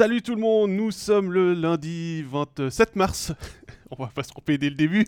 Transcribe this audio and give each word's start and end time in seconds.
Salut 0.00 0.22
tout 0.22 0.34
le 0.34 0.40
monde, 0.40 0.70
nous 0.70 0.90
sommes 0.92 1.30
le 1.30 1.52
lundi 1.52 2.22
27 2.22 2.96
mars. 2.96 3.34
On 3.90 4.02
va 4.02 4.06
pas 4.08 4.22
se 4.22 4.30
tromper 4.30 4.56
dès 4.56 4.70
le 4.70 4.74
début. 4.74 5.06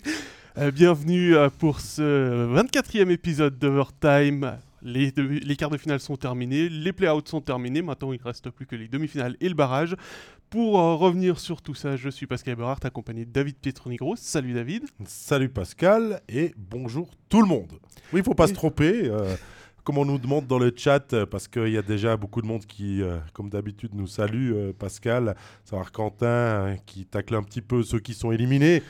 Euh, 0.59 0.71
bienvenue 0.71 1.35
euh, 1.35 1.49
pour 1.49 1.81
ce 1.81 2.47
24e 2.55 3.09
épisode 3.09 3.59
d'Overtime. 3.59 4.59
Les, 4.83 5.11
demi- 5.11 5.41
les 5.41 5.57
quarts 5.57 5.71
de 5.71 5.79
finale 5.79 5.99
sont 5.99 6.17
terminés, 6.19 6.69
les 6.69 6.93
play-outs 6.93 7.23
sont 7.27 7.41
terminés. 7.41 7.81
Maintenant, 7.81 8.13
il 8.13 8.19
ne 8.21 8.25
reste 8.25 8.51
plus 8.51 8.67
que 8.67 8.77
les 8.77 8.87
demi-finales 8.87 9.35
et 9.41 9.49
le 9.49 9.55
barrage. 9.55 9.97
Pour 10.51 10.79
euh, 10.79 10.95
revenir 10.97 11.41
sur 11.41 11.63
tout 11.63 11.75
ça, 11.75 11.97
je 11.97 12.11
suis 12.11 12.27
Pascal 12.27 12.53
Eberhardt, 12.53 12.85
accompagné 12.85 13.25
de 13.25 13.31
David 13.31 13.57
Pietronigro. 13.57 14.15
Salut 14.17 14.53
David. 14.53 14.85
Salut 15.07 15.49
Pascal 15.49 16.21
et 16.29 16.53
bonjour 16.59 17.09
tout 17.31 17.41
le 17.41 17.49
monde. 17.49 17.73
Oui, 18.13 18.21
il 18.21 18.25
faut 18.25 18.35
pas 18.35 18.47
se 18.47 18.53
tromper. 18.53 19.07
euh, 19.07 19.37
comme 19.85 19.99
on 19.99 20.05
nous 20.05 20.19
demande 20.19 20.47
dans 20.47 20.59
le 20.59 20.73
chat, 20.77 21.13
euh, 21.13 21.27
parce 21.27 21.49
qu'il 21.49 21.69
y 21.69 21.77
a 21.79 21.83
déjà 21.83 22.17
beaucoup 22.17 22.41
de 22.41 22.47
monde 22.47 22.65
qui, 22.67 23.03
euh, 23.03 23.19
comme 23.33 23.49
d'habitude, 23.51 23.91
nous 23.95 24.07
salue. 24.07 24.53
euh, 24.53 24.73
Pascal, 24.73 25.35
savoir 25.65 25.91
Quentin 25.93 26.27
euh, 26.27 26.75
qui 26.87 27.05
tacle 27.05 27.35
un 27.35 27.43
petit 27.43 27.61
peu 27.63 27.83
ceux 27.83 27.99
qui 27.99 28.15
sont 28.15 28.31
éliminés. 28.33 28.83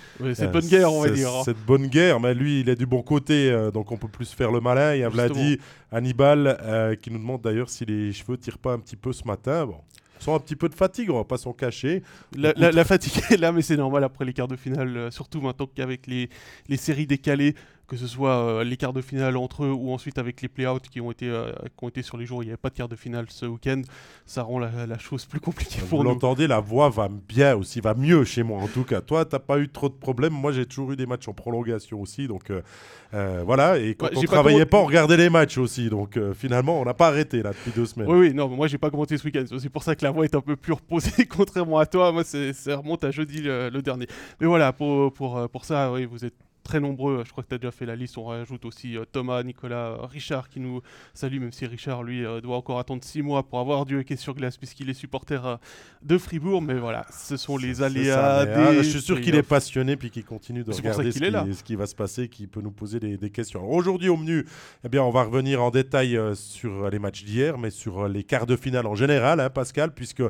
Euh, 0.42 0.46
de 0.48 0.52
bonne 0.52 0.66
guerre, 0.68 0.92
on 0.92 1.00
va 1.00 1.08
dire. 1.16 1.28
hein. 1.28 1.42
C'est 1.44 1.54
de 1.54 1.64
bonne 1.66 1.86
guerre, 1.86 2.20
mais 2.20 2.34
lui, 2.34 2.60
il 2.60 2.68
est 2.68 2.76
du 2.76 2.86
bon 2.86 3.02
côté, 3.02 3.50
donc 3.72 3.90
on 3.90 3.96
peut 3.96 4.08
plus 4.08 4.32
faire 4.32 4.50
le 4.52 4.60
malin. 4.60 4.94
Il 4.94 5.00
y 5.00 5.04
a. 5.04 5.08
Vladi, 5.08 5.58
Hannibal, 5.90 6.98
qui 7.00 7.10
nous 7.10 7.18
demande 7.18 7.42
d'ailleurs 7.42 7.68
si 7.68 7.84
les 7.84 8.12
cheveux 8.12 8.36
tirent 8.36 8.58
pas 8.58 8.72
un 8.72 8.78
petit 8.78 8.96
peu 8.96 9.12
ce 9.12 9.24
matin. 9.26 9.66
Bon, 9.66 9.76
sont 10.18 10.34
un 10.34 10.38
petit 10.38 10.54
peu 10.56 10.68
de 10.68 10.74
fatigue, 10.74 11.10
on 11.10 11.16
va 11.16 11.24
pas 11.24 11.36
s'en 11.36 11.52
cacher. 11.52 12.02
La, 12.36 12.52
la- 12.56 12.70
la 12.70 12.84
fatigue 12.84 13.20
est 13.30 13.36
là, 13.36 13.50
mais 13.50 13.60
c'est 13.62 13.76
normal 13.76 14.04
après 14.04 14.24
les 14.24 14.32
quarts 14.32 14.46
de 14.48 14.56
finale, 14.56 14.96
euh, 14.96 15.10
surtout 15.10 15.40
maintenant 15.40 15.66
qu'avec 15.74 16.06
les, 16.06 16.28
les 16.68 16.76
séries 16.76 17.06
décalées, 17.08 17.54
que 17.92 17.98
ce 17.98 18.06
soit 18.06 18.30
euh, 18.38 18.64
les 18.64 18.78
quarts 18.78 18.94
de 18.94 19.02
finale 19.02 19.36
entre 19.36 19.64
eux 19.64 19.70
ou 19.70 19.92
ensuite 19.92 20.16
avec 20.16 20.40
les 20.40 20.48
play-outs 20.48 20.80
qui, 20.90 20.98
ont 21.02 21.10
été, 21.10 21.28
euh, 21.28 21.52
qui 21.76 21.84
ont 21.84 21.88
été 21.90 22.00
sur 22.00 22.16
les 22.16 22.24
jours 22.24 22.38
où 22.38 22.42
il 22.42 22.46
n'y 22.46 22.50
avait 22.50 22.56
pas 22.56 22.70
de 22.70 22.74
quart 22.74 22.88
de 22.88 22.96
finale 22.96 23.26
ce 23.28 23.44
week-end, 23.44 23.82
ça 24.24 24.42
rend 24.42 24.58
la, 24.58 24.86
la 24.86 24.98
chose 24.98 25.26
plus 25.26 25.40
compliquée 25.40 25.78
Vous 25.80 25.88
pour 25.88 26.02
nous. 26.02 26.08
l'entendez, 26.08 26.46
la 26.46 26.60
voix 26.60 26.88
va 26.88 27.10
bien 27.10 27.54
aussi, 27.54 27.80
va 27.82 27.92
mieux 27.92 28.24
chez 28.24 28.42
moi 28.42 28.58
en 28.62 28.66
tout 28.66 28.84
cas. 28.84 29.02
Toi, 29.02 29.26
t'as 29.26 29.40
pas 29.40 29.58
eu 29.58 29.68
trop 29.68 29.90
de 29.90 29.94
problèmes. 29.94 30.32
Moi, 30.32 30.52
j'ai 30.52 30.64
toujours 30.64 30.92
eu 30.92 30.96
des 30.96 31.04
matchs 31.04 31.28
en 31.28 31.34
prolongation 31.34 32.00
aussi. 32.00 32.26
Donc 32.28 32.50
euh, 32.50 33.42
voilà. 33.44 33.76
Et 33.78 33.94
quand 33.94 34.06
Ouais, 34.06 34.12
on 34.16 34.20
pas 34.22 34.26
travaillait 34.26 34.58
comment- 34.60 34.70
pas, 34.70 34.78
on 34.78 34.86
regardait 34.86 35.16
les 35.18 35.28
matchs 35.28 35.58
aussi. 35.58 35.90
Donc 35.90 36.16
euh, 36.16 36.32
finalement, 36.32 36.80
on 36.80 36.86
n'a 36.86 36.94
pas 36.94 37.08
arrêté 37.08 37.42
là 37.42 37.50
depuis 37.50 37.72
deux 37.78 37.84
semaines. 37.84 38.08
Oui, 38.08 38.28
oui, 38.28 38.34
non, 38.34 38.48
mais 38.48 38.56
moi 38.56 38.68
j'ai 38.68 38.78
pas 38.78 38.88
commenté 38.90 39.18
ce 39.18 39.24
week-end. 39.24 39.44
C'est 39.60 39.68
pour 39.68 39.82
ça 39.82 39.94
que 39.96 40.02
la 40.04 40.12
voix 40.12 40.24
est 40.24 40.34
un 40.34 40.40
peu 40.40 40.56
plus 40.56 40.72
reposée, 40.72 41.26
contrairement 41.28 41.78
à 41.78 41.84
toi. 41.84 42.10
Moi, 42.10 42.24
ça 42.24 42.76
remonte 42.76 43.04
à 43.04 43.10
jeudi 43.10 43.42
le, 43.42 43.68
le 43.68 43.82
dernier. 43.82 44.06
Mais 44.40 44.46
voilà, 44.46 44.72
pour, 44.72 45.12
pour, 45.12 45.46
pour 45.50 45.66
ça, 45.66 45.92
oui, 45.92 46.06
vous 46.06 46.24
êtes 46.24 46.32
très 46.62 46.80
nombreux. 46.80 47.22
Je 47.26 47.30
crois 47.30 47.42
que 47.44 47.48
tu 47.48 47.54
as 47.54 47.58
déjà 47.58 47.70
fait 47.70 47.86
la 47.86 47.96
liste. 47.96 48.16
On 48.18 48.24
rajoute 48.24 48.64
aussi 48.64 48.96
euh, 48.96 49.04
Thomas, 49.10 49.42
Nicolas, 49.42 49.92
euh, 49.92 50.06
Richard 50.06 50.48
qui 50.48 50.60
nous 50.60 50.80
salue, 51.14 51.40
même 51.40 51.52
si 51.52 51.66
Richard, 51.66 52.02
lui, 52.02 52.24
euh, 52.24 52.40
doit 52.40 52.56
encore 52.56 52.78
attendre 52.78 53.02
6 53.04 53.22
mois 53.22 53.42
pour 53.42 53.58
avoir 53.58 53.84
du 53.84 53.98
hockey 53.98 54.16
sur 54.16 54.34
glace, 54.34 54.56
puisqu'il 54.56 54.88
est 54.88 54.94
supporter 54.94 55.44
euh, 55.44 55.56
de 56.02 56.18
Fribourg. 56.18 56.62
Mais 56.62 56.74
voilà, 56.74 57.06
ce 57.12 57.36
sont 57.36 57.56
les 57.56 57.82
aléas 57.82 58.44
mais, 58.46 58.52
ah, 58.54 58.70
des 58.72 58.78
je 58.78 58.82
suis 58.82 59.00
sûr 59.00 59.20
qu'il 59.20 59.34
est 59.34 59.42
passionné 59.42 59.96
puis 59.96 60.10
qu'il 60.10 60.24
continue 60.24 60.64
de 60.64 60.72
regarder 60.72 61.04
qu'il 61.04 61.12
ce 61.12 61.18
est 61.18 61.26
qui, 61.26 61.30
là. 61.30 61.46
ce 61.52 61.64
qui 61.64 61.76
va 61.76 61.86
se 61.86 61.94
passer, 61.94 62.28
qui 62.28 62.46
peut 62.46 62.60
nous 62.60 62.70
poser 62.70 63.00
des, 63.00 63.16
des 63.16 63.30
questions. 63.30 63.68
Aujourd'hui 63.70 64.08
au 64.08 64.16
menu, 64.16 64.46
eh 64.84 64.88
bien, 64.88 65.02
on 65.02 65.10
va 65.10 65.24
revenir 65.24 65.62
en 65.62 65.70
détail 65.70 66.18
sur 66.34 66.90
les 66.90 66.98
matchs 66.98 67.24
d'hier, 67.24 67.58
mais 67.58 67.70
sur 67.70 68.08
les 68.08 68.24
quarts 68.24 68.46
de 68.46 68.56
finale 68.56 68.86
en 68.86 68.94
général, 68.94 69.40
hein, 69.40 69.50
Pascal, 69.50 69.92
puisque 69.92 70.22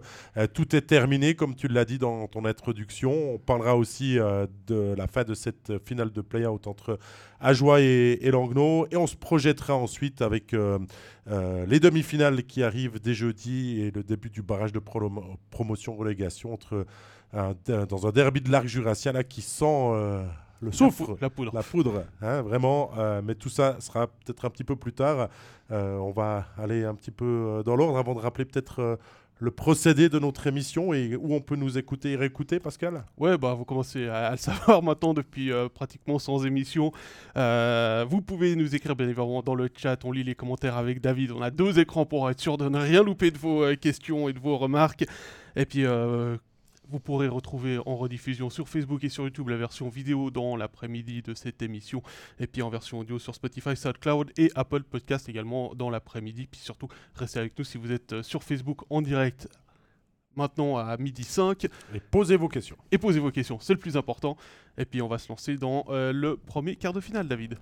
tout 0.55 0.77
est 0.77 0.83
terminé, 0.83 1.35
comme 1.35 1.55
tu 1.55 1.69
l'as 1.69 1.85
dit 1.85 1.99
dans 1.99 2.27
ton 2.29 2.45
introduction. 2.45 3.35
On 3.35 3.39
parlera 3.39 3.77
aussi 3.77 4.15
de 4.15 4.95
la 4.97 5.07
fin 5.07 5.25
de 5.25 5.35
cette 5.35 5.73
finale 5.85 6.11
de 6.11 6.22
play-out 6.23 6.67
entre 6.67 6.99
Ajoie 7.41 7.81
et, 7.81 8.19
et 8.21 8.31
Langnau, 8.31 8.87
et 8.91 8.97
on 8.97 9.07
se 9.07 9.17
projettera 9.17 9.75
ensuite 9.75 10.23
avec 10.23 10.55
euh, 10.55 10.79
euh, 11.31 11.67
les 11.67 11.81
demi-finales 11.81 12.45
qui 12.45 12.63
arrivent 12.63 13.01
dès 13.01 13.15
jeudi 13.15 13.81
et 13.81 13.91
le 13.91 14.03
début 14.03 14.31
du 14.31 14.43
barrage 14.43 14.73
de 14.73 14.79
promo- 14.81 15.37
promotion-relégation 15.51 16.53
entre 16.53 16.87
un- 17.33 17.55
dans 17.89 18.07
un 18.07 18.11
derby 18.11 18.41
de 18.41 18.51
l'arc 18.51 18.67
jurassien 18.67 19.13
là, 19.13 19.25
qui 19.25 19.41
sent 19.43 19.65
euh, 19.67 20.25
le 20.61 20.69
La 20.69 20.73
soufre, 20.77 21.17
La 21.21 21.31
poudre. 21.31 21.53
la 21.55 21.63
poudre, 21.63 22.05
hein, 22.21 22.43
vraiment. 22.43 22.91
mais 23.25 23.35
tout 23.35 23.49
ça 23.49 23.77
sera 23.81 24.07
peut-être 24.07 24.45
un 24.45 24.51
petit 24.51 24.63
peu 24.65 24.77
plus 24.77 24.93
tard. 24.93 25.29
On 25.71 26.13
va 26.13 26.47
aller 26.57 26.85
un 26.85 26.95
petit 26.95 27.11
peu 27.11 27.63
dans 27.65 27.75
l'ordre 27.75 27.99
avant 27.99 28.15
de 28.15 28.21
rappeler 28.21 28.45
peut-être 28.45 28.99
le 29.43 29.51
procédé 29.51 30.09
de 30.09 30.21
notre 30.21 30.47
émission 30.47 30.95
et 30.95 31.17
où 31.17 31.35
on 31.35 31.41
peut 31.41 31.57
nous 31.57 31.77
écouter 31.77 32.13
et 32.13 32.17
réécouter, 32.17 32.61
Pascal? 32.61 33.05
Ouais, 33.19 33.37
bah 33.37 33.55
vous 33.55 33.65
commencez 33.65 34.07
à, 34.07 34.31
le 34.31 34.37
savoir 34.37 34.83
maintenant 34.85 35.15
depuis 35.15 35.51
euh, 35.51 35.69
pratiquement 35.69 36.21
100 36.21 36.45
émissions. 36.45 36.93
Euh, 37.37 38.07
vous 38.09 38.21
pouvez 38.21 38.55
nous 38.55 38.77
écrire 38.77 38.95
bien 38.95 39.07
évidemment 39.07 39.43
dans 39.43 39.57
le 39.57 39.69
chat, 39.77 40.05
on 40.05 40.13
lit 40.13 40.23
les 40.23 40.37
commentaires 40.37 40.77
avec 40.77 41.01
David. 41.01 41.33
On 41.33 41.43
a 41.43 41.51
deux 41.51 41.81
écrans 41.81 42.07
pour 42.07 42.31
être 42.31 42.39
sûr 42.39 42.57
de 42.57 42.69
ne 42.69 42.79
rien 42.79 43.03
louper 43.03 43.33
de 43.33 43.39
vos 43.39 43.65
euh, 43.65 43.75
questions 43.75 44.29
et 44.29 44.33
de 44.33 44.39
vos 44.39 44.57
remarques. 44.59 45.05
Et 45.57 45.67
puis 45.67 45.85
vous 46.93 47.01
pourrez 47.01 47.27
retrouver 47.27 47.79
en 47.87 47.97
rediffusion 47.97 48.51
sur 48.51 48.69
Facebook 48.69 49.03
et 49.03 49.09
sur 49.09 49.25
YouTube 49.25 49.49
la 49.49 49.57
version 49.57 49.89
vidéo 49.89 50.31
dans 50.31 50.57
l'après-midi 50.57 51.23
de 51.23 51.33
cette 51.33 51.63
émission. 51.63 52.03
Et 52.39 52.47
puis 52.47 52.61
en 52.61 52.69
version 52.69 52.99
audio 52.99 53.19
sur 53.19 53.35
Spotify, 53.35 53.75
SoundCloud 53.75 54.31
et 54.37 54.53
Apple 54.55 54.83
Podcast 54.83 55.27
également 55.31 55.75
dans 55.75 55.89
l'après-midi. 55.89 56.47
Puis 56.51 56.61
surtout, 56.61 56.89
restez 57.15 57.39
avec 57.39 57.59
nous 57.59 57.65
si 57.65 57.79
vous 57.79 57.93
êtes 57.93 58.21
sur 58.21 58.43
Facebook 58.43 58.83
en 58.91 59.01
direct 59.01 59.49
maintenant 60.37 60.77
à 60.77 60.99
midi 60.99 61.25
5 61.25 61.65
Et 61.95 62.01
posez 62.11 62.37
vos 62.37 62.49
questions. 62.49 62.77
et 62.91 62.99
posez 62.99 63.21
vos 63.21 63.31
questions, 63.31 63.59
c'est 63.59 63.73
le 63.73 63.79
plus 63.79 63.97
important. 63.97 64.37
Et 64.77 64.85
puis 64.85 65.01
on 65.01 65.09
va 65.09 65.17
se 65.17 65.31
lancer 65.31 65.57
dans 65.57 65.87
euh, 65.89 66.13
le 66.13 66.37
premier 66.37 66.77
quart 66.77 66.93
de 66.93 67.01
finale, 67.01 67.27
David. 67.27 67.57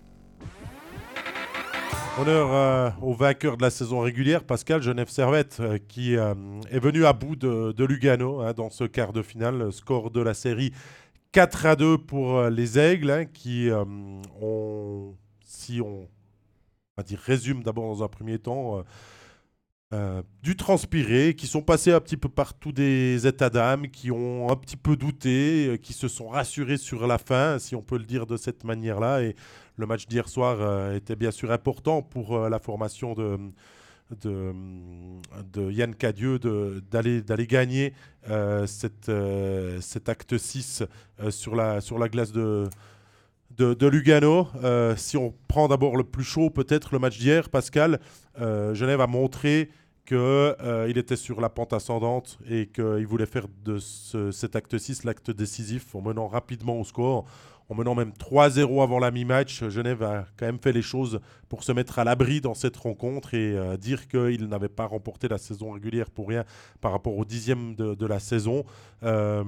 Honneur 2.18 2.52
euh, 2.52 2.90
au 3.00 3.14
vainqueur 3.14 3.56
de 3.56 3.62
la 3.62 3.70
saison 3.70 4.00
régulière, 4.00 4.42
Pascal 4.44 4.82
Genève 4.82 5.08
Servette, 5.08 5.58
euh, 5.60 5.78
qui 5.78 6.16
euh, 6.16 6.34
est 6.70 6.80
venu 6.80 7.06
à 7.06 7.12
bout 7.12 7.36
de, 7.36 7.84
Lugano 7.84 8.40
hein, 8.40 8.52
dans 8.52 8.68
ce 8.68 8.84
quart 8.84 9.12
de 9.12 9.22
finale. 9.22 9.58
Le 9.58 9.70
score 9.70 10.10
de 10.10 10.20
la 10.20 10.34
série 10.34 10.72
4 11.32 11.66
à 11.66 11.76
2 11.76 11.98
pour 11.98 12.42
les 12.44 12.78
Aigles, 12.78 13.10
hein, 13.10 13.24
qui 13.26 13.68
ont, 14.42 15.14
si 15.44 15.80
on, 15.80 16.08
va 16.96 17.04
dire, 17.04 17.20
résume 17.20 17.62
d'abord 17.62 17.84
dans 17.84 18.02
un 18.02 18.08
premier 18.08 18.38
temps, 18.38 18.84
euh, 19.92 20.22
du 20.42 20.56
transpiré, 20.56 21.34
qui 21.34 21.46
sont 21.46 21.62
passés 21.62 21.92
un 21.92 22.00
petit 22.00 22.16
peu 22.16 22.28
par 22.28 22.54
tous 22.54 22.72
des 22.72 23.26
états 23.26 23.50
d'âme, 23.50 23.88
qui 23.88 24.10
ont 24.10 24.50
un 24.50 24.56
petit 24.56 24.76
peu 24.76 24.96
douté, 24.96 25.66
euh, 25.68 25.76
qui 25.76 25.92
se 25.92 26.08
sont 26.08 26.28
rassurés 26.28 26.76
sur 26.76 27.06
la 27.06 27.18
fin, 27.18 27.58
si 27.58 27.74
on 27.74 27.82
peut 27.82 27.98
le 27.98 28.04
dire 28.04 28.26
de 28.26 28.36
cette 28.36 28.64
manière-là. 28.64 29.22
Et 29.22 29.34
le 29.80 29.86
match 29.86 30.06
d'hier 30.06 30.28
soir 30.28 30.58
euh, 30.60 30.94
était 30.94 31.16
bien 31.16 31.30
sûr 31.30 31.50
important 31.50 32.02
pour 32.02 32.36
euh, 32.36 32.48
la 32.48 32.58
formation 32.58 33.14
de, 33.14 33.38
de, 34.22 34.52
de 35.52 35.70
Yann 35.72 35.94
Cadieux 35.94 36.38
d'aller 36.38 37.46
gagner 37.46 37.94
cette, 38.66 39.10
cet 39.80 40.08
acte 40.08 40.36
6 40.36 40.84
euh, 41.20 41.30
sur, 41.30 41.56
la, 41.56 41.80
sur 41.80 41.98
la 41.98 42.08
glace 42.08 42.30
de, 42.30 42.68
de, 43.56 43.86
Lugano. 43.86 44.48
Si 44.96 45.16
on 45.16 45.34
prend 45.48 45.66
d'abord 45.66 45.96
le 45.96 46.04
plus 46.04 46.24
chaud, 46.24 46.50
peut-être 46.50 46.92
le 46.92 46.98
match 46.98 47.18
d'hier, 47.18 47.48
Pascal, 47.48 47.98
Genève 48.38 49.00
a 49.00 49.06
montré 49.06 49.70
qu'il 50.06 50.96
était 50.98 51.16
sur 51.16 51.40
la 51.40 51.48
pente 51.48 51.72
ascendante 51.72 52.38
et 52.48 52.66
qu'il 52.66 53.06
voulait 53.06 53.26
faire 53.26 53.46
de 53.64 53.78
ce- 53.78 54.30
cet 54.30 54.56
acte 54.56 54.76
6 54.78 55.04
l'acte 55.04 55.30
décisif 55.30 55.94
en 55.94 56.00
menant 56.00 56.26
rapidement 56.28 56.78
au 56.80 56.84
score. 56.84 57.24
En 57.68 57.76
menant 57.76 57.94
même 57.94 58.12
3-0 58.12 58.82
avant 58.82 58.98
la 58.98 59.12
mi-match, 59.12 59.62
Genève 59.68 60.02
a 60.02 60.26
quand 60.36 60.46
même 60.46 60.58
fait 60.58 60.72
les 60.72 60.82
choses 60.82 61.20
pour 61.48 61.62
se 61.62 61.70
mettre 61.70 62.00
à 62.00 62.04
l'abri 62.04 62.40
dans 62.40 62.54
cette 62.54 62.76
rencontre 62.76 63.32
et 63.34 63.56
euh, 63.56 63.76
dire 63.76 64.08
qu'il 64.08 64.46
n'avait 64.48 64.68
pas 64.68 64.86
remporté 64.86 65.28
la 65.28 65.38
saison 65.38 65.70
régulière 65.70 66.10
pour 66.10 66.28
rien 66.28 66.44
par 66.80 66.90
rapport 66.90 67.16
au 67.16 67.24
dixième 67.24 67.76
de, 67.76 67.94
de 67.94 68.06
la 68.06 68.18
saison. 68.18 68.64
Euh, 69.04 69.44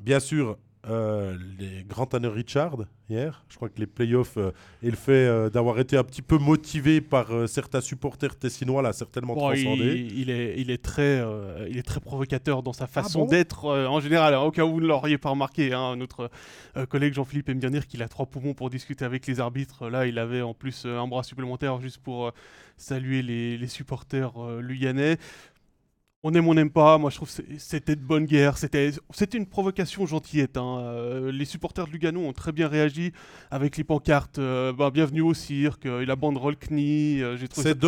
bien 0.00 0.20
sûr, 0.20 0.56
euh, 0.88 1.36
les 1.58 1.84
grands 1.84 2.06
Tanner 2.06 2.28
Richard 2.28 2.76
hier, 3.10 3.44
je 3.48 3.56
crois 3.56 3.68
que 3.68 3.78
les 3.78 3.86
playoffs 3.86 4.36
euh, 4.36 4.50
et 4.82 4.90
le 4.90 4.96
fait 4.96 5.12
euh, 5.26 5.48
d'avoir 5.50 5.78
été 5.80 5.96
un 5.96 6.04
petit 6.04 6.20
peu 6.22 6.36
motivé 6.38 7.00
par 7.00 7.30
euh, 7.34 7.46
certains 7.46 7.80
supporters 7.80 8.36
tessinois 8.36 8.82
l'a 8.82 8.92
certainement 8.92 9.34
Bon, 9.34 9.40
transcendé. 9.48 10.08
il 10.14 10.30
est, 10.30 10.54
il, 10.58 10.70
est 10.70 10.82
très, 10.82 11.20
euh, 11.20 11.66
il 11.70 11.78
est 11.78 11.82
très 11.82 12.00
provocateur 12.00 12.62
dans 12.62 12.72
sa 12.72 12.86
façon 12.86 13.20
bon? 13.20 13.26
d'être 13.26 13.64
euh, 13.66 13.86
en 13.86 14.00
général. 14.00 14.34
Au 14.34 14.50
cas 14.50 14.64
où 14.64 14.72
vous 14.72 14.80
ne 14.80 14.86
l'auriez 14.86 15.18
pas 15.18 15.30
remarqué, 15.30 15.72
hein, 15.72 15.96
notre 15.96 16.30
euh, 16.76 16.86
collègue 16.86 17.14
Jean-Philippe 17.14 17.48
aime 17.48 17.60
bien 17.60 17.70
dire 17.70 17.86
qu'il 17.86 18.02
a 18.02 18.08
trois 18.08 18.26
poumons 18.26 18.54
pour 18.54 18.68
discuter 18.70 19.04
avec 19.04 19.26
les 19.26 19.40
arbitres. 19.40 19.88
Là, 19.88 20.06
il 20.06 20.18
avait 20.18 20.42
en 20.42 20.54
plus 20.54 20.84
euh, 20.86 20.98
un 20.98 21.06
bras 21.08 21.22
supplémentaire 21.22 21.80
juste 21.80 21.98
pour 21.98 22.26
euh, 22.26 22.30
saluer 22.76 23.22
les, 23.22 23.56
les 23.58 23.68
supporters 23.68 24.32
euh, 24.42 24.60
luyanais. 24.60 25.16
On 26.24 26.34
aime, 26.34 26.48
on 26.48 26.54
n'aime 26.54 26.70
pas. 26.70 26.98
Moi, 26.98 27.10
je 27.10 27.16
trouve 27.16 27.28
que 27.32 27.42
c'était 27.58 27.94
de 27.94 28.00
bonne 28.00 28.24
guerre. 28.24 28.58
C'était 28.58 28.90
une 29.34 29.46
provocation 29.46 30.04
gentillette. 30.04 30.56
hein. 30.56 30.78
Euh, 30.80 31.30
les 31.30 31.44
supporters 31.44 31.86
de 31.86 31.92
Lugano 31.92 32.20
ont 32.22 32.32
très 32.32 32.50
bien 32.50 32.66
réagi 32.66 33.12
avec 33.52 33.76
les 33.76 33.84
pancartes 33.84 34.40
euh, 34.40 34.72
bah, 34.72 34.90
Bienvenue 34.90 35.20
au 35.20 35.32
cirque, 35.32 35.86
euh, 35.86 36.00
et 36.00 36.06
la 36.06 36.16
banderole 36.16 36.56
CNI. 36.56 37.22
euh, 37.22 37.36
C'est 37.62 37.78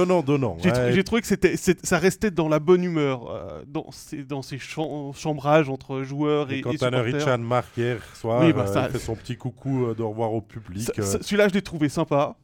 j'ai, 0.62 0.69
ouais. 0.71 0.73
trou- 0.77 0.93
j'ai 0.94 1.03
trouvé 1.05 1.21
que 1.23 1.27
c'était, 1.27 1.56
ça 1.56 1.99
restait 1.99 2.31
dans 2.31 2.49
la 2.49 2.61
bonne 2.61 2.85
humeur, 2.85 3.37
dans 3.67 3.91
ces, 3.91 4.23
dans 4.23 4.43
ces 4.43 4.59
cham- 4.61 5.12
chambrages 5.12 5.69
entre 5.69 6.03
joueurs 6.05 6.53
et, 6.53 6.59
Et 6.59 6.61
quand 6.61 6.71
et 6.71 6.79
supporters. 6.99 7.15
Richard 7.21 7.38
marque 7.41 7.77
hier 7.77 7.99
soir, 8.15 8.43
Oui, 8.44 8.53
bah, 8.53 8.69
ça- 8.69 8.87
il 8.87 8.93
fait 8.93 8.99
son 9.00 9.17
petit 9.17 9.37
coucou 9.37 9.93
de 9.93 10.03
revoir 10.05 10.32
au 10.32 10.41
public. 10.41 10.88
Celui-là, 11.03 11.49
je 11.49 11.55
l'ai 11.55 11.62
trouvé 11.62 11.88
sympa. 11.88 12.37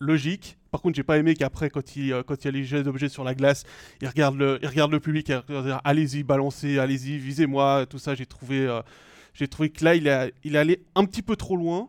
Logique. 0.00 0.56
Par 0.70 0.80
contre, 0.80 0.96
j'ai 0.96 1.02
pas 1.02 1.18
aimé 1.18 1.34
qu'après, 1.34 1.68
quand 1.70 1.96
il, 1.96 2.12
euh, 2.12 2.22
quand 2.22 2.42
il 2.42 2.44
y 2.46 2.48
a 2.48 2.50
les 2.52 2.64
jets 2.64 2.82
d'objets 2.82 3.08
sur 3.08 3.22
la 3.24 3.34
glace, 3.34 3.64
il 4.00 4.08
regarde 4.08 4.36
le, 4.36 4.58
il 4.62 4.68
regarde 4.68 4.90
le 4.90 5.00
public, 5.00 5.32
allez-y, 5.84 6.22
balancez, 6.22 6.78
allez-y, 6.78 7.18
visez-moi, 7.18 7.86
tout 7.86 7.98
ça. 7.98 8.14
J'ai 8.14 8.26
trouvé, 8.26 8.66
euh, 8.66 8.80
j'ai 9.34 9.46
trouvé 9.48 9.70
que 9.70 9.84
là, 9.84 9.94
il, 9.94 10.08
a, 10.08 10.28
il 10.44 10.54
est 10.56 10.58
allé 10.58 10.84
un 10.94 11.04
petit 11.04 11.22
peu 11.22 11.36
trop 11.36 11.56
loin. 11.56 11.88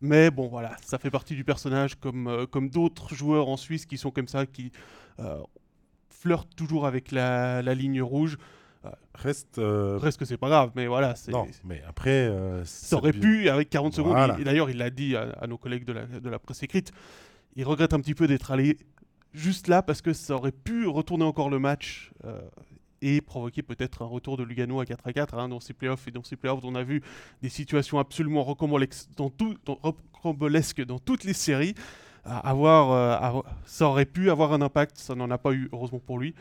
Mais 0.00 0.30
bon, 0.30 0.46
voilà, 0.46 0.76
ça 0.84 0.98
fait 0.98 1.10
partie 1.10 1.34
du 1.34 1.42
personnage, 1.42 1.96
comme, 1.96 2.28
euh, 2.28 2.46
comme 2.46 2.70
d'autres 2.70 3.14
joueurs 3.16 3.48
en 3.48 3.56
Suisse 3.56 3.84
qui 3.86 3.98
sont 3.98 4.12
comme 4.12 4.28
ça, 4.28 4.46
qui 4.46 4.70
flirtent 6.10 6.54
toujours 6.56 6.86
avec 6.86 7.12
la, 7.12 7.62
la 7.62 7.74
ligne 7.74 8.02
rouge. 8.02 8.36
Reste. 9.14 9.58
euh, 9.58 9.98
Presque, 9.98 10.24
c'est 10.24 10.36
pas 10.36 10.48
grave, 10.48 10.70
mais 10.76 10.86
voilà, 10.86 11.14
c'est. 11.16 11.32
Non, 11.32 11.46
mais 11.64 11.82
après. 11.88 12.28
euh, 12.28 12.64
Ça 12.64 12.96
aurait 12.96 13.12
pu, 13.12 13.48
avec 13.48 13.68
40 13.68 13.92
secondes, 13.92 14.12
Voilà. 14.12 14.38
et 14.38 14.44
d'ailleurs 14.44 14.70
il 14.70 14.78
l'a 14.78 14.90
dit 14.90 15.16
à, 15.16 15.30
à 15.40 15.46
nos 15.48 15.58
collègues 15.58 15.84
de 15.84 15.92
la, 15.92 16.06
de 16.06 16.30
la 16.30 16.38
presse 16.38 16.62
écrite, 16.62 16.92
il 17.58 17.64
regrette 17.64 17.92
un 17.92 18.00
petit 18.00 18.14
peu 18.14 18.28
d'être 18.28 18.52
allé 18.52 18.78
juste 19.34 19.66
là 19.66 19.82
parce 19.82 20.00
que 20.00 20.12
ça 20.12 20.36
aurait 20.36 20.52
pu 20.52 20.86
retourner 20.86 21.24
encore 21.24 21.50
le 21.50 21.58
match 21.58 22.12
euh, 22.24 22.40
et 23.02 23.20
provoquer 23.20 23.62
peut-être 23.62 24.02
un 24.02 24.06
retour 24.06 24.36
de 24.36 24.44
Lugano 24.44 24.78
à 24.78 24.86
4 24.86 25.06
à 25.08 25.12
4 25.12 25.34
hein, 25.34 25.48
dans 25.48 25.58
ces 25.58 25.74
playoffs. 25.74 26.06
Et 26.06 26.12
dans 26.12 26.22
ces 26.22 26.36
playoffs, 26.36 26.60
on 26.62 26.76
a 26.76 26.84
vu 26.84 27.02
des 27.42 27.48
situations 27.48 27.98
absolument 27.98 28.44
rocambolesques 28.44 29.08
dans, 29.16 29.28
tout, 29.28 29.56
dans, 29.64 30.98
toutes 31.00 31.24
les 31.24 31.32
séries. 31.32 31.74
Avoir, 32.24 32.92
euh, 32.92 33.42
ça 33.64 33.88
aurait 33.88 34.06
pu 34.06 34.30
avoir 34.30 34.52
un 34.52 34.62
impact, 34.62 34.96
ça 34.98 35.16
n'en 35.16 35.30
a 35.30 35.38
pas 35.38 35.52
eu, 35.52 35.68
heureusement 35.72 35.98
pour 35.98 36.18
lui. 36.20 36.36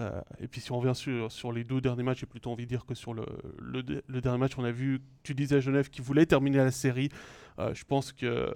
Euh, 0.00 0.20
et 0.40 0.48
puis 0.48 0.60
si 0.60 0.72
on 0.72 0.80
revient 0.80 0.94
sur, 0.94 1.30
sur 1.30 1.52
les 1.52 1.62
deux 1.62 1.80
derniers 1.80 2.02
matchs, 2.02 2.20
j'ai 2.20 2.26
plutôt 2.26 2.50
envie 2.50 2.64
de 2.64 2.68
dire 2.68 2.84
que 2.84 2.94
sur 2.94 3.14
le, 3.14 3.24
le, 3.60 3.84
de- 3.84 4.02
le 4.08 4.20
dernier 4.20 4.38
match, 4.38 4.52
on 4.58 4.64
a 4.64 4.72
vu, 4.72 5.00
tu 5.22 5.34
disais 5.34 5.56
à 5.56 5.60
Genève, 5.60 5.88
qui 5.88 6.00
voulait 6.00 6.26
terminer 6.26 6.58
la 6.58 6.72
série. 6.72 7.10
Je 7.58 7.84
pense 7.84 8.12
que 8.12 8.52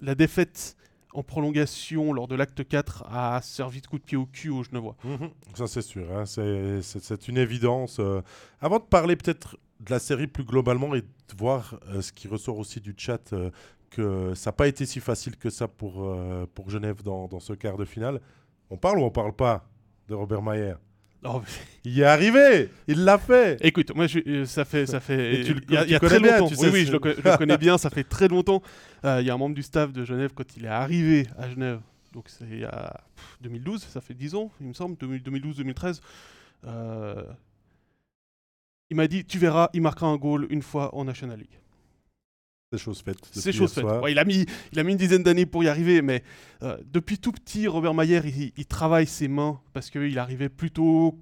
la 0.00 0.14
défaite 0.14 0.76
en 1.12 1.22
prolongation 1.22 2.12
lors 2.12 2.28
de 2.28 2.36
l'acte 2.36 2.66
4 2.66 3.04
a 3.10 3.40
servi 3.42 3.80
de 3.80 3.86
coup 3.86 3.98
de 3.98 4.04
pied 4.04 4.16
au 4.16 4.26
cul 4.26 4.48
aux 4.50 4.62
Genevois. 4.62 4.96
Mhm, 5.04 5.30
Ça, 5.54 5.66
c'est 5.66 5.82
sûr. 5.82 6.06
hein, 6.16 6.24
c'est- 6.26 7.28
une 7.28 7.36
évidence. 7.38 7.98
euh. 7.98 8.22
Avant 8.60 8.78
de 8.78 8.84
parler 8.84 9.16
peut-être 9.16 9.58
de 9.80 9.90
la 9.90 9.98
série 9.98 10.26
plus 10.28 10.44
globalement 10.44 10.94
et 10.94 11.00
de 11.02 11.06
voir 11.36 11.80
euh, 11.88 12.00
ce 12.02 12.12
qui 12.12 12.28
ressort 12.28 12.58
aussi 12.58 12.80
du 12.80 12.94
chat, 12.96 13.32
euh, 13.32 13.50
que 13.90 14.34
ça 14.34 14.50
n'a 14.50 14.52
pas 14.52 14.68
été 14.68 14.86
si 14.86 15.00
facile 15.00 15.36
que 15.36 15.50
ça 15.50 15.66
pour, 15.66 16.08
pour 16.54 16.70
Genève 16.70 17.02
dans, 17.02 17.26
dans 17.26 17.40
ce 17.40 17.54
quart 17.54 17.76
de 17.76 17.84
finale. 17.84 18.20
On 18.70 18.76
parle 18.76 19.00
ou 19.00 19.02
on 19.02 19.10
parle 19.10 19.32
pas 19.34 19.68
de 20.06 20.14
Robert 20.14 20.42
Mayer? 20.42 20.74
Oh, 21.24 21.42
Il 21.84 21.92
y 21.92 22.00
est 22.00 22.04
arrivé 22.04 22.70
Il 22.88 23.04
l'a 23.04 23.18
fait 23.18 23.58
Écoute, 23.64 23.94
moi, 23.94 24.06
je- 24.06 24.20
euh, 24.26 24.44
ça 24.46 24.64
fait, 24.64 24.86
ça 24.86 25.00
fait, 25.00 25.40
il 25.42 25.64
y 25.72 25.76
a, 25.76 25.86
y 25.86 25.98
très 25.98 26.18
bien, 26.20 26.38
longtemps. 26.38 26.48
tu 26.48 26.54
oui, 26.54 26.66
sais, 26.66 26.70
oui, 26.72 26.84
je 26.86 26.92
le, 26.92 26.98
co- 26.98 27.10
je 27.10 27.22
le 27.28 27.36
connais 27.36 27.58
bien. 27.66 27.76
Ça 27.78 27.90
fait 27.90 28.04
très 28.04 28.28
longtemps. 28.28 28.62
Euh, 29.04 29.18
Il 29.20 29.26
y 29.26 29.30
a 29.30 29.34
un 29.34 29.38
membre 29.38 29.54
du 29.54 29.62
staff 29.62 29.92
de 29.92 30.04
Genève 30.04 30.30
quand 30.34 30.56
il 30.56 30.64
est 30.64 30.68
arrivé 30.68 31.26
à 31.38 31.48
Genève. 31.50 31.80
Donc 32.12 32.28
c'est 32.28 32.44
il 32.50 32.58
y 32.60 32.64
a 32.64 33.00
pff, 33.16 33.36
2012, 33.42 33.82
ça 33.84 34.00
fait 34.00 34.14
10 34.14 34.34
ans, 34.34 34.50
il 34.60 34.66
me 34.66 34.72
semble, 34.74 34.96
2012-2013. 34.96 36.00
Euh, 36.66 37.22
il 38.90 38.96
m'a 38.96 39.06
dit, 39.06 39.24
tu 39.24 39.38
verras, 39.38 39.68
il 39.74 39.80
marquera 39.82 40.08
un 40.08 40.16
goal 40.16 40.46
une 40.50 40.62
fois 40.62 40.92
en 40.94 41.04
National 41.04 41.38
League. 41.38 41.58
C'est 42.72 42.78
chose 42.78 43.02
faite. 43.02 43.18
C'est 43.32 43.50
chose 43.52 43.72
faite. 43.72 43.84
Ouais, 43.84 44.12
il, 44.12 44.18
a 44.20 44.24
mis, 44.24 44.46
il 44.72 44.78
a 44.78 44.84
mis 44.84 44.92
une 44.92 44.98
dizaine 44.98 45.24
d'années 45.24 45.44
pour 45.44 45.64
y 45.64 45.68
arriver, 45.68 46.02
mais 46.02 46.22
euh, 46.62 46.76
depuis 46.92 47.18
tout 47.18 47.32
petit, 47.32 47.66
Robert 47.66 47.94
Mayer, 47.94 48.20
il, 48.24 48.52
il 48.56 48.66
travaille 48.66 49.08
ses 49.08 49.26
mains 49.26 49.60
parce 49.72 49.90
qu'il 49.90 50.16
arrivait 50.20 50.48
plus 50.48 50.70
tôt 50.70 51.18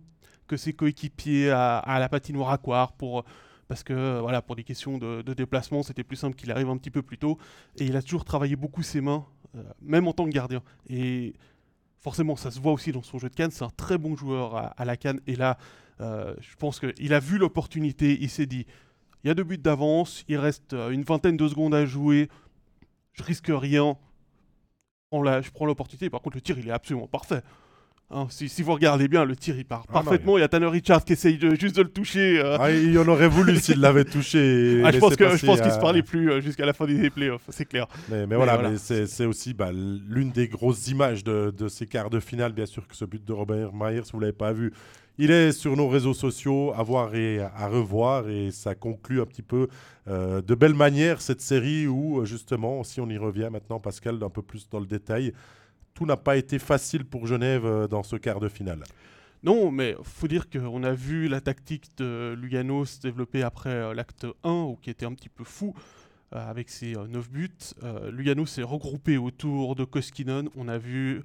que 0.47 0.59
ses 0.59 0.75
coéquipiers 0.75 1.51
à, 1.51 1.79
à 1.79 1.99
la 2.01 2.11
patinoire 2.11 2.51
aquar 2.51 2.93
pour 2.93 3.25
parce 3.67 3.83
que 3.83 4.21
voilà 4.21 4.41
pour 4.43 4.57
des 4.57 4.65
questions 4.65 4.97
de, 4.97 5.21
de 5.21 5.35
déplacement 5.35 5.83
c'était 5.83 6.05
plus 6.05 6.17
simple 6.17 6.35
qu'il 6.35 6.51
arrive 6.51 6.69
un 6.71 6.77
petit 6.77 6.91
peu 6.91 7.01
plus 7.03 7.17
tôt. 7.19 7.39
Et 7.79 7.85
il 7.85 7.97
a 7.97 8.03
toujours 8.03 8.25
travaillé 8.27 8.57
beaucoup 8.57 8.83
ses 8.83 9.01
mains 9.01 9.25
euh, 9.57 9.63
même 9.81 10.07
en 10.07 10.13
tant 10.13 10.27
que 10.27 10.31
gardien. 10.31 10.63
Et 10.91 11.35
forcément 11.99 12.37
ça 12.37 12.51
se 12.51 12.61
voit 12.61 12.73
aussi 12.73 12.93
dans 12.93 13.03
son 13.03 13.19
jeu 13.19 13.31
de 13.31 13.35
canne. 13.35 13.51
C'est 13.51 13.65
un 13.65 13.71
très 13.75 13.97
bon 13.97 14.17
joueur 14.17 14.55
à, 14.55 14.67
à 14.67 14.85
la 14.85 14.99
canne. 14.99 15.21
Et 15.27 15.37
là 15.37 15.57
euh, 16.01 16.35
je 16.41 16.55
pense 16.57 16.79
qu'il 16.79 17.13
a 17.15 17.21
vu 17.21 17.39
l'opportunité. 17.39 18.19
Il 18.21 18.29
s'est 18.31 18.47
dit 18.47 18.67
il 19.25 19.29
y 19.29 19.31
a 19.31 19.35
deux 19.35 19.45
buts 19.45 19.59
d'avance 19.59 20.25
il 20.29 20.37
reste 20.37 20.73
euh, 20.75 20.91
une 20.91 21.03
vingtaine 21.03 21.37
de 21.37 21.49
secondes 21.49 21.75
à 21.75 21.85
jouer 21.87 22.29
je 23.13 23.23
risque 23.23 23.51
rien 23.51 23.97
je 23.97 25.09
prends 25.11 25.23
la- 25.23 25.41
je 25.43 25.51
prends 25.51 25.67
l'opportunité 25.67 26.11
par 26.11 26.21
contre 26.23 26.37
le 26.37 26.41
tir 26.43 26.59
il 26.59 26.69
est 26.69 26.73
absolument 26.73 27.07
parfait 27.09 27.43
Hein, 28.11 28.27
si, 28.31 28.49
si 28.49 28.63
vous 28.63 28.73
regardez 28.73 29.07
bien, 29.07 29.27
le 29.27 29.37
tir 29.37 29.55
il 29.59 29.67
part 29.67 29.85
Ah 29.89 29.99
non, 29.99 30.03
parfaitement. 30.03 30.39
Il 30.39 30.41
y 30.41 30.43
a 30.43 30.49
Tanner 30.49 30.69
Richards 30.69 31.05
qui 31.05 31.13
essaye 31.13 31.37
de- 31.37 31.55
juste 31.57 31.77
de 31.77 31.83
le 31.83 31.91
toucher. 31.91 32.41
euh, 32.43 32.57
Ah, 32.59 32.71
il 32.73 32.99
en 32.99 33.07
aurait 33.07 33.29
voulu 33.29 33.57
s'il 33.61 33.81
l'avait 33.81 34.07
touché. 34.07 34.81
ah, 34.83 34.91
je 34.91 34.99
pense 34.99 35.15
qu'il 35.15 35.27
à- 35.27 35.37
se 35.37 35.79
parlait 35.79 36.03
plus 36.03 36.31
euh, 36.33 36.41
jusqu'à 36.41 36.65
la 36.65 36.73
fin 36.73 36.87
des 36.87 37.11
playoffs, 37.11 37.43
c'est 37.51 37.67
clair. 37.67 37.87
Mais, 38.09 38.27
mais 38.27 38.35
voilà, 38.35 38.79
c'est 38.79 39.27
aussi 39.27 39.53
bah, 39.53 39.73
l'une 39.73 40.31
des 40.31 40.49
grosses 40.49 40.89
images 40.89 41.23
de, 41.23 41.51
de 41.55 41.69
ces 41.69 41.87
quarts 41.87 42.09
de 42.09 42.19
finale, 42.19 42.53
bien 42.55 42.65
sûr, 42.65 42.89
que 42.89 42.97
ce 42.97 43.05
but 43.05 43.23
de 43.23 43.33
Robert 43.35 43.75
Mayer, 43.75 44.01
si 44.05 44.13
vous 44.13 44.21
ne 44.21 44.23
l'avez 44.23 44.33
pas 44.33 44.55
vu, 44.55 44.73
il 45.19 45.33
est 45.33 45.51
sur 45.51 45.77
nos 45.77 45.89
réseaux 45.89 46.15
sociaux, 46.15 46.73
à 46.75 46.83
voir 46.85 47.15
et 47.17 47.41
à 47.41 47.67
revoir, 47.69 48.29
et 48.29 48.53
ça 48.53 48.77
conclut 48.77 49.21
un 49.21 49.27
petit 49.27 49.43
peu 49.43 49.69
euh, 50.07 50.41
de 50.41 50.55
belle 50.55 50.75
manière 50.75 51.21
cette 51.21 51.41
série 51.41 51.89
où, 51.89 52.21
euh, 52.21 52.25
justement, 52.25 52.85
si 52.85 53.01
on 53.01 53.09
y 53.09 53.19
revient 53.19 53.49
maintenant, 53.51 53.81
Pascal, 53.81 54.23
un 54.23 54.31
peu 54.31 54.43
plus 54.43 54.69
dans 54.69 54.79
le 54.79 54.87
détail, 54.87 55.33
tout 55.93 56.07
n'a 56.07 56.17
pas 56.17 56.37
été 56.37 56.61
facile 56.61 57.05
pour 57.05 57.27
Genève 57.27 57.67
euh, 57.67 57.89
dans 57.89 58.05
ce 58.05 58.15
quart 58.15 58.39
de 58.39 58.49
finale. 58.49 58.85
Non, 59.43 59.73
mais 59.73 59.97
faut 60.05 60.29
dire 60.29 60.49
qu'on 60.49 60.85
a 60.85 60.93
vu 60.93 61.27
la 61.27 61.41
tactique 61.41 61.89
de 61.97 62.37
Lugano 62.39 62.85
se 62.85 63.01
développer 63.01 63.43
après 63.43 63.95
l'acte 63.95 64.27
1, 64.45 64.51
ou 64.51 64.79
qui 64.81 64.91
était 64.91 65.07
un 65.07 65.15
petit 65.15 65.29
peu 65.29 65.45
fou, 65.45 65.75
avec 66.31 66.69
ses 66.69 66.95
9 66.95 67.31
buts. 67.31 67.51
Lugano 68.11 68.47
s'est 68.47 68.65
regroupé 68.65 69.17
autour 69.17 69.77
de 69.77 69.85
Koskinen. 69.85 70.49
On 70.57 70.67
a 70.67 70.77
vu 70.77 71.23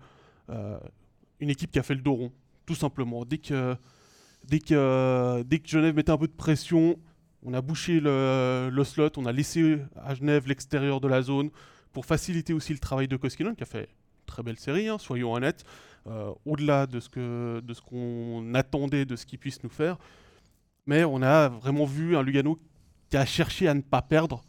une 1.40 1.50
équipe 1.50 1.72
qui 1.72 1.80
a 1.80 1.84
fait 1.84 1.96
le 1.96 2.02
dos 2.02 2.14
rond, 2.14 2.32
tout 2.66 2.76
simplement. 2.76 3.26
Dès 3.26 3.38
que, 3.38 3.76
dès, 4.48 4.60
que, 4.60 5.44
dès 5.44 5.60
que 5.60 5.68
Genève 5.68 5.96
mettait 5.96 6.12
un 6.12 6.18
peu 6.18 6.28
de 6.28 6.34
pression, 6.34 6.98
on 7.44 7.54
a 7.54 7.62
bouché 7.62 8.00
le, 8.00 8.84
slot, 8.84 9.10
on 9.18 9.26
a 9.26 9.32
laissé 9.32 9.80
à 9.96 10.16
Genève 10.16 10.48
l'extérieur 10.48 11.02
de 11.02 11.08
la 11.08 11.22
zone 11.22 11.50
pour 11.92 12.06
faciliter 12.06 12.54
aussi 12.54 12.74
le 12.74 12.80
travail 12.80 13.08
de 13.08 13.18
Koskinen, 13.18 13.56
qui 13.56 13.64
a 13.64 13.68
fait 13.68 13.84
une 13.84 14.26
très 14.26 14.44
belle 14.44 14.58
série, 14.58 14.88
hein, 14.88 14.98
soyons 14.98 15.34
honnêtes 15.34 15.64
euh, 16.08 16.34
au-delà 16.46 16.88
de 16.88 17.00
ce 17.00 17.08
que 17.08 17.62
de 17.62 17.74
ce 17.74 17.82
qu'on 17.82 18.54
attendait 18.56 19.06
de 19.06 19.16
ce 19.16 19.26
qu'il 19.26 19.40
puisse 19.40 19.64
nous 19.64 19.70
faire. 19.70 19.98
Mais 20.86 21.04
on 21.04 21.22
a 21.22 21.50
vraiment 21.50 21.86
vu 21.86 22.18
un 22.18 22.24
Lugano 22.24 22.60
qui 23.10 23.18
a 23.18 23.26
cherché 23.26 23.68
à 23.68 23.74
ne 23.74 23.82
pas 23.82 24.02
perdre 24.02 24.44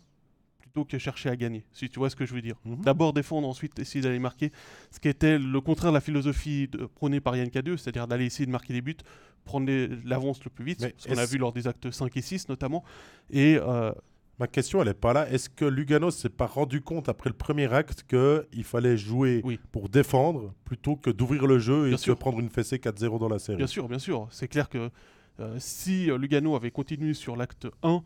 plutôt 0.74 0.84
que 0.84 0.98
chercher 0.98 1.28
à 1.30 1.36
gagner, 1.36 1.64
si 1.72 1.88
tu 1.88 2.00
vois 2.00 2.10
ce 2.10 2.16
que 2.16 2.26
je 2.26 2.34
veux 2.34 2.42
dire. 2.42 2.56
Mhm. 2.64 2.82
D'abord 2.82 3.12
défendre, 3.12 3.46
ensuite 3.48 3.78
essayer 3.78 4.00
d'aller 4.02 4.18
marquer, 4.18 4.50
ce 4.90 4.98
qui 4.98 5.08
était 5.08 5.38
le 5.38 5.60
contraire 5.60 5.92
de 5.92 5.94
la 5.94 6.00
philosophie 6.00 6.66
de, 6.66 6.86
prônée 6.86 7.20
par 7.20 7.36
Yann 7.36 7.48
K2, 7.48 7.76
c'est-à-dire 7.76 8.08
d'aller 8.08 8.26
essayer 8.26 8.44
de 8.46 8.50
marquer 8.50 8.72
des 8.72 8.82
buts, 8.82 8.96
prendre 9.44 9.70
l'avance 10.04 10.42
le 10.44 10.50
plus 10.50 10.64
vite, 10.64 10.80
Mais 10.80 10.92
ce 10.96 11.06
qu'on 11.08 11.16
a 11.18 11.26
vu 11.26 11.38
lors 11.38 11.52
des 11.52 11.68
actes 11.68 11.90
5 11.92 12.16
et 12.16 12.20
6 12.20 12.48
notamment. 12.48 12.82
Et 13.30 13.56
euh, 13.56 13.92
Ma 14.40 14.48
question, 14.48 14.82
elle 14.82 14.88
n'est 14.88 14.94
pas 14.94 15.12
là. 15.12 15.30
Est-ce 15.30 15.48
que 15.48 15.64
Lugano 15.64 16.10
s'est 16.10 16.28
pas 16.28 16.46
rendu 16.46 16.80
compte 16.80 17.08
après 17.08 17.30
le 17.30 17.36
premier 17.36 17.72
acte 17.72 18.02
qu'il 18.02 18.64
fallait 18.64 18.96
jouer 18.96 19.42
Oui. 19.44 19.60
pour 19.70 19.88
défendre 19.88 20.52
plutôt 20.64 20.96
que 20.96 21.10
d'ouvrir 21.10 21.46
le 21.46 21.60
jeu 21.60 21.84
et 21.86 21.88
Bien 21.90 21.96
de 21.96 22.00
sûr. 22.00 22.18
prendre 22.18 22.40
une 22.40 22.48
fessée 22.50 22.78
4-0 22.78 23.20
dans 23.20 23.28
la 23.28 23.38
série? 23.38 23.58
Bien 23.58 23.68
sûr, 23.68 23.86
bien 23.86 24.00
sûr. 24.00 24.26
C'est 24.32 24.48
clair 24.48 24.68
que 24.68 24.90
euh, 25.38 25.54
si 25.60 26.06
Lugano 26.06 26.56
avait 26.56 26.72
continué 26.72 27.14
sur 27.14 27.36
l'acte 27.36 27.68
1, 27.84 28.02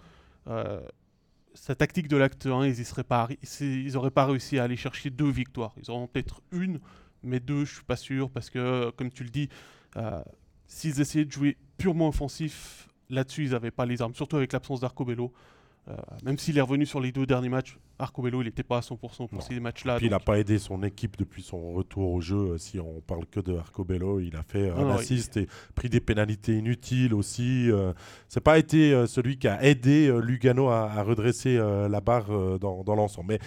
euh, 0.48 0.80
sa 1.60 1.74
tactique 1.74 2.08
de 2.08 2.16
l'acte 2.16 2.46
1, 2.46 2.66
ils 2.66 2.82
n'auraient 2.88 3.04
pas, 3.04 3.28
pas 4.14 4.26
réussi 4.26 4.58
à 4.58 4.64
aller 4.64 4.76
chercher 4.76 5.10
deux 5.10 5.30
victoires. 5.30 5.74
Ils 5.82 5.90
auront 5.90 6.06
peut-être 6.06 6.40
une, 6.52 6.80
mais 7.22 7.40
deux, 7.40 7.64
je 7.64 7.74
suis 7.74 7.84
pas 7.84 7.96
sûr, 7.96 8.30
parce 8.30 8.48
que, 8.48 8.90
comme 8.90 9.10
tu 9.10 9.24
le 9.24 9.30
dis, 9.30 9.48
euh, 9.96 10.22
s'ils 10.66 11.00
essayaient 11.00 11.24
de 11.24 11.32
jouer 11.32 11.56
purement 11.76 12.08
offensif, 12.08 12.88
là-dessus, 13.10 13.44
ils 13.44 13.50
n'avaient 13.50 13.70
pas 13.70 13.86
les 13.86 14.00
armes, 14.00 14.14
surtout 14.14 14.36
avec 14.36 14.52
l'absence 14.52 14.80
d'Arcobello. 14.80 15.32
Euh, 15.88 15.94
même 16.22 16.36
s'il 16.38 16.58
est 16.58 16.60
revenu 16.60 16.84
sur 16.84 17.00
les 17.00 17.12
deux 17.12 17.24
derniers 17.24 17.48
matchs, 17.48 17.78
Arcobello, 17.98 18.42
il 18.42 18.44
n'était 18.44 18.62
pas 18.62 18.76
à 18.78 18.80
100% 18.82 18.98
pour 18.98 19.28
Non. 19.32 19.40
ces 19.40 19.58
matchs-là. 19.58 19.96
Puis 19.96 20.06
il 20.06 20.10
n'a 20.10 20.20
pas 20.20 20.38
aidé 20.38 20.58
son 20.58 20.82
équipe 20.82 21.16
depuis 21.16 21.42
son 21.42 21.72
retour 21.72 22.12
au 22.12 22.20
jeu. 22.20 22.36
euh, 22.52 22.58
Si 22.58 22.78
on 22.78 23.00
parle 23.00 23.24
que 23.26 23.40
de 23.40 23.56
Arcobello, 23.56 24.20
il 24.20 24.36
a 24.36 24.42
fait 24.42 24.70
Ah 24.76 24.80
un 24.80 24.84
non, 24.84 24.94
assist 24.96 25.36
et 25.38 25.46
pris 25.74 25.88
des 25.88 26.00
pénalités 26.00 26.58
inutiles 26.58 27.14
aussi. 27.14 27.70
euh, 27.70 27.94
C'est 28.28 28.42
pas 28.42 28.58
été 28.58 28.92
euh, 28.92 29.06
celui 29.06 29.38
qui 29.38 29.48
a 29.48 29.62
aidé 29.64 30.12
Lugano 30.22 30.68
à, 30.68 30.90
à 30.92 31.02
redresser 31.02 31.56
la 31.56 32.00
barre 32.00 32.58
dans, 32.58 32.84
dans 32.84 32.94
l'ensemble. 32.94 33.28
Mais 33.28 33.38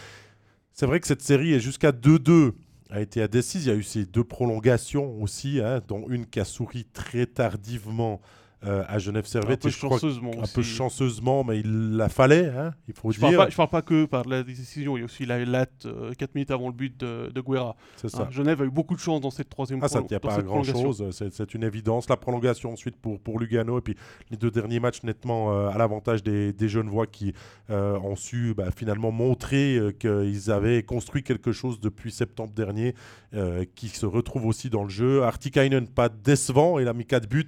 c'est 0.73 0.85
vrai 0.87 0.99
que 0.99 1.07
cette 1.07 1.21
série 1.21 1.53
est 1.53 1.59
jusqu'à 1.59 1.91
2-2 1.91 2.53
a 2.89 2.99
été 3.01 3.21
indécise. 3.21 3.65
Il 3.65 3.69
y 3.69 3.71
a 3.71 3.75
eu 3.75 3.83
ces 3.83 4.05
deux 4.05 4.23
prolongations 4.23 5.21
aussi, 5.21 5.61
hein, 5.61 5.79
dont 5.87 6.07
une 6.09 6.25
qui 6.25 6.39
a 6.39 6.45
souri 6.45 6.85
très 6.91 7.25
tardivement 7.25 8.19
euh, 8.65 8.83
à 8.87 8.99
Genève 8.99 9.25
Servette. 9.25 9.59
Un 9.61 9.63
peu 9.63 9.67
et 9.69 9.71
je 9.71 9.77
crois 9.77 9.97
que- 9.97 10.01
chanceusement 10.01 10.31
un 10.31 10.47
peu 10.53 10.61
aussi. 10.61 10.69
chanceusement, 10.69 11.43
mais 11.43 11.59
il 11.59 11.95
la 11.97 12.09
fallait, 12.09 12.47
hein, 12.49 12.73
il 12.87 12.93
faut 12.93 13.11
Je 13.11 13.19
parle, 13.19 13.31
dire. 13.33 13.39
pas, 13.45 13.49
je 13.49 13.55
parle 13.55 13.69
pas 13.69 13.81
que 13.81 14.05
par 14.05 14.27
la 14.27 14.43
décision, 14.43 14.97
il 14.97 14.99
y 14.99 15.03
a 15.03 15.05
aussi 15.05 15.25
la 15.25 15.43
latte 15.45 15.87
4 16.17 16.35
minutes 16.35 16.51
avant 16.51 16.67
le 16.67 16.73
but 16.73 16.99
de, 16.99 17.29
de 17.33 17.41
Guerra. 17.41 17.75
C'est 17.95 18.09
ça. 18.09 18.23
Hein, 18.23 18.27
Genève 18.31 18.61
a 18.61 18.65
eu 18.65 18.69
beaucoup 18.69 18.95
de 18.95 18.99
chance 18.99 19.21
dans 19.21 19.31
cette 19.31 19.49
troisième 19.49 19.79
Ah, 19.81 19.87
ça 19.87 20.01
ne 20.01 20.07
tient 20.07 20.19
pas 20.19 20.35
à 20.35 20.41
grand 20.41 20.63
chose, 20.63 21.03
c'est 21.11 21.53
une 21.53 21.63
évidence. 21.63 22.07
La 22.09 22.17
prolongation 22.17 22.71
ensuite 22.73 22.97
pour, 22.97 23.19
pour 23.19 23.39
Lugano 23.39 23.77
et 23.79 23.81
puis 23.81 23.95
les 24.29 24.37
deux 24.37 24.51
derniers 24.51 24.79
matchs 24.79 25.03
nettement 25.03 25.53
euh, 25.53 25.69
à 25.69 25.77
l'avantage 25.77 26.23
des, 26.23 26.53
des 26.53 26.69
Genevois 26.69 27.07
qui 27.07 27.33
euh, 27.69 27.97
ont 27.99 28.15
su 28.15 28.53
bah, 28.55 28.69
finalement 28.75 29.11
montrer 29.11 29.77
euh, 29.77 29.91
qu'ils 29.91 30.51
avaient 30.51 30.83
construit 30.83 31.23
quelque 31.23 31.51
chose 31.51 31.79
depuis 31.79 32.11
septembre 32.11 32.53
dernier 32.53 32.95
euh, 33.33 33.65
qui 33.75 33.87
se 33.87 34.05
retrouve 34.05 34.45
aussi 34.45 34.69
dans 34.69 34.83
le 34.83 34.89
jeu. 34.89 35.23
Artikainen, 35.23 35.87
pas 35.87 36.09
décevant, 36.09 36.79
il 36.79 36.87
a 36.87 36.93
mis 36.93 37.05
4 37.05 37.27
buts. 37.29 37.45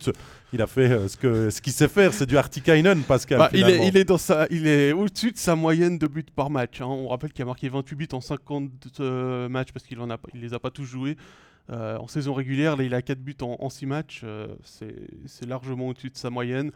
Il 0.53 0.61
a 0.61 0.67
fait 0.67 0.91
euh, 0.91 1.02
ce 1.07 1.17
que 1.17 1.49
ce 1.49 1.61
qu'il 1.61 1.73
sait 1.73 1.87
faire, 1.87 2.13
c'est 2.13 2.25
du 2.25 2.37
Artikainen, 2.37 3.03
Pascal. 3.03 3.37
Bah, 3.39 3.49
il, 3.53 3.67
est, 3.69 3.87
il 3.87 3.97
est 3.97 4.03
dans 4.05 4.17
sa, 4.17 4.47
il 4.49 4.67
est 4.67 4.91
au-dessus 4.91 5.31
de 5.31 5.37
sa 5.37 5.55
moyenne 5.55 5.97
de 5.97 6.07
buts 6.07 6.25
par 6.35 6.49
match. 6.49 6.81
hein. 6.81 6.85
On 6.87 7.07
rappelle 7.07 7.31
qu'il 7.33 7.43
a 7.43 7.45
marqué 7.45 7.69
28 7.69 7.95
buts 7.95 8.07
en 8.13 8.21
50 8.21 8.71
euh, 8.99 9.49
matchs 9.49 9.71
parce 9.71 9.85
qu'il 9.85 9.99
en 9.99 10.09
a, 10.09 10.17
pas- 10.17 10.29
il 10.33 10.41
les 10.41 10.53
a 10.53 10.59
pas 10.59 10.71
tous 10.71 10.85
joués. 10.85 11.17
Euh, 11.69 11.97
en 11.97 12.07
saison 12.07 12.33
régulière, 12.33 12.75
là, 12.75 12.83
il 12.83 12.93
a 12.93 13.01
4 13.01 13.19
buts 13.19 13.37
en, 13.41 13.55
en 13.59 13.69
6 13.69 13.85
matchs. 13.85 14.21
euh, 14.23 14.47
c'est 14.63 15.45
largement 15.47 15.87
au-dessus 15.87 16.09
de 16.09 16.17
sa 16.17 16.29
moyenne. 16.29 16.71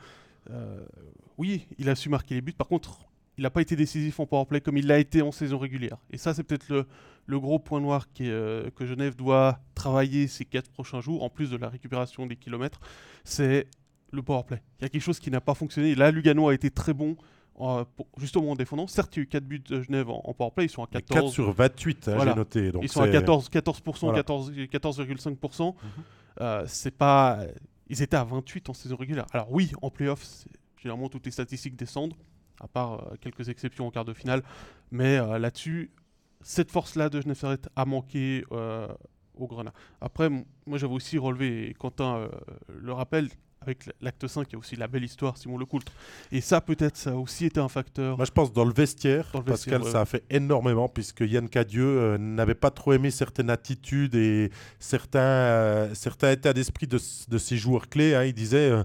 Oui, 1.38 1.68
il 1.78 1.90
a 1.90 1.96
su 1.96 2.10
marquer 2.10 2.36
les 2.36 2.42
buts. 2.42 2.54
Par 2.54 2.68
contre, 2.68 3.00
il 3.38 3.44
n'a 3.44 3.50
pas 3.52 3.62
été 3.62 3.76
décisif 3.76 4.20
en 4.20 4.26
powerplay 4.26 4.62
comme 4.62 4.78
il 4.78 4.88
l'a 4.88 4.98
été 4.98 5.22
en 5.22 5.32
saison 5.32 5.58
régulière. 5.60 5.98
Et 6.10 6.18
ça, 6.18 6.34
c'est 6.34 6.44
peut-être 6.44 6.70
le, 6.70 6.86
le 7.28 7.40
gros 7.40 7.60
point 7.60 7.80
noir 7.80 8.08
qui 8.12 8.24
est, 8.26 8.32
euh, 8.32 8.70
que 8.76 8.86
Genève 8.86 9.16
doit 9.16 9.60
travailler 9.76 10.28
ces 10.28 10.46
4 10.46 10.72
prochains 10.72 11.02
jours, 11.02 11.24
en 11.24 11.30
plus 11.30 11.52
de 11.52 11.58
la 11.58 11.70
récupération 11.70 12.26
des 12.26 12.36
kilomètres. 12.36 12.80
C'est 13.24 13.68
le 14.12 14.22
powerplay. 14.24 14.62
Il 14.80 14.84
y 14.84 14.86
a 14.86 14.90
quelque 14.90 15.02
chose 15.02 15.20
qui 15.20 15.32
n'a 15.32 15.42
pas 15.42 15.54
fonctionné. 15.54 15.96
Là, 15.96 16.12
Lugano 16.12 16.48
a 16.50 16.54
été 16.54 16.70
très 16.72 16.94
bon, 16.94 17.16
euh, 17.60 17.84
pour- 17.96 18.08
justement 18.18 18.52
en 18.52 18.56
défendant. 18.56 18.88
Certes, 18.88 19.16
il 19.16 19.20
y 19.20 19.22
a 19.22 19.24
eu 19.24 19.28
4 19.28 19.44
buts 19.44 19.60
de 19.60 19.82
Genève 19.82 20.10
en, 20.10 20.22
en 20.24 20.34
powerplay. 20.34 20.66
Ils 20.66 20.70
sont 20.70 20.84
à 20.84 20.88
4 20.88 21.06
14. 21.06 21.34
sur 21.34 21.52
28, 21.52 22.08
hein, 22.08 22.16
Voilà. 22.16 22.32
j'ai 22.32 22.38
noté. 22.38 22.72
Donc 22.72 22.84
ils 22.84 22.90
sont 22.90 23.02
à 23.02 23.06
c'est- 23.06 23.12
14, 23.12 23.50
14%, 23.50 24.08
Voilà. 24.08 24.20
14 24.20 24.52
14,5%. 24.72 25.76
Mhm. 25.82 26.04
Euh, 26.42 26.64
c'est 26.68 26.92
pas. 26.96 27.40
Ils 27.90 28.02
étaient 28.02 28.18
à 28.18 28.24
28 28.24 28.70
en 28.70 28.74
saison 28.74 28.96
régulière. 28.96 29.26
Alors 29.32 29.52
oui, 29.52 29.72
en 29.82 29.90
playoff, 29.90 30.24
généralement 30.78 31.10
toutes 31.10 31.26
les 31.26 31.32
statistiques 31.32 31.76
descendent, 31.76 32.14
à 32.62 32.68
part 32.68 32.94
euh, 33.12 33.16
quelques 33.22 33.50
exceptions 33.50 33.88
en 33.88 33.92
quart 33.92 34.06
de 34.06 34.14
finale. 34.14 34.44
Mais 34.92 35.18
euh, 35.18 35.40
là-dessus, 35.40 35.92
cette 36.42 36.72
force-là 36.72 37.10
de 37.10 37.20
Genève 37.22 37.38
Servette 37.38 37.70
a 37.76 37.86
manqué 37.86 38.44
au 39.40 39.48
Grenat. 39.48 39.74
Après, 40.02 40.30
moi 40.66 40.78
j'avais 40.78 40.94
aussi 40.94 41.18
relevé, 41.18 41.70
et 41.70 41.74
Quentin 41.74 42.18
euh, 42.18 42.30
le 42.70 42.92
rappelle, 42.94 43.30
avec 43.68 43.90
l'acte 44.02 44.26
5, 44.28 44.48
il 44.50 44.54
y 44.54 44.56
a 44.56 44.60
aussi 44.60 44.76
la 44.76 44.88
belle 44.88 45.04
histoire 45.04 45.38
Simon 45.38 45.58
Lecoultre. 45.58 45.92
Et 46.32 46.42
ça, 46.42 46.62
peut-être, 46.62 46.96
ça 46.98 47.12
a 47.12 47.16
aussi 47.16 47.46
été 47.46 47.60
un 47.60 47.68
facteur. 47.68 48.16
Moi, 48.18 48.26
je 48.26 48.32
pense 48.32 48.52
dans 48.54 48.66
le 48.66 48.74
vestiaire, 48.74 49.28
Dans 49.34 49.40
le 49.40 49.46
Pascal, 49.46 49.84
ouais. 49.84 49.92
ça 49.92 50.02
a 50.02 50.06
fait 50.06 50.24
énormément 50.30 50.88
puisque 50.88 51.22
Yann 51.22 51.50
Cadieux 51.50 51.84
euh, 51.86 52.18
n'avait 52.18 52.56
pas 52.56 52.72
trop 52.72 52.94
aimé 52.94 53.12
certaines 53.12 53.50
attitudes 53.50 54.16
et 54.16 54.50
certains, 54.80 55.20
euh, 55.20 55.94
certains 55.94 56.32
états 56.32 56.54
d'esprit 56.54 56.88
de, 56.88 56.98
de 57.28 57.38
ses 57.38 57.58
joueurs 57.58 57.90
clés. 57.90 58.16
hein. 58.16 58.24
Il 58.24 58.34
disait, 58.34 58.70
euh, 58.72 58.84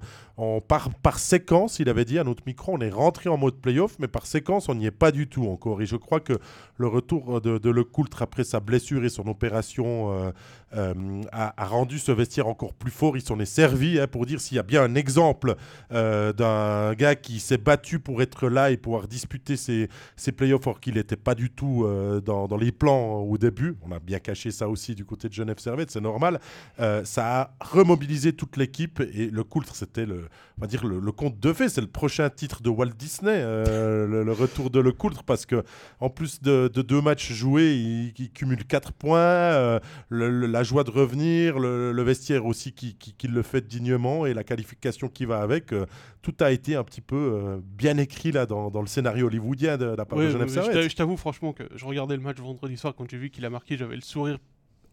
par, 0.68 1.18
séquence, 1.18 1.78
il 1.78 1.88
avait 1.88 2.04
dit 2.04 2.18
à 2.18 2.24
notre 2.24 2.42
micro, 2.46 2.72
on 2.74 2.80
est 2.80 2.90
rentré 2.90 3.28
en 3.28 3.36
mode 3.36 3.56
playoff, 3.56 3.96
mais 3.98 4.08
par 4.08 4.26
séquence, 4.26 4.68
on 4.68 4.74
n'y 4.74 4.86
est 4.86 4.90
pas 4.90 5.12
du 5.12 5.28
tout 5.28 5.46
encore. 5.46 5.82
Et 5.82 5.86
je 5.86 5.96
crois 5.96 6.20
que 6.20 6.34
le 6.76 6.86
retour 6.86 7.40
de, 7.40 7.58
de 7.58 7.70
Lecoultre 7.70 8.22
après 8.22 8.44
sa 8.44 8.60
blessure 8.60 9.04
et 9.04 9.08
son 9.08 9.26
opération 9.26 10.12
euh, 10.12 10.32
euh, 10.74 11.22
a, 11.32 11.66
rendu 11.66 11.98
ce 11.98 12.12
vestiaire 12.12 12.48
encore 12.48 12.72
plus 12.72 12.90
fort. 12.90 13.16
Il 13.16 13.22
s'en 13.22 13.38
est 13.38 13.44
servi 13.44 14.00
hein, 14.00 14.06
pour 14.06 14.26
dire 14.26 14.40
s'il 14.40 14.56
y 14.56 14.60
a 14.60 14.62
bien 14.62 14.82
un 14.82 14.94
exemple 14.94 15.56
euh, 15.92 16.32
d'un 16.32 16.94
gars 16.94 17.14
qui 17.14 17.40
s'est 17.40 17.58
battu 17.58 17.98
pour 17.98 18.22
être 18.22 18.48
là 18.48 18.70
et 18.70 18.76
pouvoir 18.76 19.06
disputer 19.06 19.56
ses, 19.56 19.88
playoffs 20.36 20.66
or 20.66 20.80
qu'il 20.80 20.94
n'était 20.94 21.16
pas 21.16 21.34
du 21.34 21.50
tout 21.50 21.86
dans, 22.24 22.56
les 22.56 22.72
plans 22.72 23.20
au 23.20 23.38
début. 23.38 23.76
On 23.82 23.92
a 23.92 23.98
bien 23.98 24.18
caché 24.18 24.50
ça 24.50 24.68
aussi 24.68 24.94
du 24.94 25.04
côté 25.04 25.28
de 25.28 25.34
Genève 25.34 25.58
Servette, 25.58 25.90
c'est 25.90 26.00
normal. 26.00 26.40
Ça 26.78 27.40
a 27.40 27.54
remobilisé 27.60 28.32
toute 28.32 28.56
l'équipe 28.56 29.00
et 29.00 29.30
le 29.30 29.44
Coultre, 29.44 29.76
c'était 29.76 30.06
le, 30.06 30.28
on 30.58 30.60
va 30.62 30.66
dire 30.66 30.84
le, 30.86 30.98
le 31.00 31.12
conte 31.12 31.38
de 31.38 31.52
fées. 31.52 31.68
C'est 31.68 31.80
le 31.80 31.86
prochain 31.86 32.28
titre 32.30 32.62
de 32.62 32.68
Walt 32.70 32.90
Disney, 32.98 33.32
euh, 33.34 34.06
le, 34.08 34.24
le 34.24 34.32
retour 34.32 34.70
de 34.70 34.80
Le 34.80 34.92
Coultre, 34.92 35.22
parce 35.24 35.46
que 35.46 35.62
en 36.00 36.10
plus 36.10 36.40
de, 36.42 36.70
de 36.72 36.82
deux 36.82 37.00
matchs 37.00 37.32
joués, 37.32 37.74
il, 37.74 38.12
il 38.18 38.30
cumule 38.30 38.64
4 38.64 38.92
points. 38.92 39.18
euh, 39.18 39.80
le- 40.08 40.46
la 40.46 40.62
joie 40.62 40.84
de 40.84 40.90
revenir, 40.90 41.58
le, 41.58 42.02
vestiaire 42.02 42.46
aussi 42.46 42.72
qui, 42.72 42.94
qui- 42.96 43.12
qui 43.14 43.28
le 43.28 43.42
fait 43.42 43.66
dignement 43.66 44.26
et 44.26 44.34
la 44.34 44.44
qualification 44.44 45.08
qui 45.08 45.24
va 45.24 45.40
avec. 45.40 45.72
euh, 45.72 45.86
tout 46.22 46.34
a 46.40 46.52
été 46.52 46.76
un 46.76 46.84
petit 46.84 47.00
peu 47.00 47.60
bien 47.64 47.96
écrit 47.98 48.30
là 48.30 48.46
dans, 48.46 48.70
dans 48.70 48.80
le 48.80 48.86
scénario 48.86 49.26
hollywoodien 49.26 49.76
de, 49.76 49.86
la 49.86 50.04
part 50.04 50.18
Ouais, 50.18 50.26
de 50.26 50.30
Genève 50.30 50.88
je 50.88 50.94
t'avoue 50.94 51.16
franchement 51.16 51.52
que 51.52 51.64
je 51.74 51.84
regardais 51.84 52.14
le 52.16 52.22
match 52.22 52.38
vendredi 52.38 52.76
soir 52.76 52.94
quand 52.96 53.10
j'ai 53.10 53.16
vu 53.18 53.30
qu'il 53.30 53.44
a 53.44 53.50
marqué, 53.50 53.76
j'avais 53.76 53.96
le 53.96 54.02
sourire 54.02 54.38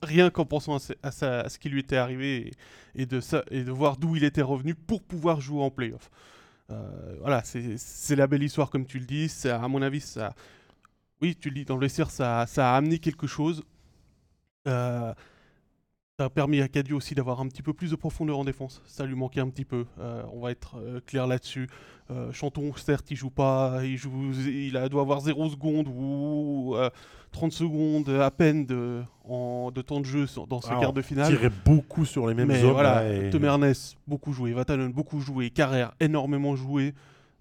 rien 0.02 0.30
qu'en 0.30 0.46
pensant 0.46 0.78
à, 1.04 1.12
ce- 1.12 1.58
qui 1.60 1.70
lui 1.70 1.80
était 1.80 1.98
arrivé 1.98 2.52
et, 2.96 3.06
de, 3.06 3.72
voir 3.72 3.98
d'où 3.98 4.16
il 4.16 4.24
était 4.24 4.42
revenu 4.42 4.76
pour 4.76 5.02
pouvoir 5.02 5.42
jouer 5.42 5.62
en 5.62 5.70
playoff. 5.70 6.10
Euh, 6.72 7.16
voilà, 7.20 7.42
c'est 7.44 8.16
la 8.16 8.28
belle 8.28 8.44
histoire 8.44 8.70
comme 8.70 8.86
tu 8.86 9.00
le 9.00 9.06
dis. 9.06 9.30
Ça, 9.30 9.62
à 9.62 9.68
mon 9.68 9.82
avis, 9.82 10.02
ça, 10.02 10.34
oui, 11.22 11.36
tu 11.36 11.50
le 11.50 11.56
dis 11.56 11.66
dans 11.66 11.76
le 11.76 11.82
vestiaire, 11.82 12.12
ça, 12.12 12.42
a 12.44 12.76
amené 12.76 13.00
quelque 13.00 13.28
chose. 13.28 13.64
Euh, 14.68 15.14
ça 16.18 16.26
a 16.26 16.30
permis 16.30 16.62
à 16.62 16.68
Cadio 16.68 16.98
aussi 16.98 17.16
d'avoir 17.16 17.40
un 17.40 17.48
petit 17.48 17.62
peu 17.62 17.74
plus 17.74 17.92
de 17.92 17.96
profondeur 17.96 18.38
en 18.38 18.44
défense. 18.44 18.82
Ça 18.86 19.06
lui 19.06 19.16
manquait 19.16 19.40
un 19.40 19.50
petit 19.50 19.66
peu. 19.66 19.86
Euh, 20.00 20.24
on 20.34 20.42
va 20.42 20.52
être 20.52 21.02
clair 21.06 21.28
là-dessus. 21.28 21.68
Euh, 22.12 22.32
Chanton, 22.32 22.72
certes, 22.76 23.12
il 23.12 23.18
joue 23.18 23.30
pas, 23.30 23.82
il, 23.84 23.96
joue, 23.98 24.32
il 24.48 24.76
a- 24.78 24.90
doit 24.90 25.02
avoir 25.04 25.20
0 25.22 25.48
secondes 25.50 25.88
ou 25.88 26.74
euh, 26.76 26.90
30 27.32 27.52
secondes 27.52 28.10
à 28.10 28.32
peine 28.32 28.66
de, 28.66 29.04
en, 29.26 29.70
de 29.72 29.82
temps 29.84 30.00
de 30.00 30.06
jeu 30.06 30.26
dans 30.50 30.60
ce 30.60 30.70
Ah, 30.72 30.78
quart 30.80 30.92
de 30.94 31.04
finale. 31.04 31.28
tirait 31.32 31.52
beaucoup 31.66 32.06
sur 32.06 32.28
les 32.28 32.34
mêmes 32.34 32.48
Mais 32.48 32.62
zones. 32.62 32.72
voilà, 32.72 33.04
là, 33.04 33.14
et- 33.28 33.30
Tom 33.30 33.46
Ernest, 33.46 33.96
beaucoup 34.08 34.34
joué, 34.34 34.54
Vatanen, 34.54 34.92
beaucoup 34.92 35.20
joué, 35.20 35.52
Carrère, 35.52 35.94
énormément 36.00 36.56
joué. 36.56 36.96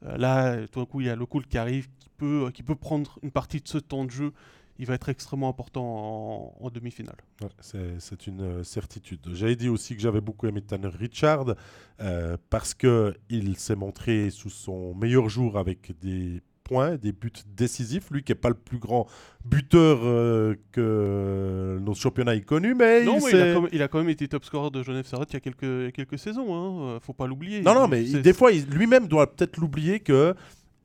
Euh, 0.05 0.19
là, 0.19 0.57
tout 0.71 0.81
d'un 0.81 0.87
coup, 0.87 1.01
il 1.01 1.07
y 1.07 1.11
a 1.11 1.17
le 1.17 1.25
cool 1.25 1.47
qui 1.47 1.57
arrive, 1.57 1.89
qui 1.99 2.11
peut, 2.19 2.51
qui 2.53 2.63
peut 2.63 2.75
prendre 2.77 3.19
une 3.23 3.31
partie 3.31 3.61
de 3.63 3.69
ce 3.69 3.79
temps 3.79 4.05
de 4.05 4.11
jeu. 4.11 4.33
Il 4.81 4.87
va 4.87 4.95
être 4.95 5.09
extrêmement 5.09 5.49
important 5.49 6.55
en, 6.61 6.67
en 6.67 6.71
demi-finale. 6.71 7.17
Ouais, 7.43 7.49
c'est- 7.61 8.27
une 8.29 8.41
euh, 8.43 8.63
certitude. 8.65 9.21
J'avais 9.33 9.57
dit 9.57 9.69
aussi 9.69 9.95
que 9.97 10.01
j'avais 10.03 10.21
beaucoup 10.21 10.47
aimé 10.47 10.61
Tanner 10.63 10.89
Richard 10.89 11.55
euh, 12.01 12.37
parce 12.51 12.75
que 12.75 13.15
il 13.29 13.57
s'est 13.57 13.75
montré 13.77 14.31
sous 14.31 14.51
son 14.51 14.95
meilleur 14.95 15.29
jour 15.29 15.59
avec 15.59 15.99
des 16.01 16.41
points, 16.65 16.97
des 16.97 17.13
buts 17.13 17.33
décisifs. 17.57 18.11
Lui 18.11 18.23
qui 18.23 18.31
n'est 18.33 18.37
pas 18.39 18.51
le 18.51 18.55
plus 18.55 18.79
grand 18.79 19.07
buteur 19.45 19.99
euh, 20.03 20.55
que 20.73 21.79
nos 21.81 21.95
championnats 21.95 22.37
aient 22.37 22.43
connu, 22.43 22.75
mais 22.75 23.05
non, 23.05 23.19
il 23.19 23.25
mais 23.25 23.31
il 23.31 23.37
a, 23.41 23.55
quand 23.55 23.61
même, 23.63 23.71
il 23.73 23.83
a 23.83 23.89
quand 23.89 23.99
même 23.99 24.09
été 24.11 24.29
top 24.29 24.45
scorer 24.45 24.71
de 24.71 24.83
Genève 24.83 25.07
Servette 25.07 25.31
il 25.33 25.35
y 25.35 25.37
a 25.39 25.41
quelques, 25.41 25.93
quelques 25.93 26.19
saisons. 26.19 26.55
Hein. 26.55 26.99
Faut 27.01 27.15
pas 27.15 27.27
l'oublier. 27.27 27.63
Non, 27.63 27.75
non, 27.75 27.89
mais 27.89 28.05
il- 28.05 28.23
des 28.23 28.33
fois, 28.33 28.53
il- 28.53 28.67
lui-même 28.69 29.09
doit 29.09 29.35
peut-être 29.35 29.57
l'oublier 29.57 30.01
que 30.01 30.35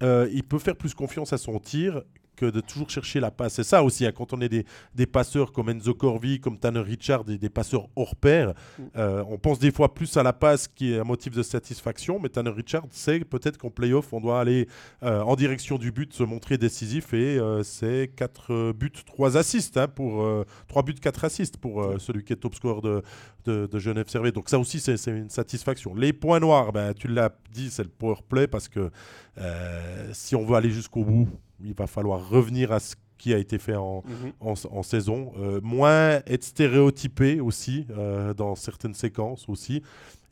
euh, 0.01 0.27
il 0.33 0.43
peut 0.43 0.59
faire 0.59 0.75
plus 0.75 0.93
confiance 0.93 1.31
à 1.33 1.37
son 1.37 1.59
tir 1.59 2.01
que 2.35 2.45
de 2.45 2.61
toujours 2.61 2.89
chercher 2.89 3.19
la 3.19 3.31
passe. 3.31 3.53
C'est 3.53 3.63
ça 3.63 3.83
aussi, 3.83 4.05
hein, 4.05 4.11
quand 4.15 4.33
on 4.33 4.41
est 4.41 4.49
des, 4.49 4.65
des 4.95 5.05
passeurs 5.05 5.51
comme 5.51 5.69
Enzo 5.69 5.93
Corvi, 5.93 6.39
comme 6.39 6.57
Tanner 6.57 6.81
Richard, 6.81 7.23
des, 7.23 7.37
des 7.37 7.49
passeurs 7.49 7.87
hors 7.95 8.15
pair, 8.15 8.53
Mm. 8.77 8.83
euh, 8.97 9.23
on 9.27 9.37
pense 9.37 9.59
des 9.59 9.71
fois 9.71 9.93
plus 9.93 10.15
à 10.17 10.23
la 10.23 10.33
passe 10.33 10.67
qui 10.67 10.93
est 10.93 10.99
un 10.99 11.03
motif 11.03 11.33
de 11.35 11.43
satisfaction, 11.43 12.19
mais 12.19 12.29
Tanner 12.29 12.49
Richard 12.49 12.83
sait 12.91 13.19
peut-être 13.21 13.57
qu'en 13.57 13.69
playoff, 13.69 14.13
on 14.13 14.19
doit 14.19 14.39
aller 14.39 14.67
euh, 15.03 15.21
en 15.21 15.35
direction 15.35 15.77
du 15.77 15.91
but, 15.91 16.13
se 16.13 16.23
montrer 16.23 16.57
décisif, 16.57 17.13
et 17.13 17.37
euh, 17.37 17.63
c'est 17.63 18.11
4 18.15 18.71
buts, 18.73 18.91
3 19.05 19.37
assists, 19.37 19.77
hein, 19.77 19.87
pour, 19.87 20.45
3 20.67 20.83
buts, 20.83 20.93
4 20.95 21.25
assists 21.25 21.57
pour 21.57 21.93
celui 21.99 22.23
qui 22.23 22.33
est 22.33 22.37
top 22.37 22.55
score 22.55 22.81
de, 22.81 23.01
de, 23.45 23.67
de 23.67 23.79
Genève 23.79 24.07
Servette. 24.07 24.35
Donc 24.35 24.49
ça 24.49 24.59
aussi, 24.59 24.79
c'est 24.79 24.95
une 25.07 25.29
satisfaction. 25.29 25.93
Les 25.95 26.13
points 26.13 26.39
noirs, 26.39 26.71
ben, 26.71 26.93
tu 26.93 27.07
l'as 27.07 27.31
dit, 27.51 27.69
c'est 27.69 27.83
le 27.83 27.89
power 27.89 28.15
play 28.27 28.47
parce 28.47 28.67
que 28.67 28.89
si 30.13 30.35
on 30.35 30.45
veut 30.45 30.55
aller 30.55 30.71
jusqu'au 30.71 31.03
bout, 31.03 31.29
il 31.63 31.73
va 31.73 31.87
falloir 31.87 32.29
revenir 32.29 32.71
à 32.71 32.79
ce 32.79 32.95
qui 33.17 33.33
a 33.33 33.37
été 33.37 33.57
fait 33.57 33.75
en, 33.75 34.03
Mhm. 34.05 34.31
en, 34.41 34.53
en 34.71 34.83
saison. 34.83 35.31
Euh, 35.37 35.61
moins 35.63 36.19
être 36.27 36.43
stéréotypé 36.43 37.39
aussi 37.39 37.85
euh, 37.91 38.33
dans 38.33 38.55
certaines 38.55 38.93
séquences 38.95 39.47
aussi. 39.47 39.81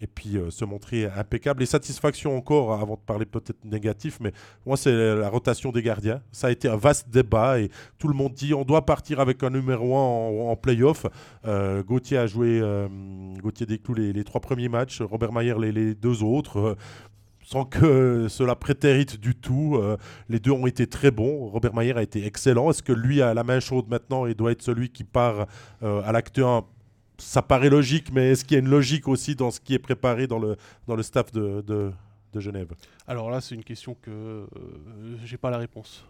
Et 0.03 0.07
puis 0.07 0.35
euh, 0.37 0.49
se 0.49 0.65
montrer 0.65 1.05
impeccable. 1.05 1.61
Et 1.61 1.67
satisfaction 1.67 2.35
encore, 2.35 2.73
avant 2.73 2.95
de 2.95 2.99
parler 3.05 3.25
peut-être 3.25 3.63
négatif, 3.63 4.17
mais 4.19 4.33
moi 4.65 4.75
c'est 4.75 4.91
la 5.15 5.29
rotation 5.29 5.71
des 5.71 5.83
gardiens. 5.83 6.21
Ça 6.31 6.47
a 6.47 6.51
été 6.51 6.67
un 6.67 6.75
vaste 6.75 7.07
débat 7.09 7.59
et 7.61 7.69
tout 7.99 8.07
le 8.09 8.15
monde 8.15 8.33
dit 8.33 8.53
on 8.55 8.65
doit 8.65 8.83
partir 8.85 9.19
avec 9.19 9.41
un 9.43 9.51
numéro 9.51 9.95
1 9.95 9.99
en, 9.99 10.49
en 10.51 10.55
playoff. 10.55 11.05
Gauthier 11.85 12.17
a 12.17 12.25
joué, 12.27 12.61
Gauthier 13.41 13.67
Desclous 13.67 13.93
les, 13.93 14.11
les 14.11 14.23
trois 14.23 14.41
premiers 14.41 14.69
matchs, 14.69 15.01
Robert 15.01 15.31
Mayer 15.31 15.55
les, 15.59 15.71
les 15.71 15.93
deux 15.95 16.23
autres. 16.23 16.75
Sans 17.51 17.65
que 17.65 18.27
cela 18.29 18.55
prétérite 18.55 19.19
du 19.19 19.35
tout. 19.35 19.75
Euh, 19.75 19.97
les 20.29 20.39
deux 20.39 20.51
ont 20.51 20.67
été 20.67 20.87
très 20.87 21.11
bons. 21.11 21.49
Robert 21.49 21.75
Mayer 21.75 21.97
a 21.97 22.01
été 22.01 22.25
excellent. 22.25 22.69
Est-ce 22.69 22.81
que 22.81 22.93
lui 22.93 23.21
a 23.21 23.33
la 23.33 23.43
main 23.43 23.59
chaude 23.59 23.89
maintenant 23.89 24.25
et 24.25 24.33
doit 24.33 24.53
être 24.53 24.61
celui 24.61 24.89
qui 24.89 25.03
part 25.03 25.47
euh, 25.83 26.01
à 26.03 26.11
l'acte 26.11 26.39
1 26.39 26.63
ça 27.17 27.43
paraît 27.43 27.69
logique, 27.69 28.11
mais 28.11 28.31
est-ce 28.31 28.43
qu'il 28.43 28.55
y 28.55 28.59
a 28.59 28.63
une 28.63 28.69
logique 28.69 29.07
aussi 29.07 29.35
dans 29.35 29.51
ce 29.51 29.59
qui 29.59 29.75
est 29.75 29.79
préparé 29.79 30.25
dans 30.25 30.39
le, 30.39 30.57
dans 30.87 30.95
le 30.95 31.03
staff 31.03 31.31
de, 31.31 31.61
de, 31.61 31.93
Genève? 32.39 32.73
Alors 33.05 33.29
là, 33.29 33.41
c'est 33.41 33.53
une 33.53 33.63
question 33.63 33.93
que 33.93 34.09
euh, 34.09 34.47
j'ai 35.23 35.37
pas 35.37 35.51
la 35.51 35.59
réponse. 35.59 36.03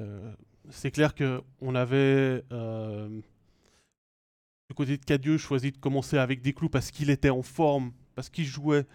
Euh, 0.00 0.32
c'est 0.70 0.90
clair 0.90 1.14
que 1.14 1.40
on 1.60 1.76
avait 1.76 2.42
du 4.68 4.74
côté 4.74 4.96
de 4.96 5.04
Cadieux 5.04 5.38
choisi 5.38 5.70
de 5.70 5.78
commencer 5.78 6.18
avec 6.18 6.42
des 6.42 6.52
clous 6.52 6.68
parce 6.68 6.90
qu'il 6.90 7.08
était 7.10 7.30
en 7.30 7.42
forme, 7.42 7.92
parce 8.16 8.28
qu'il 8.28 8.46
jouait 8.46 8.86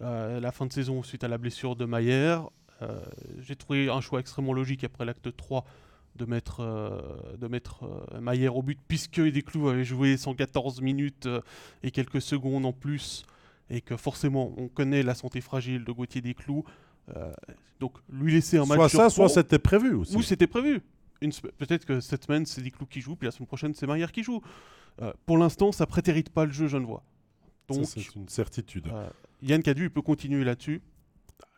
la 0.00 0.52
fin 0.52 0.66
de 0.66 0.72
saison 0.72 1.02
suite 1.02 1.24
à 1.24 1.28
la 1.28 1.38
blessure 1.38 1.76
de 1.76 1.84
Maillère. 1.84 2.48
Euh, 2.82 3.00
j'ai 3.40 3.56
trouvé 3.56 3.88
un 3.88 4.00
choix 4.00 4.20
extrêmement 4.20 4.52
logique 4.52 4.84
après 4.84 5.04
l'acte 5.04 5.34
3 5.36 5.64
de 6.16 6.24
mettre, 6.24 6.60
euh, 6.60 7.00
de 7.36 7.46
mettre 7.48 7.84
euh, 7.84 8.20
Maillère 8.20 8.56
au 8.56 8.62
but, 8.62 8.78
puisque 8.86 9.20
Desclous 9.20 9.68
avait 9.68 9.84
joué 9.84 10.16
114 10.16 10.80
minutes 10.80 11.26
euh, 11.26 11.40
et 11.82 11.90
quelques 11.90 12.20
secondes 12.20 12.66
en 12.66 12.72
plus, 12.72 13.24
et 13.70 13.80
que 13.80 13.96
forcément 13.96 14.52
on 14.56 14.68
connaît 14.68 15.02
la 15.02 15.14
santé 15.14 15.40
fragile 15.40 15.84
de 15.84 15.92
Gauthier 15.92 16.20
Desclous. 16.20 16.64
Euh, 17.16 17.32
donc 17.80 17.94
lui 18.10 18.32
laisser 18.32 18.58
un 18.58 18.66
match 18.66 18.76
Soit 18.76 18.88
ça, 18.88 19.10
soit 19.10 19.28
c'était 19.28 19.58
prévu 19.58 19.94
aussi. 19.94 20.16
ou 20.16 20.22
c'était 20.22 20.46
prévu. 20.46 20.82
Peut-être 21.20 21.84
que 21.84 22.00
cette 22.00 22.24
semaine 22.24 22.46
c'est 22.46 22.62
Desclous 22.62 22.86
qui 22.86 23.00
joue, 23.00 23.16
puis 23.16 23.26
la 23.26 23.32
semaine 23.32 23.46
prochaine 23.46 23.74
c'est 23.74 23.86
Maillère 23.86 24.12
qui 24.12 24.22
joue. 24.22 24.42
Euh, 25.00 25.12
pour 25.26 25.38
l'instant, 25.38 25.70
ça 25.70 25.86
prétérite 25.86 26.30
pas 26.30 26.44
le 26.44 26.50
jeu 26.50 26.66
genevois. 26.66 27.04
Ça, 27.70 27.76
Donc, 27.76 27.86
c'est 27.86 28.14
une 28.16 28.28
certitude. 28.28 28.88
Yann 29.42 29.62
Cadu, 29.62 29.84
il 29.84 29.90
peut 29.90 30.02
continuer 30.02 30.44
là-dessus. 30.44 30.80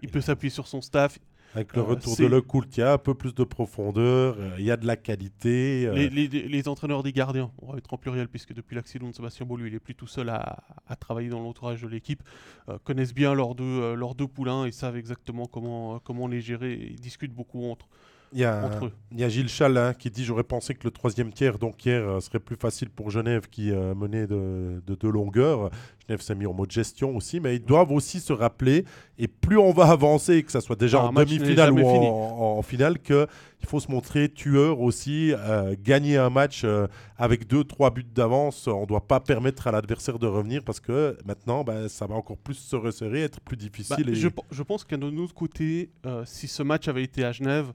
Il 0.02 0.10
peut 0.10 0.20
s'appuyer 0.20 0.50
sur 0.50 0.66
son 0.66 0.80
staff. 0.80 1.18
Avec 1.52 1.74
le 1.74 1.80
euh, 1.82 1.84
retour 1.84 2.12
de 2.16 2.26
Lecoult, 2.28 2.66
il 2.76 2.78
y 2.78 2.82
a 2.84 2.92
un 2.92 2.98
peu 2.98 3.12
plus 3.12 3.34
de 3.34 3.42
profondeur, 3.42 4.36
euh, 4.38 4.54
il 4.58 4.64
y 4.64 4.70
a 4.70 4.76
de 4.76 4.86
la 4.86 4.96
qualité. 4.96 5.84
euh, 5.88 5.94
Les, 5.94 6.08
les- 6.08 6.28
les 6.28 6.68
entraîneurs 6.68 7.02
des 7.02 7.12
gardiens, 7.12 7.50
on 7.58 7.72
va 7.72 7.78
être 7.78 7.92
en 7.92 7.98
pluriel 7.98 8.28
puisque 8.28 8.52
depuis 8.54 8.76
l'accident 8.76 9.08
de 9.08 9.14
Sébastien 9.14 9.46
Beaulieu, 9.46 9.66
il 9.66 9.74
est 9.74 9.80
plus 9.80 9.96
tout 9.96 10.06
seul 10.06 10.28
à, 10.28 10.62
à 10.86 10.94
travailler 10.94 11.28
dans 11.28 11.40
l'entourage 11.40 11.82
de 11.82 11.88
l'équipe, 11.88 12.22
euh, 12.68 12.78
connaissent 12.84 13.14
bien 13.14 13.34
leurs 13.34 13.56
deux, 13.56 13.94
leurs 13.94 14.14
deux 14.14 14.28
poulains 14.28 14.64
et 14.64 14.70
savent 14.70 14.96
exactement 14.96 15.46
comment, 15.46 15.98
comment 15.98 16.28
les 16.28 16.40
gérer. 16.40 16.74
Ils 16.92 17.00
discutent 17.00 17.34
beaucoup 17.34 17.64
entre, 17.64 17.88
Il 18.32 18.38
y, 18.38 18.44
a, 18.44 18.70
il 19.10 19.18
y 19.18 19.24
a 19.24 19.28
Gilles 19.28 19.48
Chalin 19.48 19.92
qui 19.92 20.08
dit 20.08 20.24
J'aurais 20.24 20.44
pensé 20.44 20.74
que 20.74 20.84
le 20.84 20.92
troisième 20.92 21.32
tiers, 21.32 21.58
donc 21.58 21.84
hier, 21.84 22.00
euh, 22.08 22.20
serait 22.20 22.38
plus 22.38 22.54
facile 22.54 22.88
pour 22.88 23.10
Genève 23.10 23.48
qui 23.50 23.72
euh, 23.72 23.92
menait 23.94 24.28
de, 24.28 24.80
de 24.86 24.94
deux 24.94 25.10
longueurs. 25.10 25.68
Genève 26.06 26.20
s'est 26.22 26.36
mis 26.36 26.46
en 26.46 26.52
mode 26.52 26.70
gestion 26.70 27.16
aussi, 27.16 27.40
mais 27.40 27.56
ils 27.56 27.64
doivent 27.64 27.90
aussi 27.90 28.20
se 28.20 28.32
rappeler, 28.32 28.84
et 29.18 29.26
plus 29.26 29.58
on 29.58 29.72
va 29.72 29.86
avancer, 29.90 30.42
que 30.44 30.52
ce 30.52 30.60
soit 30.60 30.76
déjà 30.76 31.00
un 31.00 31.06
en 31.08 31.12
demi-finale 31.12 31.72
ou 31.72 31.84
en, 31.84 31.92
en- 32.04 32.58
en 32.58 32.62
finale, 32.62 33.00
qu'il 33.00 33.26
faut 33.66 33.80
se 33.80 33.90
montrer 33.90 34.28
tueur 34.28 34.80
aussi, 34.80 35.32
euh, 35.36 35.74
gagner 35.82 36.16
un 36.16 36.30
match 36.30 36.62
euh, 36.64 36.86
avec 37.16 37.48
deux, 37.48 37.64
trois 37.64 37.90
buts 37.90 38.04
d'avance. 38.14 38.68
On 38.68 38.82
ne 38.82 38.86
doit 38.86 39.06
pas 39.08 39.18
permettre 39.18 39.66
à 39.66 39.72
l'adversaire 39.72 40.20
de 40.20 40.28
revenir 40.28 40.62
parce 40.62 40.78
que 40.78 41.16
maintenant, 41.24 41.64
ben, 41.64 41.88
ça 41.88 42.06
va 42.06 42.14
encore 42.14 42.38
plus 42.38 42.54
se 42.54 42.76
resserrer, 42.76 43.22
être 43.22 43.40
plus 43.40 43.56
Bah, 43.56 43.62
difficile. 43.64 44.08
et- 44.08 44.14
je, 44.14 44.28
pe- 44.28 44.42
je 44.52 44.62
pense 44.62 44.84
qu'à 44.84 44.96
d'un 44.96 45.16
autre 45.16 45.34
côté, 45.34 45.90
si 46.26 46.46
ce 46.46 46.62
match 46.62 46.86
avait 46.86 47.02
été 47.02 47.24
à 47.24 47.32
Genève, 47.32 47.72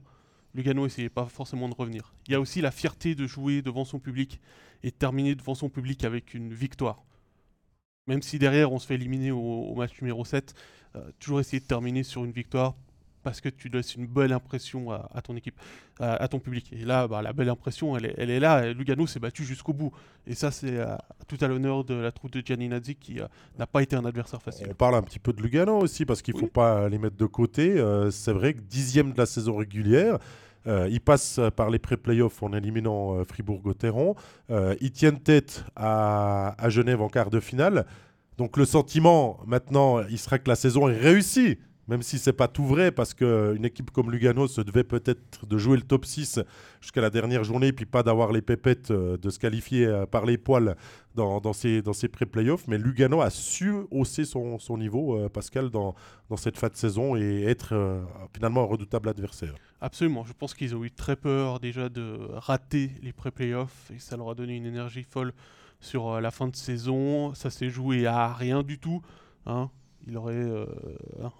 Lugano 0.56 0.86
essayait 0.86 1.08
pas 1.08 1.26
forcément 1.26 1.68
de 1.68 1.74
revenir. 1.74 2.14
Il 2.26 2.32
y 2.32 2.34
a 2.34 2.40
aussi 2.40 2.60
la 2.60 2.70
fierté 2.70 3.14
de 3.14 3.26
jouer 3.26 3.62
devant 3.62 3.84
son 3.84 3.98
public 3.98 4.40
et 4.82 4.90
de 4.90 4.96
terminer 4.96 5.34
devant 5.34 5.54
son 5.54 5.68
public 5.68 6.04
avec 6.04 6.34
une 6.34 6.52
victoire. 6.52 7.04
Même 8.06 8.22
si 8.22 8.38
derrière 8.38 8.72
on 8.72 8.78
se 8.78 8.86
fait 8.86 8.94
éliminer 8.94 9.30
au, 9.30 9.38
au 9.38 9.74
match 9.74 10.00
numéro 10.00 10.24
7, 10.24 10.54
euh, 10.96 11.10
toujours 11.18 11.40
essayer 11.40 11.60
de 11.60 11.66
terminer 11.66 12.02
sur 12.02 12.24
une 12.24 12.30
victoire 12.32 12.74
parce 13.26 13.40
que 13.40 13.48
tu 13.48 13.68
laisses 13.68 13.96
une 13.96 14.06
belle 14.06 14.32
impression 14.32 14.92
à, 14.92 15.10
à 15.12 15.20
ton 15.20 15.34
équipe, 15.34 15.58
à, 15.98 16.14
à 16.14 16.28
ton 16.28 16.38
public. 16.38 16.72
Et 16.72 16.84
là, 16.84 17.08
bah, 17.08 17.22
la 17.22 17.32
belle 17.32 17.48
impression, 17.48 17.96
elle 17.96 18.06
est, 18.06 18.14
elle 18.18 18.30
est 18.30 18.38
là. 18.38 18.64
Et 18.64 18.72
Lugano 18.72 19.04
s'est 19.08 19.18
battu 19.18 19.42
jusqu'au 19.42 19.72
bout. 19.72 19.92
Et 20.28 20.36
ça, 20.36 20.52
c'est 20.52 20.78
euh, 20.78 20.94
tout 21.26 21.36
à 21.40 21.48
l'honneur 21.48 21.82
de 21.82 21.94
la 21.94 22.12
troupe 22.12 22.30
de 22.30 22.40
Gianni 22.46 22.68
Nazzi 22.68 22.94
qui 22.94 23.18
euh, 23.18 23.26
n'a 23.58 23.66
pas 23.66 23.82
été 23.82 23.96
un 23.96 24.04
adversaire 24.04 24.40
facile. 24.40 24.68
On 24.70 24.74
parle 24.74 24.94
un 24.94 25.02
petit 25.02 25.18
peu 25.18 25.32
de 25.32 25.42
Lugano 25.42 25.76
aussi, 25.76 26.06
parce 26.06 26.22
qu'il 26.22 26.36
ne 26.36 26.38
faut 26.38 26.46
pas 26.46 26.88
les 26.88 26.98
mettre 26.98 27.16
de 27.16 27.26
côté. 27.26 27.76
Euh, 27.76 28.12
c'est 28.12 28.32
vrai 28.32 28.54
que 28.54 28.60
dixième 28.60 29.10
de 29.10 29.18
la 29.18 29.26
saison 29.26 29.56
régulière, 29.56 30.20
euh, 30.66 30.88
ils 30.90 31.00
passent 31.00 31.38
euh, 31.38 31.50
par 31.50 31.70
les 31.70 31.78
pré-playoffs 31.78 32.42
en 32.42 32.52
éliminant 32.52 33.16
euh, 33.16 33.24
Fribourg-Gotteron. 33.24 34.14
Euh, 34.50 34.74
ils 34.80 34.92
tiennent 34.92 35.20
tête 35.20 35.64
à, 35.76 36.54
à 36.58 36.68
Genève 36.68 37.00
en 37.02 37.08
quart 37.08 37.30
de 37.30 37.40
finale. 37.40 37.86
Donc 38.38 38.56
le 38.56 38.64
sentiment, 38.64 39.38
maintenant, 39.46 40.02
il 40.08 40.18
sera 40.18 40.38
que 40.38 40.48
la 40.48 40.56
saison 40.56 40.88
est 40.88 40.98
réussie. 40.98 41.58
Même 41.88 42.02
si 42.02 42.18
c'est 42.18 42.32
pas 42.32 42.48
tout 42.48 42.66
vrai, 42.66 42.90
parce 42.90 43.14
qu'une 43.14 43.64
équipe 43.64 43.90
comme 43.92 44.10
Lugano 44.10 44.48
se 44.48 44.60
devait 44.60 44.84
peut-être 44.84 45.46
de 45.46 45.56
jouer 45.56 45.76
le 45.76 45.84
top 45.84 46.04
6 46.04 46.40
jusqu'à 46.80 47.00
la 47.00 47.10
dernière 47.10 47.44
journée, 47.44 47.72
puis 47.72 47.86
pas 47.86 48.02
d'avoir 48.02 48.32
les 48.32 48.42
pépettes 48.42 48.90
euh, 48.90 49.16
de 49.16 49.30
se 49.30 49.38
qualifier 49.38 49.86
euh, 49.86 50.04
par 50.06 50.26
les 50.26 50.36
poils 50.36 50.76
dans, 51.14 51.52
ces, 51.52 51.82
dans 51.82 51.92
pré-playoffs. 52.12 52.66
Mais 52.68 52.78
Lugano 52.78 53.20
a 53.20 53.30
su 53.30 53.72
hausser 53.90 54.24
son, 54.24 54.58
son 54.58 54.78
niveau, 54.78 55.16
euh, 55.16 55.28
Pascal, 55.28 55.70
dans, 55.70 55.94
dans 56.28 56.36
cette 56.36 56.58
fin 56.58 56.68
de 56.68 56.76
saison 56.76 57.16
et 57.16 57.44
être 57.44 57.72
euh, 57.72 58.02
finalement 58.34 58.62
un 58.62 58.66
redoutable 58.66 59.08
adversaire. 59.08 59.54
Absolument, 59.80 60.24
je 60.24 60.32
pense 60.32 60.54
qu'ils 60.54 60.74
ont 60.74 60.84
eu 60.84 60.90
très 60.90 61.16
peur 61.16 61.60
déjà 61.60 61.88
de 61.88 62.18
rater 62.32 62.90
les 63.02 63.12
pré-playoffs 63.12 63.90
et 63.94 63.98
ça 63.98 64.16
leur 64.16 64.30
a 64.30 64.34
donné 64.34 64.56
une 64.56 64.66
énergie 64.66 65.04
folle 65.04 65.32
sur 65.80 66.08
euh, 66.08 66.20
la 66.20 66.30
fin 66.30 66.48
de 66.48 66.56
saison. 66.56 67.34
Ça 67.34 67.50
s'est 67.50 67.70
joué 67.70 68.06
à 68.06 68.32
rien 68.32 68.62
du 68.62 68.78
tout. 68.78 69.02
hein. 69.46 69.70
Il 70.06 70.16
aurait 70.16 70.34
euh, 70.34 70.66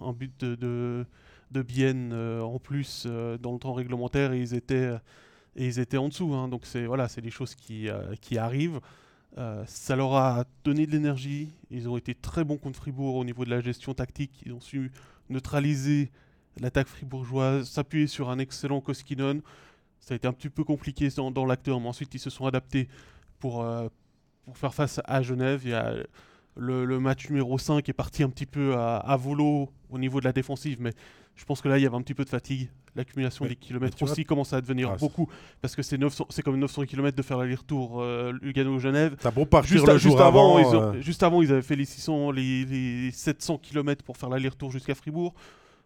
un 0.01 0.13
but 0.13 0.43
de, 0.43 1.05
de, 1.51 1.61
Bienne 1.61 2.11
euh, 2.13 2.41
en 2.41 2.59
plus 2.59 3.03
euh, 3.05 3.37
dans 3.37 3.53
le 3.53 3.59
temps 3.59 3.73
réglementaire 3.73 4.33
et 4.33 4.39
ils 4.39 4.53
étaient, 4.53 4.93
et 5.55 5.65
ils 5.67 5.79
étaient 5.79 5.97
en 5.97 6.09
dessous. 6.09 6.33
hein. 6.33 6.47
Donc 6.49 6.65
c'est 6.65 6.85
voilà, 6.85 7.07
c'est 7.07 7.21
des 7.21 7.31
choses 7.31 7.55
qui, 7.55 7.87
qui 8.21 8.37
arrivent. 8.37 8.79
Ça 9.67 9.95
leur 9.95 10.15
a 10.15 10.45
donné 10.63 10.87
de 10.87 10.91
l'énergie. 10.91 11.49
Ils 11.69 11.87
ont 11.87 11.95
été 11.95 12.15
très 12.15 12.43
bons 12.43 12.57
contre 12.57 12.79
Fribourg 12.79 13.15
au 13.15 13.23
niveau 13.23 13.45
de 13.45 13.51
la 13.51 13.61
gestion 13.61 13.93
tactique. 13.93 14.41
Ils 14.45 14.51
ont 14.53 14.59
su 14.59 14.91
neutraliser 15.29 16.09
l'attaque 16.59 16.87
fribourgeoise, 16.87 17.69
s'appuyer 17.69 18.07
sur 18.07 18.31
un 18.31 18.39
excellent 18.39 18.81
Koskinen. 18.81 19.41
Ça 19.99 20.15
a 20.15 20.17
été 20.17 20.27
un 20.27 20.33
petit 20.33 20.49
peu 20.49 20.63
compliqué 20.63 21.09
dans, 21.09 21.29
dans 21.29 21.45
l'acte 21.45 21.67
1, 21.67 21.79
mais 21.79 21.87
ensuite 21.87 22.15
ils 22.15 22.19
se 22.19 22.31
sont 22.31 22.47
adaptés 22.47 22.87
pour, 23.37 23.63
pour 24.43 24.57
faire 24.57 24.73
face 24.73 24.99
à 25.05 25.21
Genève. 25.21 25.63
Le, 26.57 26.85
le 26.85 26.99
match 26.99 27.29
numéro 27.29 27.57
5 27.57 27.87
est 27.87 27.93
parti 27.93 28.23
un 28.23 28.29
petit 28.29 28.45
peu 28.45 28.75
à, 28.75 28.97
à 28.97 29.15
volo 29.17 29.69
au 29.89 29.97
niveau 29.99 30.19
de 30.19 30.25
la 30.25 30.33
défensive, 30.33 30.77
mais 30.79 30.91
je 31.35 31.45
pense 31.45 31.61
que 31.61 31.69
là 31.69 31.77
il 31.77 31.83
y 31.83 31.85
avait 31.85 31.95
un 31.95 32.01
petit 32.01 32.13
peu 32.13 32.23
de 32.25 32.29
fatigue. 32.29 32.69
L'accumulation 32.95 33.45
des 33.45 33.55
kilomètres 33.55 33.95
vois- 33.99 34.09
aussi 34.11 34.25
commence 34.25 34.53
à 34.53 34.59
devenir 34.61 34.89
Ah, 34.91 34.97
beaucoup, 34.99 35.29
parce 35.61 35.75
que 35.75 35.83
c'est 35.83 35.99
900 35.99 36.25
c'est 36.31 36.41
comme 36.41 36.57
900 36.57 36.85
km 36.85 37.15
de 37.15 37.21
faire 37.21 37.37
l'aller-retour 37.37 38.01
euh, 38.01 38.33
Lugano-Genève. 38.41 39.15
T'as 39.21 39.29
beau 39.29 39.45
partir 39.45 39.73
Juste, 39.73 39.85
le 39.85 39.93
à- 39.93 39.97
jour 39.97 40.11
juste 40.13 40.19
avant, 40.21 40.57
avant. 40.57 40.59
ils 40.71 40.75
ont, 40.75 40.81
euh, 40.95 41.01
juste 41.01 41.21
avant, 41.21 41.41
ils 41.43 41.51
avaient 41.51 41.61
fait 41.61 41.75
les 41.75 41.85
600, 41.85 42.31
les, 42.31 42.65
les 42.65 43.11
700 43.11 43.59
km 43.59 44.03
pour 44.03 44.17
faire 44.17 44.29
l'aller-retour 44.29 44.71
jusqu'à 44.71 44.95
Fribourg. 44.95 45.35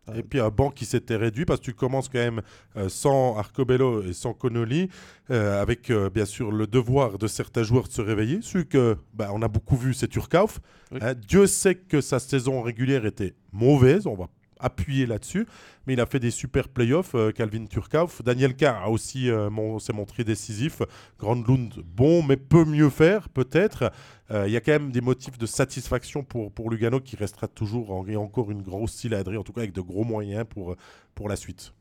Euh, 0.10 0.16
Et 0.16 0.24
puis 0.24 0.40
un 0.40 0.50
banc 0.50 0.70
qui 0.72 0.86
s'était 0.86 1.16
réduit 1.16 1.46
parce 1.46 1.60
que 1.60 1.66
tu 1.66 1.74
commences 1.74 2.10
quand 2.10 2.20
même 2.20 2.42
euh, 2.78 2.90
sans 2.90 3.38
Arcobello 3.38 4.04
et 4.04 4.14
sans 4.14 4.34
Connolly, 4.34 4.90
euh, 5.30 5.62
avec 5.62 5.90
euh, 5.90 6.10
bien 6.10 6.26
sûr 6.26 6.52
le 6.52 6.68
devoir 6.68 7.18
de 7.18 7.28
certains 7.28 7.64
joueurs 7.64 7.88
de 7.88 7.94
se 7.94 8.02
réveiller. 8.02 8.40
Celui 8.42 8.68
que 8.68 8.98
bah, 9.14 9.30
on 9.34 9.42
a 9.42 9.48
beaucoup 9.48 9.78
vu, 9.78 9.94
c'est 9.94 10.08
Turkauf. 10.08 10.60
Oui. 10.92 11.00
Hein, 11.02 11.14
Dieu 11.14 11.48
sait 11.48 11.76
que 11.76 12.02
sa 12.02 12.20
saison 12.20 12.62
régulière 12.62 13.06
était 13.06 13.36
mauvaise, 13.52 14.08
on 14.08 14.16
va 14.16 14.28
appuyer 14.62 15.06
là-dessus, 15.06 15.47
mais 15.86 15.93
il 15.93 16.02
a 16.02 16.06
fait 16.06 16.19
des 16.19 16.32
super 16.32 16.69
playoffs, 16.69 17.15
euh, 17.15 17.32
Calvin 17.32 17.65
Turkauf. 17.65 18.24
Daniel 18.24 18.56
Carr 18.56 18.84
a 18.84 18.89
aussi 18.89 19.30
euh, 19.30 19.80
s'est 19.80 19.93
montré 19.93 20.24
décisif. 20.24 20.82
Grandlund, 21.19 21.74
bon, 21.86 22.24
mais 22.24 22.38
peut 22.38 22.65
mieux 22.65 22.89
faire, 22.89 23.30
peut-être. 23.30 23.91
Euh, 24.32 24.47
Il 24.47 24.54
y 24.54 24.58
a 24.58 24.62
quand 24.62 24.71
même 24.71 24.91
des 24.91 25.02
motifs 25.02 25.38
de 25.38 25.45
satisfaction 25.45 26.24
pour, 26.24 26.52
pour 26.52 26.69
Lugano 26.69 27.00
qui 27.00 27.15
restera 27.15 27.47
toujours 27.47 28.06
et 28.08 28.15
encore 28.15 28.52
une 28.52 28.62
grosse 28.62 28.93
cylindrée, 28.93 29.38
en 29.38 29.43
tout 29.43 29.54
cas 29.54 29.62
avec 29.62 29.74
de 29.74 29.82
gros 29.82 30.04
moyens 30.04 30.45
pour, 30.47 30.76
pour 31.15 31.30
la 31.30 31.36
suite. 31.36 31.74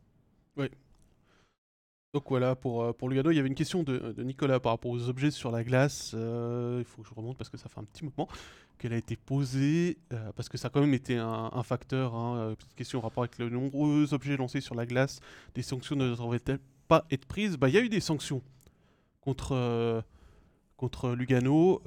Donc 2.13 2.25
voilà, 2.29 2.57
pour, 2.57 2.83
euh, 2.83 2.93
pour 2.93 3.09
Lugano, 3.09 3.31
il 3.31 3.37
y 3.37 3.39
avait 3.39 3.49
une 3.49 3.55
question 3.55 3.85
de, 3.85 4.15
Nicolas 4.19 4.59
par 4.59 4.73
rapport 4.73 4.91
aux 4.91 5.09
objets 5.09 5.31
sur 5.31 5.53
la 5.53 5.63
glace. 5.63 6.11
Euh, 6.15 6.79
il 6.81 6.85
faut 6.85 7.03
que 7.03 7.09
je 7.09 7.15
remonte 7.15 7.37
parce 7.37 7.49
que 7.51 7.57
ça 7.57 7.69
fait 7.69 7.79
un 7.79 7.85
petit 7.85 8.05
moment 8.05 8.29
qu'elle 8.79 8.93
a 8.93 8.97
été 8.97 9.15
posée, 9.15 9.99
euh, 10.13 10.33
parce 10.35 10.49
que 10.49 10.59
ça 10.59 10.69
a 10.69 10.71
quand 10.71 10.81
même 10.81 10.95
été 10.95 11.17
un, 11.17 11.63
facteur. 11.63 12.17
hein, 12.17 12.55
petite 12.59 12.75
question 12.75 12.99
en 12.99 13.03
rapport 13.03 13.23
avec 13.23 13.39
les 13.39 13.49
nombreux 13.49 14.13
objets 14.13 14.37
lancés 14.37 14.61
sur 14.61 14.75
la 14.75 14.87
glace. 14.87 15.21
Des 15.55 15.63
sanctions 15.63 15.95
ne 15.95 16.09
devraient-elles 16.09 16.59
pas 16.89 17.05
être 17.13 17.27
prises? 17.27 17.57
Bah, 17.57 17.69
Il 17.69 17.75
y 17.77 17.79
a 17.79 17.81
eu 17.81 17.89
des 17.89 18.01
sanctions 18.01 18.43
contre, 19.21 20.03
contre 20.77 21.11
Lugano. 21.11 21.83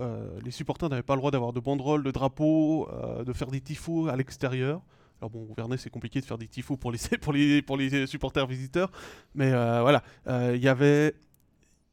Les 0.46 0.52
supporters 0.52 0.88
n'avaient 0.88 1.02
pas 1.02 1.16
le 1.16 1.20
droit 1.20 1.32
d'avoir 1.32 1.52
de 1.52 1.60
banderoles, 1.60 2.04
de 2.04 2.12
drapeaux, 2.12 2.88
de 3.26 3.34
faire 3.34 3.50
des 3.50 3.60
tifos 3.60 4.08
à 4.08 4.16
l'extérieur. 4.16 4.82
Alors 5.24 5.30
bon, 5.30 5.48
au 5.50 5.54
Vernet, 5.56 5.78
c'est 5.80 5.90
compliqué 5.90 6.20
de 6.20 6.26
faire 6.26 6.38
des 6.38 6.48
tifos 6.50 6.76
pour 6.76 6.92
les, 6.92 6.98
pour 7.22 7.32
les, 7.32 7.62
pour 7.62 7.78
les 7.78 8.06
supporters 8.08 8.46
visiteurs. 8.46 8.92
Mais 9.36 9.54
euh, 9.54 9.80
voilà, 9.82 10.04
Euh, 10.28 10.52
il 10.54 10.62
y 10.62 10.68
avait... 10.68 11.16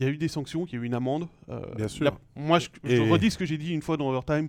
Il 0.00 0.06
y 0.06 0.08
a 0.08 0.12
eu 0.12 0.16
des 0.16 0.26
sanctions, 0.28 0.64
il 0.66 0.72
y 0.72 0.76
a 0.78 0.80
eu 0.80 0.86
une 0.86 0.94
amende. 0.94 1.28
Euh, 1.50 1.60
Bien 1.76 1.86
sûr. 1.86 2.04
la- 2.04 2.18
moi, 2.34 2.58
je, 2.58 2.68
je 2.84 2.94
Et- 2.96 3.10
redis 3.10 3.30
ce 3.30 3.38
que 3.38 3.44
j'ai 3.44 3.58
dit 3.58 3.72
une 3.72 3.82
fois 3.82 3.96
dans 3.98 4.08
Overtime. 4.08 4.48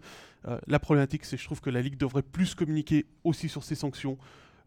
La 0.65 0.79
problématique, 0.79 1.25
c'est 1.25 1.35
que 1.35 1.41
je 1.41 1.45
trouve 1.47 1.61
que 1.61 1.69
la 1.69 1.81
Ligue 1.81 1.97
devrait 1.97 2.23
plus 2.23 2.55
communiquer 2.55 3.05
aussi 3.23 3.49
sur 3.49 3.63
ces 3.63 3.75
sanctions. 3.75 4.17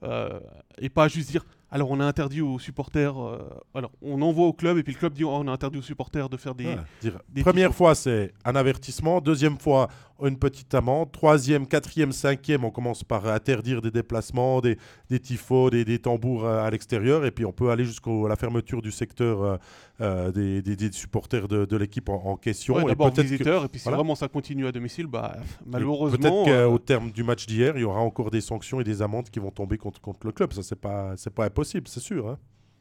Euh, 0.04 0.38
et 0.78 0.90
pas 0.90 1.08
juste 1.08 1.30
dire 1.30 1.44
alors 1.74 1.90
on 1.90 1.98
a 2.00 2.04
interdit 2.04 2.40
aux 2.40 2.58
supporters, 2.58 3.20
euh, 3.20 3.38
alors 3.74 3.90
on 4.00 4.22
envoie 4.22 4.46
au 4.46 4.52
club 4.52 4.78
et 4.78 4.82
puis 4.84 4.92
le 4.94 4.98
club 4.98 5.12
dit 5.12 5.24
oh, 5.24 5.30
on 5.32 5.48
a 5.48 5.52
interdit 5.52 5.78
aux 5.78 5.82
supporters 5.82 6.28
de 6.28 6.36
faire 6.36 6.54
des. 6.54 6.76
Des 7.02 7.42
Première 7.42 7.68
tifos. 7.70 7.76
fois, 7.84 7.94
c'est 7.94 8.32
un 8.44 8.54
avertissement. 8.54 9.20
Deuxième 9.20 9.58
fois, 9.58 9.88
une 10.22 10.38
petite 10.38 10.72
amende. 10.74 11.10
Troisième, 11.10 11.66
quatrième, 11.66 12.12
cinquième, 12.12 12.64
on 12.64 12.70
commence 12.70 13.02
par 13.02 13.26
interdire 13.26 13.82
des 13.82 13.90
déplacements, 13.90 14.60
des, 14.60 14.78
des 15.10 15.18
tifos, 15.18 15.68
des, 15.70 15.84
des 15.84 15.98
tambours 15.98 16.44
euh, 16.44 16.62
à 16.64 16.70
l'extérieur. 16.70 17.24
Et 17.26 17.32
puis 17.32 17.44
on 17.44 17.52
peut 17.52 17.70
aller 17.70 17.84
jusqu'à 17.84 18.10
la 18.28 18.36
fermeture 18.36 18.80
du 18.80 18.92
secteur 18.92 19.58
euh, 20.00 20.30
des, 20.32 20.92
supporters 20.92 21.48
de, 21.48 21.64
de 21.64 21.76
l'équipe 21.76 22.08
en, 22.08 22.22
en 22.24 22.36
question. 22.36 22.76
Ouais, 22.76 22.84
Et 22.84 22.86
D'abord 22.86 23.12
peut-être 23.12 23.26
que- 23.26 23.32
visiteurs 23.32 23.64
et 23.64 23.68
puis 23.68 23.80
si 23.80 23.84
voilà. 23.84 23.96
vraiment 23.96 24.14
ça 24.14 24.28
continue 24.28 24.66
à 24.68 24.72
domicile, 24.72 25.06
bah 25.08 25.36
malheureusement. 25.66 26.44
Peut-être 26.44 26.48
euh, 26.56 26.68
qu'au 26.70 26.78
terme 26.78 27.10
du 27.10 27.24
match 27.24 27.46
d'hier, 27.46 27.72
il 27.76 27.80
y 27.80 27.84
aura 27.84 28.00
encore 28.00 28.30
des 28.30 28.40
sanctions 28.40 28.80
et 28.80 28.84
des 28.84 29.02
amendes 29.02 29.28
qui 29.30 29.40
vont 29.40 29.50
tomber 29.50 29.76
contre, 29.76 30.00
contre 30.00 30.20
le 30.26 30.32
club. 30.32 30.52
Ça, 30.52 30.62
c'est 30.62 30.78
pas, 30.80 31.14
c'est 31.16 31.34
pas 31.34 31.46
impossible, 31.46 31.63
c'est 31.64 32.00
sûr. 32.00 32.28
hein. 32.28 32.38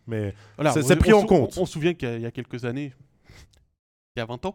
Mais 0.07 0.33
Voilà, 0.57 0.71
C'est- 0.73 0.95
pris 0.97 1.13
on 1.13 1.19
en 1.19 1.25
compte. 1.25 1.57
On, 1.57 1.65
se 1.65 1.73
souvient 1.73 1.93
qu'il 1.93 2.09
y, 2.09 2.11
a- 2.11 2.15
il 2.17 2.21
y 2.21 2.25
a 2.25 2.31
quelques 2.31 2.65
années, 2.65 2.93
il 4.15 4.19
y 4.19 4.21
a 4.21 4.25
20 4.25 4.45
ans, 4.45 4.53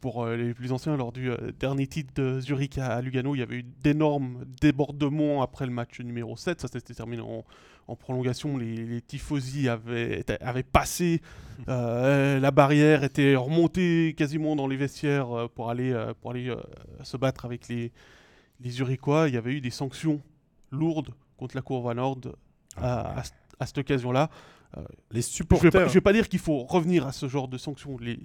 pour 0.00 0.22
euh, 0.24 0.36
les 0.36 0.54
plus 0.54 0.70
anciens, 0.72 0.96
lors 0.96 1.10
du 1.10 1.30
euh, 1.30 1.50
dernier 1.58 1.86
titre 1.86 2.12
de 2.14 2.38
Zurich 2.40 2.78
à, 2.78 2.88
à 2.94 3.00
Lugano, 3.00 3.34
il 3.34 3.38
y 3.38 3.42
avait 3.42 3.56
eu 3.56 3.62
d'énormes 3.62 4.44
débordements 4.60 5.42
après 5.42 5.64
le 5.66 5.72
match 5.72 6.00
numéro 6.00 6.36
7. 6.36 6.60
Ça 6.60 6.68
s'était 6.68 6.94
terminé 6.94 7.22
en, 7.22 7.44
en 7.88 7.96
prolongation. 7.96 8.56
Les, 8.56 8.76
les 8.86 9.00
tifosi 9.00 9.68
avaient, 9.68 10.20
étaient- 10.20 10.40
avaient 10.40 10.62
passé 10.62 11.22
euh, 11.68 12.38
la 12.38 12.50
barrière, 12.50 13.02
étaient 13.02 13.34
remontés 13.36 14.14
quasiment 14.16 14.54
dans 14.54 14.66
les 14.68 14.76
vestiaires 14.76 15.48
pour 15.54 15.70
aller, 15.70 15.92
pour 16.20 16.30
aller 16.30 16.54
se 17.02 17.16
battre 17.16 17.46
avec 17.46 17.68
les, 17.68 17.90
les 18.60 18.70
Zurichois. 18.70 19.28
Il 19.28 19.34
y 19.34 19.38
avait 19.38 19.54
eu 19.54 19.60
des 19.60 19.70
sanctions 19.70 20.20
lourdes 20.70 21.10
contre 21.36 21.56
la 21.56 21.62
Cour 21.62 21.80
Van 21.82 21.94
Nord 21.94 22.18
à, 22.76 23.18
à, 23.18 23.22
à 23.60 23.66
cette 23.66 23.78
occasion-là. 23.78 24.28
les 24.76 24.82
Je 25.10 25.14
vais, 25.16 25.22
supporters. 25.22 25.88
je 25.88 25.94
vais 25.94 26.00
pas 26.00 26.12
dire 26.12 26.28
qu'il 26.28 26.38
faut 26.38 26.64
revenir 26.64 27.06
à 27.06 27.12
ce 27.12 27.28
genre 27.28 27.48
de 27.48 27.58
sanctions. 27.58 27.96
Les- 28.00 28.18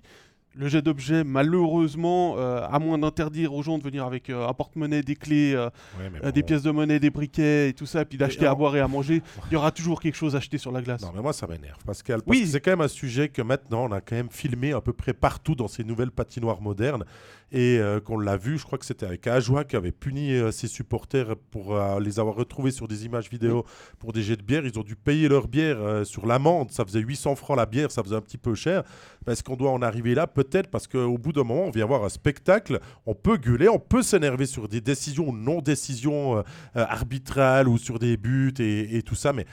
le 0.58 0.70
jet 0.70 0.82
d'objets, 0.82 1.26
malheureusement, 1.26 2.36
euh, 2.38 2.62
à 2.70 2.80
moins 2.80 2.98
d'interdire 2.98 3.54
aux 3.54 3.62
gens 3.62 3.78
de 3.78 3.84
venir 3.84 4.06
avec 4.06 4.30
euh, 4.30 4.48
un 4.48 4.54
porte-monnaie, 4.54 5.02
des 5.02 5.16
clés, 5.16 5.54
euh, 5.54 5.70
Ouais, 6.00 6.10
euh, 6.24 6.32
des 6.32 6.44
pièces 6.44 6.62
de 6.64 6.72
monnaie, 6.72 6.98
des 7.00 7.10
briquets 7.10 7.68
et 7.70 7.74
tout 7.74 7.86
ça, 7.86 8.02
et 8.02 8.06
puis 8.06 8.18
d'acheter 8.18 8.46
Et 8.46 8.48
à 8.48 8.56
boire 8.56 8.74
et 8.76 8.80
à 8.80 8.88
manger, 8.88 9.22
il 9.52 9.54
y 9.54 9.56
aura 9.58 9.72
toujours 9.72 10.00
quelque 10.00 10.16
chose 10.16 10.34
à 10.34 10.38
acheter 10.38 10.58
sur 10.58 10.72
la 10.72 10.82
glace. 10.82 11.02
Non, 11.02 11.12
mais 11.14 11.22
moi, 11.22 11.34
ça 11.34 11.46
m'énerve, 11.48 11.84
Pascal. 11.86 12.22
Parce 12.22 12.38
Oui. 12.38 12.44
que 12.44 12.48
c'est 12.50 12.62
quand 12.62 12.72
même 12.72 12.82
un 12.82 12.88
sujet 12.88 13.28
que 13.28 13.42
maintenant, 13.42 13.86
on 13.90 13.92
a 13.92 14.00
quand 14.00 14.16
même 14.16 14.30
filmé 14.30 14.72
à 14.72 14.80
peu 14.80 14.94
près 14.94 15.14
partout 15.14 15.56
dans 15.56 15.68
ces 15.68 15.84
nouvelles 15.84 16.12
patinoires 16.12 16.62
modernes. 16.62 17.04
Et 17.52 17.78
euh, 17.80 18.00
qu'on 18.00 18.18
l'a 18.18 18.38
vu, 18.38 18.58
je 18.58 18.64
crois 18.64 18.80
que 18.80 18.86
c'était 18.86 19.06
avec 19.06 19.28
Ajoie 19.28 19.64
qui 19.64 19.76
avait 19.76 19.92
puni 19.92 20.34
euh, 20.34 20.52
ses 20.52 20.68
supporters 20.68 21.36
pour 21.52 21.76
euh, 21.76 22.00
les 22.00 22.20
avoir 22.20 22.36
retrouvés 22.36 22.72
sur 22.72 22.88
des 22.88 23.06
images 23.06 23.30
vidéo 23.30 23.66
pour 24.00 24.14
des 24.14 24.24
jets 24.24 24.36
de 24.36 24.42
bière. 24.42 24.66
Ils 24.66 24.78
ont 24.80 24.84
dû 24.84 24.96
payer 24.96 25.28
leur 25.28 25.48
bière 25.48 26.06
sur 26.06 26.26
l'amende. 26.26 26.72
Ça 26.72 26.84
faisait 26.84 27.00
800 27.00 27.36
francs 27.36 27.56
la 27.56 27.66
bière, 27.66 27.92
ça 27.92 28.04
faisait 28.04 28.16
un 28.16 28.22
petit 28.22 28.38
peu 28.38 28.56
cher. 28.56 28.84
Est-ce 29.28 29.44
qu'on 29.44 29.56
doit 29.56 29.72
en 29.72 29.82
arriver 29.82 30.16
là? 30.16 30.28
Peut-être 30.28 30.70
parce 30.70 30.88
qu'au 30.88 31.18
bout 31.18 31.34
d'un 31.34 31.44
moment, 31.44 31.66
on 31.66 31.72
vient 31.72 31.86
voir 31.86 32.04
un 32.04 32.10
spectacle. 32.10 32.80
On 33.06 33.14
peut 33.14 33.38
gueuler, 33.38 33.70
on 33.70 33.80
peut 33.80 34.02
s'énerver 34.02 34.48
sur 34.48 34.68
des 34.68 34.82
décisions 34.82 35.30
ou 35.30 35.32
non-décisions 35.32 36.44
arbitrales 36.74 37.68
ou 37.68 37.78
sur 37.78 38.00
des 38.00 38.18
buts 38.18 38.54
et, 38.60 38.98
et 38.98 39.04
tout 39.04 39.16
ça. 39.16 39.34
Mais 39.34 39.46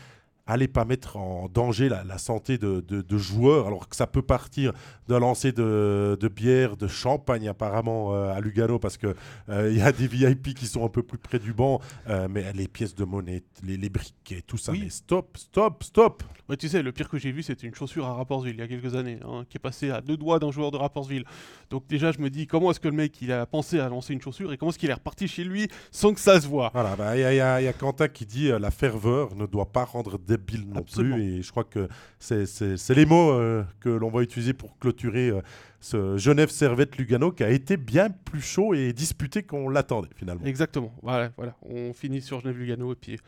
allez 0.47 0.69
pas 0.69 0.85
mettre 0.85 1.17
en 1.17 1.49
danger 1.49 1.89
la, 1.89 2.05
la 2.05 2.19
santé 2.19 2.59
de, 2.59 2.81
de- 2.81 3.03
de 3.03 3.19
joueurs, 3.19 3.67
alors 3.69 3.89
que 3.89 3.95
ça 3.97 4.07
peut 4.07 4.23
partir 4.23 4.73
d'un 5.09 5.21
lancer 5.21 5.53
de, 5.53 6.17
de 6.21 6.29
bière, 6.29 6.77
de 6.77 6.89
champagne 6.89 7.49
apparemment 7.49 8.15
euh, 8.15 8.33
à 8.35 8.41
Lugano, 8.41 8.79
parce 8.79 8.97
qu'il 8.97 9.15
il 9.49 9.77
y 9.79 9.83
a 9.83 9.93
des 9.93 10.07
VIP 10.07 10.55
qui 10.55 10.67
sont 10.67 10.85
un 10.85 10.89
peu 10.89 11.03
plus 11.03 11.19
près 11.19 11.39
du 11.39 11.53
banc, 11.53 11.81
euh, 12.09 12.27
mais 12.31 12.53
les 12.55 12.69
pièces 12.69 12.95
de 12.95 13.05
monnaie, 13.05 13.43
les, 13.65 13.77
les 13.77 13.89
briquets, 13.89 14.43
tout 14.47 14.57
ça, 14.59 14.73
Oui. 14.73 14.81
mais 14.85 14.91
stop, 14.91 15.37
stop, 15.37 15.83
stop 15.85 16.23
Ouais, 16.49 16.57
tu 16.57 16.69
sais, 16.69 16.83
le 16.83 16.91
pire 16.93 17.09
que 17.09 17.19
j'ai 17.19 17.31
vu, 17.31 17.43
c'était 17.45 17.67
une 17.69 17.75
chaussure 17.75 18.05
à 18.05 18.15
Rapportsville 18.15 18.55
il 18.57 18.59
y 18.59 18.63
a 18.63 18.69
quelques 18.69 18.95
années, 18.97 19.21
hein, 19.25 19.45
qui 19.49 19.57
est 19.57 19.61
passée 19.61 19.91
à 19.91 20.01
deux 20.01 20.17
doigts 20.17 20.39
d'un 20.41 20.51
joueur 20.51 20.71
de 20.73 20.77
Rapportsville. 20.77 21.25
Donc 21.71 21.87
déjà, 21.87 22.11
je 22.13 22.19
me 22.19 22.29
dis, 22.31 22.47
comment 22.49 22.73
est-ce 22.73 22.81
que 22.81 22.89
le 22.89 22.95
mec, 22.97 23.23
il 23.23 23.31
a 23.33 23.47
pensé 23.47 23.79
à 23.79 23.89
lancer 23.89 24.13
une 24.13 24.21
chaussure 24.21 24.53
et 24.53 24.57
comment 24.59 24.71
est-ce 24.71 24.79
qu'il 24.79 24.91
est 24.91 24.95
reparti 24.95 25.29
chez 25.29 25.45
lui 25.45 25.69
sans 25.93 26.13
que 26.13 26.21
ça 26.21 26.41
se 26.41 26.49
voit 26.49 26.71
Voilà, 26.75 26.97
bah, 26.97 27.17
il 27.17 27.21
y, 27.21 27.25
a- 27.25 27.61
il 27.61 27.63
y 27.63 27.67
y 27.67 27.69
a 27.69 27.73
Quentin 27.73 28.09
qui 28.09 28.27
dit 28.27 28.51
euh, 28.51 28.59
la 28.59 28.73
ferveur 28.73 29.35
ne 29.37 29.47
doit 29.47 29.71
pas 29.73 29.85
rendre 29.85 30.19
débile 30.37 30.69
non 30.69 30.77
Absolument. 30.81 31.17
plus. 31.17 31.39
Et 31.39 31.43
je 31.43 31.51
crois 31.51 31.65
que 31.65 31.89
c'est- 32.19 32.91
les 32.95 33.07
mots 33.07 33.31
euh, 33.33 33.63
que 33.81 33.89
l'on 33.89 34.11
va 34.11 34.23
utiliser 34.23 34.53
pour 34.53 34.79
clôturer 34.79 35.31
euh, 35.31 35.41
ce 35.81 36.17
Genève 36.17 36.51
Servette 36.51 36.97
Lugano 36.97 37.33
qui 37.33 37.43
a 37.45 37.51
été 37.51 37.77
bien 37.77 38.09
plus 38.11 38.41
chaud 38.41 38.75
et 38.75 38.93
disputé 38.93 39.43
qu'on 39.43 39.69
l'attendait 39.69 40.09
finalement. 40.17 40.45
Exactement. 40.45 40.93
Voilà, 41.03 41.31
voilà. 41.37 41.55
On 41.63 41.93
finit 41.93 42.21
sur 42.21 42.41
Genève 42.41 42.59
Lugano 42.59 42.93
et 42.93 42.97
puis 42.97 43.19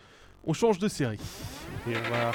on 0.46 0.52
change 0.52 0.78
de 0.78 0.88
série. 0.88 1.18
Et 1.88 1.92
on 1.96 2.10
va 2.10 2.32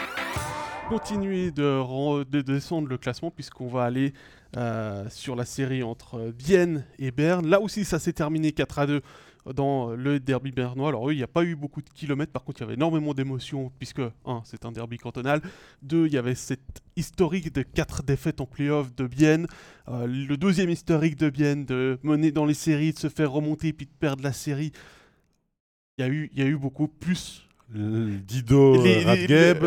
continuer 0.89 1.51
de, 1.51 2.23
de 2.23 2.41
descendre 2.41 2.87
le 2.87 2.97
classement 2.97 3.31
puisqu'on 3.31 3.67
va 3.67 3.83
aller 3.83 4.13
euh, 4.57 5.05
sur 5.09 5.35
la 5.35 5.45
série 5.45 5.83
entre 5.83 6.31
Vienne 6.37 6.83
et 6.97 7.11
Berne. 7.11 7.47
Là 7.47 7.61
aussi, 7.61 7.85
ça 7.85 7.99
s'est 7.99 8.13
terminé 8.13 8.51
4 8.51 8.79
à 8.79 8.87
2 8.87 9.01
dans 9.53 9.91
le 9.91 10.19
derby 10.19 10.51
bernois. 10.51 10.89
Alors 10.89 11.09
eux, 11.09 11.13
il 11.13 11.17
n'y 11.17 11.23
a 11.23 11.27
pas 11.27 11.43
eu 11.43 11.55
beaucoup 11.55 11.81
de 11.81 11.89
kilomètres, 11.89 12.31
par 12.31 12.43
contre 12.43 12.59
il 12.59 12.63
y 12.63 12.65
avait 12.65 12.75
énormément 12.75 13.13
d'émotions, 13.13 13.71
puisque, 13.77 14.01
un, 14.25 14.41
c'est 14.45 14.65
un 14.65 14.71
derby 14.71 14.97
cantonal, 14.97 15.41
deux, 15.81 16.07
il 16.07 16.13
y 16.13 16.17
avait 16.17 16.35
cette 16.35 16.81
historique 16.95 17.53
de 17.53 17.61
quatre 17.61 18.03
défaites 18.03 18.41
en 18.41 18.45
playoff 18.45 18.95
de 18.95 19.07
Bienne, 19.07 19.47
Euh, 19.91 20.05
le 20.05 20.37
deuxième 20.37 20.69
historique 20.69 21.17
de 21.17 21.31
Bienne, 21.31 21.65
de 21.65 21.97
mener 22.03 22.31
dans 22.31 22.45
les 22.45 22.53
séries, 22.53 22.93
de 22.93 22.99
se 22.99 23.09
faire 23.09 23.31
remonter, 23.31 23.73
puis 23.73 23.87
de 23.87 23.91
perdre 23.99 24.23
la 24.23 24.33
série. 24.33 24.71
Il 25.97 26.01
y 26.01 26.07
a 26.07 26.09
eu, 26.09 26.29
il 26.31 26.39
y 26.39 26.43
a 26.43 26.45
eu 26.45 26.57
beaucoup 26.57 26.87
plus. 26.87 27.47
Dido 27.71 28.73
Radgeb, 29.05 29.63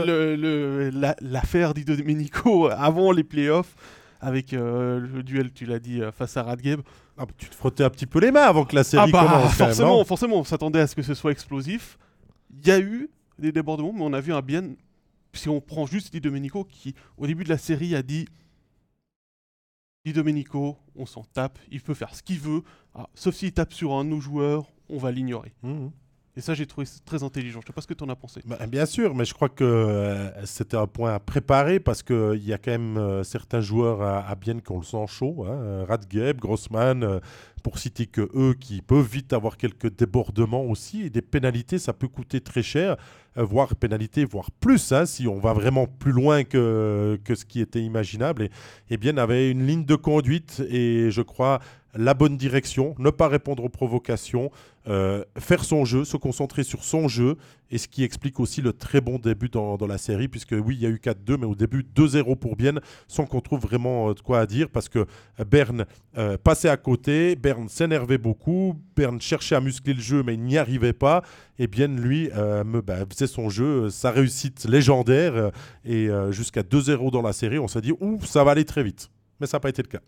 L'affaire 1.21 1.75
d'Ido 1.75 1.97
Domenico 1.97 2.69
avant 2.69 3.11
les 3.13 3.25
playoffs, 3.25 3.75
avec 4.23 4.55
euh, 4.55 5.01
le 5.01 5.23
duel, 5.23 5.53
tu 5.53 5.67
l'as 5.67 5.81
dit, 5.81 6.01
euh, 6.01 6.13
face 6.13 6.37
à 6.37 6.45
Radgeb. 6.45 6.81
ah, 7.19 7.27
bah, 7.27 7.33
tu 7.37 7.49
te 7.49 7.55
frottais 7.55 7.83
un 7.85 7.91
petit 7.91 8.07
peu 8.07 8.21
les 8.21 8.31
mains 8.31 8.43
avant 8.45 8.65
que 8.65 8.75
la 8.75 8.85
série 8.85 9.03
Ah 9.07 9.11
bah, 9.13 9.25
commence. 9.25 9.33
quand 9.35 9.41
même, 9.43 9.69
forcément, 9.69 9.97
non 9.99 10.05
forcément, 10.05 10.37
on 10.39 10.45
s'attendait 10.45 10.81
à 10.81 10.87
ce 10.87 10.95
que 10.95 11.03
ce 11.03 11.13
soit 11.15 11.33
explosif. 11.33 11.99
Il 12.51 12.67
y 12.67 12.71
a 12.71 12.79
eu 12.81 13.11
des 13.39 13.51
débordements, 13.53 13.93
mais 13.93 14.03
on 14.03 14.13
a 14.13 14.21
vu 14.21 14.33
un 14.33 14.41
bien. 14.41 14.63
Si 15.35 15.49
on 15.49 15.61
prend 15.61 15.87
juste 15.87 16.13
Di 16.13 16.21
Domenico, 16.21 16.65
qui 16.65 16.95
au 17.19 17.27
début 17.27 17.43
de 17.45 17.49
la 17.49 17.59
série 17.59 17.95
a 17.97 18.03
dit 18.03 18.27
Di 20.05 20.13
Domenico, 20.13 20.77
on 20.95 21.07
s'en 21.07 21.25
tape, 21.25 21.59
il 21.71 21.81
peut 21.81 21.95
faire 21.95 22.15
ce 22.15 22.23
qu'il 22.23 22.39
veut, 22.39 22.63
Ah, 22.95 23.09
sauf 23.15 23.35
s'il 23.35 23.53
tape 23.53 23.73
sur 23.73 23.93
un 23.93 24.05
de 24.05 24.11
nos 24.11 24.21
joueurs, 24.21 24.67
on 24.89 24.99
va 24.99 25.11
l'ignorer. 25.11 25.53
Mhm. 25.63 25.91
Et 26.35 26.41
ça, 26.41 26.55
j'ai 26.55 26.65
trouvé 26.65 26.87
très 27.05 27.23
intelligent. 27.23 27.61
Je 27.61 27.67
sais 27.67 27.73
pas 27.75 27.83
ce 27.83 27.87
que 27.87 27.93
tu 27.93 28.05
en 28.05 28.09
as 28.09 28.17
pensé. 28.17 28.41
Bah, 28.47 28.57
bien 28.67 28.87
sûr, 28.87 29.15
mais 29.15 29.27
je 29.27 29.35
crois 29.35 29.51
que 29.51 29.65
euh, 29.65 30.47
c'était 30.47 30.79
un 30.79 30.87
point 30.87 31.15
à 31.15 31.19
préparer 31.19 31.79
parce 31.79 32.03
qu'il 32.03 32.43
y 32.43 32.55
a 32.55 32.59
quand 32.59 32.71
même 32.71 32.97
euh, 32.97 33.23
certains 33.23 33.61
joueurs 33.61 34.01
à, 34.01 34.27
à 34.27 34.35
Bienne 34.35 34.63
qui 34.63 34.73
ont 34.73 34.79
le 34.79 34.85
sang 34.85 35.07
chaud. 35.07 35.45
Hein, 35.47 35.85
Radgeb, 35.87 36.39
Grossman, 36.39 37.05
euh, 37.05 37.21
pour 37.63 37.79
citer 37.79 38.07
que 38.07 38.29
eux 38.35 38.55
qui 38.59 38.83
peuvent 38.83 39.09
vite 39.09 39.33
avoir 39.33 39.57
quelques 39.57 39.95
débordements 39.97 40.65
aussi. 40.65 41.03
Et 41.03 41.11
des 41.11 41.23
pénalités, 41.23 41.79
ça 41.79 41.93
peut 41.93 42.09
coûter 42.09 42.41
très 42.41 42.63
cher, 42.63 42.97
euh, 43.37 43.45
voire 43.45 43.75
pénalités, 43.77 44.25
voire 44.25 44.51
plus, 44.51 44.93
hein, 44.93 45.07
si 45.07 45.27
on 45.29 45.39
va 45.39 45.53
vraiment 45.53 45.87
plus 45.87 46.13
loin 46.13 46.45
que, 46.45 47.19
ce 47.27 47.45
qui 47.45 47.61
était 47.61 47.83
imaginable. 47.83 48.43
Et, 48.43 48.51
et 48.91 48.97
Bienne 48.97 49.19
avait 49.19 49.51
une 49.51 49.67
ligne 49.67 49.85
de 49.85 49.97
conduite 49.97 50.63
et 50.69 51.11
je 51.11 51.23
crois 51.23 51.61
la 51.95 52.15
bonne 52.15 52.37
direction, 52.37 52.95
ne 52.99 53.11
pas 53.11 53.29
répondre 53.29 53.65
aux 53.65 53.69
provocations, 53.69 54.51
euh, 54.89 55.25
faire 55.39 55.65
son 55.65 55.85
jeu, 55.85 56.05
se 56.05 56.17
concentrer 56.17 56.65
sur 56.65 56.85
son 56.85 57.09
jeu, 57.09 57.37
et 57.73 57.79
ce 57.79 57.89
qui 57.89 58.05
explique 58.05 58.39
aussi 58.39 58.61
le 58.61 58.75
très 58.75 59.01
bon 59.01 59.19
début 59.19 59.49
dans, 59.49 59.79
la 59.89 59.99
série, 59.99 60.29
puisque 60.29 60.53
oui, 60.53 60.77
il 60.77 60.83
y 60.83 60.87
a 60.87 60.91
eu 60.91 61.01
4-2, 61.03 61.39
mais 61.39 61.47
au 61.47 61.55
début 61.55 61.85
2-0 61.97 62.37
pour 62.37 62.55
Bienne, 62.55 62.81
sans 63.09 63.25
qu'on 63.25 63.41
trouve 63.41 63.61
vraiment 63.61 64.11
euh, 64.11 64.15
de 64.15 64.21
quoi 64.21 64.41
à 64.41 64.47
dire, 64.47 64.69
parce 64.69 64.91
que 64.91 65.01
euh, 65.01 65.45
Berne 65.45 65.87
euh, 66.19 66.37
passait 66.37 66.69
à 66.69 66.77
côté, 66.77 67.35
Berne 67.35 67.69
s'énervait 67.69 68.19
beaucoup, 68.19 68.79
Berne 68.95 69.21
cherchait 69.21 69.55
à 69.55 69.61
muscler 69.61 69.95
le 69.95 70.01
jeu, 70.01 70.23
mais 70.23 70.35
il 70.35 70.43
n'y 70.43 70.59
arrivait 70.59 70.93
pas, 70.93 71.23
et 71.59 71.67
Bienne, 71.67 71.99
lui, 71.99 72.29
bah, 72.85 73.07
faisait 73.11 73.27
son 73.27 73.49
jeu, 73.49 73.89
sa 73.89 74.11
réussite 74.11 74.65
légendaire, 74.65 75.53
et 75.85 76.09
jusqu'à 76.31 76.63
2-0 76.63 77.11
dans 77.11 77.23
la 77.23 77.33
série, 77.33 77.59
on 77.59 77.69
s'est 77.69 77.81
dit, 77.81 77.93
ouh, 78.01 78.19
ça 78.25 78.43
va 78.43 78.53
aller 78.53 78.65
très 78.65 78.83
vite. 78.83 79.11
Mais 79.41 79.47
ça 79.47 79.57
n'a 79.57 79.61
pas 79.61 79.69
été 79.69 79.83
le 79.83 79.89
cas. 79.89 80.01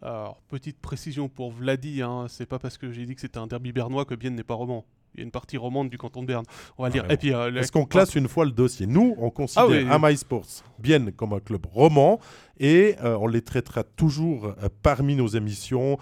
Alors, 0.00 0.40
petite 0.48 0.78
précision 0.78 1.28
pour 1.28 1.50
Vladi, 1.50 2.02
hein, 2.02 2.26
c'est 2.28 2.46
pas 2.46 2.58
parce 2.58 2.78
que 2.78 2.92
j'ai 2.92 3.04
dit 3.04 3.14
que 3.14 3.20
c'était 3.20 3.38
un 3.38 3.46
derby 3.46 3.72
bernois 3.72 4.04
que 4.04 4.14
Bienne 4.14 4.34
n'est 4.34 4.44
pas 4.44 4.54
roman. 4.54 4.84
Il 5.14 5.18
y 5.18 5.22
a 5.22 5.24
une 5.24 5.30
partie 5.30 5.56
romande 5.56 5.90
du 5.90 5.98
canton 5.98 6.22
de 6.22 6.26
Berne. 6.26 6.44
On 6.78 6.82
va 6.82 6.88
Ah, 6.88 6.90
dire. 6.90 7.04
mais 7.06 7.14
Et 7.14 7.16
puis, 7.18 7.34
euh, 7.34 7.52
Est-ce 7.54 7.70
qu'on 7.70 7.84
classe 7.84 8.14
une 8.14 8.28
fois 8.28 8.44
le 8.44 8.50
dossier 8.50 8.86
Nous, 8.86 9.14
on 9.18 9.30
considère 9.30 9.64
Ah 9.90 9.98
oui. 9.98 10.10
MySports 10.12 10.64
Bienne 10.78 11.12
comme 11.12 11.32
un 11.34 11.40
club 11.40 11.66
roman 11.66 12.18
et 12.58 12.96
euh, 13.02 13.16
on 13.20 13.26
les 13.26 13.42
traitera 13.42 13.84
toujours 13.84 14.46
euh, 14.46 14.68
parmi 14.82 15.14
nos 15.14 15.28
émissions 15.28 15.98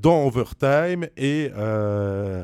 dans 0.00 0.24
Overtime 0.26 1.08
et 1.16 1.50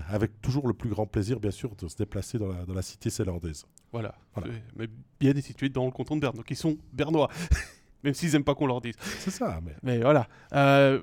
avec 0.09 0.41
toujours 0.43 0.67
le 0.67 0.75
plus 0.75 0.91
grand 0.91 1.07
plaisir, 1.07 1.39
bien 1.39 1.53
sûr, 1.53 1.77
de 1.77 1.87
se 1.87 1.97
déplacer 1.97 2.37
dans 2.39 2.49
la, 2.49 2.65
dans 2.67 2.75
la 2.75 2.83
cité 2.83 3.11
zélandaise. 3.11 3.65
Voilà. 3.93 4.15
Voilà. 4.35 4.53
Mais 4.77 4.89
est 5.29 5.41
situé 5.41 5.69
dans 5.69 5.85
le 5.85 5.93
canton 5.93 6.17
de 6.17 6.21
Berne, 6.21 6.37
donc 6.37 6.51
ils 6.51 6.57
sont 6.57 6.77
bernois. 6.93 7.29
Même 8.05 8.15
s'ils 8.15 8.35
aiment 8.35 8.45
pas 8.45 8.55
qu'on 8.55 8.67
leur 8.67 8.81
dise. 8.81 8.95
C'est 9.01 9.31
ça, 9.31 9.61
mais 9.65 9.75
Mais 9.83 9.99
voilà. 9.99 10.29
Euh, 10.53 11.01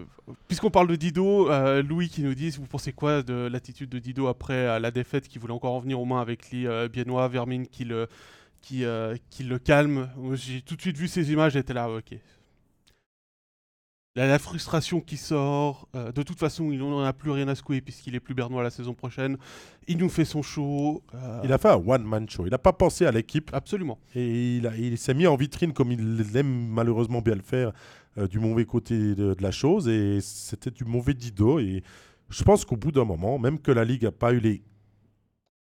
Puisqu'on 0.48 0.72
parle 0.72 0.88
de 0.88 0.96
Dido, 0.96 1.52
euh, 1.52 1.84
Louis 1.84 2.10
qui 2.10 2.24
nous 2.24 2.34
dit 2.34 2.50
vous 2.50 2.66
pensez 2.66 2.92
quoi 2.94 3.22
de 3.22 3.48
l'attitude 3.52 3.90
de 3.90 4.00
Dido 4.00 4.28
après 4.28 4.54
euh, 4.54 4.80
la 4.80 4.90
défaite 4.90 5.28
qui 5.28 5.38
voulait 5.38 5.54
encore 5.54 5.74
en 5.74 5.80
venir 5.80 6.00
aux 6.00 6.06
mains 6.06 6.20
avec 6.20 6.50
les 6.52 6.66
euh, 6.66 6.88
Biennois, 6.88 7.28
Vermine 7.28 7.68
qui 7.68 7.86
le 7.86 8.08
qui, 8.62 8.84
qui 9.30 9.44
le 9.44 9.60
calme? 9.60 10.10
J'ai 10.34 10.64
tout 10.64 10.76
de 10.76 10.82
suite 10.82 10.98
vu 10.98 11.08
ces 11.08 11.32
images, 11.32 11.54
j'étais 11.54 11.74
là, 11.76 11.88
ok. 11.88 12.18
La, 14.16 14.28
la 14.28 14.40
frustration 14.40 15.02
qui 15.02 15.18
sort, 15.18 15.90
euh, 15.94 16.12
de 16.14 16.24
toute 16.24 16.40
façon, 16.40 16.72
il 16.72 16.80
n'en 16.80 17.04
a 17.04 17.12
plus 17.12 17.32
rien 17.32 17.50
à 17.50 17.56
secouer 17.56 17.82
puisqu'il 17.82 18.16
est 18.16 18.22
plus 18.22 18.34
bernois 18.34 18.64
la 18.64 18.70
saison 18.70 18.94
prochaine. 18.94 19.38
Il 19.88 19.98
nous 19.98 20.08
fait 20.08 20.24
son 20.24 20.42
show. 20.42 21.04
euh, 21.14 21.42
Il 21.44 21.52
a 21.52 21.58
fait 21.58 21.68
un 21.70 21.84
one-man 21.86 22.30
show. 22.30 22.46
Il 22.46 22.52
n'a 22.52 22.58
pas 22.58 22.72
pensé 22.72 23.06
à 23.06 23.12
l'équipe 23.12 23.50
Absolument. 23.54 24.00
et 24.16 24.56
il 24.78 24.98
s'est 24.98 25.14
mis 25.14 25.28
en 25.28 25.36
vitrine 25.36 25.74
comme 25.74 25.92
il 25.92 26.26
aime 26.38 26.68
malheureusement 26.70 27.22
bien 27.22 27.36
le 27.36 27.42
faire 27.42 27.74
euh, 28.18 28.28
du 28.28 28.40
mauvais 28.40 28.64
côté 28.66 28.98
de, 28.98 29.34
de 29.34 29.44
la 29.44 29.52
chose 29.52 29.90
et 29.90 30.20
c'était 30.22 30.72
du 30.72 30.86
mauvais 30.86 31.14
dido. 31.14 31.60
Et 31.60 31.84
je 32.30 32.44
pense 32.44 32.64
qu'au 32.64 32.78
bout 32.78 32.94
d'un 32.94 33.04
moment, 33.06 33.38
même 33.38 33.60
que 33.60 33.72
la 33.72 33.84
Ligue 33.84 34.04
n'a 34.04 34.12
pas 34.14 34.32
eu 34.32 34.40
les. 34.40 34.62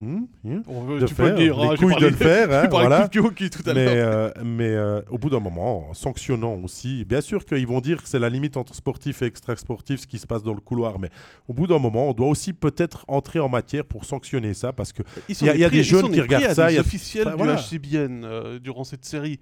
Hmm, 0.04 0.26
hmm, 0.44 0.62
On 0.66 0.80
veut- 0.82 1.00
de 1.00 1.06
tu 1.06 1.14
peux 1.14 1.24
faire, 1.24 1.34
le 1.36 1.42
dire. 1.42 1.56
les 1.56 1.66
hein, 1.68 1.74
couilles 1.78 1.96
de 1.96 2.06
le 2.08 2.12
faire, 2.16 2.50
hein, 2.64 2.68
voilà. 2.70 3.08
Kyoki 3.08 3.48
tout 3.48 3.62
à 3.68 3.72
mais, 3.72 3.86
euh, 3.88 4.30
mais 4.44 4.68
euh, 4.68 5.00
au 5.08 5.16
bout 5.18 5.30
d'un 5.30 5.40
moment, 5.40 5.88
en 5.90 5.94
sanctionnant 5.94 6.54
aussi, 6.62 7.04
bien 7.04 7.20
sûr 7.20 7.44
qu'ils 7.44 7.66
vont 7.66 7.80
dire 7.80 8.02
que 8.02 8.08
c'est 8.08 8.18
la 8.18 8.28
limite 8.28 8.56
entre 8.56 8.74
sportif 8.74 9.22
et 9.22 9.26
extra-sportif 9.26 10.00
ce 10.00 10.06
qui 10.06 10.18
se 10.18 10.26
passe 10.26 10.42
dans 10.42 10.52
le 10.54 10.60
couloir, 10.60 10.98
mais 10.98 11.08
au 11.48 11.54
bout 11.54 11.66
d'un 11.66 11.78
moment, 11.78 12.10
on 12.10 12.12
doit 12.12 12.28
aussi 12.28 12.52
peut-être 12.52 13.04
entrer 13.08 13.38
en 13.40 13.48
matière 13.48 13.84
pour 13.84 14.04
sanctionner 14.04 14.52
ça 14.52 14.72
parce 14.72 14.92
que 14.92 15.02
Ils 15.28 15.36
il 15.40 15.46
y 15.46 15.50
a- 15.50 15.56
y 15.56 15.64
a 15.64 15.70
des 15.70 15.82
jeunes 15.82 16.10
qui 16.10 16.20
regardent 16.20 16.52
ça, 16.54 16.66
des 16.66 16.72
il 16.72 16.76
y 16.76 16.78
a- 16.78 16.82
officiels 16.82 17.28
enfin, 17.28 17.36
du 17.36 17.42
voilà. 17.42 17.56
HCBN 17.56 18.24
euh, 18.24 18.58
durant 18.58 18.84
cette 18.84 19.04
série. 19.04 19.40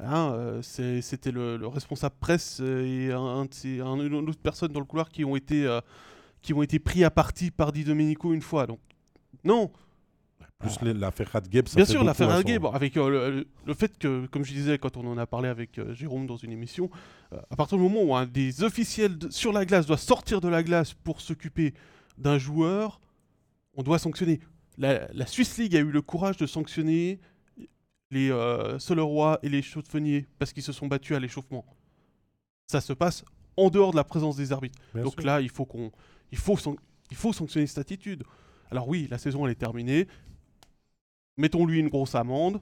Hein, 0.00 0.32
euh, 0.34 0.60
C'était 0.62 1.30
le, 1.30 1.56
le 1.56 1.66
responsable 1.68 2.14
presse 2.20 2.58
euh, 2.60 2.84
et 3.08 3.12
un, 3.12 3.18
un 3.20 3.42
un- 3.86 4.00
une 4.06 4.14
autre 4.28 4.40
personne 4.42 4.72
dans 4.72 4.80
le 4.80 4.86
couloir 4.86 5.08
qui 5.08 5.24
ont 5.24 5.36
été, 5.36 5.64
euh, 5.66 5.80
qui 6.42 6.52
ont 6.52 6.62
été 6.62 6.78
pris 6.78 7.04
à 7.04 7.10
partie 7.10 7.50
par 7.50 7.72
Di 7.72 7.84
Domenico 7.84 8.32
une 8.34 8.42
fois. 8.42 8.66
Donc, 8.66 8.80
non, 9.44 9.70
plus 10.64 10.82
les- 10.82 10.94
l'affaire 10.94 11.28
Radgeb, 11.32 11.66
bien 11.74 11.84
sûr, 11.84 12.02
l'affaire 12.04 12.30
son- 12.40 12.60
bon, 12.60 12.70
avec 12.70 12.96
euh, 12.96 13.30
le, 13.30 13.46
le- 13.66 13.74
fait 13.74 13.96
que, 13.98 14.26
comme 14.26 14.44
je 14.44 14.52
disais 14.52 14.78
quand 14.78 14.96
on 14.96 15.06
en 15.06 15.18
a 15.18 15.26
parlé 15.26 15.48
avec 15.48 15.78
euh, 15.78 15.94
Jérôme 15.94 16.26
dans 16.26 16.36
une 16.36 16.52
émission, 16.52 16.90
euh, 17.32 17.38
à 17.50 17.56
partir 17.56 17.78
du 17.78 17.84
moment 17.84 18.02
où 18.02 18.14
un 18.16 18.26
des 18.26 18.62
officiels 18.62 19.18
de- 19.18 19.30
sur 19.30 19.52
la 19.52 19.64
glace 19.64 19.86
doit 19.86 19.96
sortir 19.98 20.40
de 20.40 20.48
la 20.48 20.62
glace 20.62 20.94
pour 20.94 21.20
s'occuper 21.20 21.74
d'un 22.18 22.38
joueur, 22.38 23.00
on 23.74 23.82
doit 23.82 23.98
sanctionner. 23.98 24.40
La, 24.78 25.06
la 25.12 25.26
Swiss 25.26 25.56
League 25.58 25.76
a 25.76 25.80
eu 25.80 25.90
le 25.90 26.02
courage 26.02 26.36
de 26.36 26.46
sanctionner 26.46 27.20
les 28.10 28.30
Soleroy 28.78 29.38
et 29.42 29.48
les 29.48 29.62
Chauffeniers 29.62 30.26
parce 30.38 30.52
qu'ils 30.52 30.62
se 30.62 30.72
sont 30.72 30.86
battus 30.86 31.16
à 31.16 31.20
l'échauffement. 31.20 31.64
Ça 32.66 32.80
se 32.80 32.92
passe 32.92 33.24
en 33.56 33.70
dehors 33.70 33.90
de 33.92 33.96
la 33.96 34.04
présence 34.04 34.36
des 34.36 34.52
arbitres. 34.52 34.78
Bien 34.94 35.04
Donc 35.04 35.14
sûr. 35.14 35.24
là, 35.24 35.40
il 35.40 35.48
faut 35.50 35.64
qu'on, 35.64 35.90
il 36.32 36.38
faut, 36.38 36.56
il 37.10 37.16
faut 37.16 37.32
sanctionner 37.32 37.66
cette 37.66 37.78
attitude. 37.78 38.22
Alors 38.70 38.88
oui, 38.88 39.06
la 39.10 39.18
saison 39.18 39.44
elle 39.46 39.52
est 39.52 39.56
terminée. 39.56 40.06
Mettons-lui 41.36 41.78
une 41.80 41.88
grosse 41.88 42.14
amende 42.14 42.60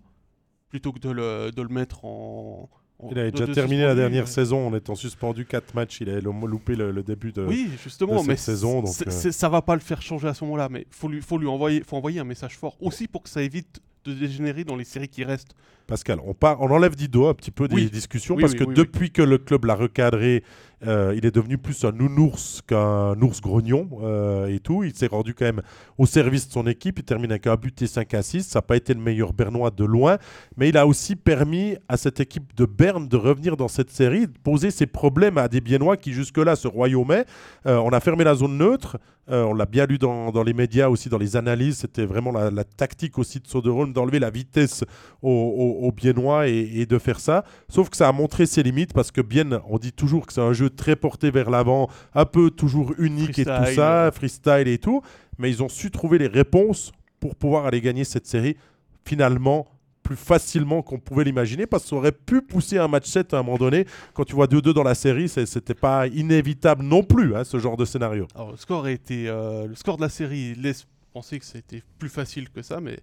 plutôt 0.69 0.93
que 0.93 0.99
de 0.99 1.11
le, 1.11 1.51
de 1.55 1.63
le 1.63 1.69
mettre 1.69 2.05
en. 2.05 2.69
en- 2.99 3.11
Il 3.11 3.19
avait 3.19 3.31
de- 3.31 3.37
déjà 3.37 3.47
de 3.47 3.53
terminé 3.55 3.83
la 3.85 3.95
dernière 3.95 4.29
saison 4.29 4.67
en 4.69 4.75
étant 4.75 4.95
suspendu 4.95 5.45
4 5.45 5.75
matchs. 5.75 6.01
Il 6.01 6.09
avait 6.09 6.21
lo- 6.23 6.33
loupé 6.47 6.75
le, 6.77 6.91
le 6.91 7.03
début 7.03 7.33
de. 7.33 7.43
Oui, 7.45 7.69
justement, 7.83 8.19
cette 8.21 8.29
mais 8.29 8.37
saison, 8.37 8.81
donc, 8.83 8.95
euh. 9.07 9.11
ça 9.31 9.49
va 9.49 9.61
pas 9.63 9.75
le 9.75 9.81
faire 9.81 10.01
changer 10.01 10.29
à 10.29 10.35
ce 10.35 10.45
moment-là. 10.45 10.69
Mais 10.71 10.87
faut 10.91 11.09
lui, 11.09 11.21
faut 11.21 11.37
lui 11.39 11.47
envoyer, 11.49 11.83
faut 11.87 11.97
envoyer 11.97 12.21
un 12.21 12.25
message 12.25 12.57
fort 12.57 12.77
aussi 12.81 13.09
pour 13.09 13.23
que 13.23 13.29
ça 13.29 13.43
évite 13.43 13.81
de 14.05 14.15
dégénérer 14.15 14.65
dans 14.65 14.75
les 14.77 14.85
séries 14.85 15.09
qui 15.09 15.23
restent. 15.23 15.55
Pascal, 15.87 16.19
on, 16.25 16.35
part, 16.35 16.61
on 16.61 16.71
enlève 16.71 16.97
Dido 16.97 17.27
un 17.29 17.35
petit 17.35 17.51
peu 17.53 17.69
des 17.69 17.75
Oui. 17.77 17.91
discussions 17.91 18.35
Oui, 18.35 18.41
parce 18.43 18.55
oui, 18.55 18.59
que 18.61 18.65
depuis 18.73 19.11
que 19.13 19.23
le 19.23 19.39
club 19.39 19.65
l'a 19.65 19.75
recadré, 19.77 20.43
euh, 20.87 21.14
il 21.16 21.25
est 21.25 21.31
devenu 21.35 21.59
plus 21.59 21.85
un 21.85 21.92
nounours 21.92 22.61
qu'un 22.66 23.21
ours 23.21 23.40
grognon 23.40 23.88
euh, 24.03 24.47
et 24.47 24.59
tout. 24.59 24.83
Il 24.83 24.95
s'est 24.95 25.07
rendu 25.07 25.35
quand 25.35 25.45
même 25.45 25.62
au 25.97 26.07
service 26.07 26.49
de 26.49 26.53
son 26.53 26.66
équipe. 26.66 26.99
Il 26.99 27.05
termine 27.05 27.31
avec 27.31 27.47
un 27.47 27.57
but 27.57 27.81
et 27.83 27.87
5 27.87 28.12
assists. 28.14 28.51
Ça 28.51 28.59
n'a 28.59 28.62
pas 28.62 28.77
été 28.77 28.92
le 28.95 29.01
meilleur 29.01 29.33
Bernois 29.33 29.71
de 29.71 29.85
loin, 29.85 30.18
mais 30.57 30.68
il 30.68 30.77
a 30.77 30.87
aussi 30.87 31.14
permis 31.14 31.77
à 31.88 31.97
cette 31.97 32.21
équipe 32.21 32.55
de 32.57 32.64
Berne 32.64 33.07
de 33.07 33.16
revenir 33.16 33.57
dans 33.57 33.68
cette 33.68 33.90
série, 33.90 34.27
de 34.27 34.38
poser 34.42 34.71
ses 34.71 34.87
problèmes 34.87 35.38
à 35.38 35.49
des 35.49 35.61
Biennois 35.61 35.97
qui 35.97 36.12
jusque-là 36.12 36.57
se 36.57 36.66
royaumaient. 36.66 37.27
Euh, 37.66 37.77
on 37.77 37.90
a 37.90 38.01
fermé 38.01 38.25
la 38.25 38.35
zone 38.35 38.59
neutre. 38.59 38.99
On 39.29 39.55
l'a 39.55 39.66
bien 39.66 39.87
lu 39.87 39.99
dans, 39.99 40.42
les 40.42 40.53
médias 40.53 40.88
aussi, 40.88 41.09
dans 41.09 41.16
les 41.16 41.37
analyses. 41.37 41.79
C'était 41.79 42.05
vraiment 42.05 42.33
la, 42.33 42.64
tactique 42.64 43.18
aussi 43.18 43.38
de 43.38 43.47
Soderholm 43.47 43.92
d'enlever 43.92 44.18
la 44.18 44.31
vitesse 44.31 44.85
aux, 45.23 45.79
aux- 45.81 45.92
Biennois 45.92 46.49
et, 46.49 46.81
et 46.81 46.87
de 46.87 46.99
faire 46.99 47.21
ça. 47.21 47.45
Sauf 47.68 47.88
que 47.88 47.97
ça 47.97 48.09
a 48.09 48.12
montré 48.12 48.47
ses 48.47 48.64
limites 48.64 48.92
parce 48.92 49.12
que 49.12 49.21
Bienne, 49.21 49.61
on 49.68 49.79
dit 49.79 49.92
toujours 49.92 50.27
que 50.27 50.33
c'est 50.33 50.40
un 50.40 50.53
jeu 50.53 50.68
très 50.77 50.97
porté 50.97 51.31
vers 51.31 51.51
l'avant, 51.51 51.89
un 52.15 52.25
peu 52.25 52.51
toujours 52.51 52.95
unique 52.99 53.39
et 53.39 53.45
tout 53.45 53.51
ça, 53.75 54.11
freestyle 54.13 54.69
et 54.69 54.79
tout. 54.79 55.03
Mais 55.39 55.51
ils 55.51 55.63
ont 55.63 55.69
su 55.69 55.91
trouver 55.91 56.19
les 56.19 56.27
réponses 56.27 56.93
pour 57.21 57.35
pouvoir 57.37 57.67
aller 57.67 57.81
gagner 57.81 58.05
cette 58.05 58.27
série 58.27 58.57
finalement 59.05 59.67
plus 60.03 60.17
facilement 60.17 60.83
qu'on 60.83 60.99
pouvait 60.99 61.23
l'imaginer 61.23 61.65
parce 61.67 61.85
que 61.85 61.91
ça 61.91 61.97
aurait 61.97 62.13
pu 62.13 62.43
pousser 62.43 62.77
un 62.79 62.89
match 62.89 63.07
7 63.07 63.35
à 63.35 63.39
un 63.39 63.43
moment 63.45 63.57
donné. 63.57 63.87
Quand 64.15 64.25
tu 64.25 64.35
vois 64.35 64.47
2-2 64.47 64.73
dans 64.75 64.83
la 64.83 64.97
série, 64.97 65.29
c'était 65.29 65.75
pas 65.75 66.09
inévitable 66.09 66.83
non 66.83 67.05
plus 67.05 67.37
hein, 67.37 67.45
ce 67.45 67.59
genre 67.59 67.77
de 67.77 67.85
scénario. 67.85 68.27
Alors, 68.35 68.51
le 68.51 68.57
score 68.57 68.87
a 68.87 68.91
été, 68.91 69.29
euh, 69.29 69.69
le 69.69 69.75
score 69.77 69.97
de 69.97 70.03
la 70.03 70.09
série 70.09 70.55
laisse 70.57 70.87
penser 71.13 71.39
que 71.39 71.45
c'était 71.45 71.83
plus 71.99 72.09
facile 72.09 72.51
que 72.51 72.63
ça, 72.63 72.81
mais 72.81 72.99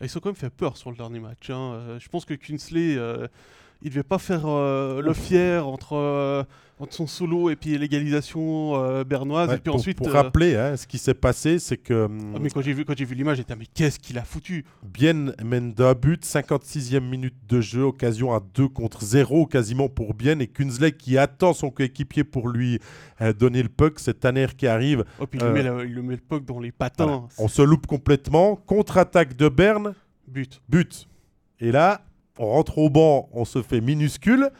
ils 0.00 0.16
ont 0.16 0.20
quand 0.20 0.30
même 0.30 0.34
fait 0.36 0.50
peur 0.50 0.76
sur 0.76 0.90
le 0.90 0.96
dernier 0.96 1.20
match. 1.20 1.50
hein. 1.50 1.74
Euh, 1.74 1.98
je 2.00 2.08
pense 2.08 2.24
que 2.24 2.34
Kunsley, 2.34 2.96
euh, 2.96 3.28
il 3.82 3.90
devait 3.90 4.02
pas 4.02 4.18
faire 4.18 4.42
euh, 4.46 5.00
le 5.02 5.12
fier 5.12 5.66
entre, 5.66 6.46
entre 6.80 6.94
son 6.94 7.06
solo 7.06 7.50
et 7.50 7.56
puis 7.56 7.76
l'égalisation 7.76 8.74
euh, 8.74 9.04
bernoise. 9.04 9.50
Ouais, 9.50 9.56
et 9.56 9.58
puis 9.58 9.70
pour, 9.70 9.74
ensuite, 9.76 9.98
pour 9.98 10.08
euh, 10.08 10.12
rappeler, 10.12 10.56
hein, 10.56 10.76
ce 10.76 10.86
qui 10.86 10.96
s'est 10.96 11.14
passé, 11.14 11.58
c'est 11.58 11.76
que 11.76 12.06
hum, 12.06 12.32
ah, 12.34 12.38
mais 12.40 12.48
quand 12.48 12.62
j'ai 12.62 12.72
vu, 12.72 12.84
quand 12.86 12.96
j'ai 12.96 13.04
vu 13.04 13.14
l'image, 13.14 13.36
j'étais 13.36 13.52
ah, 13.52 13.56
mais 13.56 13.66
qu'est-ce 13.66 13.98
qu'il 13.98 14.18
a 14.18 14.24
foutu? 14.24 14.64
Bien 14.82 15.32
mène 15.44 15.74
d'un 15.74 15.92
but, 15.92 16.24
56e 16.24 17.00
minute 17.00 17.34
de 17.48 17.60
jeu, 17.60 17.82
occasion 17.82 18.32
à 18.34 18.40
2 18.54 18.68
contre 18.68 19.04
0 19.04 19.46
quasiment 19.46 19.88
pour 19.90 20.14
Bien 20.14 20.38
et 20.38 20.46
Kunzley 20.46 20.92
qui 20.92 21.18
attend 21.18 21.52
son 21.52 21.70
coéquipier 21.70 22.24
pour 22.24 22.48
lui 22.48 22.80
euh, 23.20 23.34
donner 23.34 23.62
le 23.62 23.68
puck. 23.68 23.98
C'est 23.98 24.20
Tanner 24.20 24.46
qui 24.56 24.66
arrive. 24.66 25.04
Oh, 25.20 25.26
puis 25.26 25.38
il, 25.38 25.44
Euh, 25.44 25.48
le 25.48 25.52
met 25.54 25.62
le, 25.62 25.86
il 25.86 25.94
le 25.94 26.02
met 26.02 26.14
le 26.14 26.22
puck 26.26 26.44
dans 26.46 26.60
les 26.60 26.72
patins. 26.72 27.04
Voilà. 27.04 27.22
On 27.38 27.48
se 27.48 27.60
loupe 27.62 27.86
complètement. 27.86 28.56
Contre-attaque 28.56 29.36
de 29.36 29.48
Berne, 29.48 29.94
But. 30.26 30.62
but. 30.68 31.08
Et 31.60 31.72
là, 31.72 32.00
on 32.38 32.46
rentre 32.46 32.78
au 32.78 32.88
banc, 32.88 33.28
on 33.32 33.44
se 33.44 33.60
fait 33.60 33.82
minuscule. 33.82 34.50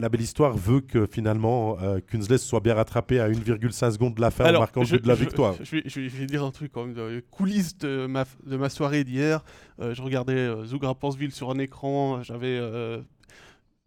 La 0.00 0.08
belle 0.08 0.20
histoire 0.20 0.56
veut 0.56 0.80
que 0.80 1.06
finalement 1.06 1.78
euh, 1.82 2.00
soit 2.38 2.60
bien 2.60 2.74
rattrapé 2.74 3.20
à 3.20 3.28
1,5 3.28 3.92
secondes 3.92 4.14
de 4.14 4.20
la 4.20 4.30
fin 4.30 4.54
en 4.54 4.60
marquant 4.60 4.82
le 4.82 4.86
but 4.86 5.02
de 5.02 5.08
la 5.08 5.14
je- 5.14 5.20
victoire. 5.20 5.54
Je, 5.62 5.76
vais, 5.76 5.82
je 5.86 6.24
dire 6.26 6.44
un 6.44 6.50
truc 6.50 6.72
quand 6.72 6.84
même. 6.86 6.94
coulisses 7.30 7.76
de 7.78 8.06
ma, 8.06 8.24
de 8.44 8.56
ma 8.56 8.68
soirée 8.68 9.04
d'hier. 9.04 9.44
euh, 9.80 9.94
je 9.94 10.02
regardais 10.02 10.34
euh, 10.34 10.64
Zugra 10.64 10.94
Pansville 10.94 11.32
sur 11.32 11.50
un 11.50 11.58
écran. 11.58 12.22
J'avais 12.22 12.56
euh, 12.60 13.00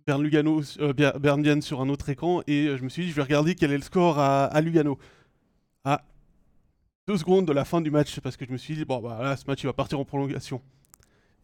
Bern 0.08 0.22
Lugano, 0.24 0.62
Bern 1.20 1.62
sur 1.62 1.82
un 1.82 1.90
autre 1.90 2.10
écran. 2.10 2.42
Et 2.48 2.76
je 2.78 2.84
me 2.84 2.90
suis 2.90 3.04
dit, 3.04 3.10
je 3.10 3.16
vais 3.16 3.24
regarder 3.24 3.56
quel 3.56 3.72
est 3.72 3.78
le 3.78 3.84
score 3.84 4.20
à, 4.20 4.46
à 4.46 4.62
Lugano. 4.62 4.98
À 5.84 6.04
deux 7.08 7.18
secondes 7.18 7.46
de 7.46 7.54
la 7.54 7.66
fin 7.66 7.82
du 7.82 7.92
match. 7.92 8.20
Parce 8.20 8.38
que 8.38 8.46
je 8.46 8.52
me 8.52 8.58
suis 8.58 8.76
dit, 8.76 8.86
bon, 8.86 9.00
bah 9.02 9.20
là, 9.22 9.36
ce 9.38 9.46
match, 9.48 9.64
il 9.64 9.68
va 9.68 9.74
partir 9.74 10.00
en 10.00 10.06
prolongation. 10.06 10.62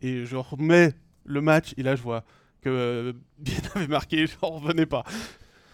Et 0.01 0.25
je 0.25 0.35
remets 0.35 0.93
le 1.25 1.41
match. 1.41 1.73
Et 1.77 1.83
là, 1.83 1.95
je 1.95 2.01
vois 2.01 2.23
que 2.65 2.69
euh, 2.71 3.13
Bien 3.39 3.55
avait 3.75 3.87
marqué. 3.87 4.25
J'en 4.27 4.49
revenais 4.49 4.85
pas. 4.85 5.03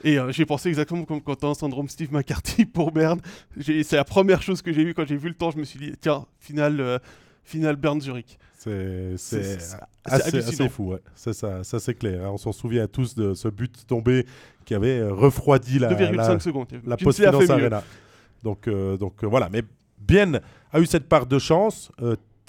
Et 0.04 0.18
euh, 0.20 0.32
j'ai 0.32 0.46
pensé 0.46 0.68
exactement 0.70 1.06
comme 1.06 1.22
quand 1.22 1.44
un 1.44 1.54
syndrome 1.54 1.88
Steve 1.88 2.12
McCarthy 2.12 2.66
pour 2.78 2.92
Berne. 2.92 3.22
C'est 3.60 3.94
la 3.94 4.04
première 4.04 4.42
chose 4.42 4.62
que 4.62 4.74
j'ai 4.74 4.84
vue 4.84 4.94
quand 4.94 5.06
j'ai 5.08 5.16
vu 5.18 5.30
le 5.30 5.36
temps. 5.36 5.52
Je 5.52 5.58
me 5.58 5.64
suis 5.64 5.80
dit, 5.80 5.94
tiens, 6.00 6.26
finale, 6.40 6.80
euh, 6.82 6.98
finale 7.44 7.76
Berne-Zurich. 7.76 8.38
C'est 8.58 9.14
C'est- 9.18 9.58
assez, 10.06 10.38
assez 10.38 10.70
fou, 10.70 10.92
ouais. 10.94 11.00
ça, 11.16 11.34
ça 11.64 11.80
c'est 11.80 11.96
clair. 11.96 12.26
hein. 12.26 12.30
On 12.32 12.38
s'en 12.38 12.52
souvient 12.52 12.88
tous 12.88 13.16
de 13.16 13.34
ce 13.34 13.48
but 13.48 13.86
tombé 13.88 14.26
qui 14.66 14.74
avait 14.76 15.00
euh, 15.00 15.14
refroidi 15.14 15.80
la, 15.80 15.92
2,5 15.94 16.16
la, 16.16 16.40
secondes. 16.40 16.68
la 16.86 16.98
Post-Finance. 16.98 17.50
Arena. 17.50 17.84
Donc, 18.44 18.68
donc 19.00 19.24
voilà, 19.24 19.50
mais 19.50 19.62
Bien 20.00 20.42
a 20.72 20.80
eu 20.80 20.86
cette 20.88 21.08
part 21.08 21.28
de 21.28 21.38
chance, 21.38 21.92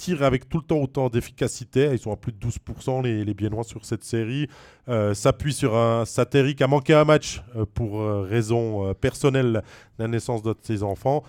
tire 0.03 0.25
avec 0.25 0.49
tout 0.49 0.59
le 0.59 0.65
temps 0.65 0.79
autant 0.79 1.09
d'efficacité. 1.09 1.91
Ils 1.93 1.99
sont 1.99 2.13
à 2.13 2.17
plus 2.17 2.33
de 2.33 2.39
12% 2.39 3.05
les, 3.05 3.25
les 3.25 3.35
Biennois 3.35 3.63
sur 3.63 3.85
cette 3.85 4.03
série. 4.03 4.49
Euh, 4.89 5.15
S'appuie 5.15 5.53
sur 5.53 5.77
un 5.77 6.05
Sateri 6.05 6.57
qui 6.57 6.65
a 6.65 6.67
manqué 6.67 6.93
un 6.93 7.05
match 7.05 7.41
euh, 7.55 7.65
pour 7.73 8.01
euh, 8.01 8.27
raison 8.29 8.93
personnelle 8.95 9.63
de 9.99 10.03
la 10.03 10.09
naissance 10.09 10.43
de 10.43 10.55
ses 10.63 10.83
enfants, 10.83 11.23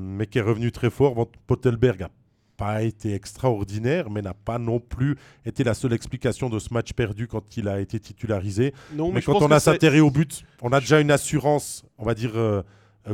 mais 0.00 0.26
qui 0.26 0.38
est 0.38 0.42
revenu 0.42 0.70
très 0.70 0.90
fort. 0.90 1.14
Van 1.14 1.26
Pottelberg 1.48 2.04
a 2.04 2.10
pas 2.56 2.82
été 2.82 3.14
extraordinaire, 3.14 4.10
mais 4.10 4.22
n'a 4.22 4.34
pas 4.34 4.58
non 4.58 4.78
plus 4.78 5.16
été 5.44 5.64
la 5.64 5.74
seule 5.74 5.92
explication 5.92 6.48
de 6.48 6.60
ce 6.60 6.72
match 6.72 6.92
perdu 6.92 7.26
quand 7.26 7.56
il 7.56 7.66
a 7.66 7.80
été 7.80 7.98
titularisé. 7.98 8.72
Non, 8.94 9.10
Mais, 9.10 9.22
quand 9.22 9.42
on 9.42 9.50
a 9.50 9.58
Sateri 9.58 10.00
au 10.00 10.10
but, 10.10 10.44
on 10.62 10.70
a 10.70 10.78
déjà 10.78 11.00
une 11.00 11.10
assurance, 11.10 11.84
on 11.98 12.04
va 12.04 12.14
dire, 12.14 12.32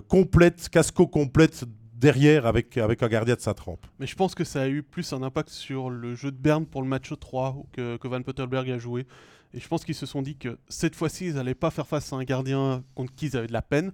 complète, 0.09 0.69
casco 0.69 1.07
complète 1.07 1.65
derrière 2.05 2.45
avec, 2.47 2.77
avec 2.77 3.03
un 3.03 3.09
gardien 3.09 3.35
de 3.35 3.41
sa 3.41 3.55
trempe. 3.55 3.87
Mais 3.99 4.07
je 4.07 4.15
pense 4.15 4.35
que 4.35 4.45
ça 4.45 4.63
a 4.63 4.69
eu 4.69 4.83
plus 4.83 5.13
un 5.15 5.23
impact 5.23 5.49
sur 5.49 5.89
le 5.89 6.15
jeu 6.15 6.31
de 6.31 6.37
Berne 6.37 6.67
pour 6.67 6.83
le 6.83 6.89
match 6.89 7.11
3 7.19 7.57
que, 7.73 7.97
que 7.97 8.09
Van 8.09 8.21
Pottelberg 8.23 8.71
a 8.71 8.79
joué. 8.79 9.07
Et 9.55 9.61
je 9.61 9.67
pense 9.69 9.85
qu'ils 9.85 9.95
se 9.95 10.05
sont 10.05 10.21
dit 10.21 10.37
que 10.37 10.59
cette 10.69 10.95
fois-ci, 10.97 11.27
ils 11.29 11.35
n'allaient 11.35 11.55
pas 11.55 11.71
faire 11.71 11.87
face 11.87 12.13
à 12.13 12.17
un 12.17 12.25
gardien 12.25 12.85
contre 12.95 13.15
qui 13.15 13.27
ils 13.27 13.37
avaient 13.37 13.47
de 13.47 13.53
la 13.55 13.63
peine, 13.63 13.93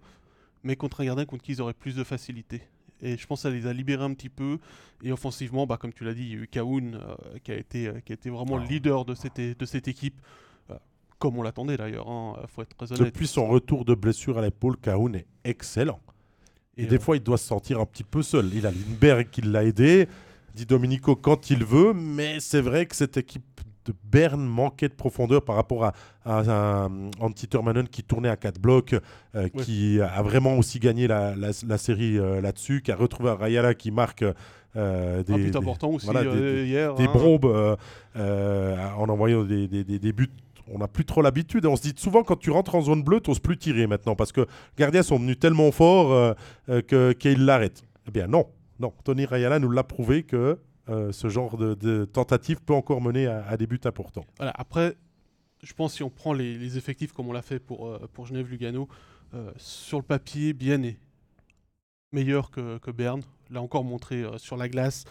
mais 0.64 0.74
contre 0.74 1.02
un 1.02 1.04
gardien 1.04 1.24
contre 1.24 1.44
qui 1.44 1.52
ils 1.52 1.62
auraient 1.62 1.72
plus 1.74 1.94
de 1.94 2.02
facilité. 2.04 2.62
et 3.02 3.16
je 3.16 3.26
pense 3.26 3.40
que 3.40 3.48
ça 3.48 3.50
les 3.54 3.66
a 3.66 3.72
libérés 3.72 4.04
un 4.04 4.12
petit 4.12 4.28
peu. 4.28 4.58
Et 5.02 5.12
offensivement, 5.12 5.66
bah, 5.66 5.76
comme 5.78 5.92
tu 5.92 6.04
l'as 6.04 6.12
dit, 6.14 6.22
il 6.22 6.30
y 6.30 6.34
a 6.34 6.42
eu 6.42 6.48
Kaoun 6.48 6.94
euh, 6.96 7.38
qui, 7.44 7.52
a 7.52 7.56
été, 7.56 7.86
euh, 7.86 8.00
qui 8.04 8.12
a 8.12 8.14
été 8.14 8.28
vraiment 8.28 8.56
le 8.58 8.64
Ah. 8.66 8.72
leader 8.72 9.04
de 9.04 9.14
cette, 9.14 9.40
de 9.40 9.64
cette 9.66 9.86
équipe, 9.88 10.20
euh, 10.70 10.74
comme 11.18 11.38
on 11.38 11.42
l'attendait 11.42 11.76
d'ailleurs, 11.76 12.06
il 12.42 12.48
faut 12.48 12.62
être 12.62 12.76
très 12.76 12.90
honnête. 12.92 13.06
Depuis 13.14 13.28
son 13.28 13.46
retour 13.46 13.84
de 13.84 13.94
blessure 13.94 14.36
à 14.38 14.42
l'épaule, 14.42 14.76
Kaoun 14.78 15.14
est 15.14 15.26
excellent. 15.44 16.00
Et, 16.80 16.84
Et, 16.84 16.86
des 16.86 16.96
euh, 16.96 16.98
fois, 17.00 17.16
il 17.16 17.22
doit 17.22 17.38
se 17.38 17.46
sentir 17.46 17.80
un 17.80 17.86
petit 17.86 18.04
peu 18.04 18.22
seul. 18.22 18.50
Il 18.54 18.66
a 18.66 18.70
Lindbergh 18.70 19.28
qui 19.30 19.42
l'a 19.42 19.64
aidé, 19.64 20.08
dit 20.54 20.66
Domenico 20.66 21.14
quand 21.16 21.50
il 21.50 21.64
veut, 21.64 21.92
mais 21.94 22.40
c'est 22.40 22.60
vrai 22.60 22.86
que 22.86 22.96
cette 22.96 23.16
équipe 23.16 23.44
de 23.86 23.94
Berne 24.04 24.44
manquait 24.44 24.88
de 24.88 24.94
profondeur 24.94 25.42
par 25.42 25.56
rapport 25.56 25.84
à, 25.86 25.92
à 26.26 26.40
un 26.84 27.10
Antti 27.18 27.48
Turmanen 27.48 27.88
qui 27.88 28.02
tournait 28.02 28.28
à 28.28 28.36
4 28.36 28.58
blocs, 28.60 28.92
euh, 28.94 29.00
Ouais. 29.44 29.50
qui 29.64 30.00
a 30.00 30.20
vraiment 30.22 30.58
aussi 30.58 30.78
gagné 30.78 31.06
la, 31.06 31.34
la- 31.34 31.50
la 31.66 31.78
série 31.78 32.18
euh, 32.18 32.40
là-dessus, 32.42 32.82
qui 32.82 32.92
a 32.92 32.96
retrouvé 32.96 33.30
un 33.30 33.34
Rayala 33.36 33.72
qui 33.74 33.90
marque 33.90 34.24
euh, 34.76 35.22
des, 35.24 35.56
important 35.56 35.88
aussi 35.90 36.04
voilà, 36.04 36.22
des- 36.22 36.28
euh, 36.28 36.64
hier. 36.66 36.94
des 36.94 37.04
hein. 37.04 37.10
bombes 37.12 37.46
euh, 37.46 37.74
euh, 38.16 38.76
en 38.98 39.08
envoyant 39.08 39.44
des 39.44 40.12
buts. 40.12 40.28
On 40.72 40.78
n'a 40.78 40.88
plus 40.88 41.04
trop 41.04 41.22
l'habitude. 41.22 41.66
On 41.66 41.76
se 41.76 41.82
dit 41.82 41.94
souvent, 41.96 42.22
quand 42.22 42.36
tu 42.36 42.50
rentres 42.50 42.74
en 42.74 42.82
zone 42.82 43.02
bleue, 43.02 43.20
tu 43.20 43.30
n'oses 43.30 43.40
plus 43.40 43.58
tirer 43.58 43.86
maintenant 43.86 44.14
parce 44.14 44.32
que 44.32 44.42
les 44.42 44.46
gardiens 44.76 45.02
sont 45.02 45.18
venus 45.18 45.38
tellement 45.38 45.70
forts 45.72 46.12
euh, 46.12 46.34
euh, 46.68 47.12
qu'ils 47.12 47.44
l'arrêtent. 47.44 47.84
Eh 48.06 48.10
bien, 48.10 48.26
non. 48.26 48.46
Non. 48.78 48.92
Tony 49.04 49.26
Rayala 49.26 49.58
nous 49.58 49.70
l'a 49.70 49.84
prouvé 49.84 50.22
que 50.22 50.58
euh, 50.88 51.12
ce 51.12 51.28
genre 51.28 51.56
de, 51.56 52.04
tentative 52.04 52.62
peut 52.62 52.72
encore 52.72 53.00
mener 53.00 53.26
à, 53.26 53.56
des 53.56 53.66
buts 53.66 53.80
importants. 53.84 54.24
Après, 54.38 54.96
je 55.62 55.72
pense 55.74 55.94
si 55.94 56.02
on 56.02 56.10
prend 56.10 56.32
les, 56.32 56.76
effectifs 56.76 57.12
comme 57.12 57.28
on 57.28 57.32
l'a 57.32 57.42
fait 57.42 57.58
pour, 57.58 57.98
Genève-Lugano, 58.24 58.88
sur 59.56 59.98
le 59.98 60.04
papier, 60.04 60.52
Bienne 60.52 60.84
est 60.84 60.98
meilleur 62.12 62.50
que, 62.50 62.78
que 62.78 62.90
Berne. 62.90 63.22
L'a 63.50 63.60
encore 63.60 63.84
montré 63.84 64.24
sur 64.38 64.56
la 64.56 64.68
glace. 64.68 65.04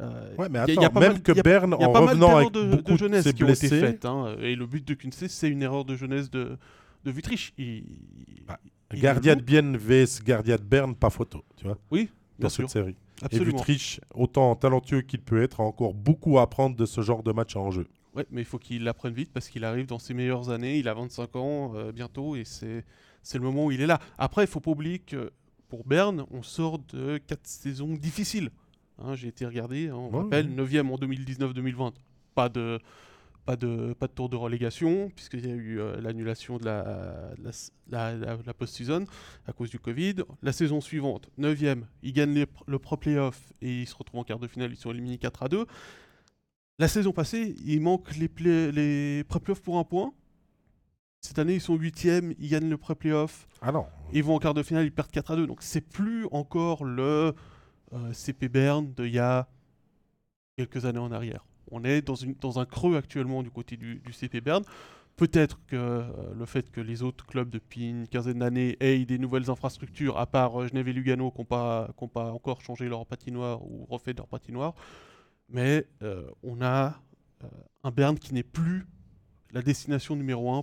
Euh, 0.00 0.34
Ouais, 0.36 0.48
mais 0.48 0.58
y 0.58 0.62
a- 0.62 0.66
y 0.82 0.84
a 0.84 0.90
même 0.90 1.12
mal- 1.12 1.22
que 1.22 1.32
Berne, 1.40 1.76
Il 1.78 1.82
y 1.82 1.84
a 1.84 1.88
en 1.88 1.92
revenant 1.92 2.36
avec 2.36 2.50
de, 2.50 2.64
beaucoup 2.76 2.92
de 2.92 2.96
jeunesse 2.98 3.26
ont 3.26 3.30
été 3.30 3.44
blessés, 3.44 3.68
faites. 3.68 4.04
hein, 4.04 4.34
et 4.40 4.56
le 4.56 4.66
but 4.66 4.86
de 4.86 4.94
Kunze, 4.94 5.26
c'est 5.28 5.48
une 5.48 5.62
erreur 5.62 5.84
de 5.84 5.94
jeunesse 5.94 6.30
de, 6.30 6.56
de 7.04 7.10
Vutriche. 7.10 7.52
Il, 7.58 7.84
Ah, 8.48 8.58
il 8.92 9.00
Gardien 9.00 9.34
le 9.34 9.40
de 9.40 9.44
Bienne 9.46 9.76
vs 9.76 10.22
Gardien 10.24 10.56
de 10.56 10.62
Berne, 10.62 10.94
pas 10.96 11.10
photo, 11.10 11.44
tu 11.56 11.64
vois, 11.66 11.78
Oui, 11.92 12.08
dans 12.40 12.48
cette 12.48 12.56
sûr. 12.62 12.70
série. 12.70 12.96
Et 13.22 13.24
Absolument. 13.26 13.56
Vutriche, 13.58 14.00
autant 14.12 14.54
talentueux 14.56 15.02
qu'il 15.02 15.20
peut 15.20 15.40
être, 15.42 15.60
a 15.60 15.64
encore 15.64 15.94
beaucoup 15.94 16.38
à 16.40 16.42
apprendre 16.42 16.74
de 16.74 16.86
ce 16.86 17.00
genre 17.00 17.22
de 17.22 17.30
match 17.32 17.54
en 17.54 17.70
jeu. 17.70 17.86
Ouais, 18.16 18.26
mais 18.30 18.40
il 18.42 18.44
faut 18.44 18.58
qu'il 18.58 18.82
l'apprenne 18.84 19.12
vite 19.14 19.30
parce 19.32 19.48
qu'il 19.48 19.64
arrive 19.64 19.86
dans 19.86 19.98
ses 20.00 20.14
meilleures 20.14 20.50
années. 20.50 20.78
Il 20.78 20.88
a 20.88 20.94
25 20.94 21.34
ans 21.36 21.72
euh, 21.76 21.92
bientôt 21.92 22.34
et 22.36 22.42
c'est 22.44 22.84
c'est 23.22 23.38
le 23.38 23.44
moment 23.44 23.66
où 23.66 23.70
il 23.72 23.80
est 23.80 23.86
là. 23.86 24.00
Après, 24.18 24.44
il 24.44 24.46
faut 24.48 24.60
pas 24.60 24.70
oublier 24.72 24.98
que 24.98 25.30
pour 25.68 25.84
Berne, 25.84 26.24
on 26.30 26.42
sort 26.42 26.78
de 26.92 27.18
quatre 27.18 27.46
saisons 27.46 27.94
difficiles. 27.94 28.50
Hein, 28.98 29.14
J'ai 29.14 29.28
été 29.28 29.44
regardé, 29.46 29.88
hein, 29.88 29.94
on 29.96 30.10
Ouais, 30.10 30.22
rappelle, 30.22 30.48
ouais. 30.48 30.64
9e 30.64 30.90
en 30.90 30.96
2019-2020. 30.98 31.92
Pas 32.34 32.48
de, 32.48 32.78
pas, 33.44 33.56
de, 33.56 33.92
pas 33.92 34.06
de 34.06 34.12
tour 34.12 34.28
de 34.28 34.36
relégation, 34.36 35.10
puisqu'il 35.14 35.46
y 35.46 35.50
a 35.50 35.54
eu 35.54 35.80
euh, 35.80 36.00
l'annulation 36.00 36.58
de 36.58 36.64
la, 36.64 37.34
de 37.36 37.44
la, 37.44 37.50
la- 37.88 38.16
la- 38.16 38.38
la 38.46 38.54
post-season 38.54 39.04
à 39.46 39.52
cause 39.52 39.70
du 39.70 39.78
Covid. 39.78 40.16
La 40.42 40.52
saison 40.52 40.80
suivante, 40.80 41.28
9e, 41.38 41.82
ils 42.02 42.12
gagnent 42.12 42.34
les 42.34 42.46
le 42.66 42.78
Pro 42.78 42.96
Playoff 42.96 43.52
et 43.60 43.82
ils 43.82 43.86
se 43.86 43.94
retrouvent 43.96 44.20
en 44.20 44.24
quart 44.24 44.38
de 44.38 44.46
finale, 44.48 44.70
ils 44.72 44.76
sont 44.76 44.90
éliminés 44.90 45.18
4 45.18 45.42
à 45.42 45.48
2. 45.48 45.66
La 46.78 46.88
saison 46.88 47.12
passée, 47.12 47.54
il 47.64 47.80
manque 47.80 48.16
les, 48.16 48.28
play- 48.28 48.72
les 48.72 49.22
pré-playoffs 49.24 49.62
pour 49.62 49.78
un 49.78 49.84
point. 49.84 50.12
Cette 51.20 51.38
année, 51.38 51.54
ils 51.54 51.60
sont 51.60 51.76
8e, 51.76 52.34
ils 52.38 52.48
gagnent 52.50 52.68
le 52.68 52.76
pré-playoff. 52.76 53.46
Ah 53.62 53.70
non, 53.72 53.86
Ils 54.12 54.22
vont 54.24 54.34
en 54.34 54.38
quart 54.38 54.54
de 54.54 54.62
finale, 54.62 54.84
ils 54.84 54.92
perdent 54.92 55.10
4 55.10 55.30
à 55.32 55.36
2. 55.36 55.46
Donc 55.46 55.62
c'est 55.62 55.80
plus 55.80 56.26
encore 56.32 56.84
le 56.84 57.32
euh, 57.92 58.12
CP 58.12 58.48
Berne 58.48 58.92
d'il 58.92 59.12
y 59.12 59.18
a 59.18 59.48
quelques 60.56 60.84
années 60.84 60.98
en 60.98 61.12
arrière. 61.12 61.44
On 61.70 61.84
est 61.84 62.02
dans, 62.02 62.14
une, 62.14 62.34
dans 62.34 62.58
un 62.58 62.66
creux 62.66 62.96
actuellement 62.96 63.42
du 63.42 63.50
côté 63.50 63.76
du, 63.76 64.00
CP 64.12 64.40
Berne. 64.40 64.64
Peut-être 65.16 65.60
que 65.66 65.76
euh, 65.76 66.02
le 66.36 66.44
fait 66.44 66.70
que 66.70 66.80
les 66.80 67.02
autres 67.02 67.24
clubs 67.26 67.48
depuis 67.48 67.88
une 67.88 68.08
quinzaine 68.08 68.40
d'années 68.40 68.76
aient 68.80 69.04
des 69.04 69.18
nouvelles 69.18 69.50
infrastructures, 69.50 70.18
à 70.18 70.26
part 70.26 70.60
euh, 70.60 70.68
Genève 70.68 70.88
et 70.88 70.92
Lugano, 70.92 71.30
qui 71.30 71.38
n'ont 71.38 71.44
pas, 71.44 71.90
pas 72.12 72.32
encore 72.32 72.60
changé 72.62 72.88
leur 72.88 73.06
patinoire 73.06 73.62
ou 73.62 73.86
refait 73.88 74.12
leur 74.12 74.26
patinoire, 74.26 74.74
mais 75.48 75.86
on 76.42 76.62
a 76.62 77.00
un 77.82 77.90
Berne 77.90 78.18
qui 78.18 78.32
n'est 78.32 78.42
plus 78.42 78.86
la 79.52 79.60
destination 79.62 80.16
numéro 80.16 80.52
1 80.52 80.62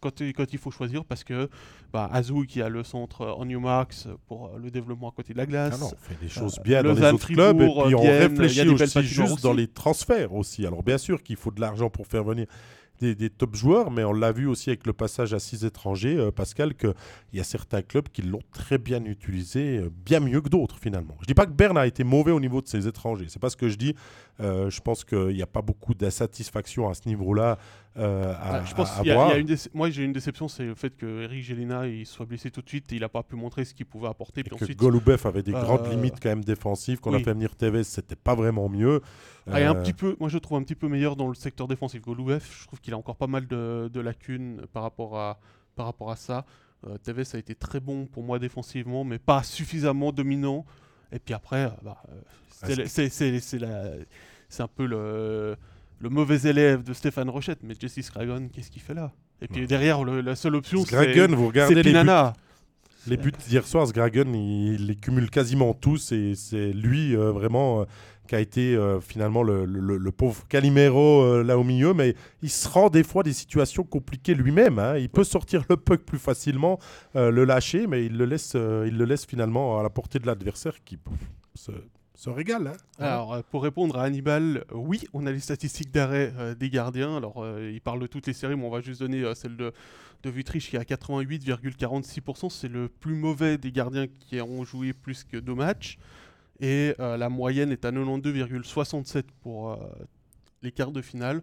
quand, 0.00 0.20
quand 0.20 0.52
il 0.52 0.58
faut 0.58 0.70
choisir, 0.70 1.04
parce 1.04 1.24
que 1.24 1.48
bah, 1.92 2.08
Azou 2.12 2.44
qui 2.44 2.62
a 2.62 2.68
le 2.68 2.84
centre 2.84 3.22
euh, 3.22 3.32
en 3.32 3.44
Newmarks 3.44 4.06
pour 4.26 4.46
euh, 4.46 4.58
le 4.62 4.70
développement 4.70 5.08
à 5.08 5.12
côté 5.12 5.32
de 5.32 5.38
la 5.38 5.46
glace. 5.46 5.74
Ah 5.76 5.80
non, 5.80 5.90
on 5.92 6.08
fait 6.08 6.20
des 6.20 6.28
choses 6.28 6.58
Euh, 6.58 6.62
bien 6.62 6.82
dans 6.82 6.90
les 6.90 6.94
Lausanne, 6.96 7.14
autres 7.14 7.26
clubs 7.26 7.60
et 7.60 7.68
puis 7.84 7.94
on 7.94 8.02
réfléchit 8.02 8.68
aussi 8.68 9.02
juste 9.02 9.42
dans 9.42 9.52
les 9.52 9.68
transferts 9.68 10.32
aussi. 10.34 10.66
Alors 10.66 10.82
bien 10.82 10.98
sûr 10.98 11.22
qu'il 11.22 11.36
faut 11.36 11.50
de 11.50 11.60
l'argent 11.60 11.90
pour 11.90 12.06
faire 12.06 12.24
venir 12.24 12.46
des, 12.98 13.14
des 13.14 13.28
top 13.28 13.54
joueurs, 13.54 13.90
mais 13.90 14.04
on 14.04 14.12
l'a 14.14 14.32
vu 14.32 14.46
aussi 14.46 14.70
avec 14.70 14.86
le 14.86 14.94
passage 14.94 15.34
à 15.34 15.38
six 15.38 15.64
étrangers, 15.66 16.16
euh, 16.16 16.30
Pascal, 16.30 16.74
qu'il 16.74 16.94
y 17.34 17.40
a 17.40 17.44
certains 17.44 17.82
clubs 17.82 18.08
qui 18.08 18.22
l'ont 18.22 18.40
très 18.52 18.78
bien 18.78 19.04
utilisé, 19.04 19.78
euh, 19.78 19.90
bien 20.04 20.18
mieux 20.20 20.40
que 20.40 20.48
d'autres 20.48 20.78
finalement. 20.78 21.14
Je 21.20 21.26
dis 21.26 21.34
pas 21.34 21.44
que 21.44 21.52
Berne 21.52 21.76
a 21.76 21.86
été 21.86 22.04
mauvais 22.04 22.32
au 22.32 22.40
niveau 22.40 22.62
de 22.62 22.68
ses 22.68 22.88
étrangers, 22.88 23.26
c'est 23.28 23.38
pas 23.38 23.50
ce 23.50 23.56
que 23.56 23.68
je 23.68 23.76
dis. 23.76 23.94
Euh, 24.40 24.70
je 24.70 24.80
pense 24.80 25.04
qu'il 25.04 25.28
n'y 25.28 25.42
a 25.42 25.46
pas 25.46 25.62
beaucoup 25.62 25.94
d'insatisfaction 25.94 26.88
à 26.88 26.94
ce 26.94 27.06
niveau-là 27.06 27.58
euh, 27.98 28.34
à, 28.40 28.60
Ouais, 28.60 28.66
je 28.66 28.74
pense 28.74 28.90
à- 28.90 28.96
à 28.96 29.02
qu'il 29.02 29.06
y 29.08 29.10
a- 29.10 29.14
il 29.14 29.16
y 29.16 29.18
voir. 29.18 29.30
a 29.30 29.36
une 29.38 29.46
déce- 29.46 29.70
moi 29.74 29.88
j'ai 29.90 30.04
une 30.04 30.12
déception, 30.12 30.48
c'est 30.48 30.64
le 30.64 30.74
fait 30.74 30.96
que 30.96 31.22
Eric 31.22 31.42
Gelina 31.44 31.86
il 31.86 32.04
soit 32.06 32.26
blessé 32.26 32.50
tout 32.50 32.60
de 32.62 32.68
suite 32.68 32.92
et 32.92 32.96
il 32.96 33.00
n'a 33.00 33.08
pas 33.08 33.22
pu 33.22 33.36
montrer 33.36 33.64
ce 33.64 33.72
qu'il 33.74 33.86
pouvait 33.86 34.08
apporter. 34.08 34.40
Et 34.40 34.44
Puis 34.44 34.56
que 34.56 34.62
ensuite, 34.64 34.78
Golubev 34.78 35.26
avait 35.26 35.42
des 35.42 35.54
euh, 35.54 35.60
grandes 35.60 35.90
limites 35.90 36.20
quand 36.22 36.28
même 36.28 36.44
défensives. 36.44 37.00
Qu'on 37.00 37.14
a 37.14 37.16
oui. 37.16 37.24
fait 37.24 37.32
venir 37.32 37.54
Tevez, 37.56 37.84
c'était 37.84 38.16
pas 38.16 38.34
vraiment 38.34 38.68
mieux. 38.68 39.00
Ah, 39.48 39.56
un 39.56 39.74
Euh, 39.76 39.82
petit 39.82 39.92
peu, 39.92 40.16
moi 40.20 40.28
je 40.28 40.34
le 40.34 40.40
trouve 40.40 40.58
un 40.58 40.62
petit 40.62 40.74
peu 40.74 40.88
meilleur 40.88 41.16
dans 41.16 41.28
le 41.28 41.34
secteur 41.34 41.68
défensif. 41.68 42.02
Golubev, 42.02 42.44
je 42.60 42.66
trouve 42.66 42.80
qu'il 42.80 42.92
a 42.94 42.98
encore 42.98 43.16
pas 43.16 43.26
mal 43.28 43.46
de, 43.46 43.88
de 43.92 44.00
lacunes 44.00 44.62
par 44.72 44.82
rapport 44.82 45.18
à, 45.18 45.38
par 45.74 45.86
rapport 45.86 46.10
à 46.10 46.16
ça. 46.16 46.44
Euh, 46.86 46.98
Tevez 46.98 47.22
a 47.32 47.38
été 47.38 47.54
très 47.54 47.80
bon 47.80 48.06
pour 48.06 48.22
moi 48.22 48.38
défensivement, 48.38 49.04
mais 49.04 49.18
pas 49.18 49.42
suffisamment 49.42 50.12
dominant. 50.12 50.64
Et 51.12 51.18
puis 51.18 51.32
après, 51.34 51.64
euh, 51.66 51.70
bah, 51.82 52.02
euh, 52.10 52.20
Ah, 52.62 52.66
c'est 54.48 54.62
un 54.62 54.68
peu 54.68 54.86
le, 54.86 55.56
le 56.00 56.08
mauvais 56.08 56.48
élève 56.48 56.82
de 56.82 56.92
Stéphane 56.92 57.30
Rochette. 57.30 57.60
Mais 57.62 57.74
Jesse 57.78 58.00
Scragon, 58.02 58.48
qu'est-ce 58.52 58.70
qu'il 58.70 58.82
fait 58.82 58.94
là? 58.94 59.12
Et 59.42 59.48
puis 59.48 59.62
Ouais. 59.62 59.66
derrière, 59.66 60.02
le- 60.04 60.20
la 60.20 60.34
seule 60.36 60.54
option, 60.56 60.84
c'est 60.84 60.94
vous 61.34 61.46
regardez 61.48 61.74
les 61.74 61.82
buts. 61.82 61.88
Les 63.08 63.16
buts 63.16 63.32
d'hier 63.46 63.64
soir, 63.66 63.86
Sgragen, 63.86 64.34
il, 64.34 64.74
il 64.80 64.86
les 64.88 64.96
cumule 64.96 65.30
quasiment 65.30 65.74
tous 65.74 66.10
et 66.10 66.34
c'est 66.34 66.72
lui 66.72 67.14
euh, 67.14 67.30
vraiment 67.30 67.82
euh, 67.82 67.84
qui 68.26 68.34
a 68.34 68.40
été 68.40 68.74
euh, 68.74 69.00
finalement 69.00 69.44
le, 69.44 69.64
le- 69.64 69.96
le 69.96 70.10
pauvre 70.10 70.44
Calimero 70.48 71.42
là 71.44 71.56
au 71.56 71.62
milieu, 71.62 71.94
mais 71.94 72.16
il 72.42 72.50
se 72.50 72.66
rend 72.68 72.90
des 72.90 73.04
fois 73.04 73.22
des 73.22 73.32
situations 73.32 73.84
compliquées 73.84 74.34
lui-même. 74.34 74.80
hein. 74.80 74.96
Il 74.98 75.08
peut 75.08 75.22
sortir 75.22 75.64
le 75.70 75.76
puck 75.76 76.00
plus 76.04 76.18
facilement, 76.18 76.80
le 77.14 77.44
lâcher, 77.44 77.86
mais 77.86 78.04
il 78.06 78.16
le 78.18 78.24
laisse, 78.24 78.54
il 78.54 78.96
le 78.98 79.04
laisse 79.04 79.24
finalement 79.24 79.78
à 79.78 79.84
la 79.84 79.90
portée 79.90 80.18
de 80.18 80.26
l'adversaire 80.26 80.74
qui 80.84 80.98
se, 81.54 81.70
se 82.16 82.30
régale. 82.30 82.66
hein. 82.68 82.72
Alors, 82.98 83.34
euh, 83.34 83.42
pour 83.50 83.62
répondre 83.62 83.96
à 83.98 84.02
Hannibal, 84.04 84.64
oui, 84.72 85.02
on 85.12 85.26
a 85.26 85.30
les 85.32 85.38
statistiques 85.40 85.92
d'arrêt 85.92 86.32
euh, 86.38 86.54
des 86.54 86.70
gardiens. 86.70 87.16
Alors, 87.16 87.44
euh, 87.44 87.70
il 87.72 87.80
parle 87.80 88.00
de 88.00 88.06
toutes 88.08 88.26
les 88.26 88.32
séries, 88.32 88.56
mais 88.56 88.64
on 88.64 88.70
va 88.70 88.80
juste 88.80 89.00
donner 89.00 89.22
euh, 89.22 89.34
celle 89.34 89.56
de, 89.56 89.72
de 90.22 90.30
Vutriche 90.30 90.70
qui 90.70 90.76
est 90.76 90.78
à 90.80 90.82
88,46%. 90.84 92.50
C'est 92.50 92.68
le 92.68 92.88
plus 92.88 93.14
mauvais 93.14 93.58
des 93.58 93.70
gardiens 93.70 94.06
qui 94.08 94.40
ont 94.40 94.64
joué 94.64 94.92
plus 94.92 95.24
que 95.24 95.36
deux 95.36 95.54
matchs. 95.54 95.98
Et 96.58 96.94
euh, 97.00 97.16
la 97.18 97.28
moyenne 97.28 97.70
est 97.70 97.84
à 97.84 97.92
92,67 97.92 99.24
pour 99.42 99.72
euh, 99.72 99.76
les 100.62 100.72
quarts 100.72 100.90
de 100.92 101.02
finale, 101.02 101.42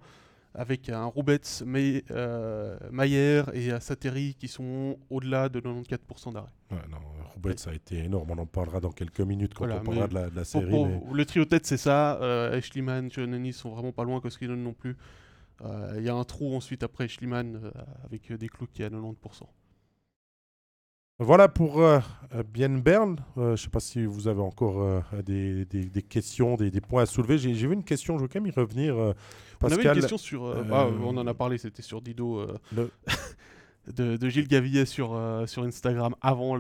avec 0.55 0.89
un 0.89 1.05
Roubets, 1.05 1.63
May, 1.65 2.03
euh, 2.11 2.77
Mayer 2.91 3.43
et 3.53 3.71
Sateri 3.79 4.35
qui 4.35 4.47
sont 4.47 4.97
au-delà 5.09 5.49
de 5.49 5.59
94% 5.59 6.31
d'arrêt. 6.33 6.51
Ouais, 6.71 6.77
non, 6.91 6.97
Roubaix, 7.33 7.55
ça 7.57 7.71
a 7.71 7.73
été 7.73 7.97
énorme. 7.97 8.29
On 8.31 8.37
en 8.37 8.45
parlera 8.45 8.79
dans 8.79 8.91
quelques 8.91 9.21
minutes 9.21 9.53
quand 9.55 9.65
Voilà, 9.65 9.81
on 9.81 9.85
parlera 9.85 10.07
mais 10.07 10.09
de 10.09 10.13
la, 10.15 10.29
de 10.29 10.35
la 10.35 10.41
Pour- 10.41 10.45
série. 10.45 10.69
pour- 10.69 10.87
mais- 10.87 11.01
Le 11.13 11.25
trio 11.25 11.45
tête, 11.45 11.65
c'est 11.65 11.77
ça. 11.77 12.19
Euh, 12.21 12.61
Giannini 12.61 13.53
sont 13.53 13.71
vraiment 13.71 13.91
pas 13.91 14.03
loin, 14.03 14.19
Koskinen 14.21 14.61
non 14.61 14.73
plus. 14.73 14.95
Euh, 15.63 15.95
Il 15.97 16.03
y 16.03 16.09
a 16.09 16.15
un 16.15 16.23
trou 16.23 16.55
ensuite 16.55 16.83
après 16.83 17.07
Schliemann 17.07 17.55
euh, 17.63 17.71
avec 18.05 18.31
des 18.33 18.47
clous 18.49 18.67
qui 18.71 18.81
est 18.81 18.85
à 18.85 18.89
90%. 18.89 19.47
Voilà 21.19 21.47
pour 21.47 21.79
euh, 21.79 21.99
Bien 22.51 22.69
Bern. 22.69 23.17
Euh, 23.37 23.45
je 23.49 23.51
ne 23.51 23.55
sais 23.57 23.69
pas 23.69 23.79
si 23.79 24.03
vous 24.05 24.27
avez 24.27 24.41
encore 24.41 24.81
euh, 24.81 24.99
des, 25.23 25.63
des- 25.65 25.85
des 25.85 26.01
questions, 26.01 26.55
des, 26.55 26.71
des 26.71 26.81
points 26.81 27.03
à 27.03 27.05
soulever. 27.05 27.37
J'ai 27.37 27.53
vu 27.53 27.73
une 27.73 27.83
question, 27.83 28.17
je 28.17 28.23
veux 28.23 28.27
quand 28.27 28.41
même 28.41 28.51
y 28.51 28.55
revenir. 28.55 29.13
On 29.61 29.67
avait 29.67 29.83
une 29.83 29.93
question 29.93 30.17
sur. 30.17 30.45
euh, 30.45 30.55
euh, 30.57 30.63
ah, 30.71 30.87
on 30.87 31.15
en 31.17 31.27
a 31.27 31.33
parlé, 31.33 31.57
c'était 31.57 31.81
sur 31.81 32.01
Dido 32.01 32.39
euh, 32.39 32.57
le- 32.75 32.89
de, 33.93 34.15
de 34.17 34.29
Gilles 34.29 34.47
Gavillet 34.47 34.85
sur, 34.85 35.19
sur 35.45 35.63
Instagram 35.63 36.15
avant 36.21 36.55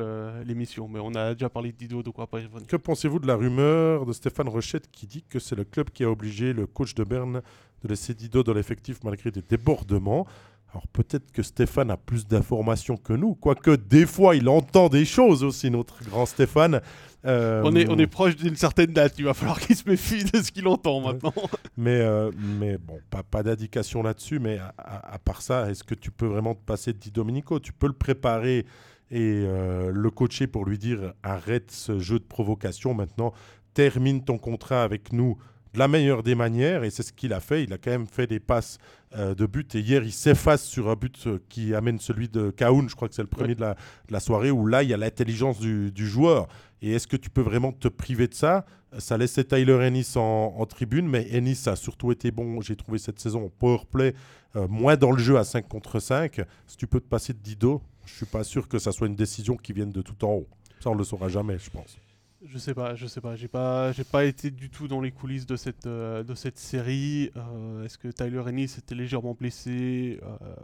l'émission. 0.45 0.87
Mais 0.87 0.99
on 1.01 1.13
a 1.15 1.33
déjà 1.33 1.49
parlé 1.49 1.71
de 1.71 1.77
Dido, 1.77 2.03
donc 2.03 2.17
on 2.17 2.21
va 2.21 2.27
pas 2.27 2.39
y 2.39 2.45
revenir. 2.45 2.67
que 2.67 2.75
pensez-vous 2.75 3.19
de 3.19 3.27
la 3.27 3.35
rumeur 3.35 4.05
de 4.05 4.13
Stéphane 4.13 4.49
Rochette 4.49 4.89
qui 4.91 5.07
dit 5.07 5.23
que 5.29 5.39
c'est 5.39 5.55
le 5.55 5.63
club 5.63 5.89
qui 5.89 6.03
a 6.03 6.09
obligé 6.11 6.51
le 6.53 6.67
coach 6.67 6.93
de 6.95 7.03
Berne 7.03 7.41
de 7.83 7.87
laisser 7.87 8.13
Dido 8.13 8.43
dans 8.43 8.53
l'effectif 8.53 8.99
malgré 9.03 9.31
des 9.31 9.41
débordements? 9.41 10.27
Alors 10.73 10.87
peut-être 10.87 11.31
que 11.31 11.43
Stéphane 11.43 11.91
a 11.91 11.97
plus 11.97 12.25
d'informations 12.27 12.97
que 12.97 13.13
nous, 13.13 13.35
quoique 13.35 13.75
des 13.75 14.07
fois 14.07 14.35
il 14.35 14.49
entend 14.49 14.89
des 14.89 15.05
choses 15.05 15.43
aussi, 15.43 15.69
notre 15.69 16.03
grand 16.03 16.25
Stéphane. 16.25 16.81
Euh, 17.25 17.61
on, 17.63 17.75
est, 17.75 17.87
on 17.89 17.97
est 17.99 18.07
proche 18.07 18.35
d'une 18.35 18.55
certaine 18.55 18.91
date, 18.91 19.13
il 19.19 19.25
va 19.25 19.35
falloir 19.35 19.59
qu'il 19.59 19.75
se 19.75 19.87
méfie 19.87 20.23
de 20.23 20.41
ce 20.41 20.51
qu'il 20.51 20.67
entend 20.67 20.99
maintenant. 20.99 21.33
mais, 21.77 22.01
euh, 22.01 22.31
mais 22.59 22.79
bon, 22.79 22.99
pas, 23.11 23.21
pas 23.21 23.43
d'indication 23.43 24.01
là-dessus, 24.01 24.39
mais 24.39 24.59
à, 24.77 25.19
part 25.23 25.43
ça, 25.43 25.69
est-ce 25.69 25.83
que 25.83 25.93
tu 25.93 26.09
peux 26.09 26.25
vraiment 26.25 26.55
te 26.55 26.63
passer 26.65 26.91
de 26.91 26.97
Di 26.97 27.11
Domenico? 27.11 27.59
Tu 27.59 27.71
peux 27.71 27.87
le 27.87 27.93
préparer 27.93 28.65
et 29.11 29.43
euh, 29.45 29.91
le 29.93 30.09
coacher 30.09 30.47
pour 30.47 30.65
lui 30.65 30.79
dire 30.79 31.13
arrête 31.21 31.69
ce 31.69 31.99
jeu 31.99 32.17
de 32.17 32.23
provocation 32.23 32.95
maintenant, 32.95 33.31
termine 33.75 34.23
ton 34.23 34.39
contrat 34.39 34.83
avec 34.83 35.13
nous 35.13 35.37
de 35.73 35.79
la 35.79 35.87
meilleure 35.87 36.23
des 36.23 36.35
manières, 36.35 36.83
et 36.83 36.89
c'est 36.89 37.03
ce 37.03 37.11
qu'il 37.11 37.33
a 37.33 37.39
fait. 37.39 37.63
Il 37.63 37.73
a 37.73 37.77
quand 37.77 37.91
même 37.91 38.07
fait 38.07 38.27
des 38.27 38.39
passes 38.39 38.77
euh, 39.15 39.33
de 39.35 39.45
but, 39.45 39.75
et 39.75 39.79
hier, 39.79 40.03
il 40.03 40.11
s'efface 40.11 40.63
sur 40.63 40.89
un 40.89 40.95
but 40.95 41.27
euh, 41.27 41.39
qui 41.49 41.73
amène 41.73 41.99
celui 41.99 42.29
de 42.29 42.51
Kaoun, 42.51 42.89
je 42.89 42.95
crois 42.95 43.09
que 43.09 43.15
c'est 43.15 43.23
le 43.23 43.27
premier 43.27 43.55
de, 43.55 43.61
la, 43.61 43.73
de, 43.73 44.13
la, 44.13 44.19
soirée, 44.19 44.51
où 44.51 44.65
là, 44.65 44.83
il 44.83 44.89
y 44.89 44.93
a 44.93 44.97
l'intelligence 44.97 45.59
du, 45.59 45.91
du, 45.91 46.07
joueur. 46.07 46.47
Et 46.81 46.91
est-ce 46.91 47.07
que 47.07 47.17
tu 47.17 47.29
peux 47.29 47.41
vraiment 47.41 47.71
te 47.71 47.87
priver 47.87 48.27
de 48.27 48.33
ça? 48.33 48.65
Ça 48.99 49.17
laissait 49.17 49.43
Tyler 49.43 49.79
Ennis 49.81 50.15
en, 50.15 50.55
en, 50.57 50.65
tribune, 50.65 51.07
mais 51.07 51.27
Ennis 51.31 51.63
a 51.67 51.75
surtout 51.75 52.11
été 52.11 52.29
bon, 52.29 52.61
j'ai 52.61 52.75
trouvé 52.75 52.99
cette 52.99 53.19
saison, 53.19 53.45
en 53.45 53.49
powerplay, 53.49 54.13
euh, 54.55 54.67
moins 54.67 54.95
dans 54.95 55.11
le 55.11 55.17
jeu 55.17 55.37
à 55.37 55.43
5 55.43 55.67
contre 55.67 55.99
5. 55.99 56.41
Si 56.67 56.77
tu 56.77 56.85
peux 56.85 56.99
te 56.99 57.07
passer 57.07 57.33
de 57.33 57.39
Dido, 57.39 57.81
je 58.05 58.13
suis 58.13 58.25
pas 58.25 58.43
sûr 58.43 58.67
que 58.67 58.77
ça 58.77 58.91
soit 58.91 59.07
une 59.07 59.15
décision 59.15 59.55
qui 59.57 59.73
vienne 59.73 59.91
de 59.91 60.01
tout 60.01 60.23
en 60.23 60.33
haut. 60.33 60.47
Ça, 60.79 60.89
on 60.91 60.95
le 60.95 61.03
saura 61.03 61.29
jamais, 61.29 61.57
je 61.57 61.69
pense. 61.69 61.97
Je 62.45 62.57
sais 62.57 62.73
pas, 62.73 62.95
je 62.95 63.07
sais 63.07 63.21
pas. 63.21 63.35
J'ai 63.35 63.47
pas, 63.47 63.93
j'ai 63.93 64.03
pas 64.03 64.25
été 64.25 64.51
du 64.51 64.69
tout 64.69 64.87
dans 64.87 64.99
les 64.99 65.11
coulisses 65.11 65.45
de 65.45 65.55
cette, 65.55 65.85
euh, 65.85 66.23
de 66.23 66.35
cette 66.35 66.57
série. 66.57 67.31
Euh, 67.37 67.85
est-ce 67.85 67.97
que 67.97 68.09
Tyler 68.09 68.43
Ennis 68.47 68.75
était 68.77 68.95
légèrement 68.95 69.33
blessé 69.33 70.19
euh, 70.23 70.55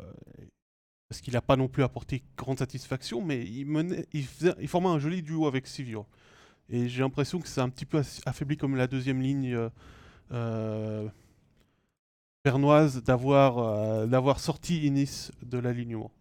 Parce 1.07 1.21
qu'il 1.21 1.33
n'a 1.33 1.41
pas 1.41 1.55
non 1.55 1.69
plus 1.69 1.83
apporté 1.83 2.21
grande 2.35 2.59
satisfaction, 2.59 3.23
mais 3.23 3.45
il, 3.45 3.65
menait, 3.65 4.05
il, 4.11 4.25
formait 4.67 4.89
un 4.89 4.99
joli 4.99 5.21
duo 5.21 5.47
avec 5.47 5.67
Sivio. 5.67 6.05
Et 6.69 6.89
j'ai 6.89 7.01
l'impression 7.01 7.39
que 7.39 7.47
c'est 7.47 7.61
un 7.61 7.69
petit 7.69 7.85
peu 7.85 8.01
affaibli 8.25 8.57
comme 8.57 8.75
la 8.75 8.87
deuxième 8.87 9.21
ligne 9.21 9.57
pernoise 12.43 13.03
d'avoir, 13.03 14.07
d'avoir 14.07 14.39
sorti 14.39 14.85
Ennis 14.85 15.31
de 15.41 15.57
l'alignement. 15.57 16.11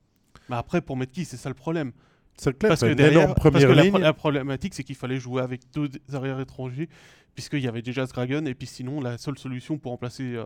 Mais 0.49 0.57
après, 0.57 0.81
pour 0.81 0.97
mettre 0.97 1.13
qui, 1.13 1.25
c'est 1.25 1.37
ça 1.37 1.49
le 1.49 1.55
problème. 1.55 1.93
C'est 2.39 2.57
clair, 2.57 2.71
parce 2.71 2.83
que, 2.83 2.93
derrière, 2.95 3.35
parce 3.35 3.65
ligne. 3.65 3.99
La, 3.99 4.13
problématique, 4.13 4.73
c'est 4.73 4.85
qu'il 4.85 4.95
fallait 4.95 5.19
jouer 5.19 5.43
avec 5.43 5.63
deux 5.75 5.89
arrières 6.13 6.39
étrangers, 6.39 6.89
puisqu'il 7.35 7.61
y 7.61 7.67
avait 7.67 7.83
déjà 7.83 8.07
Sgragon, 8.07 8.47
et 8.47 8.55
puis 8.55 8.69
sinon, 8.69 9.01
la 9.01 9.19
seule 9.19 9.37
solution 9.37 9.77
pour 9.77 9.91
remplacer 9.91 10.37
euh, 10.37 10.45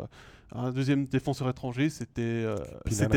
un 0.55 0.73
deuxième 0.73 1.05
défenseur 1.07 1.51
étranger, 1.51 1.91
c'était 1.91 2.23
euh, 2.23 2.57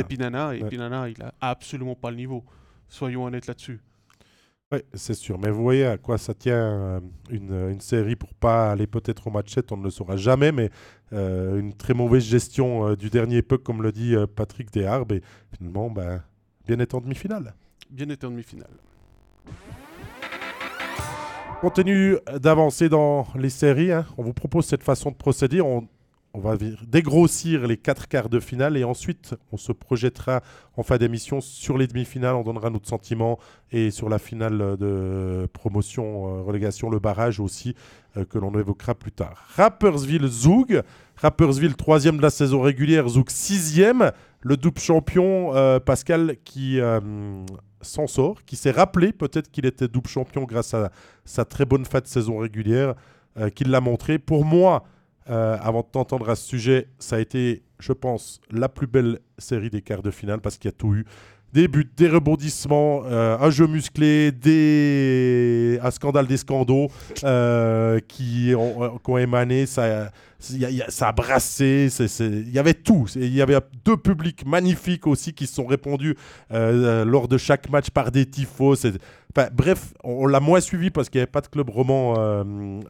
Pinana. 0.09 0.55
Et 0.55 0.63
Pinana, 0.65 1.07
il 1.07 1.21
a 1.23 1.33
absolument 1.39 1.95
pas 1.95 2.11
le 2.11 2.17
niveau. 2.17 2.43
Soyons 2.89 3.23
honnêtes 3.23 3.47
là-dessus. 3.47 3.79
Oui, 4.73 4.79
c'est 4.93 5.13
sûr. 5.13 5.39
Mais 5.39 5.51
vous 5.51 5.63
voyez 5.63 5.85
à 5.85 5.97
quoi 5.97 6.17
ça 6.17 6.33
tient 6.33 6.55
euh, 6.55 6.99
une, 7.29 7.69
une, 7.71 7.79
série 7.79 8.17
pour 8.17 8.33
pas 8.33 8.71
aller 8.71 8.87
peut-être 8.87 9.27
au 9.27 9.31
match 9.31 9.53
7, 9.53 9.71
on 9.71 9.77
ne 9.77 9.83
le 9.83 9.89
saura 9.89 10.17
jamais, 10.17 10.51
mais 10.51 10.69
une 11.11 11.73
très 11.77 11.93
mauvaise 11.93 12.25
gestion 12.25 12.93
du 12.95 13.09
dernier 13.09 13.41
puck, 13.41 13.63
comme 13.63 13.81
le 13.81 13.93
dit 13.93 14.15
Patrick 14.35 14.69
Desarbes, 14.69 15.13
et 15.13 15.21
finalement, 15.55 15.89
ben, 15.89 16.21
bien 16.67 16.77
être 16.79 16.95
en 16.95 16.99
demi-finale 16.99 17.53
bien 17.89 18.09
été 18.09 18.25
en 18.25 18.31
demi-finale. 18.31 18.69
On 21.57 21.69
continue 21.69 22.17
d'avancer 22.39 22.89
dans 22.89 23.27
les 23.35 23.49
séries. 23.49 23.91
Hein. 23.91 24.05
On 24.17 24.23
vous 24.23 24.33
propose 24.33 24.65
cette 24.65 24.83
façon 24.83 25.11
de 25.11 25.15
procéder. 25.15 25.61
Va 26.39 26.57
dégrossir 26.87 27.67
les 27.67 27.77
quatre 27.77 28.07
quarts 28.07 28.29
de 28.29 28.39
finale 28.39 28.77
et 28.77 28.83
ensuite 28.83 29.35
on 29.51 29.57
se 29.57 29.71
projettera 29.71 30.41
en 30.77 30.83
fin 30.83 30.97
d'émission 30.97 31.41
sur 31.41 31.77
les 31.77 31.87
demi-finales. 31.87 32.35
On 32.35 32.43
donnera 32.43 32.69
notre 32.69 32.87
sentiment 32.87 33.39
et 33.71 33.91
sur 33.91 34.09
la 34.09 34.19
finale 34.19 34.77
de 34.77 35.47
promotion, 35.53 36.27
euh, 36.27 36.41
relégation, 36.41 36.89
le 36.89 36.99
barrage 36.99 37.39
aussi, 37.39 37.75
euh, 38.17 38.25
que 38.25 38.37
l'on 38.37 38.57
évoquera 38.57 38.95
plus 38.95 39.11
tard. 39.11 39.45
Rappersville 39.55 40.27
Zoug. 40.27 40.81
Rappersville 41.17 41.75
troisième 41.75 42.17
de 42.17 42.21
la 42.21 42.29
saison 42.29 42.61
régulière, 42.61 43.07
Zoug 43.07 43.29
sixième. 43.29 44.11
Le 44.41 44.57
double 44.57 44.79
champion 44.79 45.55
euh, 45.55 45.79
Pascal 45.79 46.35
qui 46.43 46.79
s'en 47.81 48.07
sort, 48.07 48.43
qui 48.45 48.55
s'est 48.55 48.71
rappelé 48.71 49.13
peut-être 49.13 49.49
qu'il 49.49 49.65
était 49.65 49.87
double 49.87 50.09
champion 50.09 50.43
grâce 50.43 50.73
à 50.73 50.91
sa 51.23 51.45
très 51.45 51.65
bonne 51.65 51.85
fin 51.85 51.99
de 51.99 52.07
saison 52.07 52.39
régulière, 52.39 52.95
qu'il 53.53 53.69
l'a 53.69 53.81
montré. 53.81 54.19
Pour 54.19 54.45
moi, 54.45 54.83
euh, 55.29 55.57
avant 55.59 55.81
de 55.81 55.87
t'entendre 55.87 56.29
à 56.29 56.35
ce 56.35 56.47
sujet, 56.47 56.87
ça 56.99 57.15
a 57.15 57.19
été, 57.19 57.63
je 57.79 57.93
pense, 57.93 58.39
la 58.51 58.69
plus 58.69 58.85
belle 58.85 59.19
série 59.39 59.71
des 59.71 59.81
quarts 59.81 60.03
de 60.03 60.11
finale 60.11 60.39
parce 60.39 60.57
qu'il 60.57 60.69
y 60.69 60.73
a 60.73 60.77
tout 60.77 60.93
eu 60.93 61.05
des 61.51 61.67
buts, 61.69 61.89
des 61.95 62.09
rebondissements, 62.09 63.03
euh, 63.05 63.37
un 63.39 63.49
jeu 63.49 63.65
musclé, 63.65 64.31
des... 64.33 65.79
un 65.81 65.89
scandale 65.89 66.27
des 66.27 66.35
scandaux 66.35 66.89
euh, 67.23 67.99
qui, 68.07 68.53
ont, 68.55 69.17
émané. 69.17 69.65
Ça, 69.65 70.11
a 70.99 71.11
brassé. 71.13 71.87
Il 72.19 72.51
y 72.51 72.59
avait 72.59 72.73
tout. 72.73 73.07
Il 73.15 73.33
y 73.33 73.41
avait 73.41 73.57
deux 73.85 73.95
publics 73.95 74.45
magnifiques 74.45 75.07
aussi 75.07 75.33
qui 75.33 75.47
se 75.47 75.55
sont 75.55 75.65
répondus 75.65 76.15
lors 76.51 77.29
de 77.29 77.37
chaque 77.37 77.69
match 77.69 77.89
par 77.89 78.11
des 78.11 78.25
tifos. 78.25 78.85
Bref, 79.53 79.93
on, 80.03 80.27
l'a 80.27 80.41
moins 80.41 80.59
suivi 80.59 80.89
parce 80.89 81.09
qu'il 81.09 81.19
n'y 81.19 81.23
avait 81.23 81.31
pas 81.31 81.41
de 81.41 81.47
club 81.47 81.69
roman 81.69 82.43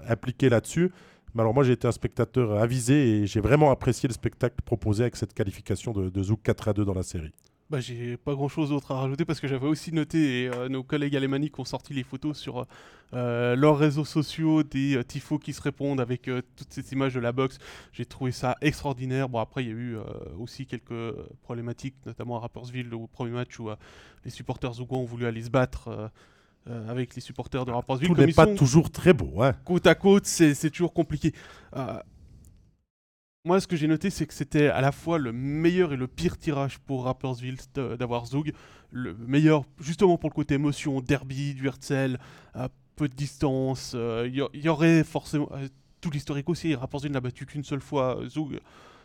impliqué 0.10 0.50
là-dessus. 0.50 0.92
Mais 1.36 1.42
alors 1.42 1.54
moi 1.54 1.64
j'ai 1.64 1.74
été 1.74 1.88
un 1.88 1.92
spectateur 1.92 2.58
avisé 2.58 3.10
et 3.10 3.28
j'ai 3.28 3.42
vraiment 3.42 3.70
apprécié 3.70 4.08
le 4.08 4.14
spectacle 4.14 4.56
proposé 4.66 5.04
avec 5.04 5.18
cette 5.18 5.34
qualification 5.34 5.92
de, 5.92 6.10
de 6.10 6.24
Zouk 6.24 6.42
4 6.42 6.70
à 6.70 6.74
2 6.74 6.86
dans 6.86 6.94
la 6.94 7.04
série. 7.04 7.34
Bah, 7.72 7.80
j'ai 7.80 8.16
pas 8.16 8.36
grand 8.36 8.48
chose 8.48 8.70
d'autre 8.70 8.92
à 8.92 9.00
rajouter 9.00 9.26
parce 9.26 9.40
que 9.40 9.48
j'avais 9.48 9.66
aussi 9.66 9.92
noté, 9.92 10.44
et 10.44 10.50
euh, 10.50 10.70
nos 10.70 10.84
collègues 10.84 11.16
alémaniques 11.16 11.58
ont 11.58 11.66
sorti 11.66 11.96
les 11.96 12.04
photos 12.04 12.38
sur 12.38 12.68
euh, 13.14 13.56
leurs 13.56 13.80
réseaux 13.80 14.06
sociaux 14.06 14.62
des 14.62 14.98
euh, 14.98 15.04
tifos 15.04 15.40
qui 15.40 15.52
se 15.52 15.64
répondent 15.64 16.00
avec 16.00 16.30
toutes 16.56 16.72
ces 16.72 16.94
images 16.94 17.16
de 17.16 17.20
la 17.20 17.32
boxe. 17.32 17.58
J'ai 17.92 18.06
trouvé 18.06 18.32
ça 18.32 18.56
extraordinaire. 18.62 19.30
Bon, 19.30 19.40
après, 19.40 19.64
il 19.64 19.70
y 19.70 19.72
a 19.72 19.76
eu 19.76 19.98
aussi 20.40 20.68
quelques 20.68 21.16
problématiques, 21.42 21.96
notamment 22.06 22.38
à 22.38 22.42
Rappersville, 22.42 22.94
au 22.94 23.08
premier 23.08 23.32
match 23.32 23.60
où 23.60 23.70
les 24.24 24.32
supporters 24.32 24.74
Zougon 24.74 25.00
ont 25.00 25.06
voulu 25.06 25.26
aller 25.26 25.42
se 25.42 25.50
battre. 25.50 26.12
Avec 26.88 27.16
les 27.16 27.22
supporters 27.22 27.66
de 27.66 27.72
Rappersville. 27.72 28.10
Tout 28.10 28.16
n'est 28.16 28.34
pas 28.34 28.48
toujours 28.48 28.90
très 28.90 29.14
beau. 29.14 29.44
Hein. 29.44 29.54
Côte 29.66 29.86
à 29.86 29.96
côte, 29.96 30.26
c'est 30.26 30.70
toujours 30.70 30.94
compliqué 30.94 31.32
moi, 33.46 33.62
ce 33.62 33.68
que 33.68 33.76
j'ai 33.76 33.88
noté, 33.88 34.10
c'est 34.10 34.26
que 34.26 34.34
c'était 34.34 34.68
à 34.70 34.82
la 34.82 34.92
fois 34.92 35.20
le 35.20 35.32
meilleur 35.32 35.94
et 35.94 35.98
le 35.98 36.08
pire 36.08 36.38
tirage 36.38 36.80
pour 36.80 37.06
Rappersville 37.06 37.58
d'avoir 37.76 38.26
Zug. 38.26 38.52
Le 38.90 39.14
meilleur, 39.14 39.66
justement 39.80 40.18
pour 40.18 40.32
le 40.32 40.34
côté 40.34 40.56
émotion, 40.56 41.00
derby, 41.00 41.54
du 41.54 41.68
Herzl, 41.68 42.18
à 42.56 42.70
peu 42.96 43.08
de 43.08 43.14
distance. 43.14 43.92
Il 43.94 44.00
euh, 44.00 44.50
y, 44.54 44.68
aurait 44.68 45.04
forcément. 45.04 45.48
Euh, 45.54 45.68
tout 46.02 46.10
l'historique 46.10 46.50
aussi. 46.50 46.74
Rappersville 46.74 47.12
n'a 47.12 47.22
battu 47.22 47.46
qu'une 47.46 47.64
seule 47.64 47.82
fois 47.82 48.20
euh, 48.20 48.28
Zug 48.28 48.60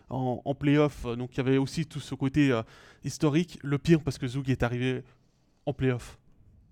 en, 0.09 0.41
en 0.43 0.55
playoff. 0.55 1.05
Donc 1.05 1.35
il 1.35 1.37
y 1.37 1.41
avait 1.41 1.59
aussi 1.59 1.85
tout 1.85 2.01
ce 2.01 2.15
côté 2.15 2.59
historique. 3.05 3.59
Le 3.63 3.77
pire, 3.77 4.01
parce 4.01 4.17
que 4.17 4.27
Zug 4.27 4.49
est 4.49 4.63
arrivé 4.63 5.03
en 5.67 5.75
playoff, 5.75 6.19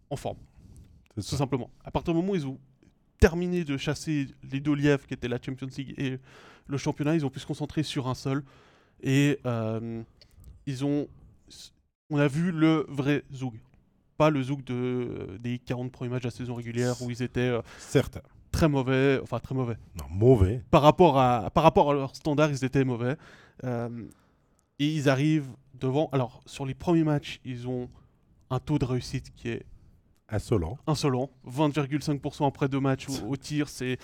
en 0.08 0.16
forme. 0.16 0.38
Tout 1.22 1.36
simplement. 1.36 1.70
À 1.84 1.90
partir 1.90 2.14
du 2.14 2.20
moment 2.20 2.32
où 2.32 2.36
ils 2.36 2.46
ont 2.46 2.58
terminé 3.20 3.64
de 3.64 3.76
chasser 3.76 4.28
les 4.50 4.60
deux 4.60 4.74
lièvres 4.74 5.06
qui 5.06 5.14
étaient 5.14 5.28
la 5.28 5.40
Champions 5.40 5.68
League 5.76 5.94
et 5.98 6.18
le 6.66 6.76
championnat, 6.76 7.14
ils 7.14 7.26
ont 7.26 7.30
pu 7.30 7.40
se 7.40 7.46
concentrer 7.46 7.82
sur 7.82 8.08
un 8.08 8.14
seul. 8.14 8.44
Et 9.02 9.38
euh, 9.46 10.02
ils 10.66 10.84
ont. 10.84 11.08
On 12.10 12.18
a 12.18 12.28
vu 12.28 12.52
le 12.52 12.86
vrai 12.88 13.24
Zoug. 13.32 13.54
Pas 14.16 14.30
le 14.30 14.42
Zoug 14.42 14.64
de, 14.64 15.38
des 15.40 15.58
40 15.58 15.92
premiers 15.92 16.10
matchs 16.10 16.22
de 16.22 16.28
la 16.28 16.32
saison 16.32 16.54
régulière 16.54 17.00
où 17.02 17.10
ils 17.10 17.22
étaient. 17.22 17.40
Euh, 17.40 17.62
Certes. 17.78 18.18
Très 18.50 18.68
mauvais. 18.68 19.20
Enfin, 19.22 19.38
très 19.38 19.54
mauvais. 19.54 19.76
Non, 19.96 20.06
mauvais. 20.10 20.62
Par 20.70 20.82
rapport 20.82 21.18
à, 21.18 21.50
par 21.50 21.62
rapport 21.62 21.90
à 21.90 21.94
leurs 21.94 22.16
standards, 22.16 22.50
ils 22.50 22.64
étaient 22.64 22.84
mauvais. 22.84 23.16
Euh, 23.64 23.88
et 24.78 24.86
ils 24.86 25.08
arrivent 25.08 25.50
devant. 25.74 26.08
Alors, 26.12 26.40
sur 26.46 26.64
les 26.64 26.74
premiers 26.74 27.04
matchs, 27.04 27.40
ils 27.44 27.68
ont 27.68 27.88
un 28.50 28.58
taux 28.58 28.78
de 28.78 28.84
réussite 28.84 29.32
qui 29.34 29.50
est 29.50 29.66
Insolent. 30.30 30.78
Insolent. 30.86 31.30
20,5% 31.46 32.46
après 32.46 32.68
deux 32.68 32.80
matchs 32.80 33.06
au, 33.26 33.36
tir, 33.36 33.68
c'est 33.68 33.98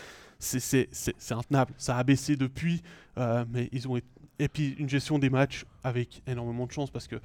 intenable. 1.30 1.74
Ça 1.76 1.98
a 1.98 2.04
baissé 2.04 2.36
depuis, 2.36 2.82
euh, 3.18 3.44
mais 3.50 3.68
ils 3.72 3.86
ont 3.88 3.98
et 4.38 4.48
puis 4.48 4.74
une 4.78 4.88
gestion 4.88 5.18
des 5.18 5.30
matchs 5.30 5.64
avec 5.84 6.22
énormément 6.26 6.66
de 6.66 6.72
chance 6.72 6.90
parce 6.90 7.06
que 7.06 7.16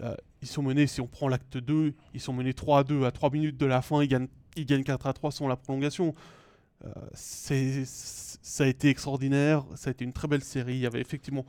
euh, 0.00 0.14
ils 0.40 0.48
sont 0.48 0.62
menés, 0.62 0.86
si 0.86 1.00
on 1.00 1.06
prend 1.06 1.28
l'acte 1.28 1.58
2, 1.58 1.94
ils 2.14 2.20
sont 2.20 2.32
menés 2.32 2.54
3 2.54 2.80
à 2.80 2.84
2 2.84 3.04
à 3.04 3.10
3 3.10 3.30
minutes 3.30 3.56
de 3.56 3.66
la 3.66 3.82
fin, 3.82 4.02
ils 4.02 4.08
gagnent, 4.08 4.28
ils 4.56 4.66
gagnent 4.66 4.82
4 4.82 5.06
à 5.06 5.12
3 5.12 5.30
sans 5.30 5.48
la 5.48 5.56
prolongation. 5.56 6.14
Euh, 6.84 6.90
ça 7.14 8.64
a 8.64 8.66
été 8.66 8.88
extraordinaire, 8.88 9.64
ça 9.74 9.90
a 9.90 9.92
été 9.92 10.04
une 10.04 10.12
très 10.12 10.28
belle 10.28 10.42
série, 10.42 10.74
il 10.74 10.80
y 10.80 10.86
avait 10.86 11.00
effectivement 11.00 11.44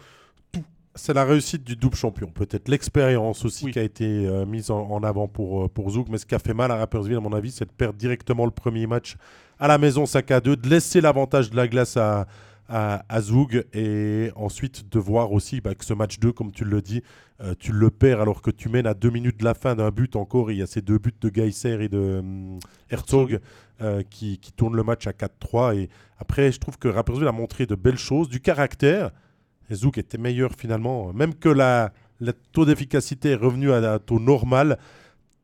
c'est 0.95 1.13
la 1.13 1.25
réussite 1.25 1.63
du 1.63 1.75
double 1.75 1.95
champion. 1.95 2.27
Peut-être 2.27 2.69
l'expérience 2.69 3.45
aussi 3.45 3.71
qui 3.71 3.79
a 3.79 3.83
été 3.83 4.05
euh, 4.27 4.45
mise 4.45 4.71
en, 4.71 5.03
avant 5.03 5.27
pour, 5.27 5.65
euh, 5.65 5.67
pour 5.67 5.89
Zouk. 5.89 6.07
Mais 6.09 6.17
ce 6.17 6.25
qui 6.25 6.35
a 6.35 6.39
fait 6.39 6.53
mal 6.53 6.71
à 6.71 6.77
Rappersville, 6.77 7.17
à 7.17 7.19
mon 7.19 7.33
avis, 7.33 7.51
c'est 7.51 7.65
de 7.65 7.71
perdre 7.71 7.97
directement 7.97 8.45
le 8.45 8.51
premier 8.51 8.87
match 8.87 9.17
à 9.59 9.67
la 9.67 9.77
maison 9.77 10.05
5 10.05 10.31
à 10.31 10.41
2, 10.41 10.55
de 10.55 10.69
laisser 10.69 11.01
l'avantage 11.01 11.49
de 11.49 11.55
la 11.55 11.67
glace 11.67 11.97
à, 11.97 12.27
à, 12.67 13.03
à 13.09 13.21
Zoug 13.21 13.65
et 13.73 14.31
ensuite 14.35 14.89
de 14.89 14.99
voir 14.99 15.31
aussi 15.31 15.61
bah, 15.61 15.75
que 15.75 15.85
ce 15.85 15.93
match 15.93 16.19
2, 16.19 16.31
comme 16.31 16.51
tu 16.51 16.65
le 16.65 16.81
dis, 16.81 17.03
euh, 17.41 17.53
tu 17.59 17.71
le 17.71 17.89
perds 17.89 18.21
alors 18.21 18.41
que 18.41 18.51
tu 18.51 18.69
mènes 18.69 18.87
à 18.87 18.93
deux 18.93 19.09
minutes 19.09 19.39
de 19.39 19.45
la 19.45 19.53
fin 19.53 19.75
d'un 19.75 19.91
but 19.91 20.15
encore. 20.15 20.51
Il 20.51 20.57
y 20.57 20.61
a 20.61 20.67
ces 20.67 20.81
deux 20.81 20.97
buts 20.97 21.13
de 21.19 21.29
Geisser 21.29 21.77
et 21.81 21.89
de 21.89 22.19
hum, 22.19 22.59
Herzog 22.89 23.39
euh, 23.81 24.03
qui, 24.09 24.37
qui 24.39 24.51
tournent 24.53 24.75
le 24.75 24.83
match 24.83 25.07
à 25.07 25.11
4-3. 25.11 25.77
Et 25.77 25.89
après, 26.17 26.51
je 26.51 26.59
trouve 26.59 26.77
que 26.77 26.87
Rapperswil 26.87 27.27
a 27.27 27.33
montré 27.33 27.65
de 27.65 27.75
belles 27.75 27.97
choses, 27.97 28.29
du 28.29 28.39
caractère. 28.39 29.11
Et 29.69 29.75
Zouk 29.75 29.97
était 29.97 30.17
meilleur 30.17 30.51
finalement. 30.57 31.13
Même 31.13 31.33
que 31.33 31.49
la, 31.49 31.91
le 32.19 32.33
taux 32.33 32.65
d'efficacité 32.65 33.31
est 33.31 33.35
revenu 33.35 33.71
à 33.71 33.93
un 33.93 33.99
taux 33.99 34.19
normal, 34.19 34.77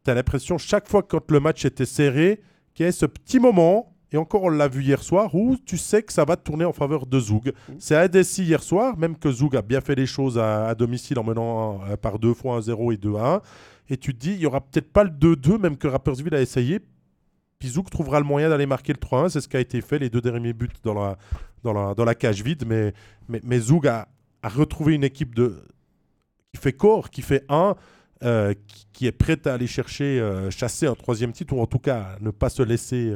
tu 0.03 0.11
as 0.11 0.13
l'impression 0.13 0.57
chaque 0.57 0.88
fois 0.88 1.03
quand 1.03 1.30
le 1.32 1.39
match 1.39 1.65
était 1.65 1.86
serré, 1.86 2.41
qu'il 2.74 2.86
y 2.86 2.89
ait 2.89 2.91
ce 2.91 3.05
petit 3.05 3.39
moment, 3.39 3.95
et 4.11 4.17
encore 4.17 4.43
on 4.43 4.49
l'a 4.49 4.67
vu 4.67 4.84
hier 4.84 5.01
soir, 5.01 5.34
où 5.36 5.57
tu 5.65 5.78
sais 5.78 6.03
que 6.03 6.11
ça 6.11 6.26
va 6.26 6.36
tourner 6.36 6.65
en 6.65 6.74
faveur 6.74 7.05
de 7.05 7.19
Zoug. 7.19 7.53
Mhm. 7.69 7.76
C'est 7.80 7.95
à 7.95 8.07
Dessy 8.07 8.43
hier 8.43 8.61
soir, 8.61 8.97
même 8.97 9.17
que 9.17 9.32
Zoug 9.32 9.55
a 9.55 9.61
bien 9.61 9.82
fait 9.82 9.95
les 9.95 10.05
choses 10.05 10.38
à, 10.38 10.67
à 10.67 10.76
domicile 10.76 11.19
en 11.19 11.24
menant 11.24 11.82
euh, 11.89 11.97
par 11.97 12.19
deux 12.19 12.34
fois 12.34 12.59
1-0 12.59 12.93
et 12.93 12.97
2-1. 12.97 13.41
Et 13.89 13.97
tu 13.97 14.13
te 14.13 14.19
dis, 14.19 14.34
il 14.34 14.39
n'y 14.39 14.45
aura 14.45 14.61
peut-être 14.61 14.91
pas 14.91 15.03
le 15.03 15.09
2-2, 15.09 15.59
même 15.59 15.78
que 15.78 15.88
Rapperswil 15.88 16.34
a 16.34 16.41
essayé. 16.41 16.80
Puis 17.59 17.69
Zouk 17.69 17.89
trouvera 17.89 18.19
le 18.19 18.26
moyen 18.26 18.49
d'aller 18.49 18.65
marquer 18.65 18.93
le 18.93 18.99
3-1. 18.99 19.30
C'est 19.30 19.41
ce 19.41 19.47
qui 19.47 19.57
a 19.57 19.59
été 19.59 19.82
fait, 19.82 19.99
les 19.99 20.09
deux 20.09 20.22
derniers 20.22 20.53
buts 20.53 20.69
dans 20.84 20.93
la, 20.93 21.17
dans 21.64 22.05
la, 22.05 22.16
cage 22.16 22.43
vide. 22.43 22.64
Mais, 22.68 22.93
mais, 23.28 23.59
Zoug 23.59 23.88
a, 23.88 24.07
retrouvé 24.43 24.95
une 24.95 25.03
équipe 25.03 25.36
qui 25.36 26.59
fait 26.59 26.74
corps, 26.74 27.09
qui 27.09 27.22
fait 27.22 27.45
1, 27.49 27.76
euh, 28.24 28.53
qui, 28.93 29.07
est 29.07 29.12
prête 29.12 29.47
à 29.47 29.53
aller 29.55 29.68
chercher, 29.68 30.20
euh, 30.20 30.51
chasser 30.51 30.88
un 30.88 30.95
troisième 30.95 31.32
titre, 31.32 31.53
ou 31.53 31.62
en 31.62 31.68
tout 31.68 31.80
cas 31.80 32.18
ne 32.22 32.30
pas 32.32 32.49
se 32.49 32.62
laisser 32.62 33.16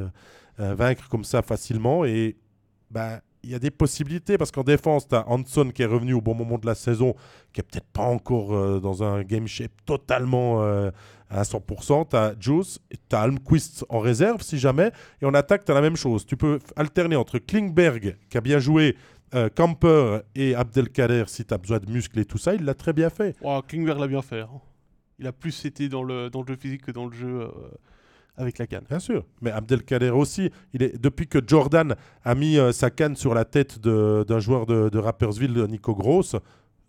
euh, 0.60 0.74
vaincre 0.74 1.08
comme 1.08 1.24
ça 1.24 1.42
facilement. 1.42 2.04
Et 2.04 2.36
bah, 2.90 3.20
il 3.46 3.52
y 3.52 3.54
a 3.54 3.58
des 3.60 3.70
possibilités, 3.70 4.36
parce 4.38 4.50
qu'en 4.50 4.64
défense, 4.64 5.06
tu 5.08 5.14
as 5.14 5.24
Hanson 5.28 5.70
qui 5.72 5.82
est 5.82 5.86
revenu 5.86 6.14
au 6.14 6.20
bon 6.20 6.34
moment 6.34 6.58
de 6.58 6.66
la 6.66 6.74
saison, 6.74 7.14
qui 7.52 7.60
est 7.60 7.62
peut-être 7.62 7.86
pas 7.92 8.02
encore 8.02 8.52
euh, 8.54 8.80
dans 8.80 9.04
un 9.04 9.22
game 9.22 9.46
shape 9.46 9.70
totalement 9.84 10.62
euh, 10.64 10.90
à 11.30 11.42
100%. 11.42 12.08
Tu 12.10 12.16
as 12.16 12.34
Juice, 12.40 12.80
tu 12.90 13.14
as 13.16 13.20
Almquist 13.20 13.84
en 13.88 14.00
réserve 14.00 14.42
si 14.42 14.58
jamais. 14.58 14.90
Et 15.22 15.26
en 15.26 15.32
attaque, 15.34 15.64
tu 15.64 15.70
as 15.70 15.74
la 15.76 15.80
même 15.80 15.96
chose. 15.96 16.26
Tu 16.26 16.36
peux 16.36 16.58
alterner 16.74 17.14
entre 17.14 17.38
Klingberg, 17.38 18.16
qui 18.28 18.36
a 18.36 18.40
bien 18.40 18.58
joué, 18.58 18.96
euh, 19.34 19.48
Camper 19.48 20.20
et 20.34 20.54
Abdelkader 20.56 21.24
si 21.28 21.44
tu 21.44 21.54
as 21.54 21.58
besoin 21.58 21.78
de 21.78 21.88
muscles 21.90 22.18
et 22.18 22.24
tout 22.24 22.38
ça. 22.38 22.54
Il 22.54 22.64
l'a 22.64 22.74
très 22.74 22.92
bien 22.92 23.10
fait. 23.10 23.36
Klingberg 23.68 24.00
l'a 24.00 24.08
bien 24.08 24.22
fait. 24.22 24.40
hein. 24.40 24.60
Il 25.20 25.26
a 25.28 25.32
plus 25.32 25.64
été 25.64 25.88
dans 25.88 26.02
le, 26.02 26.30
dans 26.30 26.42
le 26.42 26.48
jeu 26.48 26.56
physique 26.56 26.82
que 26.82 26.90
dans 26.90 27.06
le 27.06 27.12
jeu 27.14 27.48
avec 28.36 28.58
la 28.58 28.66
canne. 28.66 28.84
Bien 28.88 28.98
sûr. 28.98 29.24
Mais 29.40 29.50
Abdelkader 29.50 30.10
aussi, 30.10 30.50
il 30.74 30.82
est, 30.82 31.00
depuis 31.00 31.26
que 31.26 31.38
Jordan 31.46 31.94
a 32.24 32.34
mis 32.34 32.58
euh, 32.58 32.72
sa 32.72 32.90
canne 32.90 33.16
sur 33.16 33.34
la 33.34 33.44
tête 33.44 33.78
d'un 33.80 34.38
joueur 34.40 34.66
de, 34.66 34.88
de 34.88 34.98
Rappersville, 34.98 35.52
Nico 35.68 35.94
Gross. 35.94 36.36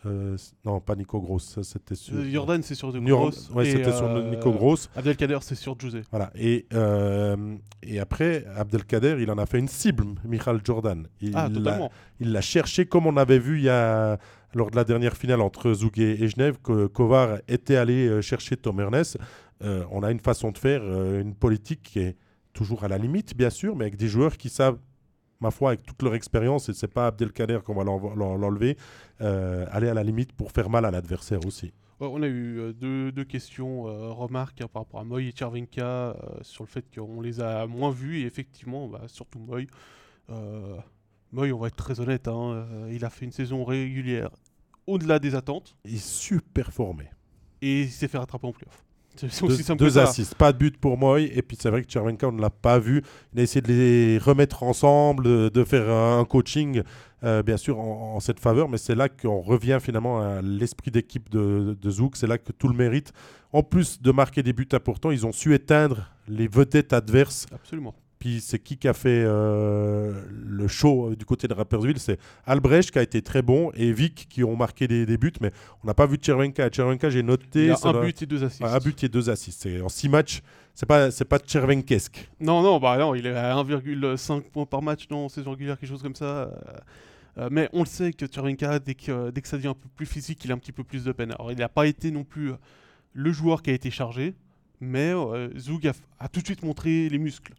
euh, 0.05 0.37
non, 0.63 0.79
pas 0.79 0.95
Nico 0.95 1.19
Gross, 1.19 1.59
c'était 1.63 1.95
sur. 1.95 2.15
Euh, 2.15 2.29
Jordan, 2.31 2.61
c'est 2.63 2.75
sur 2.75 2.93
de 2.93 2.99
Nior- 2.99 3.19
Gross. 3.31 3.49
ouais, 3.53 3.65
c'était 3.65 3.91
sur 3.91 4.07
Nico 4.29 4.51
Gross. 4.51 4.89
Abdelkader, 4.95 5.39
c'est 5.41 5.55
sur 5.55 5.77
José. 5.79 6.01
Voilà. 6.11 6.31
Et, 6.35 6.65
euh, 6.73 7.55
et 7.83 7.99
après, 7.99 8.45
Abdelkader, 8.55 9.17
il 9.19 9.29
en 9.31 9.37
a 9.37 9.45
fait 9.45 9.59
une 9.59 9.67
cible, 9.67 10.05
Michal 10.23 10.61
Jordan. 10.63 11.07
Il 11.21 11.31
Ah, 11.35 11.49
totalement. 11.53 11.91
il 12.19 12.31
l'a 12.31 12.41
cherché 12.41 12.85
comme 12.85 13.05
on 13.07 13.17
avait 13.17 13.39
vu 13.39 13.57
il 13.57 13.63
y 13.63 13.69
a, 13.69 14.17
lors 14.53 14.71
de 14.71 14.75
la 14.75 14.83
dernière 14.83 15.15
finale 15.15 15.41
entre 15.41 15.73
Zoug 15.73 15.99
et, 15.99 16.27
Genève, 16.27 16.57
Kovar 16.59 17.39
était 17.47 17.75
allé 17.75 18.07
euh, 18.07 18.21
chercher 18.21 18.57
Tom 18.57 18.79
Ernest. 18.79 19.17
Euh, 19.63 19.83
on 19.91 20.03
a 20.03 20.11
une 20.11 20.19
façon 20.19 20.51
de 20.51 20.57
faire, 20.57 20.81
euh, 20.83 21.21
une 21.21 21.35
politique 21.35 21.81
qui 21.83 21.99
est 21.99 22.15
toujours 22.53 22.83
à 22.83 22.87
la 22.87 22.97
limite, 22.97 23.35
bien 23.35 23.49
sûr, 23.49 23.75
mais 23.75 23.85
avec 23.85 23.97
des 23.97 24.07
joueurs 24.07 24.37
qui 24.37 24.49
savent, 24.49 24.79
ma 25.41 25.51
foi, 25.51 25.69
avec 25.71 25.83
toute 25.83 26.01
leur 26.01 26.15
expérience, 26.15 26.69
et 26.69 26.73
c'est 26.73 26.87
pas 26.87 27.07
Abdelkader 27.07 27.59
qu'on 27.63 27.75
va 27.75 27.83
l'enlever, 27.83 28.77
aller 29.19 29.89
à 29.89 29.93
la 29.93 30.03
limite 30.03 30.33
pour 30.33 30.51
faire 30.51 30.67
mal 30.67 30.83
à 30.85 30.89
l'adversaire 30.89 31.45
aussi. 31.45 31.71
On 31.99 32.23
a 32.23 32.27
eu 32.27 32.73
deux, 32.73 33.23
questions, 33.25 33.83
remarques 34.15 34.61
hein, 34.61 34.67
par 34.71 34.83
rapport 34.83 35.01
à 35.01 35.03
Moy 35.03 35.27
et 35.27 35.33
Chervenka 35.35 36.15
sur 36.41 36.63
le 36.63 36.69
fait 36.69 36.85
qu'on 36.95 37.21
les 37.21 37.39
a 37.39 37.67
moins 37.67 37.91
vus. 37.91 38.21
Et 38.21 38.25
effectivement, 38.25 38.87
bah, 38.87 39.03
surtout 39.05 39.37
Moy. 39.37 39.67
Moy, 41.31 41.51
on 41.51 41.59
va 41.59 41.67
être 41.67 41.75
très 41.75 41.99
honnête, 41.99 42.27
hein, 42.27 42.53
euh, 42.71 42.91
il 42.93 43.03
a 43.05 43.09
fait 43.09 43.25
une 43.25 43.31
saison 43.31 43.63
régulière 43.65 44.29
au-delà 44.85 45.19
des 45.19 45.35
attentes 45.35 45.75
Il 45.85 45.95
est 45.95 46.05
super 46.05 46.71
formé. 46.71 47.05
et 47.61 47.81
il 47.83 47.89
s'est 47.89 48.07
fait 48.07 48.17
rattraper 48.17 48.47
en 48.47 48.53
playoff. 48.53 48.83
Deux, 49.19 49.75
deux 49.77 49.97
assists, 49.97 50.35
pas 50.35 50.53
de 50.53 50.59
but 50.59 50.77
pour 50.77 50.95
Moy. 50.95 51.25
Et 51.33 51.41
puis 51.41 51.57
c'est 51.59 51.71
vrai 51.71 51.83
que 51.83 51.91
Chervenka, 51.91 52.27
on 52.27 52.31
ne 52.31 52.39
l'a 52.41 52.51
pas 52.51 52.77
vu. 52.77 53.01
Il 53.33 53.39
a 53.39 53.43
essayé 53.43 53.61
de 53.61 53.67
les 53.67 54.17
remettre 54.19 54.61
ensemble, 54.61 55.23
de, 55.23 55.49
de 55.51 55.63
faire 55.63 55.89
un 55.89 56.23
coaching, 56.23 56.83
euh, 57.23 57.41
bien 57.41 57.57
sûr, 57.57 57.79
en, 57.79 58.15
en 58.15 58.19
cette 58.19 58.39
faveur. 58.39 58.69
Mais 58.69 58.77
c'est 58.77 58.93
là 58.93 59.09
qu'on 59.09 59.41
revient 59.41 59.79
finalement 59.81 60.21
à 60.21 60.43
l'esprit 60.43 60.91
d'équipe 60.91 61.29
de, 61.31 61.75
de 61.81 61.89
Zouk. 61.89 62.15
C'est 62.15 62.27
là 62.27 62.37
que 62.37 62.51
tout 62.51 62.67
le 62.67 62.75
mérite. 62.75 63.11
En 63.53 63.63
plus 63.63 63.99
de 64.03 64.11
marquer 64.11 64.43
des 64.43 64.53
buts 64.53 64.69
importants, 64.73 65.09
ils 65.09 65.25
ont 65.25 65.31
su 65.31 65.55
éteindre 65.55 66.11
les 66.27 66.47
vedettes 66.47 66.93
adverses. 66.93 67.47
Absolument. 67.51 67.95
Puis 68.19 68.41
c'est 68.41 68.57
qui 68.59 68.77
qui 68.77 68.87
a 68.87 68.93
fait 68.93 69.23
euh, 69.25 70.23
le 70.31 70.67
show 70.67 71.11
euh, 71.11 71.15
du 71.15 71.23
côté 71.25 71.47
de 71.47 71.53
Rapperswil 71.53 71.99
C'est 71.99 72.19
Albrecht 72.45 72.89
qui 72.91 72.97
a 72.97 73.03
été 73.03 73.21
très 73.21 73.41
bon 73.43 73.71
et 73.75 73.91
Vic 73.93 74.27
qui 74.29 74.43
ont 74.43 74.55
marqué 74.55 74.87
des, 74.87 75.05
des 75.05 75.17
buts. 75.17 75.33
Mais 75.41 75.51
on 75.83 75.87
n'a 75.87 75.93
pas 75.93 76.07
vu 76.07 76.17
Chervenka. 76.21 76.69
Chervenka, 76.71 77.09
j'ai 77.11 77.21
noté. 77.23 77.65
Il 77.65 77.71
a 77.71 77.75
ça 77.75 77.89
un 77.89 77.93
doit- 77.93 78.01
but 78.05 78.21
et 78.21 78.25
deux 78.25 78.43
assists. 78.43 78.63
un 78.63 78.79
but 78.79 79.03
et 79.03 79.09
deux 79.09 79.29
assists. 79.29 79.61
C'est- 79.61 79.81
En 79.81 79.89
six 79.89 80.09
matchs, 80.09 80.41
c'est 80.73 80.85
pas 80.87 81.11
c'est 81.11 81.25
pas 81.25 81.37
Chervenkesque. 81.45 82.27
Non, 82.39 82.61
non, 82.63 82.79
bah 82.79 82.97
non, 82.97 83.13
il 83.13 83.25
est 83.27 83.35
à 83.35 83.55
1,5 83.55 84.41
points 84.51 84.65
par 84.65 84.81
match 84.81 85.05
non, 85.11 85.25
en 85.25 85.29
saison 85.29 85.51
régulière, 85.51 85.77
quelque 85.79 85.89
chose 85.89 86.01
comme 86.01 86.15
ça. 86.15 86.25
euh, 87.37 87.49
mais 87.51 87.69
on 87.71 87.81
le 87.81 87.85
sait 87.85 88.13
que 88.13 88.25
Tchervenka, 88.25 88.79
dès 88.79 88.95
que, 88.95 89.29
dès 89.29 89.41
que 89.41 89.47
ça 89.47 89.57
devient 89.57 89.67
un 89.67 89.73
peu 89.75 89.89
plus 89.95 90.07
physique, 90.07 90.43
il 90.43 90.51
a 90.51 90.55
un 90.55 90.57
petit 90.57 90.71
peu 90.71 90.83
plus 90.83 91.03
de 91.03 91.11
peine. 91.11 91.31
Alors, 91.33 91.51
il 91.51 91.59
n'a 91.59 91.69
pas 91.69 91.85
été 91.85 92.09
non 92.09 92.23
plus 92.23 92.51
le 93.13 93.31
joueur 93.31 93.61
qui 93.61 93.69
a 93.69 93.73
été 93.73 93.91
chargé, 93.91 94.33
mais 94.81 95.11
euh, 95.13 95.49
Zoug 95.59 95.85
a, 95.87 95.91
a 96.19 96.27
tout 96.29 96.39
de 96.41 96.45
suite 96.45 96.63
montré 96.63 97.09
les 97.09 97.17
muscles. 97.19 97.53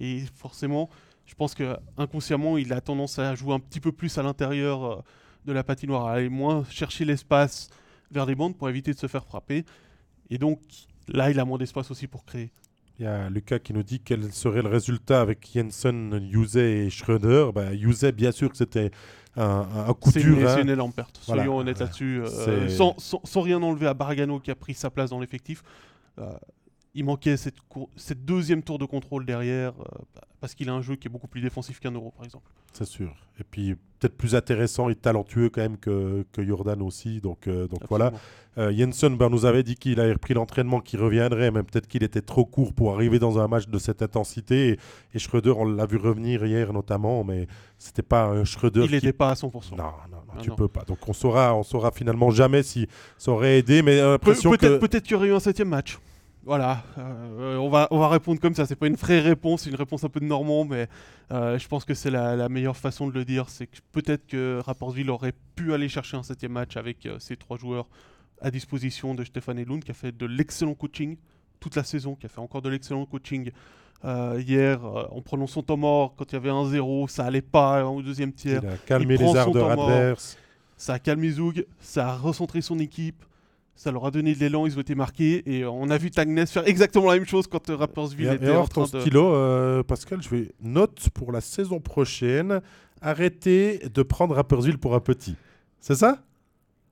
Et 0.00 0.22
forcément, 0.34 0.88
je 1.24 1.34
pense 1.34 1.54
que 1.54 1.76
inconsciemment, 1.96 2.58
il 2.58 2.72
a 2.72 2.80
tendance 2.80 3.18
à 3.18 3.34
jouer 3.34 3.54
un 3.54 3.60
petit 3.60 3.80
peu 3.80 3.92
plus 3.92 4.16
à 4.18 4.22
l'intérieur 4.22 4.84
euh, 4.84 4.96
de 5.44 5.52
la 5.52 5.64
patinoire, 5.64 6.06
à 6.06 6.12
aller 6.14 6.28
moins 6.28 6.64
chercher 6.70 7.04
l'espace 7.04 7.70
vers 8.10 8.26
des 8.26 8.34
bandes 8.34 8.56
pour 8.56 8.68
éviter 8.68 8.92
de 8.92 8.98
se 8.98 9.06
faire 9.06 9.24
frapper. 9.24 9.64
Et 10.30 10.38
donc, 10.38 10.60
là, 11.08 11.30
il 11.30 11.38
a 11.40 11.44
moins 11.44 11.58
d'espace 11.58 11.90
aussi 11.90 12.06
pour 12.06 12.24
créer. 12.24 12.50
Il 12.98 13.04
y 13.04 13.06
a 13.08 13.28
Lucas 13.28 13.58
qui 13.58 13.72
nous 13.74 13.82
dit 13.82 14.00
quel 14.00 14.32
serait 14.32 14.62
le 14.62 14.68
résultat 14.68 15.20
avec 15.20 15.46
Jensen, 15.52 16.18
Yuse 16.32 16.56
et 16.56 16.88
Schröder. 16.90 17.50
Bah, 17.54 17.74
Yuse, 17.74 18.04
bien 18.14 18.32
sûr 18.32 18.50
que 18.50 18.56
c'était 18.56 18.90
un, 19.36 19.66
un- 19.88 19.92
coup 19.94 20.10
C'est 20.10 20.22
une, 20.22 20.36
dur. 20.36 20.48
c'est 20.48 20.60
hein. 20.60 20.62
une 20.62 20.70
énorme 20.70 20.92
perte. 20.94 21.20
Voilà. 21.26 21.42
Soyons 21.44 21.58
honnêtes 21.58 21.78
là-dessus. 21.80 22.22
euh, 22.24 22.68
sans, 22.70 22.94
sans- 22.98 23.20
sans 23.24 23.40
rien 23.42 23.62
enlever 23.62 23.86
à 23.86 23.92
Baragano 23.94 24.40
qui 24.40 24.50
a 24.50 24.54
pris 24.54 24.72
sa 24.72 24.88
place 24.90 25.10
dans 25.10 25.20
l'effectif. 25.20 25.62
euh, 26.18 26.32
il 26.96 27.04
manquait 27.04 27.36
cette, 27.36 28.24
deuxième 28.24 28.62
tour 28.62 28.78
de 28.78 28.84
contrôle 28.86 29.24
derrière 29.26 29.72
euh, 29.80 29.84
parce 30.40 30.54
qu'il 30.54 30.68
a 30.68 30.72
un 30.72 30.82
jeu 30.82 30.96
qui 30.96 31.08
est 31.08 31.10
beaucoup 31.10 31.28
plus 31.28 31.40
défensif 31.42 31.78
qu'un 31.78 31.92
euro 31.92 32.10
par 32.16 32.24
exemple. 32.24 32.50
C'est 32.72 32.84
sûr. 32.86 33.14
Et 33.38 33.44
puis 33.44 33.74
peut-être 33.98 34.16
plus 34.16 34.34
intéressant 34.34 34.88
et 34.88 34.94
talentueux 34.94 35.48
quand 35.50 35.60
même 35.62 35.76
que, 35.78 36.24
que 36.32 36.44
Jordan 36.44 36.80
aussi. 36.82 37.20
Donc, 37.20 37.46
euh, 37.48 37.66
donc 37.68 37.80
voilà. 37.88 38.12
Euh, 38.58 38.72
Jensen 38.74 39.16
ben, 39.16 39.28
nous 39.30 39.44
avait 39.44 39.62
dit 39.62 39.74
qu'il 39.74 40.00
avait 40.00 40.12
repris 40.14 40.32
l'entraînement, 40.34 40.80
qu'il 40.80 41.00
reviendrait, 41.00 41.50
mais 41.50 41.62
peut-être 41.62 41.86
qu'il 41.86 42.02
était 42.02 42.22
trop 42.22 42.44
court 42.46 42.72
pour 42.72 42.94
arriver 42.94 43.18
dans 43.18 43.38
un 43.38 43.46
match 43.48 43.68
de 43.68 43.78
cette 43.78 44.00
intensité. 44.02 44.70
Et, 44.70 44.78
et 45.14 45.18
Schröder, 45.18 45.52
on 45.56 45.64
l'a 45.66 45.84
vu 45.86 45.96
revenir 45.98 46.44
hier 46.46 46.72
notamment, 46.72 47.22
mais 47.24 47.46
c'était 47.78 48.02
pas 48.02 48.24
un 48.26 48.44
Schröder 48.44 48.82
Il 48.84 48.88
qui 48.88 48.94
n'était 48.94 49.12
pas 49.12 49.30
à 49.30 49.34
100%. 49.34 49.42
Non, 49.72 49.76
non, 49.76 49.84
non, 50.10 50.18
Ah, 50.34 50.38
tu 50.42 50.48
non. 50.50 50.56
peux 50.56 50.68
pas. 50.68 50.84
Donc 50.84 50.98
on 51.06 51.12
saura, 51.12 51.54
on 51.54 51.62
saura 51.62 51.90
finalement 51.90 52.30
jamais 52.30 52.62
si 52.62 52.86
ça 53.18 53.32
aurait 53.32 53.58
aidé, 53.58 53.82
mais 53.82 53.98
euh, 53.98 54.16
Pe- 54.18 54.28
l'impression 54.30 54.50
Peut-être 54.50 54.80
que 54.80 54.86
peut-être 54.86 55.02
qu'il 55.04 55.12
y 55.12 55.16
aurait 55.16 55.28
eu 55.28 55.34
un 55.34 55.40
septième 55.40 55.68
match. 55.68 55.98
Voilà, 56.46 56.84
euh, 56.96 57.56
on, 57.56 57.68
va, 57.68 57.88
on 57.90 57.98
va 57.98 58.08
répondre 58.08 58.40
comme 58.40 58.54
ça. 58.54 58.64
C'est 58.66 58.76
pas 58.76 58.86
une 58.86 58.94
vraie 58.94 59.20
réponse, 59.20 59.62
c'est 59.62 59.70
une 59.70 59.76
réponse 59.76 60.04
un 60.04 60.08
peu 60.08 60.20
de 60.20 60.24
Normand, 60.24 60.64
mais 60.64 60.88
euh, 61.32 61.58
je 61.58 61.66
pense 61.66 61.84
que 61.84 61.92
c'est 61.92 62.10
la, 62.10 62.36
la 62.36 62.48
meilleure 62.48 62.76
façon 62.76 63.08
de 63.08 63.12
le 63.12 63.24
dire. 63.24 63.48
C'est 63.48 63.66
que 63.66 63.78
peut-être 63.90 64.26
que 64.28 64.60
Rapportville 64.64 65.10
aurait 65.10 65.34
pu 65.56 65.74
aller 65.74 65.88
chercher 65.88 66.16
un 66.16 66.22
septième 66.22 66.52
match 66.52 66.76
avec 66.76 67.04
euh, 67.04 67.18
ces 67.18 67.36
trois 67.36 67.58
joueurs 67.58 67.88
à 68.40 68.50
disposition 68.50 69.14
de 69.14 69.24
Stéphane 69.24 69.58
Elund, 69.58 69.82
qui 69.82 69.90
a 69.90 69.94
fait 69.94 70.16
de 70.16 70.24
l'excellent 70.24 70.74
coaching 70.74 71.16
toute 71.58 71.74
la 71.74 71.84
saison, 71.84 72.14
qui 72.14 72.26
a 72.26 72.28
fait 72.28 72.40
encore 72.40 72.62
de 72.62 72.68
l'excellent 72.68 73.06
coaching 73.06 73.50
euh, 74.04 74.40
hier, 74.46 74.84
euh, 74.84 75.08
en 75.10 75.22
prenant 75.22 75.46
son 75.46 75.62
temps 75.62 75.76
mort 75.76 76.14
quand 76.16 76.30
il 76.30 76.34
y 76.34 76.36
avait 76.36 76.50
un 76.50 76.64
0 76.66 77.08
ça 77.08 77.24
allait 77.24 77.40
pas 77.40 77.84
au 77.86 78.02
deuxième 78.02 78.32
tiers. 78.32 78.60
il 78.62 78.68
a 78.68 78.76
calmé 78.76 79.14
il 79.14 79.20
les 79.20 79.36
ardeurs 79.36 79.70
adverses. 79.70 80.38
Ça 80.76 80.94
a 80.94 80.98
calmé 80.98 81.30
Zoug, 81.30 81.66
ça 81.80 82.10
a 82.10 82.16
recentré 82.16 82.60
son 82.60 82.78
équipe, 82.78 83.24
ça 83.76 83.92
leur 83.92 84.06
a 84.06 84.10
donné 84.10 84.34
de 84.34 84.40
l'élan, 84.40 84.66
ils 84.66 84.76
ont 84.76 84.80
été 84.80 84.94
marqués. 84.94 85.42
Et 85.46 85.64
on 85.64 85.90
a 85.90 85.98
vu 85.98 86.10
Tagnes 86.10 86.46
faire 86.46 86.66
exactement 86.66 87.08
la 87.10 87.14
même 87.18 87.26
chose 87.26 87.46
quand 87.46 87.70
euh, 87.70 87.76
Rappersville 87.76 88.26
Et, 88.28 88.34
était 88.34 88.50
en 88.50 88.66
train 88.66 88.84
de. 88.84 89.00
stylo, 89.00 89.34
euh, 89.34 89.82
Pascal, 89.82 90.22
je 90.22 90.28
vais 90.30 90.52
note 90.62 91.08
pour 91.10 91.30
la 91.30 91.40
saison 91.40 91.78
prochaine. 91.78 92.60
Arrêtez 93.02 93.80
de 93.92 94.02
prendre 94.02 94.34
Rappersville 94.34 94.78
pour 94.78 94.94
un 94.94 95.00
petit. 95.00 95.36
C'est 95.80 95.94
ça? 95.94 96.22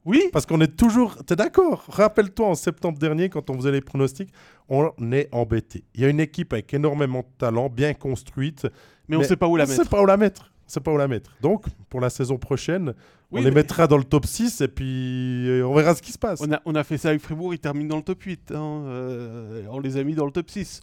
Oui, 0.05 0.23
Parce 0.33 0.45
qu'on 0.45 0.61
est 0.61 0.77
toujours. 0.77 1.17
T'es 1.25 1.35
d'accord? 1.35 1.85
Rappelle-toi 1.89 2.47
en 2.47 2.55
septembre 2.55 2.99
dernier, 2.99 3.31
quand 3.31 3.49
on 3.49 3.55
faisait 3.55 3.73
les 3.73 3.81
pronostics, 3.81 4.29
on 4.69 4.93
est 5.13 5.29
embêté. 5.33 5.85
Il 5.95 6.03
y 6.03 6.05
a 6.05 6.09
une 6.09 6.21
équipe 6.21 6.53
avec 6.53 6.75
énormément 6.75 7.21
de 7.21 7.27
talent, 7.39 7.71
bien 7.71 7.95
construite. 7.95 8.67
mais 9.09 9.17
on 9.17 9.21
mais 9.21 9.27
sait 9.27 9.37
pas 9.37 9.49
où 9.49 9.57
la 9.57 9.65
on 9.65 9.69
mettre. 9.69 9.83
sait 9.83 9.89
pas 9.89 10.03
où 10.03 10.07
la 10.07 10.19
mettre. 10.19 10.53
Sait 10.67 10.81
pas 10.81 10.93
où 10.93 10.97
la 10.97 11.09
mettre. 11.09 11.31
Donc, 11.41 11.65
pour 11.89 12.01
la 12.01 12.11
saison 12.11 12.37
prochaine, 12.39 12.95
Oui, 13.31 13.41
on 13.41 13.45
les 13.45 13.51
mais- 13.51 13.57
mettra 13.63 13.87
dans 13.87 13.99
le 13.99 14.05
top 14.05 14.27
6 14.27 14.61
et 14.61 14.69
puis 14.69 15.49
euh, 15.49 15.67
on 15.67 15.75
verra 15.75 15.95
ce 15.95 16.03
qui 16.03 16.13
se 16.13 16.19
passe. 16.19 16.41
On 16.41 16.53
a, 16.53 16.61
on 16.65 16.75
a 16.75 16.85
fait 16.85 16.99
ça 16.99 17.09
avec 17.11 17.21
Fribourg, 17.21 17.53
ils 17.55 17.59
terminent 17.59 17.89
dans 17.89 17.97
le 17.97 18.03
top 18.03 18.23
8. 18.23 18.53
hein, 18.53 18.83
euh, 18.87 19.65
on 19.71 19.81
les 19.81 19.97
a 19.97 20.05
mis 20.05 20.15
dans 20.15 20.27
le 20.27 20.33
top 20.33 20.51
6. 20.51 20.81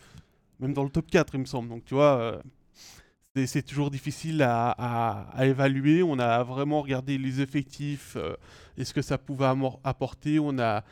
Même 0.60 0.74
dans 0.74 0.84
le 0.84 0.90
top 0.90 1.10
4, 1.10 1.36
il 1.36 1.40
me 1.42 1.46
semble. 1.46 1.70
Donc 1.70 1.84
tu 1.86 1.94
vois, 1.96 2.20
euh, 2.20 2.40
c'est- 3.36 3.48
c'est 3.48 3.62
toujours 3.64 3.90
difficile 3.90 4.42
à, 4.44 4.70
à- 4.78 5.30
à 5.36 5.46
évaluer. 5.48 6.04
On 6.04 6.20
a 6.20 6.44
vraiment 6.44 6.82
regardé 6.82 7.18
les 7.18 7.42
effectifs 7.42 8.14
euh, 8.18 8.36
et 8.78 8.86
ce 8.86 8.94
que 8.94 9.02
ça 9.02 9.18
pouvait 9.18 9.46
amor- 9.46 9.80
apporter. 9.84 10.38
On 10.40 10.60
a, 10.60 10.84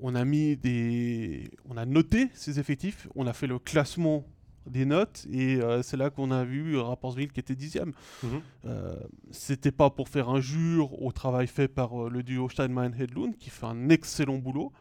on 0.00 0.14
a 0.14 0.24
mis 0.24 0.56
des. 0.56 1.50
On 1.68 1.76
a 1.76 1.84
noté 1.84 2.28
ces 2.34 2.58
effectifs. 2.58 3.08
On 3.14 3.26
a 3.26 3.32
fait 3.34 3.46
le 3.46 3.58
classement 3.58 4.24
des 4.66 4.84
notes 4.84 5.26
et 5.32 5.56
euh, 5.56 5.82
c'est 5.82 5.96
là 5.96 6.10
qu'on 6.10 6.30
a 6.30 6.44
vu 6.44 6.78
Rapperswil 6.78 7.32
qui 7.32 7.40
était 7.40 7.54
dixième. 7.54 7.92
Mhm. 8.22 8.40
Euh, 8.66 8.94
c'était 9.30 9.72
pas 9.72 9.90
pour 9.90 10.08
faire 10.08 10.28
injure 10.28 11.02
au 11.02 11.12
travail 11.12 11.46
fait 11.46 11.68
par 11.68 12.06
euh, 12.06 12.10
le 12.10 12.22
duo 12.22 12.48
Steinman-Hedlund 12.48 13.36
qui 13.38 13.50
fait 13.50 13.66
un 13.66 13.88
excellent 13.88 14.36
boulot, 14.38 14.72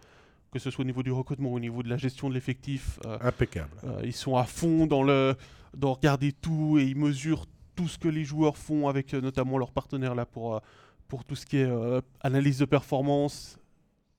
que 0.52 0.60
ce 0.60 0.70
soit 0.70 0.84
au 0.84 0.86
niveau 0.86 1.04
du 1.04 1.12
recrutement, 1.12 1.52
au 1.54 1.60
niveau 1.60 1.82
de 1.84 1.90
la 1.90 1.98
gestion 1.98 2.30
de 2.30 2.34
l'effectif. 2.34 3.00
euh, 3.06 3.18
Impeccable. 3.22 3.70
euh, 3.86 4.02
ils 4.04 4.14
sont 4.14 4.36
à 4.36 4.44
fond 4.44 4.86
dans 4.88 5.04
le 5.04 5.36
dans 5.78 5.94
regarder 5.94 6.32
tout 6.34 6.78
et 6.80 6.84
ils 6.86 6.98
mesurent 6.98 7.46
tout 7.76 7.88
ce 7.88 7.98
que 7.98 8.08
les 8.10 8.24
joueurs 8.26 8.58
font 8.58 8.88
avec 8.90 9.14
euh, 9.14 9.22
notamment 9.22 9.58
leurs 9.58 9.72
partenaires 9.72 10.16
là 10.16 10.26
pour 10.26 10.56
euh, 10.56 10.60
pour 11.08 11.24
tout 11.24 11.36
ce 11.36 11.46
qui 11.46 11.58
est 11.58 11.64
euh, 11.70 12.02
analyse 12.22 12.60
de 12.60 12.66
performance. 12.66 13.58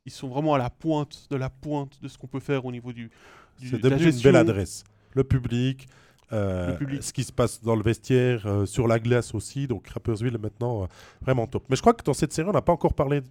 Ils 0.07 0.13
sont 0.13 0.29
vraiment 0.29 0.55
à 0.55 0.59
la 0.59 0.71
pointe 0.71 1.27
de 1.31 1.37
la 1.37 1.51
pointe 1.51 2.01
de 2.03 2.09
ce 2.09 2.17
qu'on 2.17 2.27
peut 2.27 2.41
faire 2.41 2.65
au 2.65 2.73
niveau 2.73 2.93
du, 2.93 3.11
C'est 3.59 3.81
de 3.81 3.89
la 3.89 3.97
devenu 3.97 4.11
une 4.13 4.23
belle 4.23 4.37
adresse. 4.37 4.83
Le 5.13 5.25
public, 5.25 5.89
euh, 6.33 6.73
Le 6.73 6.77
public. 6.77 7.03
ce 7.03 7.13
qui 7.13 7.25
se 7.25 7.33
passe 7.33 7.63
dans 7.63 7.75
le 7.75 7.83
vestiaire, 7.83 8.47
euh, 8.47 8.67
sur 8.67 8.87
la 8.87 8.99
glace 8.99 9.35
aussi. 9.35 9.67
Donc 9.67 9.89
Rapperswil 9.89 10.35
est 10.35 10.39
maintenant 10.39 10.85
euh, 10.85 10.87
vraiment 11.21 11.47
top. 11.47 11.65
Mais 11.69 11.77
je 11.77 11.81
crois 11.81 11.95
que 11.95 12.05
dans 12.05 12.15
cette 12.15 12.33
série, 12.33 12.49
on 12.49 12.53
n'a 12.53 12.63
pas 12.63 12.73
encore 12.73 12.95
parlé 12.95 13.23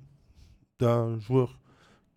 d'un 0.80 1.20
joueur 1.20 1.60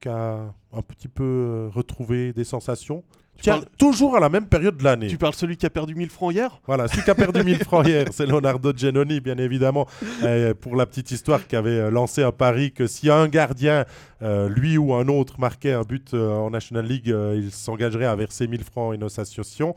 qui 0.01 0.09
a 0.09 0.53
un 0.73 0.83
petit 0.83 1.09
peu 1.09 1.71
retrouvé 1.73 2.33
des 2.33 2.45
sensations. 2.45 3.05
Tu 3.41 3.51
parles- 3.51 3.65
toujours 3.77 4.17
à 4.17 4.21
la 4.21 4.29
même 4.29 4.47
période 4.47 4.77
de 4.77 4.85
l'année. 4.85 5.09
Tu 5.09 5.17
parles 5.19 5.35
celui 5.35 5.57
qui 5.57 5.67
a 5.67 5.71
perdu 5.71 5.97
1000 5.97 6.11
francs 6.11 6.33
hier? 6.33 6.61
Voilà, 6.67 6.87
celui 6.87 7.03
qui 7.03 7.11
a 7.11 7.15
perdu 7.17 7.43
1000 7.43 7.59
francs 7.65 7.85
hier, 7.87 8.07
c'est 8.13 8.25
Leonardo 8.27 8.73
Genoni, 8.77 9.19
bien 9.21 9.37
évidemment. 9.37 9.87
Pour 10.61 10.77
la 10.77 10.87
petite 10.87 11.11
histoire, 11.11 11.47
qui 11.49 11.57
avait 11.57 11.71
euh, 11.71 11.91
lancé 11.91 12.23
un 12.23 12.31
pari 12.31 12.71
que 12.71 12.87
si 12.87 13.11
un 13.11 13.27
gardien, 13.27 13.85
euh, 14.23 14.49
lui 14.49 14.79
ou 14.79 14.95
un 14.95 15.09
autre, 15.09 15.41
marquait 15.41 15.73
un 15.73 15.83
but 15.83 16.15
euh, 16.15 16.31
en 16.31 16.51
National 16.51 16.85
League, 16.87 17.11
euh, 17.11 17.35
il 17.43 17.51
s'engagerait 17.51 18.05
à 18.07 18.15
verser 18.15 18.47
1000 18.47 18.63
francs 18.63 18.93
à 18.93 18.95
une 18.95 19.03
association. 19.03 19.75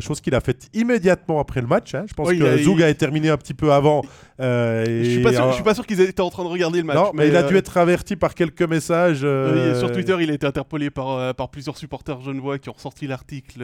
Chose 0.00 0.20
qu'il 0.20 0.34
a 0.34 0.40
faite 0.40 0.68
immédiatement 0.74 1.38
après 1.38 1.60
le 1.60 1.68
match. 1.68 1.94
hein. 1.94 2.04
Je 2.08 2.14
pense 2.14 2.26
Oui, 2.28 2.38
que 2.40 2.44
a- 2.44 2.56
il- 2.56 2.82
a 2.82 2.94
terminé 2.94 3.28
un 3.30 3.36
petit 3.36 3.54
peu 3.54 3.72
avant. 3.72 4.02
Je 4.40 5.02
suis 5.04 5.22
pas 5.22 5.32
sûr, 5.32 5.48
je 5.50 5.54
suis 5.54 5.62
pas 5.62 5.74
sûr 5.74 5.86
qu'ils 5.86 6.00
étaient 6.00 6.20
en 6.22 6.30
train 6.30 6.42
de 6.42 6.48
regarder 6.48 6.78
le 6.78 6.84
match. 6.84 6.96
non, 6.96 7.12
mais, 7.14 7.28
il 7.28 7.36
a 7.36 7.44
dû 7.44 7.56
être 7.56 7.76
averti 7.76 8.16
par 8.16 8.34
quelques 8.34 8.62
messages. 8.62 9.22
Oui, 9.22 9.78
sur 9.78 9.92
Twitter, 9.92 10.16
il 10.20 10.30
a 10.30 10.34
été 10.34 10.46
interpellé 10.46 10.90
par, 10.90 11.34
par 11.36 11.50
plusieurs 11.50 11.76
supporters 11.76 12.20
genevois 12.20 12.58
qui 12.58 12.68
ont 12.68 12.74
ressorti 12.86 13.06
l'article 13.06 13.62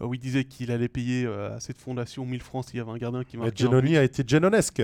euh, 0.00 0.06
où 0.06 0.14
il 0.14 0.20
disait 0.20 0.44
qu'il 0.44 0.70
allait 0.70 0.88
payer 0.88 1.24
euh, 1.24 1.56
à 1.56 1.60
cette 1.60 1.78
fondation 1.78 2.24
1000 2.24 2.40
francs 2.40 2.66
s'il 2.66 2.76
y 2.76 2.80
avait 2.80 2.90
un 2.90 2.98
gardien 2.98 3.24
qui 3.24 3.36
marquait 3.36 3.64
Genoni 3.64 3.96
a 3.96 4.04
été 4.04 4.22
Genonesque. 4.26 4.82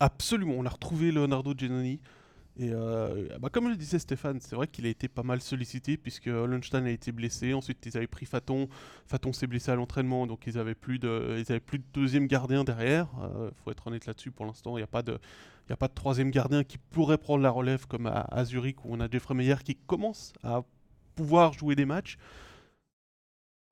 Absolument, 0.00 0.54
on 0.56 0.64
a 0.64 0.70
retrouvé 0.70 1.12
Leonardo 1.12 1.54
Genoni. 1.56 2.00
Et 2.58 2.70
euh, 2.70 3.28
bah, 3.40 3.48
comme 3.50 3.68
le 3.68 3.76
disait 3.76 3.98
Stéphane, 3.98 4.38
c'est 4.40 4.56
vrai 4.56 4.66
qu'il 4.66 4.84
a 4.84 4.88
été 4.88 5.08
pas 5.08 5.22
mal 5.22 5.40
sollicité 5.40 5.96
puisque 5.96 6.26
Hollenstein 6.26 6.84
a 6.86 6.90
été 6.90 7.12
blessé. 7.12 7.54
Ensuite, 7.54 7.84
ils 7.86 7.96
avaient 7.96 8.06
pris 8.06 8.26
Faton. 8.26 8.68
Faton 9.06 9.32
s'est 9.32 9.46
blessé 9.46 9.70
à 9.70 9.74
l'entraînement, 9.74 10.26
donc 10.26 10.46
ils 10.46 10.58
avaient 10.58 10.74
plus 10.74 10.98
de, 10.98 11.36
ils 11.38 11.50
avaient 11.50 11.60
plus 11.60 11.78
de 11.78 11.84
deuxième 11.94 12.26
gardien 12.26 12.64
derrière. 12.64 13.08
Il 13.22 13.62
faut 13.62 13.70
être 13.70 13.86
honnête 13.86 14.04
là-dessus. 14.06 14.32
Pour 14.32 14.44
l'instant, 14.44 14.76
il 14.76 14.80
n'y 14.80 14.84
a 14.84 14.88
pas 14.88 15.02
de, 15.02 15.18
y 15.70 15.72
a 15.72 15.76
pas 15.78 15.88
de 15.88 15.94
troisième 15.94 16.30
gardien 16.30 16.62
qui 16.62 16.76
pourrait 16.76 17.16
prendre 17.16 17.42
la 17.42 17.50
relève 17.50 17.86
comme 17.86 18.06
à, 18.06 18.26
à 18.30 18.44
Zurich 18.44 18.84
où 18.84 18.88
on 18.90 19.00
a 19.00 19.08
Jeffrey 19.10 19.34
Meyer 19.34 19.56
qui 19.64 19.76
commence 19.86 20.34
à 20.42 20.62
pouvoir 21.14 21.54
jouer 21.54 21.74
des 21.74 21.86
matchs. 21.86 22.18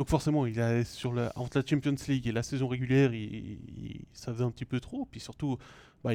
Donc 0.01 0.09
forcément, 0.09 0.47
il 0.47 0.55
la, 0.55 0.83
entre 1.37 1.59
la 1.59 1.67
Champions 1.67 1.95
League 2.09 2.27
et 2.27 2.33
la 2.33 2.43
saison 2.43 2.69
régulière, 2.69 3.11
ça 4.15 4.33
faisait 4.33 4.45
un 4.45 4.51
petit 4.51 4.65
peu 4.65 4.81
trop. 4.81 5.05
Puis 5.05 5.21
surtout, 5.21 5.59
bah, 6.03 6.13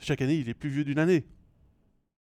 chaque 0.00 0.20
année, 0.20 0.34
il 0.34 0.48
est 0.48 0.54
plus 0.54 0.68
vieux 0.68 0.82
d'une 0.82 0.98
année. 0.98 1.24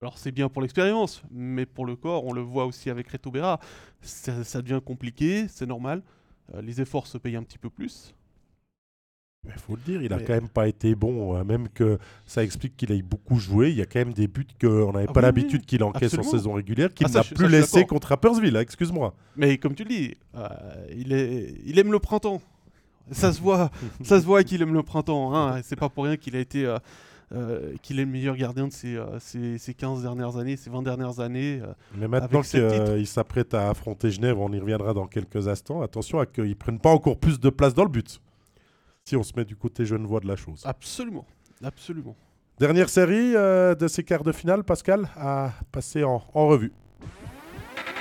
Alors 0.04 0.20
c'est 0.20 0.32
bien 0.32 0.50
pour 0.50 0.62
l'expérience, 0.62 1.24
mais 1.32 1.66
pour 1.66 1.88
le 1.88 1.96
corps, 1.96 2.26
on 2.26 2.32
le 2.32 2.42
voit 2.42 2.68
aussi 2.68 2.92
avec 2.92 3.08
Reto 3.08 3.32
Berra, 3.32 3.60
ça, 4.02 4.44
ça 4.44 4.62
devient 4.62 4.82
compliqué, 4.86 5.48
c'est 5.48 5.66
normal. 5.66 6.04
Euh, 6.54 6.62
les 6.62 6.80
efforts 6.80 7.08
se 7.08 7.18
payent 7.18 7.38
un 7.38 7.44
petit 7.44 7.58
peu 7.58 7.72
plus. 7.72 8.14
Il 9.46 9.52
faut 9.60 9.76
le 9.76 9.82
dire, 9.82 10.02
il 10.02 10.14
a 10.14 10.18
Mais- 10.18 10.24
quand 10.24 10.34
même 10.34 10.48
pas 10.48 10.68
été 10.70 10.96
bon. 10.96 11.36
hein, 11.36 11.44
même 11.44 11.68
que 11.70 11.98
ça 12.26 12.44
explique 12.44 12.78
qu'il 12.78 12.92
ait 12.94 13.02
beaucoup 13.02 13.38
joué. 13.40 13.72
Il 13.72 13.76
y 13.76 13.82
a 13.82 13.86
quand 13.86 14.00
même 14.00 14.14
des 14.14 14.28
buts 14.28 14.48
qu'on 14.60 14.94
n'avait 14.94 15.06
Ah 15.10 15.12
pas 15.12 15.20
oui, 15.20 15.26
l'habitude 15.26 15.62
oui, 15.62 15.66
qu'il 15.66 15.84
encaisse 15.84 16.18
en 16.18 16.24
saison 16.24 16.54
régulière, 16.54 16.94
qu'il 16.94 17.08
Ah, 17.10 17.18
n'a 17.18 17.24
plus 17.24 17.50
laissé 17.50 17.86
contre 17.86 18.08
Rapperswil. 18.10 18.56
hein, 18.56 18.62
Excuse-moi. 18.62 19.14
Mais 19.36 19.58
comme 19.58 19.76
tu 19.76 19.84
le 19.84 19.90
dis, 19.90 20.16
euh, 20.36 20.48
il, 20.96 21.12
est, 21.12 21.56
il 21.66 21.78
aime 21.78 21.92
le 21.92 22.00
printemps. 22.00 22.42
Ça 23.12 23.34
se 23.34 23.42
voit, 23.42 23.70
ça 24.04 24.22
se 24.22 24.26
voit 24.26 24.44
qu'il 24.46 24.62
aime 24.62 24.74
le 24.74 24.82
printemps. 24.84 25.36
Hein. 25.36 25.60
C'est 25.64 25.76
pas 25.76 25.90
pour 25.90 26.06
rien 26.06 26.16
qu'il 26.16 26.38
a 26.38 26.40
été, 26.40 26.66
euh, 26.66 26.78
euh, 27.36 27.74
qu'il 27.82 28.00
est 28.00 28.06
le 28.06 28.12
meilleur 28.12 28.38
gardien 28.38 28.68
de 28.70 28.72
ces, 28.72 28.96
euh, 28.96 29.20
ces, 29.20 29.58
ces 29.58 29.74
15 29.74 30.04
dernières 30.04 30.38
années, 30.38 30.56
ces 30.56 30.70
20 30.70 30.84
dernières 30.84 31.20
années. 31.20 31.62
Mais 31.98 32.08
maintenant 32.08 32.42
qu'il 32.44 33.08
s'apprête 33.08 33.54
à 33.54 33.70
affronter 33.72 34.10
Genève, 34.10 34.40
on 34.40 34.54
y 34.54 34.60
reviendra 34.60 34.94
dans 34.94 35.06
quelques 35.06 35.50
instants. 35.50 35.82
Attention 35.82 36.20
à 36.20 36.26
qu'ils 36.26 36.46
ne 36.48 36.54
prennent 36.54 36.80
pas 36.80 36.92
encore 36.92 37.18
plus 37.18 37.42
de 37.42 37.50
place 37.50 37.74
dans 37.74 37.84
le 37.84 37.90
but. 37.90 38.22
Si 39.06 39.18
on 39.18 39.24
se 39.24 39.34
met 39.36 39.44
du 39.44 39.58
côté 39.58 39.86
genevois 39.86 40.22
de 40.22 40.28
la 40.28 40.38
chose. 40.38 40.62
Absolument, 40.64 41.26
absolument. 41.62 42.16
Dernière 42.58 42.88
série 42.88 43.36
euh, 43.36 43.76
de 43.76 43.90
ces 43.90 44.04
quarts 44.04 44.24
de 44.24 44.32
finale, 44.32 44.64
Pascal, 44.64 45.10
à 45.18 45.52
passer 45.74 46.06
en, 46.06 46.24
en 46.34 46.48
revue. 46.48 46.72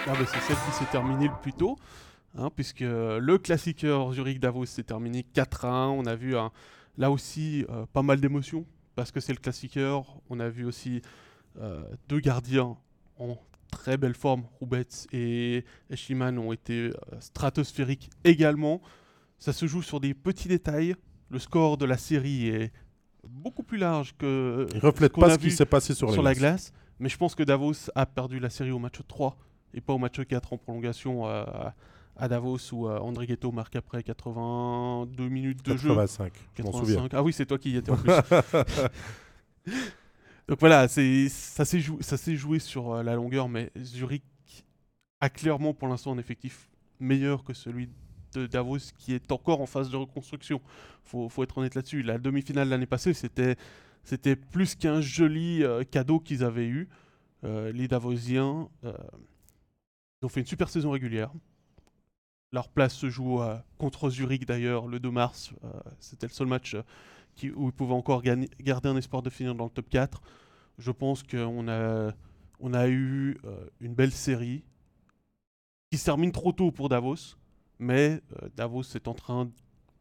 Ah 0.06 0.12
bah, 0.12 0.24
c'est 0.26 0.40
celle 0.40 0.56
qui 0.56 0.72
s'est 0.78 0.90
terminée 0.92 1.26
le 1.26 1.42
plus 1.42 1.52
tôt, 1.54 1.76
hein, 2.38 2.50
puisque 2.54 2.80
le 2.80 3.36
classiqueur 3.38 4.12
Zurich-Davos 4.12 4.66
s'est 4.66 4.84
terminé 4.84 5.24
4 5.24 5.64
à 5.64 5.70
1. 5.70 5.88
On 5.88 6.06
a 6.06 6.14
vu 6.14 6.34
là 6.98 7.10
aussi 7.10 7.66
euh, 7.68 7.84
pas 7.92 8.02
mal 8.02 8.20
d'émotions, 8.20 8.64
parce 8.94 9.10
que 9.10 9.18
c'est 9.18 9.32
le 9.32 9.40
classiqueur. 9.40 10.20
On 10.30 10.38
a 10.38 10.48
vu 10.48 10.64
aussi 10.64 11.02
euh, 11.60 11.82
deux 12.08 12.20
gardiens 12.20 12.76
en 13.18 13.36
très 13.72 13.96
belle 13.96 14.14
forme. 14.14 14.44
Roubets 14.60 14.86
et 15.12 15.64
Schliemann 15.94 16.38
ont 16.38 16.52
été 16.52 16.90
stratosphériques 17.18 18.08
également. 18.22 18.80
Ça 19.42 19.52
se 19.52 19.66
joue 19.66 19.82
sur 19.82 19.98
des 19.98 20.14
petits 20.14 20.46
détails. 20.46 20.94
Le 21.28 21.38
score 21.40 21.76
de 21.76 21.84
la 21.84 21.96
série 21.98 22.46
est 22.46 22.72
beaucoup 23.26 23.64
plus 23.64 23.78
large 23.78 24.14
que 24.16 24.68
Il 24.72 24.78
reflète 24.80 25.10
qu'on 25.12 25.20
pas 25.22 25.32
a 25.32 25.34
ce 25.34 25.38
qui 25.38 25.50
s'est 25.50 25.66
passé 25.66 25.94
sur, 25.94 26.12
sur, 26.12 26.22
la 26.22 26.30
la 26.30 26.34
glace. 26.34 26.70
glace. 26.70 26.72
Mais 27.00 27.08
je 27.08 27.16
pense 27.16 27.34
que 27.34 27.42
Davos 27.42 27.90
a 27.96 28.06
perdu 28.06 28.38
la 28.38 28.50
série 28.50 28.70
au 28.70 28.78
match 28.78 29.00
3 29.08 29.36
et 29.74 29.80
pas 29.80 29.94
au 29.94 29.98
match 29.98 30.20
4 30.20 30.52
en 30.52 30.58
prolongation 30.58 31.26
à 31.26 32.28
Davos 32.28 32.58
où 32.72 32.86
euh, 32.86 32.98
André 33.00 33.26
Ghetto 33.26 33.50
marque 33.50 33.74
après 33.74 34.02
82 34.04 35.28
minutes 35.28 35.64
de 35.64 35.76
jeu. 35.76 35.88
85, 35.88 36.32
je 36.58 36.62
m'en 36.62 36.70
souviens. 36.72 36.94
85. 37.08 37.18
Ah 37.18 37.22
oui, 37.24 37.32
c'est 37.32 37.46
toi 37.46 37.58
qui 37.58 37.70
y 37.72 37.76
étais 37.78 37.90
en 37.90 37.96
plus. 37.96 38.12
Donc 40.48 40.58
voilà, 40.60 40.86
c'est 40.88 41.28
ça 41.28 41.64
s'est 41.64 41.80
jou- 41.80 41.98
ça 42.00 42.16
s'est 42.16 42.36
joué 42.36 42.58
sur 42.58 42.92
euh, 42.92 43.02
la 43.02 43.14
longueur, 43.14 43.48
mais 43.48 43.70
Zurich 43.78 44.22
a 45.20 45.30
clairement 45.30 45.72
pour 45.72 45.88
l'instant 45.88 46.12
un 46.12 46.18
effectif 46.18 46.68
meilleur 47.00 47.44
que 47.44 47.54
celui 47.54 47.88
Davos 48.38 48.92
qui 48.98 49.14
est 49.14 49.32
encore 49.32 49.60
en 49.60 49.66
phase 49.66 49.90
de 49.90 49.96
reconstruction. 49.96 50.60
Faut, 51.04 51.28
faut 51.28 51.42
être 51.42 51.58
honnête 51.58 51.74
là-dessus. 51.74 52.02
La 52.02 52.18
demi-finale 52.18 52.68
l'année 52.68 52.86
passée, 52.86 53.14
c'était 53.14 54.36
plus 54.36 54.74
qu'un 54.74 55.00
joli 55.00 55.62
euh, 55.62 55.84
cadeau 55.84 56.20
qu'ils 56.20 56.44
avaient 56.44 56.66
eu. 56.66 56.88
Euh, 57.44 57.72
les 57.72 57.88
Davosiens, 57.88 58.68
euh, 58.84 58.92
ont 60.22 60.28
fait 60.28 60.40
une 60.40 60.46
super 60.46 60.68
saison 60.68 60.90
régulière. 60.90 61.32
Leur 62.52 62.68
place 62.68 62.94
se 62.94 63.08
joue 63.08 63.40
contre 63.78 64.10
Zurich 64.10 64.46
d'ailleurs 64.46 64.86
le 64.86 65.00
2 65.00 65.10
mars. 65.10 65.52
C'était 65.98 66.26
le 66.26 66.32
seul 66.32 66.46
match 66.46 66.76
où 67.56 67.68
ils 67.68 67.72
pouvaient 67.72 67.94
encore 67.94 68.22
garder 68.22 68.88
un 68.88 68.96
espoir 68.96 69.22
de 69.22 69.30
finir 69.30 69.54
dans 69.54 69.64
le 69.64 69.70
top 69.70 69.88
4. 69.88 70.22
Je 70.78 70.90
pense 70.92 71.22
qu'on 71.22 71.66
a, 71.66 72.88
eu 72.88 73.38
une 73.80 73.94
belle 73.94 74.12
série 74.12 74.64
qui 75.90 75.98
se 75.98 76.04
termine 76.04 76.30
trop 76.30 76.52
tôt 76.52 76.70
pour 76.70 76.88
Davos, 76.88 77.36
mais 77.82 78.20
euh, 78.42 78.48
Davos 78.56 78.82
est 78.94 79.08
en 79.08 79.14
train 79.14 79.50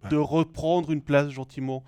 de 0.10 0.18
reprendre 0.18 0.92
une 0.92 1.02
place 1.02 1.30
gentiment 1.30 1.84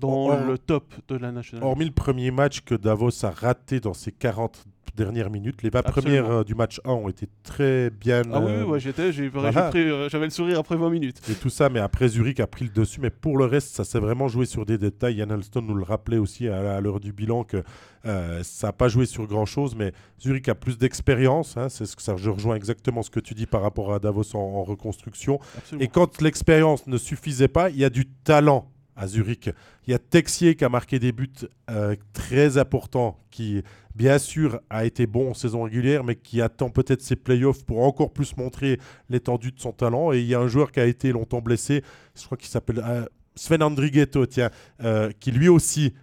dans 0.00 0.28
Or- 0.28 0.44
le 0.44 0.58
top 0.58 0.94
de 1.08 1.16
la 1.16 1.32
National 1.32 1.62
League. 1.62 1.70
Hormis 1.70 1.84
le 1.86 1.92
premier 1.92 2.30
match 2.30 2.60
que 2.60 2.74
Davos 2.74 3.24
a 3.24 3.30
raté 3.30 3.80
dans 3.80 3.94
ses 3.94 4.12
40 4.12 4.64
dernières 5.04 5.30
minutes, 5.30 5.62
les 5.62 5.70
20 5.70 5.78
Absolument. 5.78 6.02
premières 6.22 6.30
euh, 6.40 6.44
du 6.44 6.54
match 6.54 6.80
1 6.84 6.90
ont 6.90 7.08
été 7.08 7.26
très 7.42 7.90
bien. 7.90 8.22
Ah 8.32 8.40
oui, 8.40 8.50
euh, 8.52 8.64
ouais, 8.64 8.80
j'étais, 8.80 9.10
voilà. 9.28 9.70
euh, 9.74 10.08
j'avais 10.10 10.26
le 10.26 10.30
sourire 10.30 10.58
après 10.58 10.76
20 10.76 10.90
minutes. 10.90 11.20
et 11.30 11.34
tout 11.34 11.48
ça, 11.50 11.68
mais 11.68 11.80
après 11.80 12.08
Zurich 12.08 12.40
a 12.40 12.46
pris 12.46 12.64
le 12.66 12.70
dessus. 12.70 13.00
Mais 13.00 13.10
pour 13.10 13.38
le 13.38 13.44
reste, 13.46 13.74
ça 13.74 13.84
s'est 13.84 13.98
vraiment 14.00 14.28
joué 14.28 14.44
sur 14.46 14.66
des 14.66 14.76
détails. 14.78 15.16
Yann 15.16 15.30
Alston 15.32 15.62
nous 15.62 15.74
le 15.74 15.84
rappelait 15.84 16.18
aussi 16.18 16.48
à, 16.48 16.76
à 16.76 16.80
l'heure 16.80 17.00
du 17.00 17.12
bilan 17.12 17.44
que 17.44 17.62
euh, 18.06 18.42
ça 18.42 18.68
n'a 18.68 18.72
pas 18.72 18.88
joué 18.88 19.06
sur 19.06 19.26
grand 19.26 19.46
chose, 19.46 19.74
mais 19.74 19.92
Zurich 20.20 20.48
a 20.48 20.54
plus 20.54 20.78
d'expérience. 20.78 21.56
hein, 21.56 21.68
c'est 21.68 21.86
ce 21.86 21.96
que 21.96 22.02
ça, 22.02 22.16
je 22.16 22.30
rejoins 22.30 22.54
exactement 22.56 23.02
ce 23.02 23.10
que 23.10 23.20
tu 23.20 23.34
dis 23.34 23.46
par 23.46 23.62
rapport 23.62 23.92
à 23.92 23.98
Davos 23.98 24.34
en, 24.34 24.38
en 24.40 24.62
reconstruction. 24.64 25.40
Absolument. 25.56 25.84
Et 25.84 25.88
quand 25.88 26.20
l'expérience 26.20 26.86
ne 26.86 26.96
suffisait 26.96 27.48
pas, 27.48 27.70
il 27.70 27.76
y 27.76 27.84
a 27.84 27.90
du 27.90 28.06
talent 28.06 28.70
à 28.96 29.06
Zurich. 29.06 29.50
Il 29.86 29.92
y 29.92 29.94
a 29.94 29.98
Texier 30.00 30.56
qui 30.56 30.64
a 30.64 30.68
marqué 30.68 30.98
des 30.98 31.12
buts 31.12 31.28
euh, 31.70 31.94
très 32.12 32.58
importants, 32.58 33.16
qui 33.30 33.62
bien 33.98 34.18
sûr 34.18 34.60
a 34.70 34.84
été 34.84 35.06
bon 35.06 35.30
en 35.30 35.34
saison 35.34 35.64
régulière, 35.64 36.04
mais 36.04 36.14
qui 36.14 36.40
attend 36.40 36.70
peut-être 36.70 37.02
ses 37.02 37.16
playoffs 37.16 37.64
pour 37.64 37.80
encore 37.84 38.12
plus 38.12 38.36
montrer 38.36 38.78
l'étendue 39.10 39.50
de 39.50 39.58
son 39.58 39.72
talent. 39.72 40.12
Et 40.12 40.20
il 40.20 40.26
y 40.26 40.34
a 40.34 40.40
un 40.40 40.46
joueur 40.46 40.70
qui 40.70 40.78
a 40.78 40.86
été 40.86 41.10
longtemps 41.10 41.40
blessé, 41.40 41.82
je 42.14 42.24
crois 42.24 42.38
qu'il 42.38 42.48
s'appelle 42.48 42.80
euh, 42.86 43.04
Sven 43.34 43.62
Andrighetto, 43.62 44.26
tiens, 44.26 44.50
euh, 44.82 45.10
qui 45.18 45.32
lui 45.32 45.48
aussi, 45.48 45.94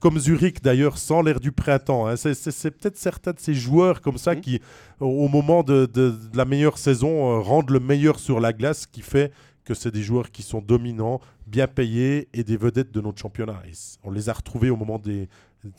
comme 0.00 0.18
Zurich 0.20 0.62
d'ailleurs, 0.62 0.98
sans 0.98 1.22
l'air 1.22 1.40
du 1.40 1.50
printemps. 1.50 2.06
Hein. 2.06 2.16
C'est 2.16 2.70
peut-être 2.70 2.96
certains 2.96 3.32
de 3.32 3.40
ces 3.40 3.54
joueurs 3.54 4.00
comme 4.00 4.18
ça 4.18 4.34
mmh. 4.34 4.40
qui, 4.40 4.60
au 5.00 5.26
moment 5.26 5.64
de, 5.64 5.86
de 5.86 6.14
la 6.34 6.44
meilleure 6.44 6.78
saison, 6.78 7.40
rendent 7.42 7.70
le 7.70 7.80
meilleur 7.80 8.20
sur 8.20 8.38
la 8.38 8.52
glace, 8.52 8.86
qui 8.86 9.02
fait 9.02 9.32
que 9.64 9.74
c'est 9.74 9.90
des 9.90 10.02
joueurs 10.02 10.30
qui 10.30 10.42
sont 10.42 10.60
dominants, 10.60 11.20
bien 11.46 11.66
payés 11.66 12.28
et 12.32 12.44
des 12.44 12.56
vedettes 12.56 12.92
de 12.92 13.00
notre 13.00 13.20
championnat. 13.20 13.62
on 14.02 14.10
les 14.10 14.28
a 14.28 14.32
retrouvés 14.32 14.70
au 14.70 14.76
moment 14.76 14.98
des, 14.98 15.28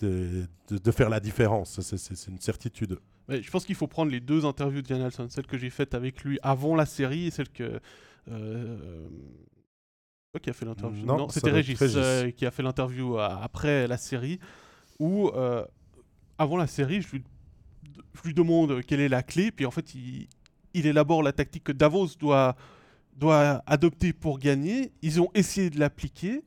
de, 0.02 0.48
de, 0.70 0.92
faire 0.92 1.10
la 1.10 1.20
différence. 1.20 1.80
C'est 1.82 2.28
une 2.28 2.40
certitude. 2.40 3.00
je 3.30 3.50
pense 3.50 3.66
qu'il 3.66 3.76
faut 3.76 3.88
prendre 3.88 4.12
les 4.12 4.20
deux 4.20 4.46
interviews 4.46 4.82
de 4.82 4.88
Jan 4.88 5.02
Alson, 5.02 5.28
celle 5.30 5.48
que 5.48 5.58
j'ai 5.58 5.70
faite 5.70 5.94
avec 5.94 6.24
lui 6.24 6.40
avant 6.44 6.76
la 6.76 6.86
série 6.86 7.28
et 7.28 7.32
celle 7.32 7.50
que. 7.50 7.80
Euh, 8.32 9.08
qui 10.42 10.50
a 10.50 10.54
fait 10.54 10.66
l'interview? 10.66 11.06
Non, 11.06 11.30
c'était 11.30 11.52
Régis, 11.52 11.80
euh, 11.82 12.30
qui 12.32 12.46
a 12.46 12.52
fait 12.52 12.62
l'interview 12.62 13.18
après 13.18 13.88
la 13.88 13.98
série. 13.98 14.40
Où, 15.00 15.30
euh, 15.30 15.66
avant 16.38 16.58
la 16.58 16.68
série, 16.68 17.02
je 17.02 17.12
lui, 17.12 17.24
je 18.14 18.22
lui, 18.24 18.34
demande 18.34 18.82
quelle 18.84 19.00
est 19.00 19.08
la 19.08 19.24
clé, 19.24 19.52
puis 19.52 19.66
en 19.66 19.72
fait, 19.72 19.96
il, 19.96 20.28
il 20.74 20.88
élabore 20.88 21.24
la 21.24 21.32
tactique 21.32 21.64
que 21.64 21.72
Davos 21.72 22.10
doit 22.20 22.56
doit 23.16 23.64
adopter 23.66 24.14
pour 24.14 24.40
gagner. 24.40 24.92
Ils 25.02 25.22
ont 25.22 25.30
essayé 25.34 25.70
de 25.70 25.80
l'appliquer, 25.80 26.44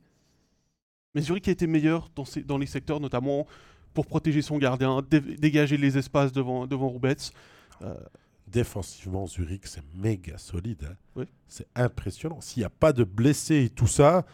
mais 1.15 1.21
Zurich 1.21 1.47
a 1.47 1.51
été 1.51 1.67
meilleur 1.67 2.09
dans, 2.15 2.25
dans 2.45 2.57
les 2.57 2.67
secteurs, 2.67 2.99
notamment 2.99 3.47
pour 3.93 4.05
protéger 4.05 4.41
son 4.41 4.57
gardien, 4.57 5.01
dégager 5.09 5.77
les 5.77 5.97
espaces 5.97 6.31
devant, 6.31 6.67
devant 6.67 6.89
Roubets. 6.89 7.31
Euh, 7.81 7.95
Défensivement, 8.47 9.27
Zurich, 9.27 9.67
c'est 9.67 9.83
méga 9.93 10.37
solide. 10.37 10.95
Hein. 11.15 11.25
C'est 11.47 11.67
impressionnant. 11.75 12.41
S'il 12.41 12.61
n'y 12.61 12.65
a 12.65 12.71
pas 12.71 12.93
de 12.93 13.03
blessés 13.03 13.65
et 13.65 13.69
tout 13.69 13.85
ça, 13.87 14.25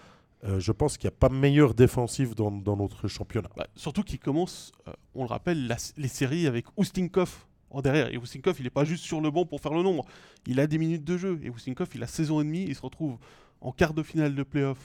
euh, 0.46 0.60
je 0.60 0.72
pense 0.72 0.98
qu'il 0.98 1.10
n'y 1.10 1.14
a 1.14 1.18
pas 1.18 1.28
meilleur 1.28 1.74
défensif 1.74 2.34
dans, 2.34 2.52
dans 2.52 2.78
notre 2.78 3.10
championnat. 3.10 3.50
Bah, 3.58 3.68
surtout 3.76 4.04
qu'il 4.04 4.20
commence, 4.20 4.72
euh, 4.88 4.94
on 5.16 5.24
le 5.24 5.30
rappelle, 5.30 5.76
les 5.98 6.08
séries 6.08 6.48
avec 6.48 6.66
Oustinkov 6.78 7.46
derrière. 7.82 8.08
Et 8.08 8.20
il 8.20 8.64
n'est 8.64 8.70
pas 8.70 8.86
juste 8.86 9.04
sur 9.04 9.22
le 9.22 9.32
banc 9.32 9.46
pour 9.46 9.62
faire 9.62 9.74
le 9.74 9.84
nombre. 9.84 10.06
Il 10.48 10.60
a 10.60 10.68
des 10.68 10.78
minutes 10.78 11.04
de 11.04 11.18
jeu. 11.18 11.40
Et 11.44 11.50
Wusinkov, 11.50 11.90
il 11.96 12.04
a 12.04 12.08
saison 12.08 12.42
et 12.42 12.44
demie. 12.44 12.66
Il 12.68 12.76
se 12.76 12.82
retrouve 12.82 13.18
en 13.62 13.72
quart 13.72 13.94
de 13.94 14.04
finale 14.04 14.36
de 14.36 14.44
playoff 14.44 14.78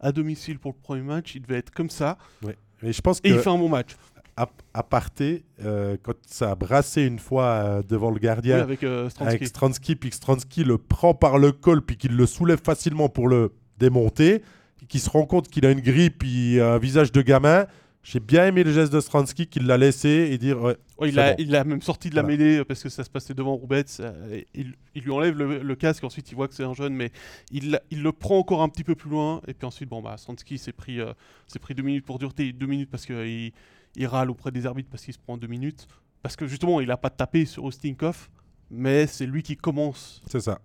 à 0.00 0.12
domicile 0.12 0.58
pour 0.58 0.72
le 0.72 0.78
premier 0.80 1.02
match. 1.02 1.34
Il 1.34 1.42
devait 1.42 1.58
être 1.58 1.70
comme 1.70 1.90
ça. 1.90 2.18
Ouais. 2.42 2.56
Mais 2.82 2.92
je 2.92 3.00
pense 3.00 3.20
et 3.24 3.30
il 3.30 3.38
fait 3.38 3.50
un 3.50 3.58
bon 3.58 3.68
match. 3.68 3.96
À, 4.36 4.48
à 4.74 4.82
parté, 4.82 5.44
euh, 5.64 5.96
quand 6.02 6.14
ça 6.26 6.50
a 6.50 6.54
brassé 6.56 7.02
une 7.02 7.20
fois 7.20 7.44
euh, 7.44 7.82
devant 7.88 8.10
le 8.10 8.18
gardien 8.18 8.58
avec, 8.58 8.82
euh, 8.82 9.08
Stransky. 9.08 9.94
puis 9.94 10.10
Stransky 10.10 10.64
le 10.64 10.76
prend 10.76 11.14
par 11.14 11.38
le 11.38 11.52
col, 11.52 11.82
puis 11.82 11.96
qu'il 11.96 12.16
le 12.16 12.26
soulève 12.26 12.60
facilement 12.60 13.08
pour 13.08 13.28
le 13.28 13.52
démonter, 13.78 14.42
qui 14.88 14.98
se 14.98 15.08
rend 15.08 15.24
compte 15.24 15.48
qu'il 15.48 15.64
a 15.66 15.70
une 15.70 15.80
grippe, 15.80 16.24
et 16.24 16.60
un 16.60 16.78
visage 16.78 17.12
de 17.12 17.22
gamin, 17.22 17.66
j'ai 18.04 18.20
bien 18.20 18.46
aimé 18.46 18.64
le 18.64 18.70
geste 18.70 18.92
de 18.92 19.00
Stransky 19.00 19.46
qu'il 19.46 19.66
l'a 19.66 19.78
laissé 19.78 20.28
et 20.30 20.36
dire. 20.36 20.62
Ouais, 20.62 20.76
il, 21.06 21.18
a, 21.18 21.40
il 21.40 21.56
a 21.56 21.64
même 21.64 21.80
sorti 21.80 22.10
de 22.10 22.14
la 22.14 22.22
mêlée 22.22 22.58
euh, 22.58 22.64
parce 22.64 22.82
que 22.82 22.90
ça 22.90 23.02
se 23.02 23.08
passait 23.08 23.32
devant 23.32 23.54
Roubets. 23.54 23.84
Euh, 23.98 24.42
il, 24.52 24.74
il, 24.94 25.02
lui 25.02 25.10
enlève 25.10 25.36
le, 25.38 25.74
casque, 25.74 26.04
ensuite 26.04 26.30
il 26.30 26.34
voit 26.34 26.46
que 26.46 26.54
c'est 26.54 26.64
un 26.64 26.74
jeune, 26.74 26.94
mais 26.94 27.10
il, 27.50 27.80
il, 27.90 28.02
le 28.02 28.12
prend 28.12 28.38
encore 28.38 28.60
un 28.62 28.68
petit 28.68 28.84
peu 28.84 28.94
plus 28.94 29.08
loin. 29.08 29.40
Et 29.48 29.54
puis 29.54 29.66
ensuite, 29.66 29.88
bon, 29.88 30.02
bah, 30.02 30.18
Stransky 30.18 30.58
s'est 30.58 30.72
pris, 30.72 31.00
euh, 31.00 31.14
pris 31.62 31.74
deux 31.74 31.82
minutes 31.82 32.04
pour 32.04 32.18
dureté, 32.18 32.52
deux 32.52 32.66
minutes 32.66 32.90
parce 32.90 33.06
qu'il 33.06 33.52
il 33.96 34.06
râle 34.06 34.30
auprès 34.30 34.50
des 34.50 34.66
arbitres 34.66 34.90
parce 34.90 35.02
qu'il 35.02 35.14
se 35.14 35.18
prend 35.18 35.38
deux 35.38 35.46
minutes. 35.46 35.88
Parce 36.22 36.36
que 36.36 36.46
justement, 36.46 36.82
il 36.82 36.88
n'a 36.88 36.98
pas 36.98 37.10
tapé 37.10 37.46
sur 37.46 37.64
Ostinkov, 37.64 38.28
mais 38.70 39.06
c'est 39.06 39.26
lui 39.26 39.42
qui 39.42 39.56
commence. 39.56 40.20
C'est 40.26 40.40
ça. 40.40 40.60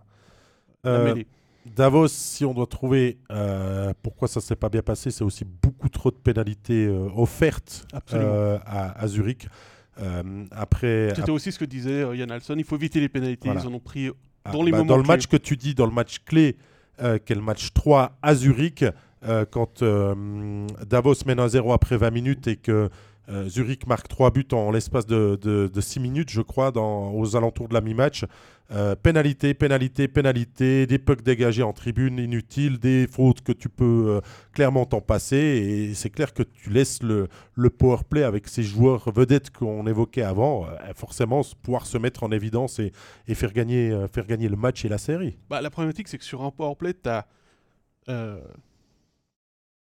La 0.84 1.00
mêlée. 1.00 1.28
Davos, 1.76 2.07
si 2.07 2.45
on 2.45 2.53
doit 2.53 2.67
trouver 2.67 3.17
euh, 3.32 3.93
pourquoi 4.01 4.28
ça 4.28 4.41
s'est 4.41 4.55
pas 4.55 4.70
bien 4.70 4.82
passé, 4.82 5.11
c'est 5.11 5.24
aussi 5.24 5.45
beaucoup 5.45 5.89
trop 5.89 6.11
de 6.11 6.15
pénalités 6.15 6.86
euh, 6.88 7.07
offertes 7.15 7.88
euh, 8.13 8.57
à, 8.65 9.07
Zurich. 9.07 9.47
après, 10.51 11.13
c'était 11.15 11.32
aussi 11.32 11.51
ce 11.51 11.59
que 11.59 11.65
disait 11.65 12.05
Yann 12.17 12.32
Alson. 12.32 12.55
Il 12.57 12.63
faut 12.63 12.76
éviter 12.76 12.99
les 12.99 13.09
pénalités. 13.09 13.49
Ils 13.49 13.67
en 13.67 13.74
ont 13.74 13.80
pris 13.80 14.09
ah, 14.45 14.51
dans 14.51 14.63
les 14.63 14.72
bah, 14.72 14.84
Dans 14.84 14.97
le 14.97 15.03
match 15.03 15.28
que 15.28 15.38
tu 15.38 15.57
dis, 15.57 15.76
dans 15.76 15.86
le 15.86 15.93
match 15.93 16.20
clé, 16.26 16.57
quel 16.97 17.38
le 17.38 17.43
match 17.43 17.74
3 17.74 18.17
à 18.22 18.36
Zurich, 18.36 18.86
quand 19.51 19.84
Davos 19.84 21.15
mène 21.26 21.39
1-0 21.39 21.74
après 21.74 21.97
20 21.97 22.11
minutes 22.11 22.47
et 22.47 22.55
que 22.55 22.89
Zurich 23.48 23.86
marque 23.86 24.08
3 24.08 24.32
buts 24.32 24.48
en, 24.52 24.72
l'espace 24.72 25.06
de, 25.06 25.38
de, 25.42 25.82
6 25.82 26.00
minutes, 26.00 26.30
je 26.30 26.42
crois, 26.42 26.72
dans, 26.72 27.12
aux 27.14 27.36
alentours 27.36 27.68
de 27.68 27.74
la 27.74 27.82
mi-match. 27.82 28.26
Euh, 28.72 28.96
pénalité, 28.96 29.56
pénalité, 29.56 30.08
pénalité, 30.08 30.86
des 30.86 31.00
pucks 31.00 31.24
dégagés 31.24 31.64
en 31.64 31.74
tribune 31.74 32.20
inutiles, 32.20 32.78
des 32.78 33.08
fautes 33.08 33.42
que 33.42 33.52
tu 33.52 33.68
peux 33.68 34.06
euh, 34.08 34.22
clairement 34.54 34.86
t'en 34.86 35.02
passer. 35.02 35.38
Et 35.38 35.96
c'est 35.96 36.12
clair 36.12 36.34
que 36.34 36.44
tu 36.44 36.70
laisses 36.70 37.02
le, 37.02 37.30
le 37.56 37.70
power 37.72 38.02
play 38.08 38.22
avec 38.22 38.48
ces 38.48 38.62
joueurs 38.62 39.12
vedettes 39.12 39.50
qu'on 39.50 39.88
évoquait 39.88 40.22
avant, 40.22 40.68
euh, 40.68 40.76
forcément 40.96 41.42
pouvoir 41.64 41.88
se 41.88 41.98
mettre 41.98 42.22
en 42.24 42.32
évidence 42.32 42.78
et, 42.78 42.92
et 43.28 43.34
faire, 43.34 43.54
gagner, 43.54 44.06
faire 44.14 44.28
gagner 44.28 44.50
le 44.50 44.56
match 44.56 44.86
et 44.86 44.90
la 44.90 45.00
série. 45.00 45.36
Bah, 45.50 45.62
la 45.62 45.72
problématique, 45.72 46.08
c'est 46.08 46.20
que 46.20 46.24
sur 46.24 46.44
un 46.44 46.52
power 46.52 46.76
play, 46.76 46.94
tu 46.94 47.10
as 47.10 47.26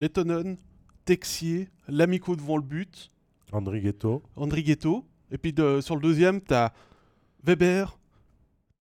Lettonen, 0.00 0.56
Texier, 1.04 1.68
L'Amico 1.86 2.34
devant 2.34 2.56
le 2.56 2.62
but. 2.62 3.10
Andri 3.54 3.80
Ghetto. 3.80 4.22
Andri 4.36 4.62
Ghetto. 4.62 5.04
Et 5.30 5.38
puis 5.38 5.54
sur 5.80 5.96
le 5.96 6.02
deuxième, 6.02 6.40
tu 6.40 6.54
as 6.54 6.72
Weber, 7.42 7.98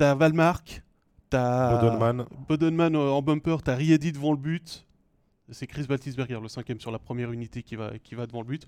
T'as 0.01 0.14
Valmark, 0.14 0.83
t'as 1.29 1.79
Bodenman. 1.79 2.25
Bodenman 2.49 2.97
euh, 2.97 3.11
en 3.11 3.21
bumper, 3.21 3.57
t'as 3.62 3.75
Riedi 3.75 4.12
devant 4.12 4.33
le 4.33 4.39
but. 4.39 4.87
C'est 5.51 5.66
Chris 5.66 5.85
Baltisberger, 5.87 6.39
le 6.41 6.49
cinquième 6.49 6.81
sur 6.81 6.91
la 6.91 6.99
première 6.99 7.33
unité 7.33 7.62
qui 7.62 7.77
va, 7.77 7.99
qui 7.99 8.14
va 8.14 8.27
devant 8.27 8.41
le 8.41 8.47
but. 8.47 8.64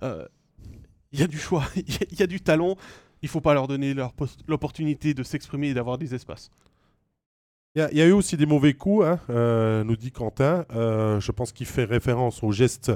Il 0.00 0.06
euh, 0.06 0.28
y 1.12 1.24
a 1.24 1.26
du 1.26 1.38
choix, 1.38 1.64
il 1.76 2.20
y, 2.20 2.22
a 2.22 2.28
du 2.28 2.40
talent. 2.40 2.76
Il 3.20 3.28
faut 3.28 3.40
pas 3.40 3.52
leur 3.52 3.66
donner 3.66 3.96
l'opportunité 4.46 5.12
de 5.12 5.24
s'exprimer 5.24 5.70
et 5.70 5.74
d'avoir 5.74 5.98
des 5.98 6.14
espaces. 6.14 6.50
Il 7.74 7.88
y, 7.90 8.00
a 8.00 8.06
eu 8.06 8.12
aussi 8.12 8.36
des 8.36 8.46
mauvais 8.46 8.74
coups, 8.74 9.06
hein, 9.06 9.18
euh, 9.28 9.82
nous 9.82 9.96
dit 9.96 10.12
Quentin. 10.12 10.66
je 10.70 11.32
pense 11.32 11.50
qu'il 11.50 11.66
fait 11.66 11.82
référence 11.82 12.44
au 12.44 12.52
geste 12.52 12.92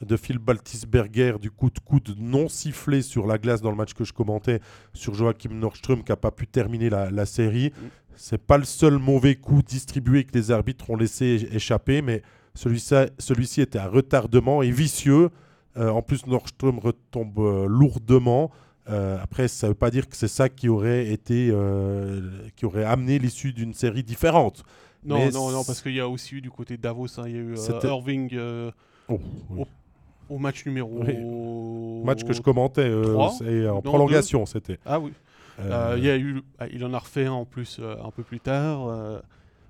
de 0.00 0.16
Phil 0.16 0.38
Baltisberger 0.38 1.36
du 1.40 1.50
coup 1.50 1.70
de 1.70 1.78
coude 1.78 2.14
non 2.18 2.48
sifflé 2.48 3.02
sur 3.02 3.26
la 3.26 3.38
glace 3.38 3.60
dans 3.60 3.70
le 3.70 3.76
match 3.76 3.94
que 3.94 4.04
je 4.04 4.12
commentais 4.12 4.60
sur 4.92 5.14
Joachim 5.14 5.54
Nordström 5.54 6.02
qui 6.02 6.12
n'a 6.12 6.16
pas 6.16 6.30
pu 6.30 6.46
terminer 6.46 6.90
la, 6.90 7.26
série. 7.26 7.68
Mm. 7.68 7.86
C'est 8.16 8.38
pas 8.38 8.58
le 8.58 8.64
seul 8.64 8.98
mauvais 8.98 9.34
coup 9.36 9.62
distribué 9.62 10.24
que 10.24 10.36
les 10.36 10.50
arbitres 10.50 10.90
ont 10.90 10.96
laissé 10.96 11.48
échapper, 11.52 12.02
mais 12.02 12.22
celui-ci 12.54 13.60
était 13.60 13.78
à 13.78 13.88
retardement 13.88 14.62
et 14.62 14.70
vicieux. 14.70 15.30
Euh, 15.76 15.88
en 15.90 16.02
plus, 16.02 16.26
Nordström 16.26 16.78
retombe 16.78 17.38
euh, 17.38 17.66
lourdement. 17.66 18.50
Euh, 18.88 19.18
après, 19.20 19.48
ça 19.48 19.66
ne 19.66 19.72
veut 19.72 19.76
pas 19.76 19.90
dire 19.90 20.08
que 20.08 20.16
c'est 20.16 20.28
ça 20.28 20.48
qui 20.48 20.68
aurait 20.68 21.08
été, 21.08 21.52
qui 22.56 22.66
aurait 22.66 22.84
amené 22.84 23.18
l'issue 23.18 23.52
d'une 23.52 23.74
série 23.74 24.04
différente. 24.04 24.62
Non, 25.04 25.30
non, 25.30 25.50
non, 25.50 25.64
parce 25.64 25.82
qu'il 25.82 25.94
y 25.94 26.00
a 26.00 26.08
aussi 26.08 26.36
eu 26.36 26.40
du 26.40 26.50
côté 26.50 26.76
de 26.76 26.82
Davos, 26.82 27.18
hein, 27.18 27.24
il 27.26 27.32
y 27.32 27.36
a 27.36 27.40
eu 27.40 27.56
Irving 27.82 28.38
oh, 29.08 29.20
au 29.50 29.66
match 30.30 30.66
numéro. 30.66 32.02
Match 32.04 32.24
que 32.24 32.32
je 32.32 32.42
commentais 32.42 32.88
euh, 32.88 33.70
en 33.70 33.82
prolongation, 33.82 34.46
c'était. 34.46 34.78
Ah 34.84 35.00
oui. 35.00 35.12
Euh, 35.60 35.94
il, 35.96 36.04
y 36.04 36.10
a 36.10 36.16
eu, 36.16 36.42
ah, 36.58 36.66
il 36.72 36.84
en 36.84 36.92
a 36.92 36.98
refait 36.98 37.26
un 37.26 37.32
en 37.32 37.44
plus 37.44 37.78
euh, 37.80 37.94
un 38.04 38.10
peu 38.10 38.24
plus 38.24 38.40
tard. 38.40 39.20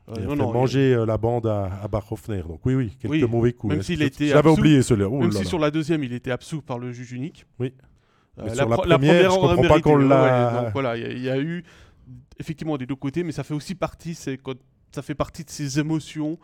il 0.08 0.24
a 0.24 0.28
fait 0.28 0.36
manger 0.36 1.04
la 1.06 1.18
bande 1.18 1.46
à, 1.46 1.70
à 1.82 1.88
Barhofner. 1.88 2.42
Donc 2.42 2.60
oui, 2.64 2.74
oui, 2.74 2.96
quelques 2.98 3.28
mauvais 3.28 3.52
coups. 3.52 3.74
Même 3.74 3.82
s'il 3.82 4.02
était 4.02 4.28
J'avais 4.28 4.50
oublié 4.50 4.82
celui-là. 4.82 5.08
Même 5.10 5.32
si 5.32 5.44
sur 5.44 5.58
la 5.58 5.70
deuxième, 5.70 6.02
il 6.04 6.12
était 6.12 6.30
absous 6.30 6.62
par 6.62 6.78
le 6.78 6.92
juge 6.92 7.12
unique. 7.12 7.46
Oui. 7.58 7.74
la, 8.36 8.54
sur 8.54 8.68
la, 8.68 8.76
première, 8.76 9.30
je 9.30 9.36
comprends 9.36 9.68
pas 9.68 9.80
qu'on 9.80 9.96
l'a. 9.96 10.70
voilà, 10.72 10.96
il 10.96 11.22
y, 11.22 11.30
a 11.30 11.38
eu 11.38 11.64
effectivement 12.38 12.76
des 12.76 12.86
deux 12.86 12.96
côtés, 12.96 13.22
mais 13.22 13.32
ça 13.32 13.44
fait 13.44 13.54
aussi 13.54 13.74
partie, 13.74 14.14
ça 14.14 15.02
fait 15.02 15.14
partie 15.14 15.44
de 15.44 15.50
ces 15.50 15.78
émotions 15.78 16.38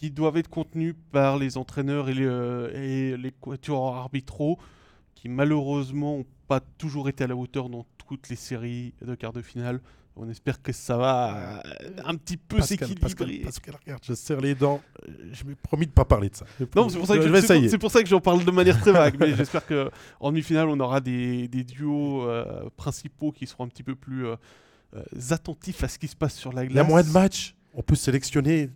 qui 0.00 0.10
doivent 0.10 0.38
être 0.38 0.48
contenus 0.48 0.94
par 1.12 1.36
les 1.36 1.58
entraîneurs 1.58 2.08
et 2.08 2.14
les, 2.14 2.24
euh, 2.24 2.70
et 2.72 3.18
les 3.18 3.32
quatuors 3.32 3.96
arbitraux, 3.96 4.58
qui 5.14 5.28
malheureusement 5.28 6.16
n'ont 6.16 6.26
pas 6.48 6.60
toujours 6.60 7.10
été 7.10 7.24
à 7.24 7.26
la 7.26 7.36
hauteur 7.36 7.68
dans 7.68 7.84
toutes 8.08 8.30
les 8.30 8.36
séries 8.36 8.94
de 9.02 9.14
quart 9.14 9.34
de 9.34 9.42
finale. 9.42 9.82
On 10.16 10.26
espère 10.30 10.62
que 10.62 10.72
ça 10.72 10.96
va 10.96 11.60
euh, 11.66 11.90
un 12.06 12.14
petit 12.14 12.38
peu 12.38 12.62
s'équilibrer. 12.62 13.40
Pascal, 13.44 13.76
regarde, 13.78 14.02
je 14.02 14.14
serre 14.14 14.40
les 14.40 14.54
dents. 14.54 14.80
Euh, 15.06 15.12
je 15.32 15.44
m'ai 15.44 15.54
promis 15.54 15.84
de 15.84 15.90
ne 15.90 15.94
pas 15.94 16.06
parler 16.06 16.30
de 16.30 16.36
ça. 16.36 16.46
Non, 16.74 16.88
c'est 16.88 16.96
pour 16.96 17.06
ça 17.06 17.18
que 17.18 17.22
je, 17.22 17.68
c'est 17.68 17.78
pour, 17.78 17.90
ça 17.90 18.02
que 18.02 18.08
j'en 18.08 18.20
parle 18.20 18.42
de 18.42 18.50
manière 18.50 18.80
très 18.80 18.92
vague. 18.92 19.16
mais 19.20 19.34
j'espère 19.36 19.66
qu'en 19.66 20.30
demi-finale, 20.30 20.70
on 20.70 20.80
aura 20.80 21.02
des, 21.02 21.46
des 21.46 21.62
duos 21.62 22.26
principaux 22.78 23.32
qui 23.32 23.46
seront 23.46 23.64
un 23.64 23.68
petit 23.68 23.82
peu 23.82 23.94
plus 23.94 24.24
attentifs 25.28 25.84
à 25.84 25.88
ce 25.88 25.98
qui 25.98 26.08
se 26.08 26.16
passe 26.16 26.36
sur 26.36 26.54
la 26.54 26.64
glace. 26.64 26.72
Il 26.72 26.76
y 26.76 26.80
a 26.80 26.84
moins 26.84 27.02
de 27.02 27.10
matchs. 27.10 27.54
On 27.74 27.82
peut 27.82 27.96
sélectionner 27.96 28.70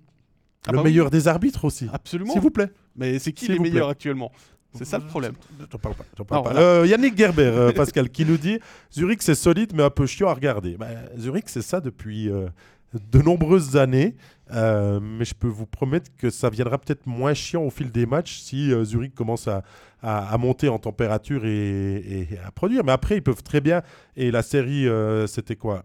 le 0.73 0.83
meilleur 0.83 1.11
des 1.11 1.29
arbitres 1.29 1.65
aussi. 1.65 1.89
Absolument. 1.93 2.33
S'il 2.33 2.41
vous 2.43 2.51
plaît. 2.51 2.71
Mais 2.97 3.19
c'est 3.19 3.33
qui 3.33 3.49
les 3.49 3.59
meilleurs 3.59 3.87
plaît. 3.87 3.91
actuellement? 3.93 4.33
C'est 4.77 4.85
ça 4.85 4.99
le 4.99 5.05
problème. 5.07 5.35
J'en 5.71 5.79
parle 5.79 5.95
pas. 5.95 6.25
parle 6.25 6.57
Ah. 6.57 6.61
Euh, 6.61 6.87
Yannick 6.87 7.17
Gerber, 7.17 7.43
euh, 7.45 7.71
Pascal, 7.73 8.11
qui 8.11 8.25
nous 8.25 8.37
dit 8.37 8.59
Zurich 8.93 9.23
c'est 9.23 9.37
solide 9.37 9.73
mais 9.75 9.85
un 9.85 9.91
peu 9.91 10.05
chiant 10.07 10.29
à 10.29 10.35
regarder. 10.35 10.77
Bah, 10.77 10.89
Zurich 11.17 11.45
c'est 11.49 11.63
ça 11.63 11.81
depuis 11.81 12.29
euh, 12.29 12.49
de 12.93 13.23
nombreuses 13.23 13.77
années, 13.77 14.17
mais 14.51 15.25
je 15.25 15.35
peux 15.35 15.47
vous 15.47 15.67
promettre 15.67 16.11
que 16.17 16.29
ça 16.29 16.51
viendra 16.51 16.79
peut-être 16.79 17.07
moins 17.07 17.35
chiant 17.35 17.63
au 17.63 17.71
fil 17.71 17.93
des 17.93 18.05
matchs 18.07 18.39
si 18.41 18.73
Zurich 18.85 19.15
commence 19.15 19.47
à, 19.47 19.63
à- 20.03 20.29
à 20.33 20.39
monter 20.39 20.69
en 20.69 20.79
température 20.81 21.45
et, 21.45 22.29
et 22.33 22.39
à 22.45 22.51
produire. 22.51 22.83
Mais 22.85 22.93
après 22.93 23.17
ils 23.17 23.23
peuvent 23.23 23.43
très 23.45 23.61
bien. 23.61 23.83
Et 24.17 24.33
la 24.33 24.43
série, 24.43 24.87
c'était 25.29 25.57
quoi? 25.57 25.85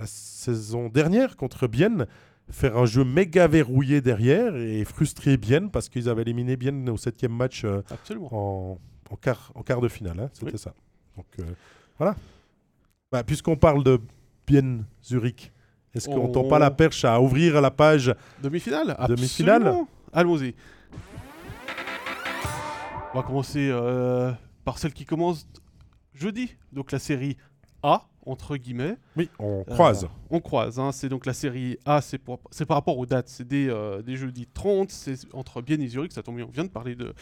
La 0.00 0.06
saison 0.06 0.88
dernière 0.88 1.36
contre 1.36 1.66
Bienne? 1.68 2.06
Faire 2.50 2.76
un 2.76 2.86
jeu 2.86 3.04
méga 3.04 3.46
verrouillé 3.48 4.00
derrière 4.00 4.54
et 4.56 4.84
frustrer 4.84 5.36
Bienne 5.36 5.70
parce 5.70 5.88
qu'ils 5.88 6.08
avaient 6.08 6.22
éliminé 6.22 6.56
Bienne 6.56 6.88
au 6.90 6.96
septième 6.96 7.32
match 7.32 7.64
euh, 7.64 7.82
en, 8.30 8.78
en 9.10 9.16
quart, 9.16 9.50
en 9.54 9.62
quart 9.62 9.80
de 9.80 9.88
finale. 9.88 10.20
hein, 10.20 10.30
C'était 10.32 10.52
Oui. 10.52 10.58
ça. 10.58 10.74
Donc 11.16 11.26
euh, 11.40 11.44
voilà. 11.98 12.16
Bah, 13.10 13.22
Puisqu'on 13.24 13.56
parle 13.56 13.82
de 13.84 14.00
Bienne 14.46 14.84
Zurich, 15.02 15.52
est-ce 15.94 16.06
qu'on 16.08 16.26
On- 16.26 16.32
tend 16.32 16.44
pas 16.44 16.58
la 16.58 16.70
perche 16.70 17.04
à 17.04 17.20
ouvrir 17.20 17.60
la 17.60 17.70
page 17.70 18.14
Demi-finale? 18.42 18.96
Demi-finale? 19.08 19.74
Allons-y. 20.12 20.54
On 23.12 23.18
va 23.18 23.22
commencer 23.22 23.68
euh, 23.70 24.32
par 24.64 24.78
celle 24.78 24.92
qui 24.92 25.04
commence 25.04 25.46
jeudi. 26.14 26.56
Donc 26.72 26.90
la 26.92 26.98
série 26.98 27.36
A, 27.84 28.08
entre 28.26 28.56
guillemets. 28.56 28.96
Oui, 29.16 29.28
on 29.38 29.60
Euh, 29.60 29.74
croise. 29.74 30.08
on 30.30 30.40
croise. 30.40 30.80
hein. 30.80 30.90
C'est 30.90 31.08
donc 31.08 31.26
la 31.26 31.34
série 31.34 31.78
A, 31.84 32.00
c'est 32.00 32.18
par 32.18 32.38
rapport 32.68 32.98
aux 32.98 33.06
dates. 33.06 33.28
C'est 33.28 33.46
des, 33.46 33.68
euh, 33.68 34.02
des 34.02 34.16
jeudis 34.16 34.46
30, 34.52 34.90
c'est 34.90 35.16
entre 35.34 35.62
Bienne 35.62 35.82
et 35.82 35.88
Zurich. 35.88 36.12
Ça 36.12 36.22
tombe 36.22 36.36
bien, 36.36 36.46
on 36.46 36.50
vient 36.50 36.64
de 36.64 36.70
parler 36.70 36.94
de, 36.94 37.12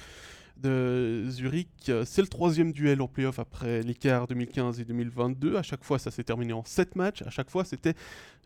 de 0.59 1.25
Zurich. 1.29 1.69
Euh, 1.89 2.05
C'est 2.07 2.23
le 2.23 2.29
troisième 2.29 2.73
duel 2.73 3.03
en 3.03 3.09
playoff 3.09 3.39
après 3.39 3.83
l'écart 3.83 4.27
2015 4.29 4.79
et 4.81 4.85
2022. 4.85 5.57
À 5.57 5.63
chaque 5.63 5.83
fois, 5.85 5.99
ça 5.99 6.11
s'est 6.11 6.25
terminé 6.25 6.53
en 6.53 6.65
7 6.65 6.95
matchs. 6.97 7.23
À 7.23 7.31
chaque 7.31 7.51
fois, 7.51 7.65
c'était 7.65 7.95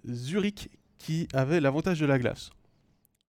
Zurich 0.09 0.71
qui 0.99 1.29
avait 1.35 1.61
l'avantage 1.61 2.01
de 2.01 2.07
la 2.07 2.19
glace. 2.19 2.51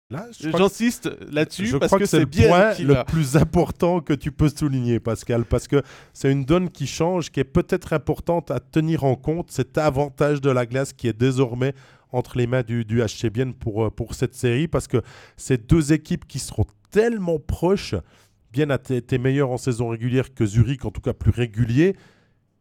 Là, 0.08 0.26
que- 0.40 0.56
J'insiste 0.56 1.10
là-dessus 1.32 1.66
je 1.66 1.76
parce 1.78 1.88
crois 1.88 1.98
que, 1.98 2.04
que 2.04 2.08
c'est 2.10 2.20
le 2.20 2.26
bien 2.26 2.46
point 2.48 2.74
le 2.78 3.04
plus 3.04 3.36
important 3.36 4.00
que 4.00 4.12
tu 4.12 4.30
peux 4.30 4.48
souligner, 4.48 5.00
Pascal, 5.00 5.44
parce 5.44 5.66
que 5.66 5.82
c'est 6.12 6.30
une 6.30 6.44
donne 6.44 6.70
qui 6.70 6.86
change, 6.86 7.30
qui 7.30 7.40
est 7.40 7.44
peut-être 7.44 7.92
importante 7.92 8.52
à 8.52 8.60
tenir 8.60 9.02
en 9.02 9.16
compte, 9.16 9.50
cet 9.50 9.78
avantage 9.78 10.40
de 10.40 10.50
la 10.50 10.64
glace 10.64 10.92
qui 10.92 11.08
est 11.08 11.12
désormais 11.18 11.74
entre 12.12 12.38
les 12.38 12.46
mains 12.46 12.62
du, 12.62 12.84
du 12.84 13.02
HC 13.02 13.30
Bienne 13.30 13.52
pour, 13.52 13.86
euh, 13.86 13.90
pour 13.90 14.14
cette 14.14 14.36
série, 14.36 14.68
parce 14.68 14.86
que 14.86 15.02
ces 15.36 15.58
deux 15.58 15.92
équipes 15.92 16.24
qui 16.28 16.38
seront 16.38 16.66
tellement 16.92 17.40
proches, 17.40 17.96
Bienne 18.52 18.70
a 18.70 18.76
été 18.76 18.96
été 18.96 19.18
meilleur 19.18 19.50
en 19.50 19.56
saison 19.58 19.88
régulière 19.88 20.32
que 20.32 20.46
Zurich, 20.46 20.84
en 20.84 20.92
tout 20.92 21.00
cas 21.00 21.14
plus 21.14 21.32
régulier, 21.32 21.96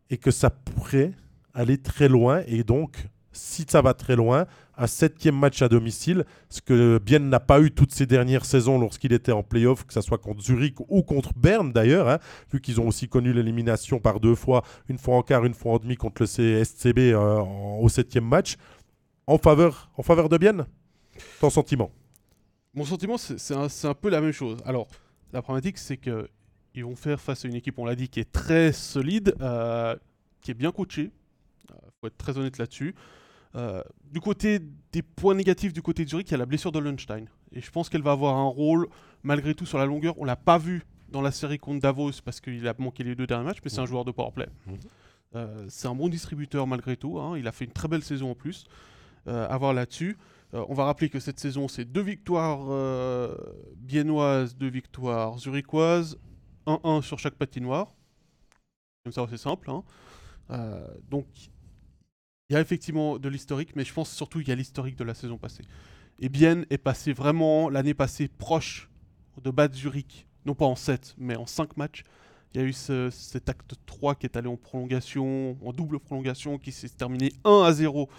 et 0.10 0.18
que 0.18 0.32
ça 0.32 0.50
pourrait 0.50 1.12
aller 1.54 1.78
très 1.78 2.08
loin, 2.10 2.42
et 2.48 2.64
donc, 2.64 3.08
si 3.32 3.66
ça 3.70 3.84
va 3.84 3.94
très 3.94 4.16
loin, 4.16 4.46
un 4.78 4.88
septième 4.88 5.38
match 5.38 5.62
à 5.62 5.70
domicile, 5.70 6.26
ce 6.50 6.62
que 6.62 6.98
Bienne 7.00 7.30
n'a 7.30 7.40
pas 7.40 7.62
eu 7.62 7.72
toutes 7.72 7.94
ces 7.94 8.06
dernières 8.06 8.46
saisons 8.46 8.78
lorsqu'il 8.80 9.14
était 9.14 9.32
en 9.32 9.44
playoff, 9.44 9.86
que 9.86 9.94
ce 9.94 10.02
soit 10.02 10.18
contre 10.18 10.42
Zurich 10.42 10.76
ou 10.90 11.02
contre 11.04 11.32
Berne 11.36 11.72
d'ailleurs, 11.72 12.10
hein, 12.10 12.20
vu 12.52 12.60
qu'ils 12.62 12.82
ont 12.82 12.88
aussi 12.88 13.08
connu 13.08 13.34
l'élimination 13.34 14.00
par 14.00 14.20
deux 14.20 14.36
fois, 14.36 14.64
une 14.90 14.98
fois 14.98 15.16
en 15.16 15.22
quart, 15.22 15.46
une 15.46 15.54
fois 15.54 15.74
en 15.74 15.78
demi 15.80 15.96
contre 15.96 16.22
le 16.22 16.28
CSCB 16.28 17.14
euh, 17.14 17.38
en- 17.40 17.78
au 17.80 17.90
septième 17.90 18.26
match, 18.26 18.56
en 19.28 19.38
faveur, 19.38 19.90
en 19.98 20.04
faveur 20.04 20.30
de 20.30 20.38
Bienne 20.38 20.66
Ton 21.40 21.50
sentiment? 21.50 21.92
Mon 22.74 22.84
sentiment, 22.86 23.18
c'est 23.18 23.54
un, 23.86 23.94
peu 23.94 24.10
la 24.10 24.20
même 24.20 24.34
chose. 24.34 24.58
Alors, 24.66 24.88
la 25.32 25.42
problématique, 25.42 25.78
c'est 25.78 25.98
que 25.98 26.28
ils 26.74 26.84
vont 26.84 26.98
faire 26.98 27.22
face 27.22 27.46
à 27.46 27.48
une 27.48 27.56
équipe, 27.56 27.80
on 27.80 27.86
l'a 27.86 27.96
dit, 27.96 28.10
qui 28.10 28.20
est 28.20 28.30
très 28.30 28.74
solide, 28.74 29.34
euh, 29.40 29.96
qui 30.42 30.52
est 30.52 30.56
bien 30.56 30.72
coachée. 30.74 31.10
Il 31.70 31.76
faut 32.02 32.08
être 32.08 32.18
très 32.18 32.38
honnête 32.38 32.58
là-dessus. 32.58 32.94
Euh, 33.56 33.82
du 34.12 34.20
côté 34.20 34.60
des 34.92 35.02
points 35.02 35.34
négatifs 35.34 35.72
du 35.74 35.82
côté 35.82 36.04
de 36.04 36.10
Zurich, 36.10 36.28
il 36.30 36.32
y 36.32 36.34
a 36.36 36.38
la 36.38 36.46
blessure 36.46 36.72
de 36.72 36.80
Lunstein. 36.80 37.26
Et 37.54 37.62
je 37.62 37.72
pense 37.72 37.88
qu'elle 37.90 38.02
va 38.02 38.12
avoir 38.12 38.36
un 38.36 38.48
rôle, 38.48 38.88
malgré 39.24 39.56
tout, 39.56 39.66
sur 39.66 39.78
la 39.78 39.86
longueur. 39.86 40.16
On 40.18 40.26
l'a 40.26 40.36
pas 40.36 40.58
vu 40.58 40.84
dans 41.10 41.22
la 41.22 41.32
série 41.32 41.58
contre 41.58 41.80
Davos 41.82 42.12
parce 42.24 42.42
qu'il 42.42 42.68
a 42.68 42.74
manqué 42.78 43.04
les 43.04 43.16
deux 43.16 43.28
derniers 43.28 43.46
matchs, 43.46 43.60
mais 43.64 43.70
c'est 43.70 43.80
un 43.80 43.84
Mhm. 43.84 43.88
joueur 43.88 44.06
de 44.06 44.12
powerplay. 44.12 44.48
Mhm. 44.68 44.78
Euh, 45.36 45.66
c'est 45.70 45.88
un 45.88 45.96
bon 45.96 46.10
distributeur 46.10 46.68
malgré 46.68 46.98
tout. 46.98 47.20
hein. 47.20 47.38
Il 47.38 47.48
a 47.48 47.52
fait 47.52 47.66
une 47.66 47.72
très 47.72 47.88
belle 47.88 48.04
saison 48.04 48.32
en 48.32 48.36
plus. 48.36 48.66
Euh, 49.28 49.48
à 49.50 49.58
voir 49.58 49.74
là-dessus. 49.74 50.18
Euh, 50.54 50.64
on 50.70 50.76
va 50.76 50.86
rappeler 50.86 51.10
que 51.10 51.20
cette 51.20 51.40
saison, 51.40 51.68
c'est 51.68 51.84
deux 51.86 52.02
victoires 52.04 52.60
euh, 52.70 53.36
biennoises, 53.78 54.56
deux 54.56 54.70
victoires 54.70 55.40
zurichoises, 55.40 56.20
1-1 56.68 57.02
sur 57.02 57.18
chaque 57.18 57.34
patinoire. 57.34 57.92
Comme 59.04 59.14
ça, 59.14 59.26
c'est 59.30 59.38
simple. 59.38 59.72
hein. 59.72 59.84
Donc, 61.10 61.26
il 62.50 62.54
y 62.54 62.56
a 62.56 62.62
effectivement 62.62 63.18
de 63.18 63.30
l'historique, 63.30 63.76
mais 63.76 63.84
je 63.84 63.94
pense 63.94 64.10
surtout 64.12 64.40
qu'il 64.40 64.50
y 64.50 64.52
a 64.52 64.56
l'historique 64.56 64.96
de 64.98 65.04
la 65.04 65.14
saison 65.14 65.38
passée. 65.38 65.64
Et 66.20 66.30
Bienne 66.30 66.66
est 66.70 66.78
passé 66.78 67.12
vraiment 67.14 67.70
l'année 67.70 67.94
passée 67.94 68.28
proche 68.28 68.90
de 69.44 69.50
battre 69.52 69.76
Zurich, 69.76 70.28
non 70.46 70.54
pas 70.56 70.66
en 70.66 70.76
7, 70.76 71.16
mais 71.18 71.36
en 71.36 71.46
5 71.46 71.76
matchs. 71.78 72.04
Il 72.54 72.62
y 72.62 72.64
a 72.64 72.68
eu 72.68 72.74
ce- 72.74 73.10
cet 73.10 73.50
acte 73.50 73.74
3 73.86 74.16
qui 74.16 74.26
est 74.28 74.38
allé 74.38 74.48
en 74.48 74.56
prolongation, 74.56 75.58
en 75.66 75.74
double 75.74 76.00
prolongation, 76.00 76.58
qui 76.58 76.72
s'est 76.72 76.88
terminé 76.90 77.34
1 77.44 77.64
à 77.64 77.74
0. 77.74 78.10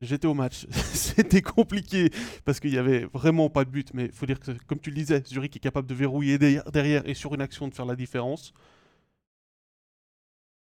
J'étais 0.00 0.28
au 0.28 0.34
match. 0.34 0.66
C'était 0.94 1.42
compliqué 1.42 2.10
parce 2.44 2.60
qu'il 2.60 2.70
n'y 2.70 2.78
avait 2.78 3.06
vraiment 3.12 3.50
pas 3.50 3.64
de 3.64 3.70
but. 3.70 3.92
Mais 3.94 4.06
il 4.06 4.12
faut 4.12 4.26
dire 4.26 4.38
que, 4.38 4.52
comme 4.68 4.78
tu 4.78 4.90
le 4.90 4.96
disais, 4.96 5.22
Zurich 5.26 5.56
est 5.56 5.60
capable 5.60 5.88
de 5.88 5.94
verrouiller 5.94 6.38
derrière 6.38 7.02
et 7.08 7.14
sur 7.14 7.34
une 7.34 7.40
action 7.40 7.66
de 7.66 7.74
faire 7.74 7.86
la 7.86 7.96
différence. 7.96 8.52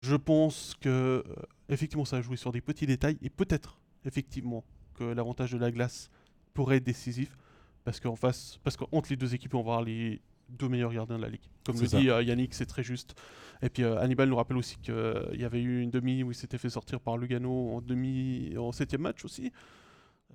Je 0.02 0.16
pense 0.16 0.74
que, 0.80 0.88
euh, 0.88 1.22
effectivement, 1.68 2.04
ça 2.04 2.16
a 2.16 2.22
joué 2.22 2.36
sur 2.36 2.52
des 2.52 2.60
petits 2.60 2.86
détails 2.86 3.18
et 3.22 3.30
peut-être, 3.30 3.78
effectivement, 4.04 4.64
que 4.94 5.04
l'avantage 5.04 5.52
de 5.52 5.58
la 5.58 5.70
glace 5.70 6.10
pourrait 6.54 6.76
être 6.76 6.84
décisif 6.84 7.36
parce 7.84 8.00
qu'en 8.00 8.16
face, 8.16 8.58
parce 8.62 8.76
qu'entre 8.76 9.10
les 9.10 9.16
deux 9.16 9.34
équipes, 9.34 9.54
on 9.54 9.62
va 9.62 9.72
avoir 9.72 9.82
les 9.82 10.20
deux 10.48 10.68
meilleurs 10.68 10.92
gardiens 10.92 11.16
de 11.16 11.22
la 11.22 11.28
ligue. 11.28 11.40
Comme 11.64 11.80
le 11.80 11.86
ça. 11.86 11.98
dit 11.98 12.10
euh, 12.10 12.22
Yannick, 12.22 12.54
c'est 12.54 12.66
très 12.66 12.82
juste. 12.82 13.14
Et 13.62 13.68
puis 13.68 13.84
euh, 13.84 13.98
Hannibal 13.98 14.28
nous 14.28 14.36
rappelle 14.36 14.56
aussi 14.56 14.76
qu'il 14.78 14.94
y 15.34 15.44
avait 15.44 15.62
eu 15.62 15.80
une 15.80 15.90
demi 15.90 16.22
où 16.22 16.32
il 16.32 16.34
s'était 16.34 16.58
fait 16.58 16.70
sortir 16.70 17.00
par 17.00 17.16
Lugano 17.16 17.76
en 17.76 17.80
demi, 17.80 18.54
en 18.58 18.72
septième 18.72 19.02
match 19.02 19.24
aussi. 19.24 19.52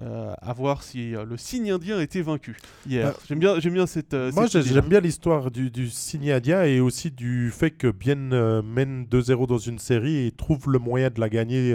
Euh, 0.03 0.31
à 0.43 0.53
voir 0.53 0.83
si 0.83 1.15
euh, 1.15 1.25
le 1.25 1.37
signe 1.37 1.71
indien 1.71 1.99
était 1.99 2.21
vaincu 2.21 2.55
hier. 2.85 3.07
Euh, 3.07 3.11
j'aime 3.27 3.39
bien, 3.39 3.59
j'aime 3.59 3.73
bien 3.73 3.87
cette. 3.87 4.13
euh, 4.13 4.31
Moi, 4.31 4.45
j'aime 4.45 4.87
bien 4.87 4.99
l'histoire 4.99 5.49
du, 5.49 5.71
du 5.71 5.89
signe 5.89 6.31
indien 6.31 6.63
et 6.65 6.79
aussi 6.79 7.09
du 7.09 7.49
fait 7.49 7.71
que 7.71 7.87
Bienne 7.89 8.31
euh, 8.31 8.61
mène 8.61 9.05
2-0 9.05 9.47
dans 9.47 9.57
une 9.57 9.79
série 9.79 10.27
et 10.27 10.31
trouve 10.31 10.69
le 10.69 10.77
moyen 10.77 11.09
de 11.09 11.19
la 11.19 11.29
gagner 11.29 11.73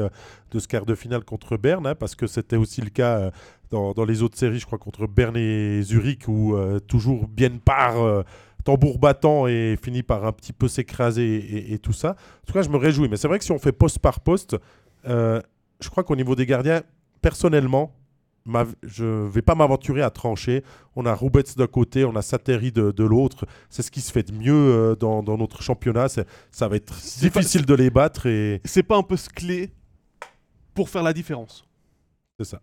de 0.53 0.59
ce 0.61 0.69
quart 0.69 0.87
de 0.87 0.95
finale 0.95 1.25
contre 1.25 1.57
Berne, 1.57 1.85
hein, 1.85 1.95
parce 1.97 2.15
que 2.15 2.29
c'était 2.29 2.55
aussi 2.55 2.81
le 2.81 2.91
cas 2.91 3.33
dans, 3.71 3.91
dans 3.93 4.05
les 4.05 4.23
autres 4.23 4.39
séries, 4.39 4.61
je 4.61 4.67
crois, 4.67 4.79
contre 4.79 5.09
Berne 5.09 5.37
et 5.37 5.83
Zurich, 5.83 6.29
où 6.29 6.57
toujours 6.87 7.27
Bienne 7.27 7.59
part 7.59 8.23
tambour 8.63 9.01
battant 9.01 9.49
et 9.49 9.77
finit 9.83 10.05
par 10.05 10.25
un 10.25 10.31
petit 10.33 10.53
peu 10.53 10.69
s'écraser 10.69 11.25
et, 11.39 11.73
et 11.75 11.79
tout 11.81 11.93
ça. 11.93 12.11
En 12.11 12.47
tout 12.47 12.53
cas, 12.53 12.63
je 12.63 12.69
me 12.69 12.77
réjouis. 12.77 13.09
Mais 13.09 13.17
c'est 13.17 13.27
vrai 13.27 13.41
que 13.41 13.45
si 13.45 13.51
on 13.51 13.59
fait 13.59 13.73
poste 13.73 13.99
par 13.99 14.21
poste, 14.21 14.57
je 15.05 15.89
crois 15.91 16.05
qu'au 16.05 16.15
niveau 16.15 16.37
des 16.37 16.47
gardiens, 16.47 16.83
personnellement, 17.21 17.97
je 18.83 19.05
ne 19.05 19.29
vais 19.29 19.43
pas 19.43 19.55
m'aventurer 19.55 20.03
à 20.03 20.11
trancher. 20.11 20.65
On 20.97 21.07
a 21.07 21.15
Roubets 21.15 21.43
d'un 21.57 21.67
côté, 21.67 22.05
on 22.05 22.17
a 22.17 22.23
Sateri 22.23 22.73
de, 22.73 22.91
de 22.91 23.05
l'autre. 23.05 23.47
C'est 23.71 23.83
ce 23.83 23.91
qui 23.91 24.01
se 24.01 24.11
fait 24.13 24.25
de 24.25 24.33
mieux 24.33 24.53
euh, 24.55 24.97
dans, 24.97 25.23
dans 25.23 25.37
notre 25.39 25.63
championnat. 25.63 26.09
Ça 26.09 26.69
va 26.69 26.77
être 26.77 26.93
pas- 26.93 27.21
difficile 27.21 27.65
de 27.67 27.75
les 27.75 27.91
battre 27.91 28.27
et 28.27 28.61
C'est 28.65 28.83
pas 28.83 28.97
un 28.97 29.03
peu 29.03 29.17
ce 29.17 29.29
clé 29.29 29.71
pour 30.75 30.89
faire 30.89 31.03
la 31.03 31.13
différence. 31.13 31.65
c'est 32.39 32.45
ça. 32.47 32.61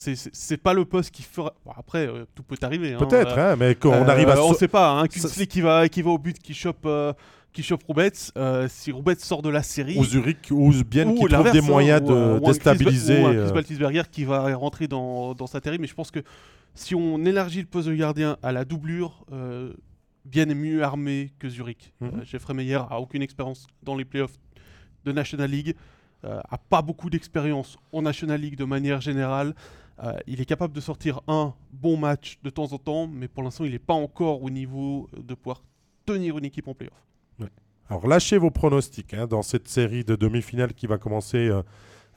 C'est- 0.00 0.30
C'est 0.32 0.56
pas 0.58 0.74
le 0.74 0.84
poste 0.84 1.10
qui 1.10 1.22
fera. 1.24 1.52
Bon, 1.64 1.72
après, 1.76 2.06
euh, 2.06 2.24
tout 2.34 2.44
peut 2.44 2.56
arriver. 2.62 2.94
hein, 2.94 2.98
Peut-être, 2.98 3.36
euh, 3.36 3.52
hein, 3.52 3.56
mais 3.58 3.74
quand 3.74 3.90
on 3.90 4.04
Euh, 4.04 4.08
arrive 4.08 4.28
à. 4.28 4.40
On 4.44 4.52
so- 4.52 4.58
sait 4.58 4.68
pas, 4.68 4.92
hein, 4.92 5.06
Ça- 5.10 5.44
qui 5.46 5.60
va, 5.60 5.88
qui 5.88 6.02
va 6.02 6.10
au 6.10 6.18
but, 6.18 6.38
qui 6.38 6.54
chope, 6.54 6.86
euh, 7.48 7.52
qui 7.52 7.62
chope 7.62 7.82
Roubets. 7.84 8.12
euh, 8.36 8.68
si 8.68 8.92
Roubets 8.92 9.16
sort 9.18 9.42
de 9.42 9.48
la 9.48 9.62
série. 9.62 9.98
Ou 9.98 10.04
Zurich 10.04 10.48
ou 10.50 10.70
Bienne 10.84 11.14
qui 11.14 11.24
trouve 11.26 11.50
des 11.50 11.58
hein, 11.58 11.62
moyens 11.62 12.02
euh, 12.10 12.38
de 12.38 12.44
un 12.44 12.48
déstabiliser. 12.48 13.14
Chris, 13.14 13.22
Ba- 13.22 13.28
ou 13.28 13.32
un 13.32 13.34
euh, 13.36 13.44
Chris 13.44 13.54
Baltisberger 13.54 14.02
qui 14.10 14.24
va 14.24 14.54
rentrer 14.56 14.88
dans, 14.88 15.34
dans 15.34 15.46
sa 15.46 15.60
série. 15.60 15.78
Mais 15.78 15.86
je 15.86 15.94
pense 15.94 16.10
que 16.10 16.20
si 16.74 16.94
on 16.94 17.24
élargit 17.24 17.60
le 17.60 17.66
poste 17.66 17.88
de 17.88 17.94
gardien 17.94 18.36
à 18.42 18.52
la 18.52 18.64
doublure, 18.64 19.24
euh, 19.32 19.72
Bienne 20.24 20.50
est 20.50 20.54
mieux 20.54 20.82
armé 20.82 21.32
que 21.38 21.48
Zurich. 21.48 21.92
Mhm. 22.00 22.08
Euh, 22.08 22.24
Jeffrey 22.24 22.54
Meyer 22.54 22.80
a 22.90 23.00
aucune 23.00 23.22
expérience 23.22 23.66
dans 23.82 23.96
les 23.96 24.04
playoffs 24.04 24.36
de 25.04 25.12
National 25.12 25.50
League, 25.50 25.74
euh, 26.24 26.40
a 26.50 26.58
pas 26.58 26.82
beaucoup 26.82 27.08
d'expérience 27.08 27.76
en 27.92 28.02
National 28.02 28.40
League 28.40 28.56
de 28.56 28.64
manière 28.64 29.00
générale. 29.00 29.54
Euh, 30.02 30.12
il 30.26 30.40
est 30.40 30.44
capable 30.44 30.74
de 30.74 30.80
sortir 30.80 31.20
un 31.26 31.54
bon 31.72 31.96
match 31.96 32.38
de 32.42 32.50
temps 32.50 32.72
en 32.72 32.78
temps, 32.78 33.08
mais 33.08 33.26
pour 33.26 33.42
l'instant, 33.42 33.64
il 33.64 33.72
n'est 33.72 33.78
pas 33.78 33.94
encore 33.94 34.42
au 34.42 34.50
niveau 34.50 35.08
de 35.16 35.34
pouvoir 35.34 35.62
tenir 36.06 36.38
une 36.38 36.44
équipe 36.44 36.68
en 36.68 36.74
playoff. 36.74 36.94
Alors 37.88 38.06
lâchez 38.06 38.38
vos 38.38 38.50
pronostics 38.50 39.14
hein, 39.14 39.26
dans 39.26 39.42
cette 39.42 39.68
série 39.68 40.04
de 40.04 40.14
demi-finales 40.14 40.74
qui 40.74 40.86
va 40.86 40.98
commencer 40.98 41.48
euh, 41.48 41.62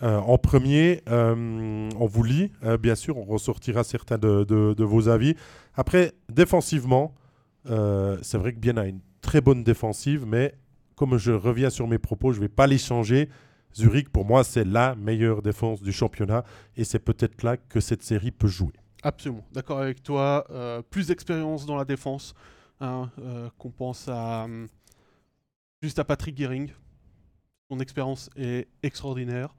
Euh, 0.03 0.17
en 0.19 0.37
premier, 0.37 1.01
euh, 1.09 1.89
on 1.99 2.05
vous 2.07 2.23
lit, 2.23 2.51
euh, 2.63 2.77
bien 2.77 2.95
sûr, 2.95 3.17
on 3.17 3.23
ressortira 3.23 3.83
certains 3.83 4.17
de, 4.17 4.83
vos 4.83 5.09
avis. 5.09 5.35
Après, 5.75 6.13
défensivement, 6.29 7.13
c'est 7.65 8.37
vrai 8.37 8.53
que 8.53 8.59
Bien 8.59 8.77
a 8.77 8.85
une 8.85 9.01
très 9.21 9.41
bonne 9.41 9.63
défensive, 9.63 10.25
mais 10.25 10.55
comme 10.95 11.17
je 11.17 11.31
reviens 11.31 11.69
sur 11.69 11.87
mes 11.87 11.99
propos, 11.99 12.31
je 12.31 12.37
ne 12.37 12.45
vais 12.45 12.49
pas 12.49 12.67
les 12.67 12.79
changer. 12.79 13.29
Zurich, 13.75 14.09
pour 14.09 14.25
moi, 14.25 14.43
c'est 14.43 14.65
la 14.65 14.95
meilleure 14.95 15.41
défense 15.41 15.81
du 15.81 15.93
championnat 15.93 16.43
et 16.75 16.83
c'est 16.83 16.99
peut-être 16.99 17.43
là 17.43 17.57
que 17.57 17.79
cette 17.79 18.03
série 18.03 18.31
peut 18.31 18.47
jouer. 18.47 18.73
Absolument, 19.03 19.45
d'accord 19.53 19.79
avec 19.79 20.03
toi. 20.03 20.45
Plus 20.89 21.07
d'expérience 21.07 21.65
dans 21.65 21.77
la 21.77 21.85
défense. 21.85 22.33
hein, 22.81 23.11
qu'on 23.59 23.69
pense 23.69 24.07
à 24.07 24.45
hum, 24.45 24.67
juste 25.81 25.99
à 25.99 26.03
Patrick 26.03 26.37
Gehring. 26.37 26.71
Son 27.69 27.79
expérience 27.79 28.29
est 28.35 28.67
extraordinaire. 28.83 29.55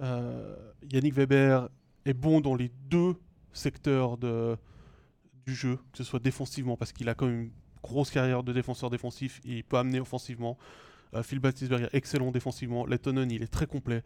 Euh, 0.00 0.54
Yannick 0.90 1.14
Weber 1.14 1.68
est 2.04 2.14
bon 2.14 2.40
dans 2.40 2.54
les 2.54 2.70
deux 2.88 3.16
secteurs 3.52 4.16
du 4.16 5.54
jeu, 5.54 5.76
que 5.92 5.98
ce 5.98 6.04
soit 6.04 6.20
défensivement, 6.20 6.76
parce 6.76 6.92
qu'il 6.92 7.08
a 7.08 7.14
quand 7.14 7.26
même 7.26 7.42
une 7.42 7.50
grosse 7.82 8.10
carrière 8.10 8.42
de 8.42 8.52
défenseur 8.52 8.90
défensif 8.90 9.40
et 9.44 9.58
il 9.58 9.64
peut 9.64 9.76
amener 9.76 10.00
offensivement. 10.00 10.56
Euh, 11.14 11.22
Phil 11.22 11.40
Battisberger, 11.40 11.88
excellent 11.92 12.30
défensivement. 12.30 12.86
Lettonen, 12.86 13.30
il 13.30 13.42
est 13.42 13.52
très 13.52 13.66
complet. 13.66 14.02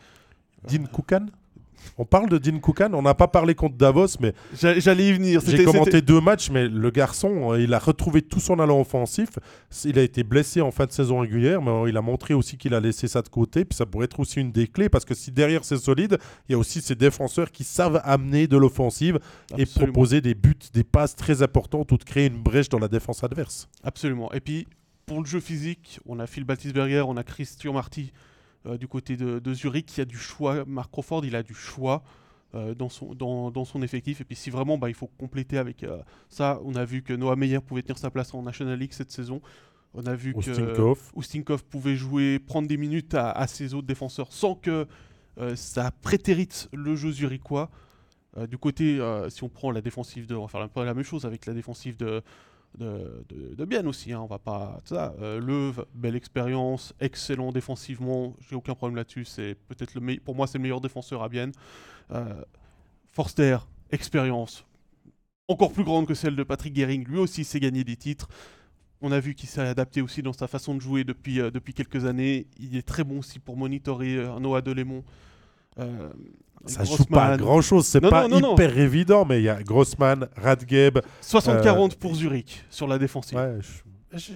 Dean 0.69 0.85
Koukan 0.85 1.27
On 1.99 2.05
parle 2.05 2.29
de 2.29 2.39
Dean 2.39 2.59
Koukan, 2.59 2.93
on 2.95 3.03
n'a 3.03 3.15
pas 3.15 3.29
parlé 3.29 3.55
contre 3.55 3.77
Davos, 3.77 4.07
mais 4.21 4.33
J'a- 4.59 4.79
J'allais 4.79 5.09
y 5.09 5.13
venir. 5.13 5.41
J'ai 5.47 5.65
commenté 5.65 6.01
deux 6.03 6.21
matchs, 6.21 6.51
mais 6.51 6.69
le 6.69 6.91
garçon, 6.91 7.53
euh, 7.53 7.61
il 7.61 7.73
a 7.75 7.79
retrouvé 7.79 8.23
tout 8.23 8.41
son 8.41 8.59
allant 8.59 8.81
offensif. 8.81 9.29
Il 9.85 9.99
a 9.99 10.03
été 10.03 10.23
blessé 10.23 10.61
en 10.61 10.71
fin 10.71 10.87
de 10.87 10.93
saison 10.93 11.19
régulière, 11.21 11.61
mais 11.63 11.71
euh, 11.71 11.89
il 11.89 11.97
a 11.97 12.03
montré 12.03 12.35
aussi 12.35 12.57
qu'il 12.57 12.75
a 12.75 12.81
laissé 12.81 13.09
ça 13.09 13.23
de 13.23 13.29
côté. 13.29 13.65
Puis 13.65 13.77
ça 13.77 13.87
pourrait 13.87 14.05
être 14.07 14.21
aussi 14.21 14.41
une 14.41 14.53
des 14.53 14.67
clés, 14.67 14.89
parce 14.89 15.05
que 15.05 15.15
si 15.15 15.31
derrière 15.31 15.65
c'est 15.65 15.77
solide, 15.77 16.19
il 16.49 16.53
y 16.53 16.55
a 16.55 16.59
aussi 16.59 16.81
ces 16.81 16.95
défenseurs 16.95 17.51
qui 17.51 17.65
savent 17.65 18.01
amener 18.05 18.47
de 18.47 18.57
l'offensive 18.57 19.19
et 19.59 19.67
proposer 19.67 20.21
des 20.21 20.35
buts, 20.35 20.55
des 20.73 20.85
passes 20.85 21.17
très 21.17 21.43
importantes 21.43 21.93
ou 21.93 21.97
de 21.99 22.05
créer 22.05 22.27
une 22.27 22.43
brèche 22.43 22.69
dans 22.69 22.79
la 22.79 22.89
défense 22.89 23.23
adverse. 23.25 23.69
Absolument. 23.85 24.33
Et 24.33 24.41
puis, 24.41 24.67
pour 25.07 25.21
le 25.21 25.27
jeu 25.27 25.41
physique, 25.41 26.01
on 26.07 26.19
a 26.21 26.27
Phil 26.27 26.45
Battisberger, 26.45 27.03
on 27.07 27.17
a 27.17 27.23
Christian 27.25 27.73
Marty 27.73 28.13
euh, 28.67 28.77
du 28.77 28.89
côté 28.89 29.17
de, 29.17 29.39
de 29.39 29.55
Zurich 29.55 29.87
qui 29.87 30.01
a 30.01 30.05
du 30.05 30.17
choix. 30.17 30.65
Marc 30.67 30.91
Crawford, 30.91 31.25
il 31.25 31.35
a 31.37 31.43
du 31.43 31.55
choix 31.55 32.03
euh, 32.55 32.75
dans, 32.75 32.89
son, 32.89 33.15
dans, 33.15 33.51
dans 33.51 33.65
son 33.65 33.83
effectif. 33.83 34.21
Et 34.21 34.25
puis, 34.25 34.37
si 34.37 34.51
vraiment 34.51 34.79
bah, 34.79 34.89
il 34.89 34.95
faut 34.95 35.09
compléter 35.19 35.59
avec 35.59 35.85
euh, 35.85 35.99
ça, 36.29 36.61
on 36.65 36.75
a 36.75 36.85
vu 36.85 37.03
que 37.03 37.13
Noah 37.13 37.37
Meyer 37.37 37.61
pouvait 37.61 37.83
tenir 37.83 37.99
sa 37.99 38.11
place 38.11 38.33
en 38.35 38.43
National 38.43 38.79
League 38.79 38.93
cette 38.93 39.11
saison. 39.11 39.41
On 39.95 40.07
a 40.07 40.15
vu 40.15 40.33
que 40.33 40.39
Ostinkov. 40.39 41.13
Ustinkov 41.17 41.65
pouvait 41.65 41.97
jouer, 41.97 42.39
prendre 42.39 42.69
des 42.69 42.77
minutes 42.77 43.15
à, 43.15 43.31
à 43.31 43.47
ses 43.47 43.75
autres 43.75 43.87
défenseurs 43.87 44.33
sans 44.33 44.55
que 44.55 44.87
ça 45.55 45.91
prétérite 46.03 46.69
le 46.73 46.95
jeu 46.95 47.11
zurichois. 47.11 47.71
Du 48.49 48.57
côté, 48.57 48.99
si 49.29 49.45
on 49.45 49.51
prend 49.51 49.71
la 49.71 49.83
défensive 49.83 50.27
de. 50.27 50.35
On 50.35 50.43
va 50.43 50.49
faire 50.49 50.63
un 50.63 50.69
peu 50.69 50.83
la 50.85 50.95
même 50.95 51.05
chose 51.05 51.27
avec 51.27 51.45
la 51.45 51.53
défensive 51.53 51.99
de, 51.99 52.23
de, 52.79 53.25
de, 53.29 53.65
Bienne 53.65 53.87
aussi. 53.87 54.13
hein, 54.13 54.21
on 54.21 54.27
va 54.27 54.39
pas. 54.39 54.81
Ça, 54.85 55.15
euh, 55.21 55.41
Leuve, 55.41 55.85
belle 55.95 56.17
expérience, 56.17 56.95
excellent 57.01 57.53
défensivement, 57.53 58.35
j'ai 58.41 58.57
aucun 58.57 58.75
problème 58.75 58.97
là-dessus. 58.97 59.25
C'est 59.25 59.55
peut-être 59.69 59.95
le 59.95 60.01
meille- 60.01 60.21
Pour 60.21 60.35
moi, 60.35 60.47
c'est 60.47 60.59
le 60.59 60.63
meilleur 60.63 60.81
défenseur 60.81 61.23
à 61.23 61.29
Bienne. 61.29 61.53
Euh, 62.11 62.43
Forster, 63.11 63.59
expérience 63.91 64.65
encore 65.49 65.73
plus 65.73 65.85
grande 65.85 66.07
que 66.07 66.15
celle 66.15 66.35
de 66.37 66.43
Patrick 66.45 66.75
Gehring. 66.75 67.05
Lui 67.07 67.19
aussi 67.19 67.45
s'est 67.45 67.61
gagné 67.61 67.85
des 67.85 67.97
titres. 67.97 68.29
On 69.03 69.13
a 69.13 69.21
vu 69.21 69.35
qu'il 69.35 69.49
s'est 69.49 69.61
adapté 69.61 70.01
aussi 70.01 70.23
dans 70.23 70.33
sa 70.33 70.47
façon 70.47 70.75
de 70.75 70.81
jouer 70.81 71.05
depuis, 71.05 71.41
euh, 71.41 71.51
depuis 71.51 71.75
quelques 71.75 72.05
années. 72.07 72.47
Il 72.59 72.77
est 72.77 72.87
très 72.87 73.05
bon 73.05 73.19
aussi 73.19 73.39
pour 73.39 73.57
monitorer 73.57 74.17
euh, 74.17 74.39
Noah 74.39 74.63
Delémon. 74.63 75.05
Euh, 76.65 76.69
Ça 76.69 76.85
joue 76.85 77.05
pas 77.05 77.25
à 77.25 77.29
Grossman. 77.37 77.37
grand 77.41 77.61
chose, 77.61 77.87
c'est 77.87 78.01
pas 78.01 78.29
non, 78.29 78.39
non, 78.41 78.53
hyper 78.55 78.79
évident, 78.79 79.25
mais 79.25 79.41
il 79.41 79.45
y 79.45 79.49
a 79.49 79.63
Grossman, 79.63 80.29
Radgeb. 80.37 80.99
60-40 81.23 81.97
pour 81.97 82.15
Zurich 82.15 82.65
sur 82.71 82.87
la 82.87 82.99
défensive. 82.99 83.37
Ouais, 83.39 83.59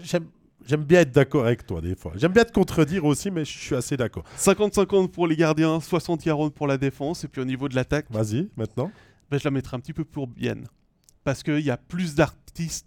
j'aime. 0.03 0.27
J'aime 0.69 0.83
bien 0.83 1.03
être 1.03 1.13
d'accord 1.13 1.45
avec 1.47 1.65
toi 1.65 1.81
des 1.81 1.95
fois. 1.95 2.11
J'aime 2.17 2.33
bien 2.33 2.43
te 2.45 2.51
contredire 2.51 3.05
aussi, 3.05 3.31
mais 3.31 3.45
je 3.45 3.57
suis 3.57 3.77
assez 3.77 3.97
d'accord. 3.97 4.25
50-50 4.37 5.11
pour 5.13 5.29
les 5.29 5.37
gardiens, 5.37 5.79
60-40 5.79 6.51
pour 6.51 6.67
la 6.67 6.77
défense. 6.77 7.23
Et 7.23 7.29
puis 7.29 7.41
au 7.41 7.45
niveau 7.45 7.69
de 7.69 7.77
l'attaque, 7.77 8.07
Vas-y, 8.11 8.49
maintenant. 8.57 8.91
ben, 9.31 9.39
je 9.39 9.45
la 9.45 9.53
mettrai 9.53 9.77
un 9.77 9.81
petit 9.81 9.93
peu 9.93 10.05
pour 10.05 10.27
Bienne. 10.27 10.67
Parce 11.23 11.45
qu'il 11.45 11.61
y 11.61 11.71
a 11.71 11.77
plus 11.77 12.17
d'artistes 12.17 12.87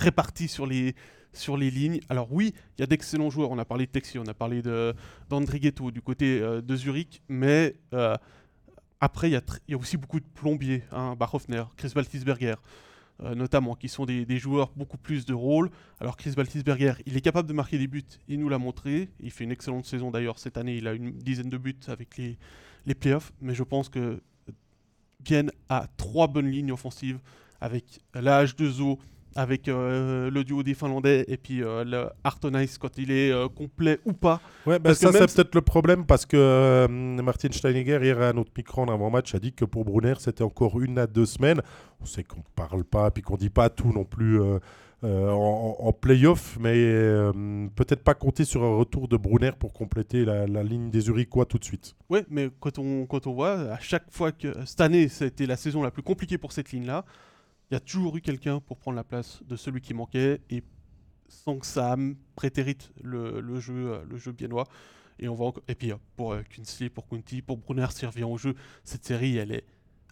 répartis 0.00 0.48
sur 0.48 0.66
les, 0.66 0.96
sur 1.32 1.56
les 1.56 1.70
lignes. 1.70 2.00
Alors 2.08 2.26
oui, 2.32 2.54
il 2.76 2.80
y 2.80 2.82
a 2.82 2.86
d'excellents 2.88 3.30
joueurs. 3.30 3.52
On 3.52 3.58
a 3.58 3.64
parlé 3.64 3.86
de 3.86 3.92
Texi, 3.92 4.18
on 4.18 4.26
a 4.26 4.34
parlé 4.34 4.60
de- 4.60 4.92
d'Andrighetto 5.28 5.92
du 5.92 6.02
côté 6.02 6.40
euh, 6.40 6.60
de 6.60 6.74
Zurich. 6.74 7.22
Mais 7.28 7.76
euh, 7.94 8.16
après, 9.00 9.30
il 9.30 9.40
y, 9.68 9.74
a 9.74 9.78
aussi 9.78 9.96
beaucoup 9.96 10.20
de 10.20 10.26
plombiers. 10.34 10.82
Hein, 10.92 11.16
Bachhoffner, 11.18 11.64
Chris 11.76 11.92
Baltisberger. 11.94 12.56
euh, 13.22 13.34
notamment, 13.34 13.74
qui 13.74 13.88
sont 13.88 14.06
des, 14.06 14.38
joueurs 14.38 14.72
beaucoup 14.76 14.96
plus 14.96 15.26
de 15.26 15.34
rôle. 15.34 15.70
Alors 16.00 16.16
Chris 16.16 16.32
Baltisberger, 16.36 16.94
il 17.06 17.16
est 17.16 17.20
capable 17.20 17.48
de 17.48 17.52
marquer 17.52 17.78
des 17.78 17.86
buts, 17.86 18.04
il 18.28 18.40
nous 18.40 18.48
l'a 18.48 18.58
montré. 18.58 19.10
Il 19.20 19.30
fait 19.30 19.44
une 19.44 19.52
excellente 19.52 19.84
saison 19.84 20.10
d'ailleurs 20.10 20.38
cette 20.38 20.56
année, 20.56 20.76
il 20.76 20.86
a 20.86 20.94
une 20.94 21.12
dizaine 21.12 21.48
de 21.48 21.58
buts 21.58 21.76
avec 21.88 22.16
les, 22.16 22.38
les 22.86 22.94
playoffs. 22.94 23.32
Mais 23.40 23.54
je 23.54 23.62
pense 23.62 23.88
que 23.88 24.22
Bienne 25.20 25.50
a 25.68 25.86
trois 25.96 26.28
bonnes 26.28 26.50
lignes 26.50 26.72
offensives 26.72 27.20
avec 27.60 28.00
la 28.14 28.44
H2O, 28.44 28.98
avec 29.36 29.68
euh, 29.68 30.30
le 30.30 30.44
duo 30.44 30.62
des 30.62 30.74
Finlandais 30.74 31.24
et 31.28 31.36
puis 31.36 31.62
euh, 31.62 31.84
le 31.84 32.08
Artonice 32.24 32.78
quand 32.78 32.98
il 32.98 33.10
est 33.10 33.30
euh, 33.30 33.48
complet 33.48 33.98
ou 34.04 34.12
pas. 34.12 34.40
Ouais, 34.66 34.80
que 34.80 34.94
ça 34.94 35.12
c'est 35.12 35.34
peut-être 35.34 35.54
le 35.54 35.60
problème 35.60 36.04
parce 36.04 36.26
que 36.26 36.36
euh, 36.36 36.88
Martin 36.88 37.50
Steinegger 37.52 38.00
hier 38.02 38.20
à 38.20 38.32
notre 38.32 38.50
micro 38.56 38.82
en 38.82 38.88
avant-match 38.88 39.34
a 39.34 39.38
dit 39.38 39.52
que 39.52 39.64
pour 39.64 39.84
Brunner 39.84 40.14
c'était 40.18 40.44
encore 40.44 40.80
une 40.80 40.98
à 40.98 41.06
deux 41.06 41.26
semaines. 41.26 41.60
On 42.00 42.06
sait 42.06 42.24
qu'on 42.24 42.42
parle 42.56 42.84
pas 42.84 43.10
puis 43.10 43.22
qu'on 43.22 43.36
dit 43.36 43.50
pas 43.50 43.68
tout 43.70 43.92
non 43.92 44.04
plus 44.04 44.40
euh, 44.40 44.58
en, 45.02 45.76
en 45.78 45.92
play-off, 45.92 46.58
mais 46.60 46.74
euh, 46.76 47.32
peut-être 47.74 48.02
pas 48.04 48.12
compter 48.12 48.44
sur 48.44 48.62
un 48.64 48.76
retour 48.76 49.08
de 49.08 49.16
Brunner 49.16 49.52
pour 49.58 49.72
compléter 49.72 50.26
la, 50.26 50.46
la 50.46 50.62
ligne 50.62 50.90
des 50.90 51.08
Uriquois 51.08 51.46
tout 51.46 51.56
de 51.56 51.64
suite. 51.64 51.96
Ouais, 52.10 52.26
mais 52.28 52.50
quand 52.60 52.78
on, 52.78 53.06
quand 53.06 53.26
on 53.26 53.32
voit, 53.32 53.52
à 53.52 53.78
chaque 53.80 54.10
fois 54.10 54.30
que 54.30 54.48
cette 54.66 54.80
année, 54.82 55.08
c'était 55.08 55.46
la 55.46 55.56
saison 55.56 55.82
la 55.82 55.90
plus 55.90 56.02
compliquée 56.02 56.36
pour 56.36 56.52
cette 56.52 56.70
ligne-là, 56.72 57.06
il 57.70 57.74
y 57.74 57.76
a 57.76 57.80
toujours 57.80 58.16
eu 58.16 58.20
quelqu'un 58.20 58.60
pour 58.60 58.78
prendre 58.78 58.96
la 58.96 59.04
place 59.04 59.40
de 59.44 59.56
celui 59.56 59.80
qui 59.80 59.94
manquait 59.94 60.40
et 60.50 60.62
sans 61.28 61.58
que 61.58 61.66
ça 61.66 61.96
prétérite 62.34 62.90
le, 63.02 63.60
jeu, 63.60 63.92
euh, 63.92 64.04
le 64.08 64.16
jeu 64.16 64.32
biennois. 64.32 64.66
Et, 65.20 65.28
on 65.28 65.54
et 65.68 65.74
puis 65.74 65.92
euh, 65.92 65.96
pour 66.16 66.32
euh, 66.32 66.42
Kunsley, 66.42 66.88
pour 66.88 67.06
Kunti, 67.08 67.42
pour 67.42 67.58
Brunner, 67.58 67.86
s'il 67.90 68.08
revient 68.08 68.24
au 68.24 68.36
jeu, 68.38 68.54
cette 68.82 69.04
série, 69.04 69.36
elle 69.36 69.52
est 69.52 69.64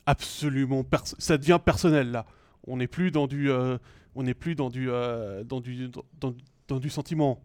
absolument. 0.07 0.85
ça 1.19 1.39
devient 1.39 1.59
personnel 1.65 2.11
là. 2.11 2.27
On 2.67 2.77
n'est 2.77 2.87
plus 2.87 3.11
dans 3.11 3.27
du. 3.27 3.51
euh, 3.51 3.79
on 4.15 4.23
n'est 4.23 4.35
plus 4.35 4.55
dans 4.55 4.69
du, 4.69 4.91
euh, 4.91 5.45
dans 5.45 5.61
du, 5.61 5.89
dans, 6.69 6.79
du 6.79 6.91
sentiment. 6.91 7.41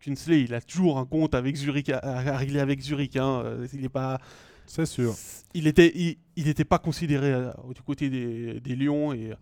Kunsley, 0.00 0.42
il 0.42 0.54
a 0.54 0.60
toujours 0.60 0.98
un 0.98 1.06
compte 1.06 1.34
avec 1.34 1.56
Zurich 1.56 1.88
à, 1.90 2.36
régler 2.36 2.60
avec 2.60 2.80
Zurich. 2.80 3.16
hein. 3.16 3.42
Euh, 3.44 3.68
Il 3.72 3.84
est 3.84 3.88
pas. 3.88 4.18
C'est 4.66 4.86
sûr. 4.86 5.14
Il 5.54 5.66
était, 5.66 5.92
il, 5.94 6.16
il 6.36 6.54
pas 6.64 6.78
considéré 6.78 7.32
euh, 7.32 7.50
du 7.74 7.82
côté 7.82 8.10
des, 8.10 8.60
des 8.60 8.76
Lions 8.76 9.12
et 9.12 9.32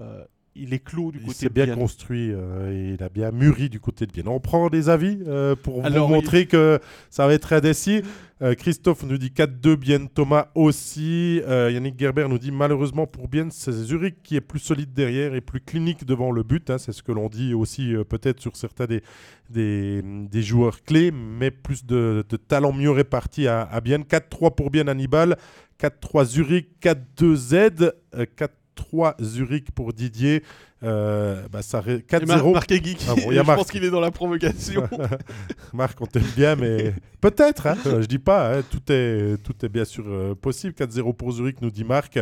euh, 0.00 0.24
il 0.58 0.74
est 0.74 0.78
clos 0.78 1.12
du 1.12 1.20
côté 1.20 1.38
il 1.42 1.48
de 1.48 1.54
bien 1.54 1.64
Bienne. 1.66 1.78
construit, 1.78 2.32
euh, 2.32 2.72
et 2.72 2.94
il 2.94 3.02
a 3.02 3.08
bien 3.08 3.30
mûri 3.30 3.68
du 3.68 3.80
côté 3.80 4.06
de 4.06 4.12
Bienne. 4.12 4.28
On 4.28 4.40
prend 4.40 4.68
des 4.68 4.88
avis 4.88 5.18
euh, 5.26 5.54
pour 5.54 5.84
Alors, 5.84 6.08
vous 6.08 6.14
montrer 6.14 6.46
que 6.46 6.78
ça 7.10 7.26
va 7.26 7.34
être 7.34 7.52
indécis. 7.52 8.02
Euh, 8.42 8.54
Christophe 8.54 9.02
nous 9.04 9.16
dit 9.16 9.30
4-2, 9.34 9.76
Bienne 9.76 10.08
Thomas 10.10 10.48
aussi. 10.54 11.40
Euh, 11.46 11.70
Yannick 11.72 11.98
Gerber 11.98 12.26
nous 12.28 12.38
dit 12.38 12.50
malheureusement 12.50 13.06
pour 13.06 13.28
Bienne, 13.28 13.50
c'est 13.50 13.72
Zurich 13.72 14.22
qui 14.22 14.36
est 14.36 14.42
plus 14.42 14.58
solide 14.58 14.92
derrière 14.92 15.34
et 15.34 15.40
plus 15.40 15.60
clinique 15.60 16.04
devant 16.04 16.30
le 16.30 16.42
but. 16.42 16.68
Hein. 16.68 16.76
C'est 16.76 16.92
ce 16.92 17.02
que 17.02 17.12
l'on 17.12 17.30
dit 17.30 17.54
aussi 17.54 17.94
euh, 17.94 18.04
peut-être 18.04 18.40
sur 18.40 18.56
certains 18.56 18.86
des, 18.86 19.02
des, 19.48 20.42
joueurs 20.42 20.82
clés, 20.82 21.10
mais 21.10 21.50
plus 21.50 21.86
de, 21.86 22.24
de 22.28 22.36
talent 22.36 22.72
mieux 22.72 22.90
réparti 22.90 23.48
à, 23.48 23.62
à 23.62 23.80
Bienne. 23.80 24.02
4-3 24.02 24.54
pour 24.54 24.70
Bienne 24.70 24.90
Hannibal, 24.90 25.38
4-3 25.80 26.24
Zurich, 26.26 26.68
4-2 26.82 27.34
Z, 27.34 27.92
4 28.36 28.52
3 28.76 29.16
Zurich 29.20 29.72
pour 29.72 29.92
Didier. 29.92 30.44
Euh, 30.82 31.48
bah 31.50 31.62
ça 31.62 31.80
4-0. 31.80 32.52
Marc 32.52 32.70
est 32.70 32.84
geek. 32.84 33.00
Ah 33.08 33.14
je 33.30 33.40
pense 33.40 33.70
qu'il 33.70 33.82
est 33.82 33.90
dans 33.90 34.00
la 34.00 34.10
provocation. 34.10 34.88
Marc, 35.72 36.00
on 36.00 36.06
t'aime 36.06 36.30
bien, 36.36 36.54
mais 36.54 36.94
peut-être. 37.20 37.66
Hein 37.66 37.76
je 37.84 38.06
dis 38.06 38.18
pas. 38.18 38.58
Hein. 38.58 38.62
Tout, 38.70 38.92
est, 38.92 39.42
tout 39.42 39.54
est 39.64 39.68
bien 39.68 39.84
sûr 39.84 40.04
euh, 40.06 40.34
possible. 40.34 40.74
4-0 40.74 41.16
pour 41.16 41.32
Zurich, 41.32 41.60
nous 41.62 41.70
dit 41.70 41.84
Marc. 41.84 42.20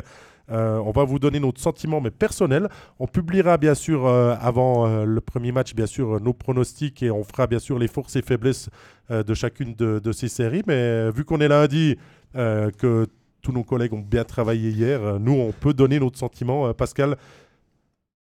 Euh, 0.50 0.76
on 0.76 0.92
va 0.92 1.04
vous 1.04 1.18
donner 1.18 1.40
notre 1.40 1.60
sentiment, 1.60 2.00
mais 2.00 2.10
personnel. 2.10 2.68
On 2.98 3.06
publiera 3.06 3.56
bien 3.56 3.74
sûr 3.74 4.06
avant 4.06 5.04
le 5.04 5.20
premier 5.20 5.52
match, 5.52 5.74
bien 5.74 5.86
sûr, 5.86 6.20
nos 6.20 6.34
pronostics 6.34 7.02
et 7.02 7.10
on 7.10 7.24
fera 7.24 7.46
bien 7.46 7.58
sûr 7.58 7.78
les 7.78 7.88
forces 7.88 8.16
et 8.16 8.22
faiblesses 8.22 8.68
de 9.10 9.34
chacune 9.34 9.74
de, 9.74 9.98
de, 9.98 10.12
ces 10.12 10.28
séries. 10.28 10.62
Mais 10.66 11.10
vu 11.12 11.24
qu'on 11.24 11.40
est 11.40 11.48
lundi, 11.48 11.96
que 12.34 13.06
tous 13.44 13.52
nos 13.52 13.62
collègues 13.62 13.92
ont 13.92 14.00
bien 14.00 14.24
travaillé 14.24 14.70
hier, 14.70 15.00
euh, 15.02 15.18
nous, 15.20 15.32
on 15.34 15.52
peut 15.52 15.74
donner 15.74 16.00
notre 16.00 16.18
sentiment. 16.18 16.66
Euh, 16.66 16.72
Pascal, 16.72 17.16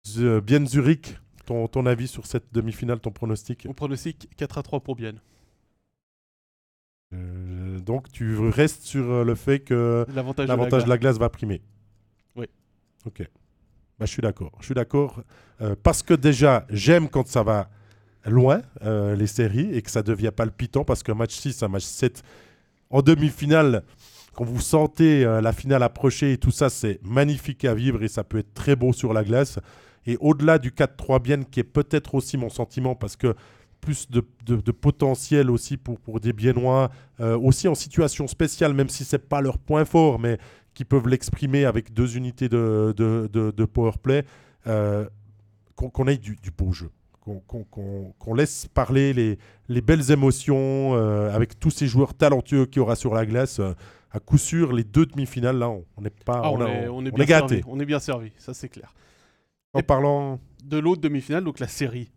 Z- 0.06 0.40
bien 0.40 0.66
Zurich, 0.66 1.16
ton, 1.46 1.68
ton 1.68 1.86
avis 1.86 2.08
sur 2.08 2.26
cette 2.26 2.52
demi-finale, 2.52 3.00
ton 3.00 3.10
pronostic 3.12 3.64
Mon 3.64 3.72
pronostic 3.74 4.28
4 4.36 4.58
à 4.58 4.62
3 4.62 4.80
pour 4.80 4.96
Bienne. 4.96 5.20
Euh, 7.14 7.78
donc 7.80 8.10
tu 8.10 8.36
restes 8.48 8.82
sur 8.82 9.04
euh, 9.10 9.24
le 9.24 9.34
fait 9.34 9.60
que 9.60 10.04
L'avantage 10.14 10.48
de 10.48 10.52
de 10.54 10.68
glace. 10.68 10.86
la 10.86 10.98
glace 10.98 11.18
va 11.18 11.28
primer. 11.28 11.62
Oui. 12.36 12.46
Ok. 13.06 13.20
Bah, 13.98 14.06
je 14.06 14.10
suis 14.10 14.22
d'accord. 14.22 14.50
Je 14.60 14.64
suis 14.66 14.74
d'accord. 14.74 15.22
Euh, 15.60 15.76
parce 15.80 16.02
que 16.02 16.14
déjà, 16.14 16.66
j'aime 16.70 17.08
quand 17.08 17.28
ça 17.28 17.42
va 17.44 17.70
loin, 18.26 18.62
euh, 18.82 19.14
les 19.14 19.26
séries, 19.28 19.72
et 19.76 19.82
que 19.82 19.90
ça 19.90 20.02
devient 20.02 20.32
palpitant, 20.34 20.84
parce 20.84 21.02
qu'un 21.02 21.14
match 21.14 21.34
6, 21.34 21.62
un 21.62 21.68
match 21.68 21.84
7, 21.84 22.22
en 22.90 23.02
demi-finale, 23.02 23.84
quand 24.34 24.44
vous 24.44 24.60
sentez 24.60 25.24
euh, 25.24 25.40
la 25.40 25.52
finale 25.52 25.82
approcher 25.82 26.32
et 26.32 26.38
tout 26.38 26.50
ça, 26.50 26.68
c'est 26.68 26.98
magnifique 27.02 27.64
à 27.64 27.74
vivre 27.74 28.02
et 28.02 28.08
ça 28.08 28.24
peut 28.24 28.38
être 28.38 28.52
très 28.52 28.76
beau 28.76 28.92
sur 28.92 29.12
la 29.12 29.24
glace. 29.24 29.58
Et 30.06 30.18
au-delà 30.20 30.58
du 30.58 30.70
4-3 30.70 31.22
Bienne, 31.22 31.44
qui 31.44 31.60
est 31.60 31.64
peut-être 31.64 32.14
aussi 32.14 32.36
mon 32.36 32.50
sentiment, 32.50 32.94
parce 32.94 33.16
que 33.16 33.34
plus 33.80 34.10
de, 34.10 34.24
de- 34.46 34.72
potentiel 34.72 35.50
aussi 35.50 35.76
pour, 35.76 36.20
des 36.20 36.32
Biennois, 36.32 36.90
euh, 37.20 37.38
aussi 37.38 37.68
en 37.68 37.74
situation 37.74 38.26
spéciale, 38.26 38.72
même 38.74 38.88
si 38.88 39.04
c'est 39.04 39.28
pas 39.28 39.40
leur 39.40 39.58
point 39.58 39.84
fort, 39.84 40.18
mais 40.18 40.38
qui 40.72 40.84
peuvent 40.84 41.06
l'exprimer 41.06 41.64
avec 41.64 41.92
deux 41.92 42.16
unités 42.16 42.48
de, 42.48 42.94
de, 42.96 43.64
power 43.66 43.92
play, 44.02 44.24
euh, 44.66 45.06
qu'on 45.76 45.90
qu'on 45.90 46.06
ait 46.08 46.16
du, 46.16 46.36
beau 46.56 46.72
jeu. 46.72 46.90
Qu'on 47.20 48.34
laisse 48.34 48.68
parler 48.72 49.12
les, 49.12 49.38
les 49.68 49.80
belles 49.80 50.10
émotions 50.10 50.94
avec 51.32 51.58
tous 51.58 51.70
ces 51.70 51.86
joueurs 51.86 52.14
talentueux 52.14 52.66
qu'il 52.66 52.80
y 52.80 52.82
aura 52.82 52.96
sur 52.96 53.14
la 53.14 53.24
glace. 53.24 53.60
À 54.14 54.20
coup 54.20 54.38
sûr, 54.38 54.72
les 54.72 54.84
deux 54.84 55.04
demi-finales, 55.06 55.58
là, 55.58 55.68
on 55.68 55.84
n'est 56.00 56.08
pas. 56.10 56.40
Ah, 56.44 56.50
on, 56.52 56.64
est, 56.66 56.88
on 56.88 57.04
est 57.04 57.10
on 57.10 57.14
bien 57.14 57.24
est 57.24 57.26
gâté. 57.26 57.48
servi. 57.56 57.62
On 57.66 57.80
est 57.80 57.84
bien 57.84 57.98
servi, 57.98 58.32
ça 58.38 58.54
c'est 58.54 58.68
clair. 58.68 58.94
En 59.72 59.82
parlant. 59.82 60.38
De 60.64 60.78
l'autre 60.78 61.02
demi-finale, 61.02 61.44
donc 61.44 61.58
la 61.58 61.68
série 61.68 62.10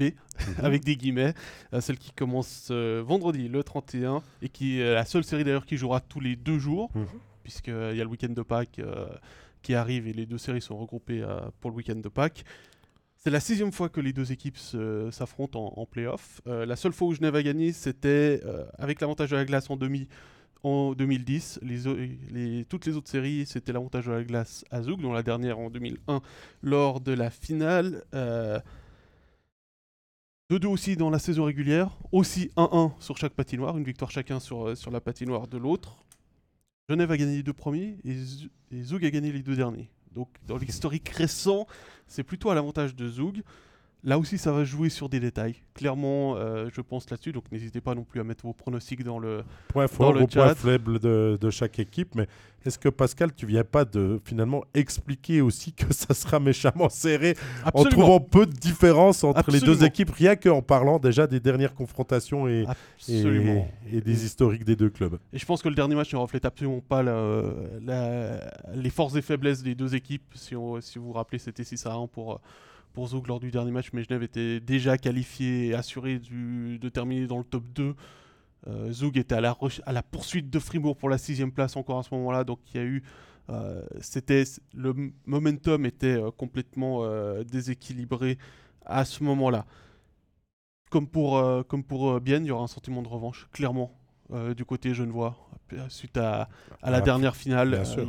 B, 0.00 0.04
Mhm. 0.04 0.14
avec 0.64 0.82
des 0.84 0.96
guillemets, 0.96 1.32
euh, 1.74 1.80
celle 1.80 1.96
qui 1.98 2.10
commence 2.10 2.68
euh, 2.72 3.04
vendredi 3.06 3.46
le 3.46 3.62
31 3.62 4.20
et 4.40 4.48
qui 4.48 4.80
est 4.80 4.94
la 4.94 5.04
seule 5.04 5.22
série 5.22 5.44
d'ailleurs 5.44 5.64
qui 5.66 5.76
jouera 5.76 6.00
tous 6.00 6.18
les 6.18 6.34
deux 6.34 6.58
jours, 6.58 6.90
Mhm. 6.96 7.06
puisqu'il 7.44 7.72
y 7.96 8.00
a 8.00 8.04
le 8.04 8.06
week-end 8.06 8.32
de 8.32 8.42
Pâques 8.42 8.80
euh, 8.80 9.06
qui 9.62 9.74
arrive 9.76 10.08
et 10.08 10.12
les 10.12 10.26
deux 10.26 10.38
séries 10.38 10.60
sont 10.62 10.76
regroupées 10.76 11.24
pour 11.60 11.70
le 11.70 11.76
week-end 11.76 11.94
de 11.94 12.08
Pâques. 12.08 12.44
C'est 13.16 13.30
la 13.30 13.38
sixième 13.38 13.70
fois 13.70 13.88
que 13.88 14.00
les 14.00 14.12
deux 14.12 14.32
équipes 14.32 14.58
s'affrontent 15.12 15.72
en, 15.76 15.80
en 15.82 15.86
play-off. 15.86 16.40
La 16.46 16.74
seule 16.74 16.92
fois 16.92 17.06
où 17.06 17.14
Genève 17.14 17.36
a 17.36 17.42
gagné, 17.44 17.72
c'était 17.72 18.40
avec 18.78 19.00
l'avantage 19.00 19.30
de 19.30 19.36
la 19.36 19.44
glace 19.44 19.70
en 19.70 19.76
demi 19.76 20.08
en 20.62 20.92
2010. 20.94 21.58
Les, 21.62 21.86
o- 21.86 21.96
les- 22.30 22.64
toutes 22.68 22.86
les 22.86 22.96
autres 22.96 23.08
séries, 23.10 23.46
c'était 23.46 23.72
l'avantage 23.72 24.06
de 24.06 24.12
la 24.12 24.24
glace 24.24 24.64
à 24.70 24.82
Zoug, 24.82 25.00
dont 25.00 25.12
la 25.12 25.22
dernière 25.22 25.58
en 25.58 25.70
2001 25.70 26.20
lors 26.62 27.00
de 27.00 27.12
la 27.12 27.30
finale. 27.30 28.04
Euh, 28.14 28.58
2-2 30.50 30.66
aussi 30.68 30.96
dans 30.96 31.08
la 31.10 31.18
saison 31.18 31.44
régulière, 31.44 31.96
aussi 32.12 32.50
1-1 32.56 32.92
sur 33.00 33.16
chaque 33.16 33.32
patinoire, 33.32 33.78
une 33.78 33.84
victoire 33.84 34.10
chacun 34.10 34.38
sur, 34.38 34.68
euh, 34.68 34.74
sur 34.74 34.90
la 34.90 35.00
patinoire 35.00 35.48
de 35.48 35.56
l'autre. 35.56 36.04
Genève 36.88 37.10
a 37.10 37.16
gagné 37.16 37.36
les 37.36 37.42
deux 37.42 37.52
premiers 37.54 37.96
et, 38.04 38.16
et 38.76 38.82
Zoug 38.82 39.04
a 39.04 39.10
gagné 39.10 39.32
les 39.32 39.42
deux 39.42 39.56
derniers. 39.56 39.88
Donc 40.14 40.28
dans 40.46 40.58
l'historique 40.58 41.08
récent, 41.08 41.66
c'est 42.06 42.22
plutôt 42.22 42.50
à 42.50 42.54
l'avantage 42.54 42.94
de 42.94 43.08
Zoug. 43.08 43.42
Là 44.04 44.18
aussi, 44.18 44.36
ça 44.36 44.50
va 44.50 44.64
jouer 44.64 44.88
sur 44.88 45.08
des 45.08 45.20
détails. 45.20 45.54
Clairement, 45.74 46.34
euh, 46.36 46.68
je 46.74 46.80
pense 46.80 47.08
là-dessus. 47.08 47.30
Donc 47.30 47.44
n'hésitez 47.52 47.80
pas 47.80 47.94
non 47.94 48.02
plus 48.02 48.20
à 48.20 48.24
mettre 48.24 48.44
vos 48.44 48.52
pronostics 48.52 49.04
dans 49.04 49.20
le, 49.20 49.44
point 49.68 49.86
fort 49.86 50.12
le 50.12 50.22
ou 50.22 50.26
point 50.26 50.54
faible 50.56 50.98
de, 50.98 51.38
de 51.40 51.50
chaque 51.50 51.78
équipe. 51.78 52.16
Mais 52.16 52.26
est-ce 52.66 52.80
que 52.80 52.88
Pascal, 52.88 53.32
tu 53.32 53.46
viens 53.46 53.62
pas 53.62 53.84
de 53.84 54.20
finalement 54.24 54.64
expliquer 54.74 55.40
aussi 55.40 55.72
que 55.72 55.92
ça 55.94 56.14
sera 56.14 56.40
méchamment 56.40 56.88
serré 56.88 57.36
en 57.74 57.84
trouvant 57.84 58.18
peu 58.18 58.44
de 58.46 58.50
différence 58.52 59.22
entre 59.22 59.52
les 59.52 59.60
deux 59.60 59.84
équipes, 59.84 60.10
rien 60.10 60.34
qu'en 60.34 60.62
parlant 60.62 60.98
déjà 60.98 61.28
des 61.28 61.38
dernières 61.38 61.74
confrontations 61.74 62.48
et, 62.48 62.62
et, 62.62 62.66
Absolument. 62.66 63.68
et 63.92 64.00
des 64.00 64.24
historiques 64.24 64.64
des 64.64 64.74
deux 64.74 64.90
clubs? 64.90 65.16
Et 65.32 65.38
je 65.38 65.46
pense 65.46 65.62
que 65.62 65.68
le 65.68 65.76
dernier 65.76 65.94
match 65.94 66.12
ne 66.12 66.18
reflète 66.18 66.44
absolument 66.44 66.80
pas 66.80 67.04
la- 67.04 67.44
la- 67.80 68.52
les 68.74 68.90
forces 68.90 69.14
et 69.14 69.22
faiblesses 69.22 69.62
des 69.62 69.76
deux 69.76 69.94
équipes. 69.94 70.24
Si, 70.34 70.56
on- 70.56 70.80
si 70.80 70.98
vous 70.98 71.06
vous 71.06 71.12
rappelez, 71.12 71.38
c'était 71.38 71.62
6 71.64 71.86
à 71.86 71.92
1 71.94 72.08
pour, 72.08 72.32
euh, 72.32 72.36
pour 72.92 73.08
Zoug 73.08 73.26
lors 73.26 73.40
du 73.40 73.50
dernier 73.50 73.70
match, 73.70 73.90
mais 73.92 74.02
Genève 74.04 74.22
était 74.22 74.60
déjà 74.60 74.98
qualifié 74.98 75.68
et 75.68 75.74
assuré 75.74 76.18
du- 76.18 76.78
de 76.78 76.88
terminer 76.88 77.26
dans 77.26 77.38
le 77.38 77.44
top 77.44 77.64
2. 77.74 77.94
Euh, 78.68 78.92
Zoug 78.92 79.16
était 79.18 79.34
à 79.34 79.40
la, 79.40 79.52
reche- 79.52 79.80
à 79.86 79.92
la 79.92 80.02
poursuite 80.02 80.48
de 80.50 80.58
Fribourg 80.58 80.96
pour 80.96 81.08
la 81.08 81.18
sixième 81.18 81.52
place 81.52 81.76
encore 81.76 81.98
à 81.98 82.02
ce 82.02 82.14
moment-là, 82.14 82.44
donc 82.44 82.60
il 82.72 82.76
y 82.76 82.80
a 82.80 82.86
eu... 82.86 83.02
euh, 83.50 83.82
c'était 84.00 84.44
le 84.74 84.94
momentum 85.26 85.84
était 85.86 86.06
euh, 86.20 86.30
complètement 86.30 87.00
euh, 87.04 87.42
déséquilibré 87.44 88.38
à 88.86 89.04
ce 89.04 89.24
moment-là. 89.24 89.66
Comme 90.90 91.08
pour, 91.08 91.42
comme 91.68 91.82
pour 91.84 92.20
Bienne, 92.20 92.44
il 92.44 92.48
y 92.48 92.50
aura 92.50 92.64
un 92.64 92.68
sentiment 92.68 93.00
de 93.02 93.08
revanche, 93.08 93.48
clairement, 93.52 93.90
du 94.54 94.64
côté 94.66 94.92
genevois, 94.92 95.36
suite 95.88 96.18
à, 96.18 96.50
à 96.82 96.90
la 96.90 96.98
Ah, 96.98 97.00
dernière 97.00 97.34
finale. 97.34 97.70
bien 97.70 97.84
sûr. 97.86 98.06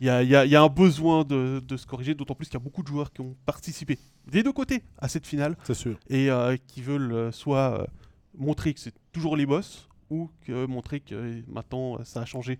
Il 0.00 0.06
y, 0.06 0.10
a- 0.10 0.22
il 0.22 0.28
y 0.28 0.34
a- 0.36 0.44
il 0.44 0.50
y 0.50 0.56
a 0.56 0.62
un 0.62 0.68
besoin 0.68 1.24
de, 1.24 1.60
de 1.66 1.76
se 1.76 1.86
corriger, 1.86 2.14
d'autant 2.14 2.34
plus 2.34 2.46
qu'il 2.46 2.54
y 2.58 2.62
a 2.62 2.64
beaucoup 2.64 2.82
de 2.82 2.88
joueurs 2.88 3.12
qui 3.12 3.20
ont 3.20 3.36
participé 3.46 3.98
des 4.30 4.42
deux 4.42 4.52
côtés 4.52 4.82
à 4.98 5.08
cette 5.08 5.26
finale 5.26 5.56
C'est 5.64 5.74
sûr. 5.74 5.96
et 6.08 6.30
euh, 6.30 6.56
qui 6.66 6.82
veulent 6.82 7.12
euh, 7.12 7.30
soit 7.32 7.80
euh, 7.80 7.86
montrer 8.36 8.74
que 8.74 8.80
c'est 8.80 8.94
toujours 9.12 9.36
les 9.36 9.46
boss 9.46 9.88
ou 10.10 10.30
que 10.46 10.66
montrer 10.66 11.00
que 11.00 11.42
maintenant 11.48 11.98
ça 12.04 12.22
a 12.22 12.24
changé 12.24 12.58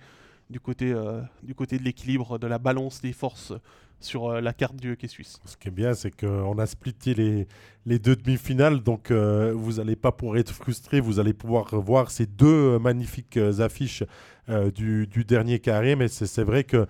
du 0.48 0.60
côté, 0.60 0.92
euh, 0.92 1.20
du 1.42 1.54
côté 1.54 1.78
de 1.78 1.82
l'équilibre, 1.82 2.38
de 2.38 2.46
la 2.46 2.58
balance 2.58 3.00
des 3.00 3.12
forces 3.12 3.52
sur 3.98 4.28
euh, 4.28 4.40
la 4.40 4.52
carte 4.52 4.76
du 4.76 4.92
hockey 4.92 5.08
suisse. 5.08 5.40
Ce 5.44 5.56
qui 5.56 5.68
est 5.68 5.70
bien, 5.72 5.94
c'est 5.94 6.10
qu'on 6.14 6.58
a 6.58 6.66
splitté 6.66 7.14
les, 7.14 7.48
les 7.86 7.98
deux 7.98 8.14
demi-finales, 8.14 8.80
donc 8.82 9.10
euh, 9.10 9.52
vous 9.56 9.74
n'allez 9.74 9.96
pas 9.96 10.12
pour 10.12 10.36
être 10.36 10.52
frustré, 10.52 11.00
vous 11.00 11.18
allez 11.18 11.32
pouvoir 11.32 11.74
voir 11.80 12.10
ces 12.10 12.26
deux 12.26 12.78
magnifiques 12.78 13.38
affiches 13.58 14.04
du, 14.74 15.06
du 15.06 15.24
dernier 15.24 15.58
carré, 15.58 15.96
mais 15.96 16.08
c'est 16.08 16.44
vrai 16.44 16.64
que 16.64 16.86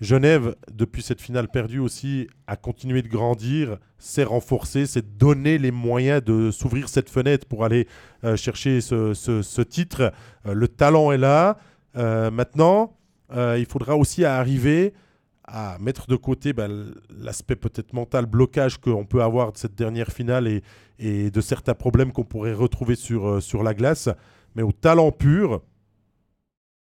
Genève, 0.00 0.56
depuis 0.70 1.02
cette 1.02 1.22
finale 1.22 1.48
perdue 1.48 1.78
aussi, 1.78 2.28
a 2.46 2.56
continué 2.56 3.00
de 3.00 3.08
grandir, 3.08 3.78
s'est 3.98 4.24
renforcé, 4.24 4.84
s'est 4.84 5.00
donné 5.00 5.56
les 5.56 5.70
moyens 5.70 6.22
de 6.22 6.50
s'ouvrir 6.50 6.88
cette 6.90 7.08
fenêtre 7.08 7.46
pour 7.46 7.64
aller 7.64 7.88
euh, 8.22 8.36
chercher 8.36 8.82
ce, 8.82 9.62
titre. 9.62 10.12
Euh, 10.44 10.52
le 10.52 10.68
talent 10.68 11.12
est 11.12 11.18
là. 11.18 11.58
Euh, 11.96 12.30
maintenant, 12.30 12.98
il 13.32 13.66
faudra 13.66 13.96
aussi 13.96 14.24
arriver 14.24 14.94
à 15.42 15.78
mettre 15.80 16.06
de 16.06 16.14
côté 16.16 16.52
l- 16.56 16.94
l'aspect 17.10 17.56
peut-être 17.56 17.92
mental, 17.92 18.26
blocage 18.26 18.78
qu'on 18.78 19.04
peut 19.04 19.22
avoir 19.22 19.52
de 19.52 19.56
cette 19.56 19.74
dernière 19.74 20.12
finale 20.12 20.46
et, 20.46 20.62
et 20.98 21.30
de 21.30 21.40
certains 21.40 21.74
problèmes 21.74 22.12
qu'on 22.12 22.24
pourrait 22.24 22.52
retrouver 22.52 22.96
sur, 22.96 23.42
sur 23.42 23.62
la 23.62 23.74
glace. 23.74 24.08
Mais 24.54 24.62
au 24.62 24.72
talent 24.72 25.10
pur, 25.10 25.62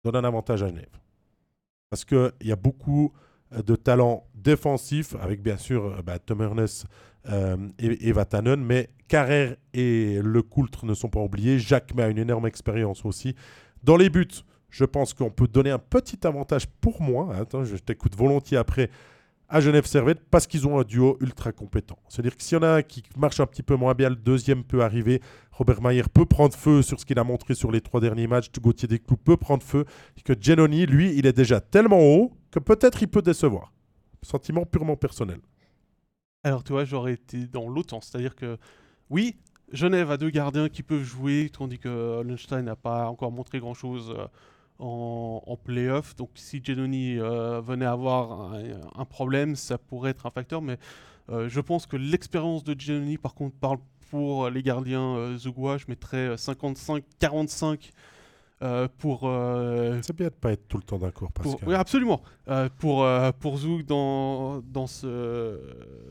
donne 0.04 0.16
un 0.16 0.24
avantage 0.24 0.62
à 0.62 0.68
Genève. 0.68 0.90
Parce 1.90 2.04
qu'il 2.04 2.32
y 2.42 2.52
a 2.52 2.56
beaucoup 2.56 3.12
euh, 3.54 3.62
de 3.62 3.76
talent 3.76 4.26
défensif, 4.34 5.14
avec 5.20 5.42
bien 5.42 5.56
sûr 5.56 5.86
euh, 5.86 6.02
bah, 6.02 6.18
Tom 6.18 6.42
Ernest 6.42 6.86
euh, 7.28 7.56
et, 7.78 8.12
Vatanen, 8.12 8.62
mais 8.62 8.90
Carrère 9.08 9.56
et 9.72 10.20
Le 10.22 10.42
Coultre 10.42 10.84
ne 10.84 10.94
sont 10.94 11.08
pas 11.08 11.20
oubliés. 11.20 11.58
Jacques 11.58 11.92
a 11.98 12.08
une 12.08 12.18
énorme 12.18 12.46
expérience 12.46 13.04
aussi. 13.04 13.34
Dans 13.82 13.96
les 13.96 14.10
buts, 14.10 14.26
je 14.70 14.84
pense 14.84 15.14
qu'on 15.14 15.30
peut 15.30 15.48
donner 15.48 15.70
un 15.70 15.78
petit 15.78 16.26
avantage 16.26 16.66
pour 16.66 17.00
moi. 17.00 17.34
Attends, 17.34 17.64
je 17.64 17.76
t'écoute 17.76 18.14
volontiers 18.16 18.58
après 18.58 18.90
à 19.48 19.60
Genève 19.60 19.86
Servette 19.86 20.20
parce 20.30 20.46
qu'ils 20.46 20.66
ont 20.66 20.78
un 20.78 20.84
duo 20.84 21.16
ultra 21.20 21.52
compétent. 21.52 21.98
C'est-à-dire 22.08 22.36
que 22.36 22.42
s'il 22.42 22.56
y 22.56 22.58
en 22.58 22.64
a 22.64 22.68
un 22.76 22.82
qui 22.82 23.02
marche 23.16 23.40
un 23.40 23.46
petit 23.46 23.62
peu 23.62 23.76
moins 23.76 23.94
bien, 23.94 24.10
le 24.10 24.16
deuxième 24.16 24.62
peut 24.62 24.82
arriver. 24.82 25.20
Robert 25.52 25.80
Mayer 25.80 26.02
peut 26.12 26.26
prendre 26.26 26.54
feu 26.54 26.82
sur 26.82 27.00
ce 27.00 27.06
qu'il 27.06 27.18
a 27.18 27.24
montré 27.24 27.54
sur 27.54 27.70
les 27.72 27.80
trois 27.80 28.00
derniers 28.00 28.26
matchs. 28.26 28.50
Gauthier 28.60 28.88
Desclous 28.88 29.16
peut 29.16 29.36
prendre 29.36 29.62
feu. 29.62 29.84
Et 30.16 30.20
que 30.20 30.34
Genoni, 30.38 30.86
lui, 30.86 31.16
il 31.16 31.26
est 31.26 31.32
déjà 31.32 31.60
tellement 31.60 32.00
haut 32.00 32.32
que 32.50 32.58
peut-être 32.58 33.02
il 33.02 33.08
peut 33.08 33.22
décevoir. 33.22 33.72
Sentiment 34.22 34.66
purement 34.66 34.96
personnel. 34.96 35.40
Alors, 36.44 36.62
tu 36.62 36.72
vois, 36.72 36.84
j'aurais 36.84 37.14
été 37.14 37.46
dans 37.46 37.68
l'autre 37.68 37.90
sens. 37.90 38.08
C'est-à-dire 38.10 38.34
que, 38.34 38.58
oui, 39.10 39.36
Genève 39.72 40.10
a 40.10 40.16
deux 40.16 40.30
gardiens 40.30 40.68
qui 40.68 40.82
peuvent 40.82 41.02
jouer, 41.02 41.50
tandis 41.52 41.78
que 41.78 41.88
Hollenstein 41.88 42.62
n'a 42.62 42.76
pas 42.76 43.08
encore 43.08 43.32
montré 43.32 43.58
grand-chose 43.58 44.14
euh, 44.16 44.26
en, 44.78 45.42
en 45.46 45.56
play-off. 45.56 46.14
Donc, 46.16 46.30
si 46.34 46.62
Genoni 46.62 47.18
euh, 47.18 47.60
venait 47.60 47.84
avoir 47.86 48.52
un, 48.52 48.62
un 48.96 49.04
problème, 49.04 49.56
ça 49.56 49.78
pourrait 49.78 50.10
être 50.12 50.26
un 50.26 50.30
facteur. 50.30 50.62
Mais 50.62 50.78
euh, 51.30 51.48
je 51.48 51.60
pense 51.60 51.86
que 51.86 51.96
l'expérience 51.96 52.64
de 52.64 52.78
Genoni, 52.78 53.18
par 53.18 53.34
contre, 53.34 53.56
parle 53.56 53.78
pour 54.10 54.48
les 54.50 54.62
gardiens 54.62 55.16
euh. 55.16 55.78
Je 55.78 55.84
mettrais 55.88 56.34
55-45 56.36 57.90
euh, 58.62 58.88
pour, 58.98 59.20
euh, 59.24 60.00
C'est 60.02 60.16
bien 60.16 60.26
de 60.26 60.32
pas 60.32 60.52
être 60.52 60.66
tout 60.66 60.78
le 60.78 60.82
temps 60.82 60.98
d'accord, 60.98 61.30
pour- 61.32 61.60
oui, 61.66 61.74
absolument. 61.74 62.22
Pour, 62.78 63.06
pour 63.38 63.58
Zouk 63.58 63.84
dans, 63.84 64.60
dans, 64.62 64.86
ce, 64.86 65.60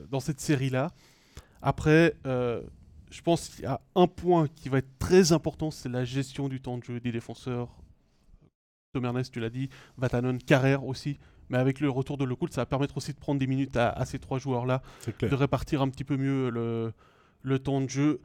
dans 0.10 0.20
cette 0.20 0.40
série-là. 0.40 0.92
Après, 1.62 2.14
euh, 2.26 2.62
je 3.10 3.22
pense 3.22 3.50
qu'il 3.50 3.64
y 3.64 3.68
a 3.68 3.82
un 3.96 4.08
point 4.08 4.48
qui 4.48 4.70
va 4.70 4.78
être 4.78 4.98
très 5.00 5.32
important, 5.32 5.72
c'est 5.72 5.90
la 5.90 6.06
gestion 6.06 6.48
du 6.48 6.62
temps 6.62 6.78
de 6.78 6.84
jeu 6.84 7.00
des 7.00 7.12
défenseurs. 7.12 7.70
Tom 8.94 9.06
Ernest, 9.06 9.34
tu 9.34 9.40
l'as 9.40 9.50
dit, 9.50 9.70
Vatanen, 9.98 10.38
Carrère 10.40 10.86
aussi. 10.86 11.20
Mais 11.50 11.58
avec 11.58 11.80
le 11.80 11.90
retour 11.90 12.18
de 12.18 12.26
Lecoult, 12.26 12.52
ça 12.52 12.62
va 12.62 12.66
permettre 12.66 12.98
aussi 12.98 13.14
de 13.14 13.20
prendre 13.20 13.40
des 13.40 13.48
minutes 13.48 13.78
à, 13.78 13.90
à 13.90 14.06
ces 14.06 14.20
trois 14.20 14.38
joueurs-là, 14.38 14.82
de 15.22 15.36
répartir 15.36 15.82
un 15.82 15.90
petit 15.90 16.04
peu 16.04 16.18
mieux 16.18 16.50
le, 16.50 16.92
le 17.42 17.60
temps 17.60 17.80
de 17.80 17.90
jeu. 17.90 18.20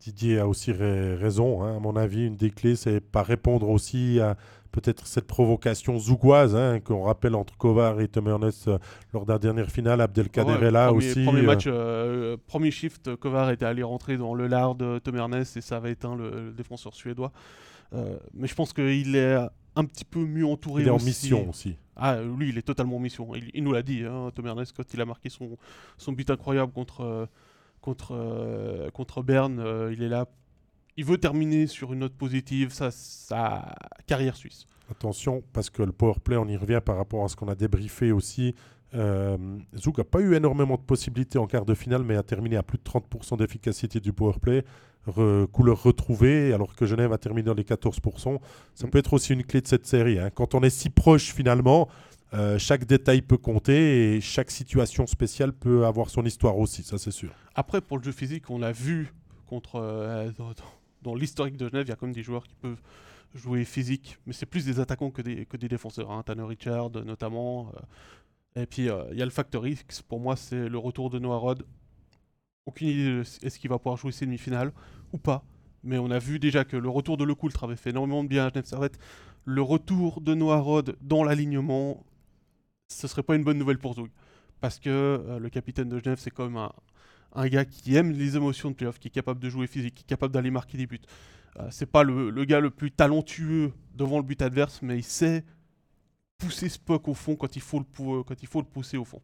Didier 0.00 0.38
a 0.38 0.48
aussi 0.48 0.72
raison. 0.72 1.62
Hein. 1.62 1.76
À 1.76 1.78
mon 1.78 1.96
avis, 1.96 2.26
une 2.26 2.36
des 2.36 2.50
clés, 2.50 2.76
c'est 2.76 3.00
pas 3.00 3.22
répondre 3.22 3.68
aussi 3.68 4.18
à 4.20 4.36
peut-être 4.72 5.06
cette 5.06 5.26
provocation 5.26 5.98
zougoise 5.98 6.56
hein, 6.56 6.80
qu'on 6.80 7.02
rappelle 7.02 7.34
entre 7.34 7.56
Kovar 7.56 8.00
et 8.00 8.08
Tom 8.08 8.26
Ernest 8.26 8.68
euh, 8.68 8.78
lors 9.12 9.26
de 9.26 9.32
la 9.32 9.38
dernière 9.38 9.70
finale. 9.70 10.00
Abdelkader 10.00 10.64
est 10.64 10.70
là 10.70 10.92
aussi. 10.92 11.24
Premier, 11.24 11.42
euh. 11.42 11.46
match, 11.46 11.64
euh, 11.66 12.36
premier 12.46 12.70
shift, 12.70 13.14
Kovar 13.16 13.50
était 13.50 13.66
allé 13.66 13.82
rentrer 13.82 14.16
dans 14.16 14.34
le 14.34 14.46
lard 14.46 14.74
de 14.74 14.98
Tom 14.98 15.16
Ernest 15.16 15.56
et 15.56 15.60
ça 15.60 15.76
avait 15.76 15.92
éteint 15.92 16.16
le, 16.16 16.52
défenseur 16.52 16.94
suédois. 16.94 17.32
mais 17.92 18.48
je 18.48 18.54
pense 18.54 18.72
qu'il 18.72 19.14
est 19.14 19.36
un 19.76 19.84
petit 19.84 20.04
peu 20.04 20.24
mieux 20.24 20.46
entouré. 20.46 20.82
Il 20.82 20.88
est 20.88 20.90
en 20.90 21.02
mission 21.02 21.48
aussi. 21.48 21.76
Ah, 21.96 22.20
lui, 22.22 22.48
il 22.48 22.58
est 22.58 22.62
totalement 22.62 22.96
en 22.96 23.00
mission. 23.00 23.34
Il, 23.34 23.62
nous 23.62 23.72
l'a 23.72 23.82
dit, 23.82 24.02
hein, 24.04 24.30
Tom 24.34 24.46
Ernest, 24.46 24.72
quand 24.76 24.94
il 24.94 25.00
a 25.00 25.04
marqué 25.04 25.28
son, 25.28 25.58
son 25.98 26.12
but 26.12 26.30
incroyable 26.30 26.72
contre, 26.72 27.28
contre, 27.80 28.90
contre 28.92 29.22
Berne. 29.22 29.62
il 29.92 30.02
est 30.02 30.08
là 30.08 30.26
il 30.96 31.04
veut 31.04 31.18
terminer 31.18 31.66
sur 31.66 31.92
une 31.92 32.00
note 32.00 32.14
positive 32.14 32.72
sa, 32.72 32.90
sa 32.90 33.74
carrière 34.06 34.36
suisse. 34.36 34.66
Attention, 34.90 35.42
parce 35.52 35.70
que 35.70 35.82
le 35.82 35.92
powerplay, 35.92 36.36
on 36.36 36.46
y 36.48 36.56
revient 36.56 36.80
par 36.84 36.96
rapport 36.96 37.24
à 37.24 37.28
ce 37.28 37.36
qu'on 37.36 37.48
a 37.48 37.54
débriefé 37.54 38.12
aussi. 38.12 38.54
Euh, 38.94 39.38
Zouk 39.76 39.98
n'a 39.98 40.04
pas 40.04 40.20
eu 40.20 40.34
énormément 40.34 40.76
de 40.76 40.82
possibilités 40.82 41.38
en 41.38 41.46
quart 41.46 41.64
de 41.64 41.74
finale, 41.74 42.02
mais 42.02 42.16
a 42.16 42.22
terminé 42.22 42.56
à 42.56 42.62
plus 42.62 42.78
de 42.78 42.82
30% 42.82 43.38
d'efficacité 43.38 44.00
du 44.00 44.12
powerplay. 44.12 44.64
Couleur 45.52 45.82
retrouvée, 45.82 46.52
alors 46.52 46.74
que 46.74 46.86
Genève 46.86 47.12
a 47.12 47.18
terminé 47.18 47.44
dans 47.44 47.54
les 47.54 47.64
14%. 47.64 48.38
Ça 48.74 48.86
peut 48.88 48.98
être 48.98 49.12
aussi 49.12 49.32
une 49.32 49.44
clé 49.44 49.60
de 49.60 49.66
cette 49.66 49.86
série. 49.86 50.18
Hein. 50.18 50.30
Quand 50.34 50.54
on 50.54 50.60
est 50.62 50.70
si 50.70 50.90
proche 50.90 51.32
finalement, 51.32 51.88
euh, 52.34 52.58
chaque 52.58 52.86
détail 52.86 53.20
peut 53.20 53.36
compter 53.36 54.14
et 54.14 54.20
chaque 54.20 54.50
situation 54.50 55.06
spéciale 55.06 55.52
peut 55.52 55.84
avoir 55.84 56.08
son 56.08 56.24
histoire 56.24 56.58
aussi, 56.58 56.82
ça 56.82 56.96
c'est 56.96 57.10
sûr. 57.10 57.30
Après, 57.54 57.82
pour 57.82 57.98
le 57.98 58.02
jeu 58.02 58.12
physique, 58.12 58.48
on 58.48 58.58
l'a 58.58 58.72
vu 58.72 59.12
contre, 59.46 59.76
euh, 59.76 60.30
dans 61.02 61.14
l'historique 61.14 61.58
de 61.58 61.68
Genève, 61.68 61.84
il 61.86 61.90
y 61.90 61.92
a 61.92 61.96
quand 61.96 62.06
même 62.06 62.14
des 62.14 62.22
joueurs 62.22 62.44
qui 62.46 62.54
peuvent 62.54 62.80
jouer 63.34 63.64
physique, 63.64 64.18
mais 64.26 64.32
c'est 64.32 64.46
plus 64.46 64.64
des 64.64 64.80
attaquants 64.80 65.10
que 65.10 65.20
des, 65.20 65.44
que 65.44 65.58
des 65.58 65.68
défenseurs. 65.68 66.10
Hein. 66.10 66.22
Tanner 66.22 66.42
Richard 66.42 66.90
notamment. 67.04 67.72
Euh. 68.56 68.62
et 68.62 68.66
puis 68.66 68.88
il 69.10 69.18
y 69.18 69.22
a 69.22 69.24
le 69.24 69.30
factor 69.30 69.66
X, 69.66 70.00
pour 70.00 70.20
moi 70.20 70.36
c'est 70.36 70.68
le 70.68 70.78
retour 70.78 71.10
de 71.10 71.18
Noah 71.18 71.38
Rod. 71.38 71.66
Aucune 72.66 72.88
idée 72.88 73.04
de 73.04 73.20
est-ce 73.20 73.58
qu'il 73.58 73.70
va 73.70 73.78
pouvoir 73.78 73.96
jouer 73.96 74.12
ses 74.12 74.24
demi-finales 74.24 74.72
ou 75.12 75.18
pas. 75.18 75.44
Mais 75.84 75.98
on 75.98 76.10
a 76.10 76.18
vu 76.18 76.38
déjà 76.38 76.64
que 76.64 76.76
le 76.76 76.88
retour 76.88 77.16
de 77.16 77.24
Lecoultre 77.24 77.64
avait 77.64 77.76
fait 77.76 77.90
énormément 77.90 78.22
de 78.22 78.28
bien 78.28 78.46
à 78.46 78.48
Genève 78.50 78.66
Servette. 78.66 78.98
Le 79.44 79.62
retour 79.62 80.20
de 80.20 80.34
Noah 80.34 80.60
Rod 80.60 80.96
dans 81.00 81.24
l'alignement, 81.24 82.04
ce 82.88 83.08
serait 83.08 83.24
pas 83.24 83.34
une 83.34 83.42
bonne 83.42 83.58
nouvelle 83.58 83.78
pour 83.78 83.94
Zug. 83.94 84.10
Parce 84.60 84.78
que 84.78 84.90
euh, 84.90 85.38
le 85.40 85.50
capitaine 85.50 85.88
de 85.88 85.98
Genève, 85.98 86.18
c'est 86.20 86.36
même 86.38 86.56
un, 87.32 87.48
gars 87.48 87.64
qui 87.64 87.96
aime 87.96 88.12
les 88.12 88.36
émotions 88.36 88.70
de 88.70 88.76
playoff, 88.76 89.00
qui 89.00 89.08
est 89.08 89.12
capable 89.12 89.40
de 89.40 89.50
jouer 89.50 89.66
physique, 89.66 89.96
qui 89.96 90.02
est 90.04 90.06
capable 90.06 90.32
d'aller 90.32 90.52
marquer 90.52 90.78
des 90.78 90.86
buts. 90.86 91.00
Euh, 91.58 91.66
c'est 91.70 91.86
pas 91.86 92.04
le, 92.04 92.44
gars 92.44 92.60
le 92.60 92.70
plus 92.70 92.92
talentueux 92.92 93.72
devant 93.96 94.18
le 94.18 94.22
but 94.22 94.40
adverse, 94.40 94.80
mais 94.82 94.98
il 94.98 95.04
sait 95.04 95.44
pousser 96.38 96.68
ce 96.68 96.78
puck 96.78 97.08
au 97.08 97.14
fond 97.14 97.34
quand 97.34 97.56
il 97.56 97.62
faut 97.62 97.80
le 97.80 98.64
pousser 98.64 98.96
au 98.96 99.04
fond. 99.04 99.20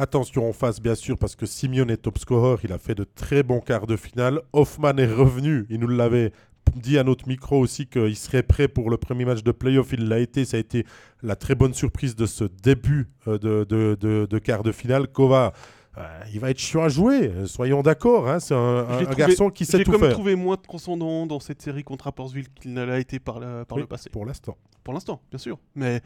Attention 0.00 0.48
en 0.48 0.52
face, 0.52 0.80
bien 0.80 0.94
sûr, 0.94 1.18
parce 1.18 1.34
que 1.34 1.44
Simeone 1.44 1.90
est 1.90 1.96
top 1.96 2.18
scorer. 2.18 2.60
Il 2.62 2.72
a 2.72 2.78
fait 2.78 2.94
de 2.94 3.02
très 3.02 3.42
bons 3.42 3.58
quarts 3.58 3.88
de 3.88 3.96
finale. 3.96 4.40
Hoffman 4.52 4.96
est 4.96 5.12
revenu. 5.12 5.66
Il 5.70 5.80
nous 5.80 5.88
l'avait 5.88 6.30
dit 6.76 6.98
à 6.98 7.02
notre 7.02 7.26
micro 7.26 7.58
aussi 7.58 7.86
qu'il 7.86 8.14
serait 8.16 8.44
prêt 8.44 8.68
pour 8.68 8.90
le 8.90 8.96
premier 8.96 9.24
match 9.24 9.42
de 9.42 9.50
playoff. 9.50 9.92
Il 9.92 10.08
l'a 10.08 10.20
été. 10.20 10.44
Ça 10.44 10.56
a 10.56 10.60
été 10.60 10.86
la 11.22 11.34
très 11.34 11.56
bonne 11.56 11.74
surprise 11.74 12.14
de 12.14 12.26
ce 12.26 12.44
début 12.44 13.08
euh, 13.26 13.38
de, 13.38 13.64
de, 13.64 14.26
de 14.26 14.38
quart 14.38 14.62
de 14.62 14.70
finale. 14.70 15.08
Kova 15.08 15.52
euh, 15.96 16.02
il 16.32 16.38
va 16.38 16.50
être 16.50 16.60
chiant 16.60 16.84
à 16.84 16.88
jouer, 16.88 17.32
soyons 17.46 17.82
d'accord. 17.82 18.28
Hein, 18.28 18.38
c'est 18.38 18.54
un, 18.54 19.02
garçon 19.16 19.50
qui 19.50 19.66
sait 19.66 19.82
tout 19.82 19.90
faire. 19.98 20.10
J'ai 20.10 20.14
trouvé 20.14 20.36
moins 20.36 20.54
de 20.54 20.60
transcendant 20.60 21.26
dans 21.26 21.40
cette 21.40 21.60
série 21.60 21.82
contre 21.82 22.04
Rapperswil 22.04 22.46
qu'il 22.50 22.72
ne 22.72 22.84
l'a 22.84 23.00
été 23.00 23.18
par, 23.18 23.40
par 23.66 23.78
le 23.78 23.86
passé. 23.86 24.08
Pour 24.08 24.24
l'instant. 24.24 24.56
Pour 24.84 24.94
l'instant, 24.94 25.20
bien 25.28 25.38
sûr. 25.38 25.58
Mais 25.74 26.00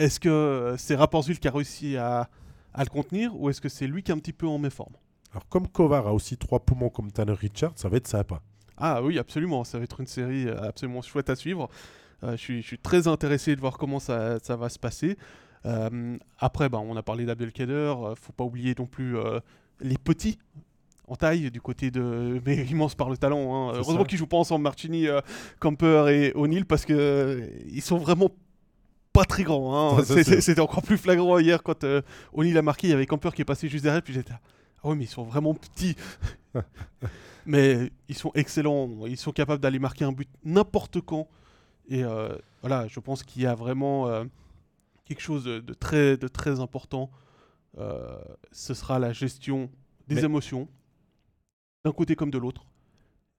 est-ce 0.00 0.18
que 0.18 0.74
c'est 0.78 0.96
Rapperswil 0.96 1.38
qui 1.38 1.46
a 1.46 1.52
réussi 1.52 1.96
à, 1.96 2.28
à 2.74 2.82
le 2.82 2.90
contenir 2.90 3.38
ou 3.40 3.48
est-ce 3.50 3.60
que 3.60 3.68
c'est 3.68 3.86
lui 3.86 4.02
qui 4.02 4.10
est 4.10 4.14
un 4.14 4.18
petit 4.18 4.32
peu 4.32 4.46
en 4.46 4.58
méforme? 4.58 4.94
Alors, 5.32 5.46
comme 5.48 5.68
Kovar 5.68 6.08
a 6.08 6.12
aussi 6.12 6.36
trois 6.36 6.58
poumons 6.58 6.88
comme 6.88 7.12
Tanner 7.12 7.34
Richard, 7.34 7.72
ça 7.76 7.88
va 7.88 7.98
être 7.98 8.08
sympa. 8.08 8.40
Ah 8.76 9.02
oui, 9.02 9.18
absolument. 9.18 9.62
Ça 9.62 9.78
va 9.78 9.84
être 9.84 10.00
une 10.00 10.08
série 10.08 10.48
absolument 10.48 11.02
chouette 11.02 11.30
à 11.30 11.36
suivre. 11.36 11.68
Euh, 12.24 12.32
je, 12.32 12.36
suis, 12.36 12.62
je, 12.62 12.66
suis, 12.66 12.78
très 12.78 13.06
intéressé 13.06 13.54
de 13.54 13.60
voir 13.60 13.78
comment 13.78 14.00
ça, 14.00 14.38
ça 14.40 14.56
va 14.56 14.68
se 14.68 14.78
passer. 14.78 15.16
Euh, 15.66 16.16
après, 16.38 16.68
bah, 16.68 16.78
on 16.78 16.96
a 16.96 17.02
parlé 17.02 17.26
d'Abdelkader, 17.26 17.72
euh, 17.72 18.14
faut 18.14 18.32
pas 18.32 18.44
oublier 18.44 18.74
non 18.78 18.86
plus 18.86 19.18
euh, 19.18 19.40
les 19.80 19.98
petits 19.98 20.38
en 21.06 21.16
taille 21.16 21.50
du 21.50 21.60
côté 21.60 21.90
de 21.90 22.40
mais 22.46 22.64
immense 22.66 22.94
par 22.94 23.10
le 23.10 23.16
talent 23.16 23.70
hein. 23.70 23.72
heureusement 23.74 24.04
qu'ils 24.04 24.16
jouent 24.16 24.28
pas 24.28 24.36
ensemble 24.36 24.62
Martini 24.62 25.08
Camper 25.58 26.06
et 26.08 26.32
O'Neill 26.36 26.64
parce 26.64 26.84
que 26.84 27.50
ils 27.68 27.82
sont 27.82 27.98
vraiment 27.98 28.30
pas 29.12 29.24
très 29.24 29.42
grands 29.42 29.98
hein. 29.98 30.04
c'était 30.04 30.60
encore 30.60 30.82
plus 30.82 30.96
flagrant 30.96 31.38
hier 31.38 31.62
quand 31.62 31.84
O'Neill 32.32 32.56
a 32.56 32.62
marqué 32.62 32.86
il 32.86 32.90
y 32.90 32.94
avait 32.94 33.06
Camper 33.06 33.30
qui 33.34 33.42
est 33.42 33.44
passé 33.44 33.68
juste 33.68 33.84
derrière 33.84 34.02
puis 34.02 34.14
j'étais 34.14 34.32
ah 34.32 34.88
oui 34.88 34.96
mais 34.96 35.04
ils 35.04 35.08
sont 35.08 35.24
vraiment 35.24 35.54
petits. 35.54 35.96
Mais 37.46 37.90
ils 38.08 38.16
sont 38.16 38.30
excellents. 38.34 39.06
Ils 39.06 39.16
sont 39.16 39.32
capables 39.32 39.62
d'aller 39.62 39.78
marquer 39.78 40.04
un 40.04 40.12
but 40.12 40.28
n'importe 40.44 41.00
quand. 41.00 41.26
Et 41.88 42.02
voilà 42.60 42.86
je 42.86 43.00
pense 43.00 43.22
qu'il 43.22 43.42
y 43.42 43.46
a 43.46 43.54
vraiment 43.54 44.24
quelque 45.10 45.22
chose 45.22 45.42
de, 45.42 45.74
très, 45.74 46.16
de 46.16 46.28
très 46.28 46.60
important, 46.60 47.10
euh, 47.78 48.16
ce 48.52 48.74
sera 48.74 49.00
la 49.00 49.12
gestion 49.12 49.68
des 50.06 50.24
émotions, 50.24 50.68
d'un 51.84 51.90
côté 51.90 52.14
comme 52.14 52.30
de 52.30 52.38
l'autre, 52.38 52.64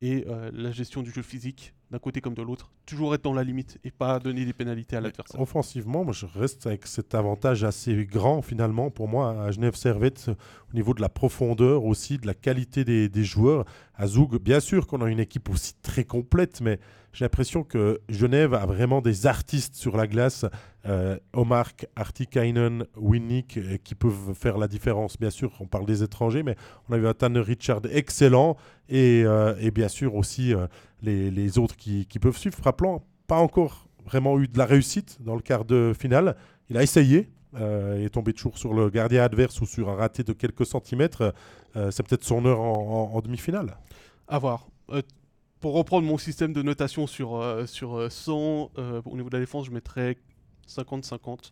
et 0.01 0.25
euh, 0.27 0.51
la 0.53 0.71
gestion 0.71 1.01
du 1.01 1.11
jeu 1.11 1.21
physique, 1.21 1.73
d'un 1.91 1.99
côté 1.99 2.21
comme 2.21 2.33
de 2.33 2.41
l'autre. 2.41 2.71
Toujours 2.85 3.13
être 3.13 3.23
dans 3.23 3.33
la 3.33 3.43
limite 3.43 3.77
et 3.83 3.91
pas 3.91 4.19
donner 4.19 4.45
des 4.45 4.53
pénalités 4.53 4.95
à 4.95 5.01
l'adversaire. 5.01 5.39
Offensivement, 5.39 6.05
moi, 6.05 6.13
je 6.13 6.25
reste 6.25 6.65
avec 6.65 6.87
cet 6.87 7.13
avantage 7.13 7.63
assez 7.65 8.05
grand, 8.05 8.41
finalement, 8.41 8.89
pour 8.89 9.09
moi, 9.09 9.43
à 9.43 9.51
Genève 9.51 9.75
Servette, 9.75 10.29
au 10.71 10.75
niveau 10.75 10.93
de 10.93 11.01
la 11.01 11.09
profondeur 11.09 11.83
aussi, 11.83 12.17
de 12.17 12.25
la 12.25 12.33
qualité 12.33 12.85
des, 12.85 13.09
des 13.09 13.23
joueurs. 13.25 13.65
À 13.95 14.07
Zoug, 14.07 14.39
bien 14.39 14.61
sûr 14.61 14.87
qu'on 14.87 15.01
a 15.01 15.09
une 15.09 15.19
équipe 15.19 15.49
aussi 15.49 15.73
très 15.81 16.05
complète, 16.05 16.61
mais 16.61 16.79
j'ai 17.13 17.25
l'impression 17.25 17.63
que 17.63 17.99
Genève 18.07 18.53
a 18.53 18.65
vraiment 18.65 19.01
des 19.01 19.27
artistes 19.27 19.75
sur 19.75 19.97
la 19.97 20.07
glace. 20.07 20.45
Euh, 20.85 21.17
Omar, 21.33 21.71
Artikainen, 21.95 22.85
Winnick, 22.95 23.57
euh, 23.57 23.77
qui 23.83 23.95
peuvent 23.95 24.33
faire 24.33 24.57
la 24.57 24.67
différence. 24.67 25.17
Bien 25.17 25.29
sûr, 25.29 25.51
on 25.59 25.67
parle 25.67 25.85
des 25.85 26.03
étrangers, 26.03 26.41
mais 26.41 26.55
on 26.89 26.93
a 26.93 26.97
eu 26.97 27.05
un 27.05 27.13
Tanner 27.13 27.41
Richard 27.41 27.81
excellent 27.91 28.55
et, 28.89 29.23
euh, 29.25 29.55
et 29.59 29.71
bien 29.71 29.89
sûr 29.89 30.15
aussi 30.15 30.53
les, 31.01 31.29
les, 31.29 31.57
autres 31.57 31.75
qui, 31.75 32.05
qui, 32.05 32.19
peuvent 32.19 32.37
suivre. 32.37 32.57
Rappelons, 32.63 33.01
pas 33.27 33.37
encore 33.37 33.87
vraiment 34.05 34.39
eu 34.39 34.47
de 34.47 34.57
la 34.57 34.65
réussite 34.65 35.17
dans 35.21 35.35
le 35.35 35.41
quart 35.41 35.65
de 35.65 35.93
finale. 35.97 36.35
Il 36.69 36.77
a 36.77 36.83
essayé, 36.83 37.29
il 37.53 38.03
est 38.03 38.13
tombé 38.13 38.33
toujours 38.33 38.57
sur 38.57 38.73
le 38.73 38.89
gardien 38.89 39.23
adverse 39.23 39.59
ou 39.59 39.65
sur 39.65 39.89
un 39.89 39.95
raté 39.95 40.23
de 40.23 40.33
quelques 40.33 40.65
centimètres. 40.65 41.33
c'est 41.75 42.03
peut-être 42.07 42.23
son 42.23 42.45
heure 42.45 42.61
en, 42.61 43.11
en 43.13 43.21
demi-finale. 43.21 43.77
À 44.27 44.39
voir 44.39 44.67
pour 45.61 45.73
reprendre 45.73 46.05
mon 46.05 46.17
système 46.17 46.51
de 46.51 46.61
notation 46.63 47.07
sur, 47.07 47.35
euh, 47.35 47.65
sur 47.67 48.11
100, 48.11 48.33
euh, 48.77 48.81
euh, 48.81 49.01
au 49.05 49.15
niveau 49.15 49.29
de 49.29 49.35
la 49.35 49.39
défense, 49.39 49.67
je 49.67 49.71
mettrais 49.71 50.17
50-50. 50.67 51.51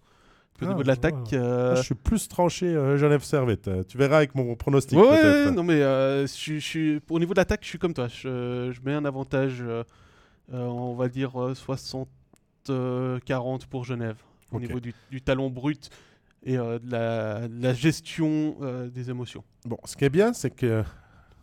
Au 0.61 0.65
niveau 0.65 0.84
de 0.84 0.90
ah, 0.90 0.94
l'attaque. 0.95 1.30
je 1.31 1.81
suis 1.81 1.95
plus 1.95 2.27
tranché 2.27 2.73
Genève 2.98 3.23
Servette. 3.23 3.88
Tu 3.88 3.98
verras 3.98 4.18
avec 4.18 4.36
mon 4.36 4.57
pronostic. 4.57 4.99
Ouais, 4.99 5.49
non, 5.52 5.64
mais 5.64 5.80
je, 5.80 6.60
je, 6.60 6.99
au 7.10 7.18
niveau 7.18 7.34
de 7.34 7.40
l'attaque, 7.40 7.61
je 7.64 7.69
suis 7.69 7.80
comme 7.80 7.94
toi. 7.94 8.10
Je, 8.10 8.69
je 8.73 8.81
mets 8.84 8.91
un 8.94 9.06
avantage, 9.06 9.64
on 10.52 10.95
va 10.95 11.07
dire 11.07 11.31
60-40 12.68 13.68
pour 13.69 13.86
Genève. 13.86 14.18
Au 14.52 14.60
niveau 14.60 14.81
du, 14.81 14.94
du, 15.10 15.22
talon 15.22 15.49
brut 15.49 15.90
et 16.44 16.57
de 16.57 16.91
la, 16.91 17.48
de, 17.48 17.64
la, 17.64 17.73
gestion 17.73 18.57
des 18.94 19.10
émotions. 19.10 19.45
Bon, 19.64 19.77
ce 19.86 19.95
qui 19.95 20.03
est 20.03 20.10
bien, 20.10 20.34
c'est 20.34 20.49
que 20.52 20.84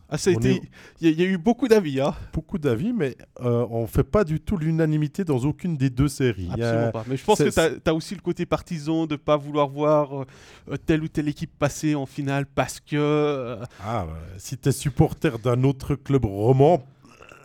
ah, 0.09 0.19
ça 0.19 0.31
Il 0.31 0.61
y, 1.01 1.23
a 1.23 1.27
eu 1.27 1.37
beaucoup 1.37 1.67
d'avis. 1.67 2.01
Hein. 2.01 2.15
Beaucoup 2.33 2.59
d'avis, 2.59 2.93
mais 2.93 3.17
euh, 3.41 3.67
on 3.71 3.83
ne 3.83 3.87
fait 3.87 4.05
pas 4.05 4.23
du 4.23 4.39
tout 4.39 4.57
l'unanimité 4.57 5.25
dans 5.25 5.39
aucune 5.39 5.77
des 5.77 5.91
deux 5.91 6.09
séries. 6.09 6.49
Absolument 6.53 6.91
pas. 6.93 7.05
Mais 7.09 7.17
je 7.17 7.25
pense 7.25 7.39
que 7.39 7.79
tu 7.79 7.91
as, 7.91 7.95
aussi 7.95 8.15
le 8.15 8.21
côté 8.21 8.47
partisan 8.47 9.07
de 9.07 9.15
ne 9.15 9.17
pas 9.17 9.37
vouloir 9.37 9.69
voir 9.69 10.23
euh, 10.23 10.77
telle 10.87 11.03
ou 11.03 11.09
telle 11.09 11.29
équipe 11.29 11.51
passer 11.59 11.95
en 11.95 12.07
finale 12.07 12.47
parce 12.47 12.79
que. 12.79 12.97
Euh, 12.97 13.65
ah, 13.83 14.07
si 14.39 14.57
tu 14.57 14.69
es 14.69 14.73
supporter 14.73 15.39
d'un 15.41 15.65
autre 15.65 15.97
club 15.97 16.25
roman, 16.25 16.85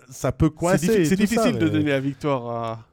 ça 0.09 0.31
peut 0.31 0.49
coincer. 0.49 1.05
C'est 1.05 1.15
difficile 1.15 1.57
de 1.57 1.67
donner 1.67 1.91
la 1.91 1.99
victoire 1.99 2.49
à 2.49 2.85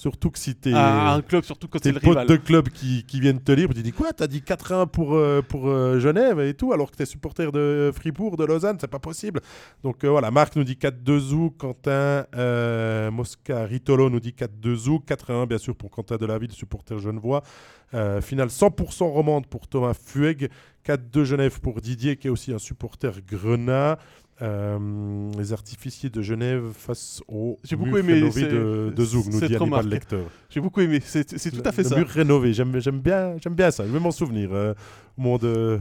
Surtout 0.00 0.30
que 0.30 0.38
si 0.38 0.54
t'es. 0.54 0.72
un 0.72 1.20
club, 1.20 1.44
surtout 1.44 1.68
quand 1.68 1.78
c'est 1.82 1.92
le 1.92 1.98
rival. 1.98 2.26
de 2.26 2.36
club 2.36 2.70
qui, 2.70 3.04
qui, 3.04 3.20
viennent 3.20 3.42
te 3.42 3.52
lire, 3.52 3.68
tu 3.68 3.82
dis 3.82 3.92
quoi 3.92 4.14
T'as 4.14 4.28
dit 4.28 4.40
4-1 4.40 4.86
pour, 4.86 5.14
euh, 5.14 5.42
pour 5.46 5.68
euh, 5.68 6.00
Genève 6.00 6.40
et 6.40 6.54
tout, 6.54 6.72
alors 6.72 6.90
que 6.90 6.96
t'es 6.96 7.04
supporter 7.04 7.52
de 7.52 7.92
Fribourg, 7.94 8.38
de 8.38 8.46
Lausanne, 8.46 8.78
c'est 8.80 8.88
pas 8.88 8.98
possible. 8.98 9.42
Donc 9.82 10.02
euh, 10.02 10.08
voilà, 10.08 10.30
Marc 10.30 10.56
nous 10.56 10.64
dit 10.64 10.78
4-2 10.80 11.18
Zou, 11.18 11.50
Quentin 11.50 12.24
Mosca 13.10 13.66
Ritolo 13.66 14.08
nous 14.08 14.20
dit 14.20 14.34
4-2 14.34 14.74
Zou, 14.74 15.02
4-1 15.06 15.46
bien 15.46 15.58
sûr 15.58 15.76
pour 15.76 15.90
Quentin 15.90 16.16
Delaville, 16.16 16.52
supporter 16.52 16.98
genevois. 16.98 17.42
finale 18.22 18.48
100% 18.48 19.04
romande 19.04 19.48
pour 19.48 19.68
Thomas 19.68 19.92
Fueg, 19.92 20.48
4-2 20.86 21.24
Genève 21.24 21.60
pour 21.60 21.82
Didier 21.82 22.16
qui 22.16 22.28
est 22.28 22.30
aussi 22.30 22.54
un 22.54 22.58
supporter 22.58 23.20
grenat. 23.30 23.98
Euh, 24.42 25.30
les 25.36 25.52
artificiers 25.52 26.08
de 26.08 26.22
Genève 26.22 26.70
face 26.72 27.22
au 27.28 27.58
J'ai 27.62 27.76
beaucoup 27.76 27.98
aimé 27.98 28.20
de, 28.20 28.90
de 28.94 29.04
Zoug, 29.04 29.26
nous 29.30 29.40
dit 29.40 29.54
Hannibal. 29.54 29.86
Lecter. 29.86 30.22
J'ai 30.48 30.60
beaucoup 30.60 30.80
aimé, 30.80 31.00
c'est 31.04 31.24
tout 31.24 31.62
à 31.62 31.72
fait 31.72 31.82
le 31.82 31.88
ça. 31.88 31.96
mur 31.98 32.08
rénové, 32.08 32.54
j'aime 32.54 32.70
bien, 33.00 33.36
bien 33.50 33.70
ça, 33.70 33.86
je 33.86 33.92
vais 33.92 34.00
m'en 34.00 34.10
souvenir 34.10 34.50
euh, 34.52 34.72
au 35.18 35.22
moment 35.22 35.36
de 35.38 35.78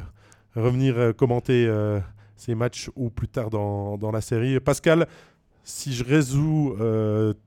revenir 0.56 0.98
euh, 0.98 1.14
commenter 1.14 1.72
ces 2.36 2.54
matchs 2.54 2.90
ou 2.98 3.10
plus 3.10 3.30
tard 3.30 3.50
dans, 3.50 3.98
dans 3.98 4.12
la 4.12 4.20
série. 4.22 4.60
Pascal, 4.60 5.08
si 5.64 5.94
je 5.94 6.04
résous 6.04 6.76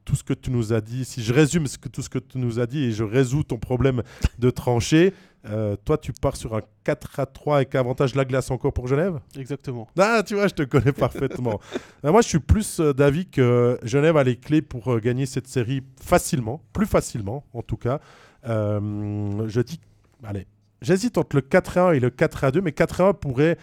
tout 0.06 0.16
ce 0.16 0.24
que 0.24 0.32
tu 0.32 0.50
nous 0.50 0.72
as 0.72 0.80
dit, 0.80 1.04
si 1.04 1.22
je 1.22 1.34
résume 1.34 1.66
ce 1.66 1.76
que, 1.76 1.88
tout 1.90 2.00
ce 2.02 2.08
que 2.08 2.18
tu 2.20 2.38
nous 2.38 2.58
as 2.58 2.66
dit 2.66 2.84
et 2.84 2.92
je 2.92 3.04
résous 3.04 3.42
ton 3.42 3.58
problème 3.58 4.02
de 4.38 4.48
tranchée, 4.48 5.12
euh, 5.44 5.74
toi 5.84 5.98
tu 5.98 6.12
pars 6.12 6.36
sur 6.36 6.54
un 6.54 6.60
4 6.84 7.18
à 7.20 7.26
3 7.26 7.56
avec 7.56 7.74
avantage 7.74 8.14
la 8.14 8.24
glace 8.24 8.50
encore 8.50 8.72
pour 8.72 8.86
Genève? 8.86 9.18
Exactement. 9.36 9.88
ah, 9.98 10.22
tu 10.24 10.34
vois, 10.34 10.46
je 10.48 10.54
te 10.54 10.62
connais 10.62 10.92
parfaitement. 10.92 11.60
Euh, 12.04 12.10
moi, 12.10 12.20
je 12.20 12.28
suis 12.28 12.40
plus 12.40 12.80
euh, 12.80 12.92
d'avis 12.92 13.26
que 13.26 13.78
Genève 13.84 14.16
a 14.16 14.24
les 14.24 14.36
clés 14.36 14.60
pour 14.60 14.98
gagner 14.98 15.24
cette 15.24 15.46
série 15.46 15.82
facilement, 16.00 16.60
plus 16.72 16.86
facilement 16.86 17.44
en 17.54 17.62
tout 17.62 17.76
cas. 17.76 18.00
Euh, 18.46 19.46
je 19.46 19.60
dis, 19.60 19.80
allez, 20.24 20.46
j'hésite 20.80 21.16
entre 21.18 21.36
le 21.36 21.42
4-1 21.42 21.94
et 21.94 22.00
le 22.00 22.10
4-2, 22.10 22.60
mais 22.60 22.70
4-1 22.72 23.14
pourrait 23.14 23.56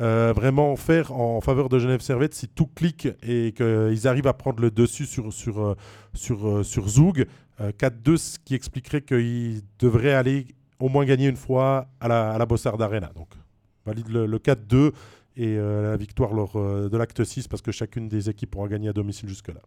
euh, 0.00 0.32
vraiment 0.34 0.74
faire 0.74 1.12
en 1.12 1.40
faveur 1.40 1.68
de 1.68 1.78
Genève 1.78 2.00
Servette 2.00 2.34
si 2.34 2.48
tout 2.48 2.66
clique 2.66 3.08
et 3.22 3.52
qu'ils 3.52 4.08
arrivent 4.08 4.26
à 4.26 4.34
prendre 4.34 4.60
le 4.60 4.70
dessus 4.70 5.06
sur, 5.06 5.32
sur, 5.32 5.76
sur, 6.12 6.64
sur 6.64 6.88
Zoug. 6.88 7.26
Euh, 7.60 7.72
4-2, 7.72 8.16
ce 8.16 8.38
qui 8.38 8.54
expliquerait 8.54 9.00
qu'ils 9.00 9.62
devraient 9.78 10.12
aller 10.12 10.46
au 10.80 10.88
moins 10.88 11.04
gagner 11.04 11.28
une 11.28 11.36
fois 11.36 11.88
à 12.00 12.08
la, 12.08 12.32
à 12.32 12.38
la 12.38 12.46
Bossard 12.46 12.80
Arena. 12.80 13.10
Donc, 13.14 13.28
valide 13.84 14.08
le, 14.08 14.26
le 14.26 14.38
4-2 14.38 14.92
et 15.36 15.56
euh, 15.58 15.90
la 15.90 15.96
victoire 15.96 16.32
lors 16.32 16.56
euh, 16.56 16.88
de 16.88 16.96
l'acte 16.96 17.22
6 17.24 17.48
parce 17.48 17.62
que 17.62 17.72
chacune 17.72 18.08
des 18.08 18.28
équipes 18.30 18.56
aura 18.56 18.68
gagné 18.68 18.88
à 18.88 18.92
domicile 18.92 19.28
jusque-là. 19.28 19.60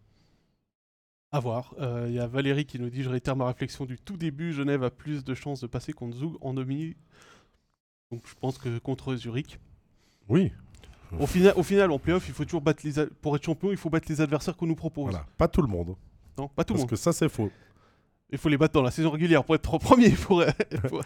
À 1.31 1.39
voir. 1.39 1.75
Euh, 1.79 2.05
Il 2.07 2.15
y 2.15 2.19
a 2.19 2.25
Valérie 2.27 2.65
qui 2.65 2.79
nous 2.79 2.89
dit 2.89 3.03
Je 3.03 3.09
réitère 3.09 3.35
ma 3.35 3.45
réflexion 3.45 3.85
du 3.85 3.97
tout 3.99 4.17
début. 4.17 4.51
Genève 4.51 4.83
a 4.83 4.89
plus 4.89 5.23
de 5.23 5.33
chances 5.35 5.61
de 5.61 5.67
passer 5.67 5.93
contre 5.93 6.17
Zug 6.17 6.33
en 6.41 6.53
demi. 6.55 6.95
Donc 8.11 8.23
je 8.27 8.33
pense 8.39 8.57
que 8.57 8.79
contre 8.79 9.15
Zurich. 9.15 9.59
Oui, 10.27 10.51
Au 11.19 11.25
final, 11.27 11.53
au 11.55 11.63
final, 11.63 11.91
en 11.91 11.99
playoff, 11.99 12.27
il 12.27 12.33
faut 12.33 12.45
toujours 12.45 12.61
battre 12.61 12.81
les. 12.85 13.05
Pour 13.21 13.35
être 13.35 13.43
champion, 13.43 13.69
il 13.71 13.77
faut 13.77 13.89
battre 13.91 14.07
les 14.09 14.21
adversaires 14.21 14.55
qu'on 14.57 14.65
nous 14.67 14.75
propose. 14.75 15.11
voilà. 15.11 15.25
Pas 15.37 15.47
tout 15.47 15.61
le 15.61 15.67
monde. 15.67 15.95
Non, 16.37 16.47
pas 16.47 16.63
tout 16.63 16.73
le 16.73 16.77
parce 16.77 16.81
monde. 16.83 16.89
que 16.89 16.95
ça, 16.95 17.13
c'est 17.13 17.29
faux. 17.29 17.51
Il 18.31 18.37
faut 18.37 18.49
les 18.49 18.57
battre 18.57 18.73
dans 18.73 18.83
la 18.83 18.91
saison 18.91 19.09
régulière 19.09 19.43
pour 19.43 19.55
être 19.55 19.73
en 19.73 19.79
premier. 19.79 20.11
Pour... 20.11 20.43
pour- 20.89 21.03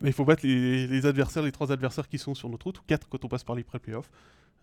mais 0.00 0.10
il 0.10 0.12
faut 0.12 0.24
battre 0.24 0.46
les, 0.46 1.06
adversaires, 1.06 1.42
les 1.42 1.52
trois 1.52 1.72
adversaires 1.72 2.08
qui 2.08 2.18
sont 2.18 2.34
sur 2.34 2.48
notre 2.48 2.66
route, 2.66 2.78
ou 2.78 2.82
quatre 2.86 3.08
quand 3.08 3.24
on 3.24 3.28
passe 3.28 3.44
par 3.44 3.56
les 3.56 3.64
pré-playoffs. 3.64 4.10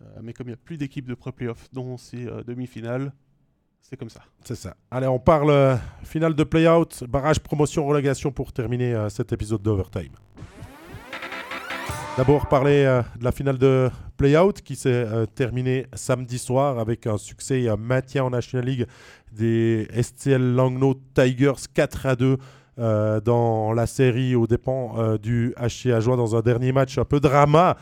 Euh, 0.00 0.20
mais 0.22 0.32
comme 0.32 0.46
il 0.46 0.50
n'y 0.50 0.54
a 0.54 0.58
plus 0.64 0.78
d'équipes 0.78 1.06
de 1.06 1.14
pré-playoffs 1.14 1.68
dans 1.72 1.96
ces 1.96 2.26
euh, 2.26 2.42
demi-finales, 2.42 3.12
c'est 3.82 3.96
comme 3.96 4.08
ça. 4.08 4.22
C'est 4.44 4.54
ça. 4.54 4.76
Allez, 4.90 5.06
on 5.06 5.18
parle 5.18 5.50
euh, 5.50 5.76
finale 6.04 6.34
de 6.34 6.44
play-out, 6.44 7.04
barrage, 7.08 7.40
promotion, 7.40 7.84
relégation 7.86 8.30
pour 8.30 8.52
terminer 8.52 8.94
euh, 8.94 9.08
cet 9.08 9.32
épisode 9.32 9.62
d'Overtime. 9.62 10.12
D'abord, 12.16 12.46
parler 12.46 12.84
euh, 12.84 13.02
de 13.18 13.24
la 13.24 13.32
finale 13.32 13.58
de 13.58 13.90
play-out 14.22 14.62
qui 14.62 14.76
s'est 14.76 14.88
euh, 14.88 15.26
terminée 15.26 15.86
samedi 15.94 16.38
soir 16.38 16.78
avec 16.78 17.08
un 17.08 17.18
succès 17.18 17.62
et 17.62 17.68
un 17.68 17.76
maintien 17.76 18.22
en 18.22 18.30
National 18.30 18.68
League 18.68 18.86
des 19.32 19.88
STL 20.00 20.54
Langnau 20.54 20.94
Tigers 21.12 21.66
4 21.74 22.06
à 22.06 22.14
2 22.14 22.36
euh, 22.78 23.20
dans 23.20 23.72
la 23.72 23.88
série 23.88 24.36
aux 24.36 24.46
dépens 24.46 24.94
euh, 24.96 25.18
du 25.18 25.56
HC 25.58 25.90
Ajoie 25.90 26.16
dans 26.16 26.36
un 26.36 26.40
dernier 26.40 26.70
match 26.70 26.98
un 26.98 27.04
peu 27.04 27.18
drama 27.18 27.76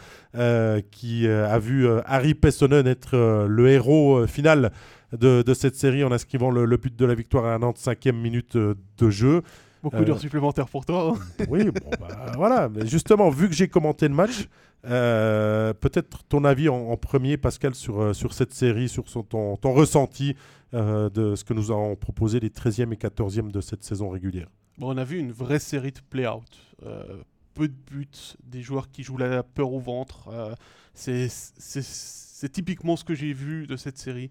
qui 0.91 1.29
a 1.29 1.59
vu 1.59 1.87
Harry 2.07 2.33
Pessonen 2.33 2.87
être 2.87 3.47
le 3.47 3.69
héros 3.69 4.27
final 4.27 4.73
de, 5.13 5.45
cette 5.53 5.77
série 5.77 6.05
en 6.05 6.11
inscrivant 6.11 6.51
le, 6.51 6.65
le 6.65 6.77
but 6.79 6.97
de 6.97 7.05
la 7.05 7.15
victoire 7.15 7.45
à 7.45 7.51
la 7.51 7.59
95e 7.59 8.13
minute 8.13 8.57
de 8.57 9.11
jeu. 9.11 9.43
Beaucoup 9.83 9.97
Euh, 9.97 10.05
d'heures 10.05 10.19
supplémentaires 10.21 10.69
pour 10.69 10.85
toi. 10.85 11.15
hein. 11.17 11.45
Oui, 11.49 11.65
bon, 11.65 11.91
bah, 12.01 12.33
voilà. 12.37 12.69
Mais 12.69 12.87
justement, 12.87 13.31
vu 13.31 13.49
que 13.49 13.55
j'ai 13.55 13.69
commenté 13.69 14.07
le 14.09 14.15
match, 14.15 14.47
euh, 14.87 15.73
peut-être 15.75 16.23
ton 16.25 16.45
avis 16.45 16.69
en, 16.69 16.77
en 16.91 16.97
premier, 16.97 17.37
Pascal, 17.37 17.75
sur, 17.75 18.01
euh, 18.01 18.13
sur 18.13 18.33
cette 18.35 18.53
série, 18.53 18.89
sur 18.89 19.09
son, 19.09 19.23
ton, 19.23 19.57
ton 19.57 19.73
ressenti 19.73 20.37
euh, 20.75 21.09
de 21.11 21.35
ce 21.35 21.45
que 21.45 21.55
nous 21.55 21.71
avons 21.71 21.97
proposé 21.97 22.41
les 22.41 22.51
13e 22.51 22.93
et 22.93 22.97
14e 22.97 23.51
de 23.51 23.61
cette 23.61 23.83
saison 23.85 24.11
régulière. 24.11 24.49
Bon, 24.79 24.95
on 24.95 24.97
a 24.99 25.05
vu 25.05 25.19
une 25.19 25.33
vraie 25.33 25.59
série 25.59 25.93
de 25.93 26.01
play-out. 26.11 26.45
Euh, 26.87 27.23
peu 27.55 27.69
de 27.69 27.75
buts, 27.91 28.07
des 28.45 28.63
joueurs 28.63 28.91
qui 28.91 29.03
jouent 29.03 29.19
la 29.19 29.43
peur 29.43 29.73
au 29.73 29.81
ventre. 29.81 30.29
Euh, 30.33 30.55
c'est- 30.95 32.49
typiquement 32.53 32.97
ce 32.97 33.05
que 33.05 33.15
j'ai 33.15 33.33
vu 33.33 33.67
de 33.67 33.77
cette 33.77 33.99
série. 33.99 34.31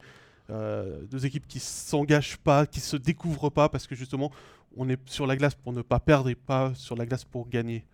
Euh, 0.50 1.02
deux 1.12 1.28
équipes 1.28 1.46
qui 1.48 1.60
s'engagent 1.60 2.38
pas, 2.38 2.66
qui 2.66 2.80
se 2.80 2.98
découvrent 2.98 3.52
pas, 3.52 3.70
parce 3.70 3.86
que 3.86 3.94
justement, 3.94 4.32
on 4.78 4.88
est 4.90 5.00
sur 5.10 5.28
la 5.28 5.36
glace 5.36 5.56
pour 5.56 5.74
ne 5.74 5.82
pas 5.82 6.00
perdre 6.00 6.30
et 6.30 6.36
pas 6.36 6.74
sur 6.76 6.96
la 6.96 7.06
glace 7.06 7.26
pour 7.26 7.50
gagner. 7.50 7.86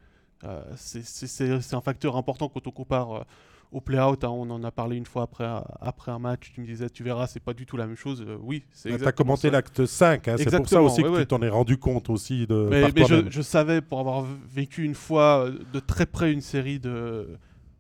Euh, 0.44 0.62
c'est- 0.76 1.74
un 1.74 1.82
facteur 1.82 2.18
important 2.18 2.50
quand 2.50 2.68
on 2.68 2.72
compare 2.72 3.12
euh, 3.14 3.24
au 3.72 3.82
play-out. 3.82 4.24
hein. 4.24 4.30
on 4.30 4.50
en 4.52 4.64
a 4.64 4.72
parlé 4.72 4.96
une 4.98 5.06
fois 5.06 5.24
après, 5.24 5.48
après 5.82 6.12
un 6.12 6.20
match. 6.20 6.52
Tu 6.54 6.62
me 6.62 6.66
disais, 6.66 6.90
tu 6.90 7.04
verras, 7.04 7.28
c'est 7.28 7.40
pas 7.40 7.54
du 7.54 7.66
tout 7.66 7.78
la 7.78 7.88
même 7.88 7.96
chose. 7.96 8.22
Euh, 8.28 8.38
oui, 8.42 8.64
c'est 8.72 8.96
Tu 8.98 9.06
as 9.08 9.12
commenté 9.12 9.50
l'acte 9.50 9.86
5, 9.86 10.28
hein, 10.28 10.36
c'est 10.38 10.56
pour 10.56 10.68
ça 10.70 10.82
aussi 10.82 11.02
ouais, 11.02 11.10
que 11.10 11.14
ouais. 11.14 11.20
tu 11.22 11.28
t'en 11.28 11.42
es 11.42 11.50
rendu 11.50 11.78
compte 11.78 12.10
aussi 12.10 12.46
de 12.46 12.68
Mais, 12.70 12.84
je, 13.08 13.30
je 13.30 13.42
savais, 13.42 13.82
pour 13.82 14.00
avoir 14.00 14.24
vécu 14.24 14.84
une 14.84 14.96
fois 14.96 15.46
euh, 15.46 15.60
de 15.74 15.80
très 15.80 16.06
près 16.06 16.32
une 16.32 16.42
série 16.42 16.80
de. 16.80 17.38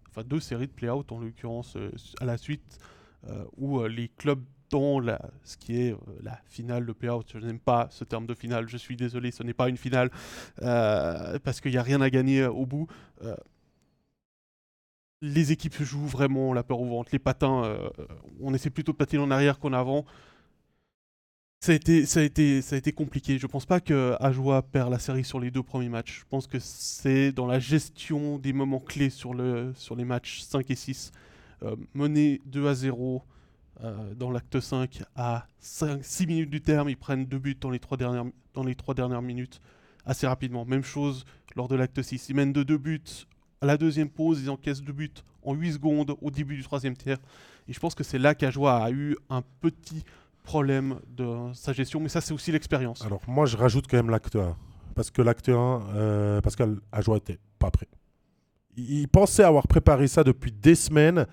Enfin, 0.09 0.23
deux 0.25 0.39
séries 0.39 0.67
de 0.67 0.71
play-out 0.71 1.11
en 1.11 1.19
l'occurrence 1.19 1.75
euh, 1.75 1.91
à 2.21 2.25
la 2.25 2.37
suite, 2.37 2.79
euh, 3.29 3.43
où 3.57 3.79
euh, 3.81 3.87
les 3.89 4.07
clubs 4.07 4.41
ce 5.43 5.57
qui 5.57 5.81
est 5.81 5.91
euh, 5.91 5.97
la 6.21 6.39
finale 6.47 6.85
de 6.85 6.93
play-out, 6.93 7.27
je 7.33 7.39
n'aime 7.39 7.59
pas 7.59 7.87
ce 7.91 8.03
terme 8.03 8.25
de 8.25 8.33
finale, 8.33 8.67
je 8.67 8.77
suis 8.77 8.95
désolé, 8.95 9.31
ce 9.31 9.43
n'est 9.43 9.53
pas 9.53 9.69
une 9.69 9.77
finale, 9.77 10.09
euh, 10.61 11.39
parce 11.39 11.61
qu'il 11.61 11.71
n'y 11.71 11.77
a 11.77 11.83
rien 11.83 12.01
à 12.01 12.09
gagner 12.09 12.41
euh, 12.41 12.51
au 12.51 12.65
bout. 12.65 12.87
les 15.21 15.51
équipes 15.51 15.81
jouent 15.81 16.07
vraiment 16.07 16.53
la 16.53 16.63
peur 16.63 16.79
au 16.81 16.85
ventre. 16.85 17.09
Les 17.11 17.19
patins, 17.19 17.79
on 18.41 18.53
essaie 18.53 18.69
plutôt 18.69 18.91
de 18.91 18.97
patiner 18.97 19.23
en 19.23 19.31
arrière 19.31 19.57
qu'en 19.59 19.73
avant. 19.73 20.05
Ça 21.61 21.71
a, 21.71 21.75
été, 22.21 22.91
compliqué. 22.93 23.39
Je 23.39 23.47
pense 23.47 23.65
pas 23.65 23.79
que 23.79 24.15
Ajoie 24.19 24.61
perd 24.61 24.91
la 24.91 24.99
série 24.99 25.23
sur 25.23 25.39
les 25.39 25.49
deux 25.49 25.63
premiers 25.63 25.89
matchs. 25.89 26.19
Je 26.19 26.25
pense 26.29 26.45
que 26.45 26.59
c'est 26.59 27.31
dans 27.31 27.47
la 27.47 27.57
gestion 27.57 28.37
des 28.37 28.53
moments 28.53 28.79
clés 28.79 29.09
sur, 29.09 29.33
le, 29.33 29.73
sur 29.75 29.95
les 29.95 30.05
matchs 30.05 30.41
5 30.41 30.69
et 30.69 30.75
6. 30.75 31.11
Euh, 31.63 31.75
mener 31.93 32.41
2 32.45 32.67
à 32.67 32.73
0 32.75 33.23
euh, 33.83 34.13
dans 34.15 34.31
l'acte 34.31 34.59
5 34.59 35.03
à 35.15 35.47
5, 35.59 36.03
6 36.03 36.27
minutes 36.27 36.49
du 36.49 36.61
terme, 36.61 36.89
ils 36.89 36.97
prennent 36.97 37.25
deux 37.25 37.39
buts 37.39 37.57
dans 37.59 37.69
les 37.69 37.79
trois 37.79 37.97
dernières, 37.97 39.21
minutes 39.21 39.61
assez 40.05 40.27
rapidement. 40.27 40.65
Même 40.65 40.83
chose 40.83 41.25
lors 41.55 41.67
de 41.67 41.75
l'acte 41.75 42.01
6. 42.01 42.29
Ils 42.29 42.35
mènent 42.35 42.53
de 42.53 42.63
deux 42.63 42.77
buts 42.77 43.01
à 43.61 43.65
la 43.65 43.77
deuxième 43.77 44.09
pause, 44.09 44.41
ils 44.41 44.49
encaissent 44.49 44.81
deux 44.81 44.93
buts 44.93 45.11
en 45.43 45.53
8 45.53 45.73
secondes 45.73 46.15
au 46.21 46.31
début 46.31 46.55
du 46.55 46.63
troisième 46.63 46.95
tiers. 46.95 47.17
Et 47.67 47.73
je 47.73 47.79
pense 47.79 47.95
que 47.95 48.03
c'est 48.03 48.19
là 48.19 48.35
qu'Ajoie 48.35 48.83
a 48.83 48.91
eu 48.91 49.15
un 49.29 49.41
petit 49.61 50.03
problème 50.43 50.99
de 51.09 51.51
sa 51.53 51.73
gestion, 51.73 51.99
mais 51.99 52.09
ça 52.09 52.21
c'est 52.21 52.33
aussi 52.33 52.51
l'expérience. 52.51 53.03
Alors 53.03 53.21
moi, 53.27 53.45
je 53.45 53.57
rajoute 53.57 53.87
quand 53.89 53.97
même 53.97 54.09
l'acte 54.09 54.35
1. 54.35 54.55
Parce 54.95 55.11
que 55.11 55.21
l'acte 55.21 55.49
1, 55.49 55.53
euh, 55.53 56.41
Pascal 56.41 56.77
Ajoie 56.91 57.17
était 57.17 57.39
pas 57.59 57.69
prêt. 57.69 57.87
Il 58.77 59.07
pensait 59.07 59.43
avoir 59.43 59.67
préparé 59.67 60.07
ça 60.07 60.23
depuis 60.23 60.51
des 60.51 60.75
semaines, 60.75 61.25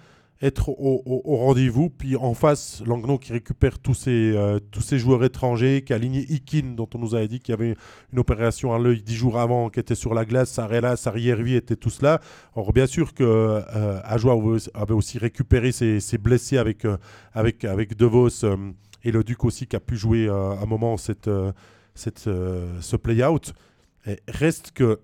être 0.43 0.71
au, 0.71 1.37
rendez-vous. 1.37 1.89
Puis 1.89 2.17
en 2.17 2.35
face, 2.35 2.83
Langnau 2.85 3.17
qui 3.19 3.33
récupère 3.33 3.79
tous 3.79 3.95
ses, 3.95 4.33
euh, 4.35 4.59
tous 4.59 4.81
ses 4.81 4.99
joueurs 4.99 5.23
étrangers, 5.25 5.83
qui 5.83 5.93
a 5.93 5.97
aligné 5.97 6.21
Ikin, 6.29 6.75
dont 6.77 6.89
on 6.95 6.99
nous 6.99 7.15
avait 7.15 7.29
dit 7.29 7.39
qu'il 7.39 7.53
y 7.53 7.55
avait 7.55 7.77
une 8.13 8.19
opération 8.19 8.75
à 8.75 8.79
l'œil 8.79 9.03
dix 9.03 9.15
jours 9.15 9.39
avant, 9.39 9.71
qui 9.71 9.79
était 9.79 9.95
sur 9.95 10.15
la 10.15 10.25
glace. 10.25 10.51
Sarela, 10.51 10.97
Sariervi 10.97 11.55
étaient 11.55 11.77
tous 11.77 12.03
là. 12.03 12.21
Or, 12.55 12.73
bien 12.73 12.87
sûr 12.87 13.15
que 13.15 13.23
euh, 13.23 14.01
avait- 14.75 14.93
aussi 14.93 15.19
récupéré 15.19 15.73
ses, 15.73 16.19
blessés 16.19 16.59
avec, 16.59 16.85
euh, 16.85 16.97
avec, 17.33 17.65
avec 17.65 17.97
De 17.97 18.05
Vos 18.07 18.45
euh, 18.45 18.57
et 19.05 19.13
le 19.13 19.23
Duc 19.23 19.45
aussi, 19.45 19.67
qui 19.67 19.77
a 19.77 19.81
pu 19.81 19.97
jouer 19.97 20.27
euh, 20.29 20.51
un 20.51 20.67
moment 20.67 20.97
cette, 20.97 21.31
cette, 21.95 22.19
ce 22.19 22.97
play-out. 22.97 23.55
Reste 24.27 24.73
que 24.73 25.01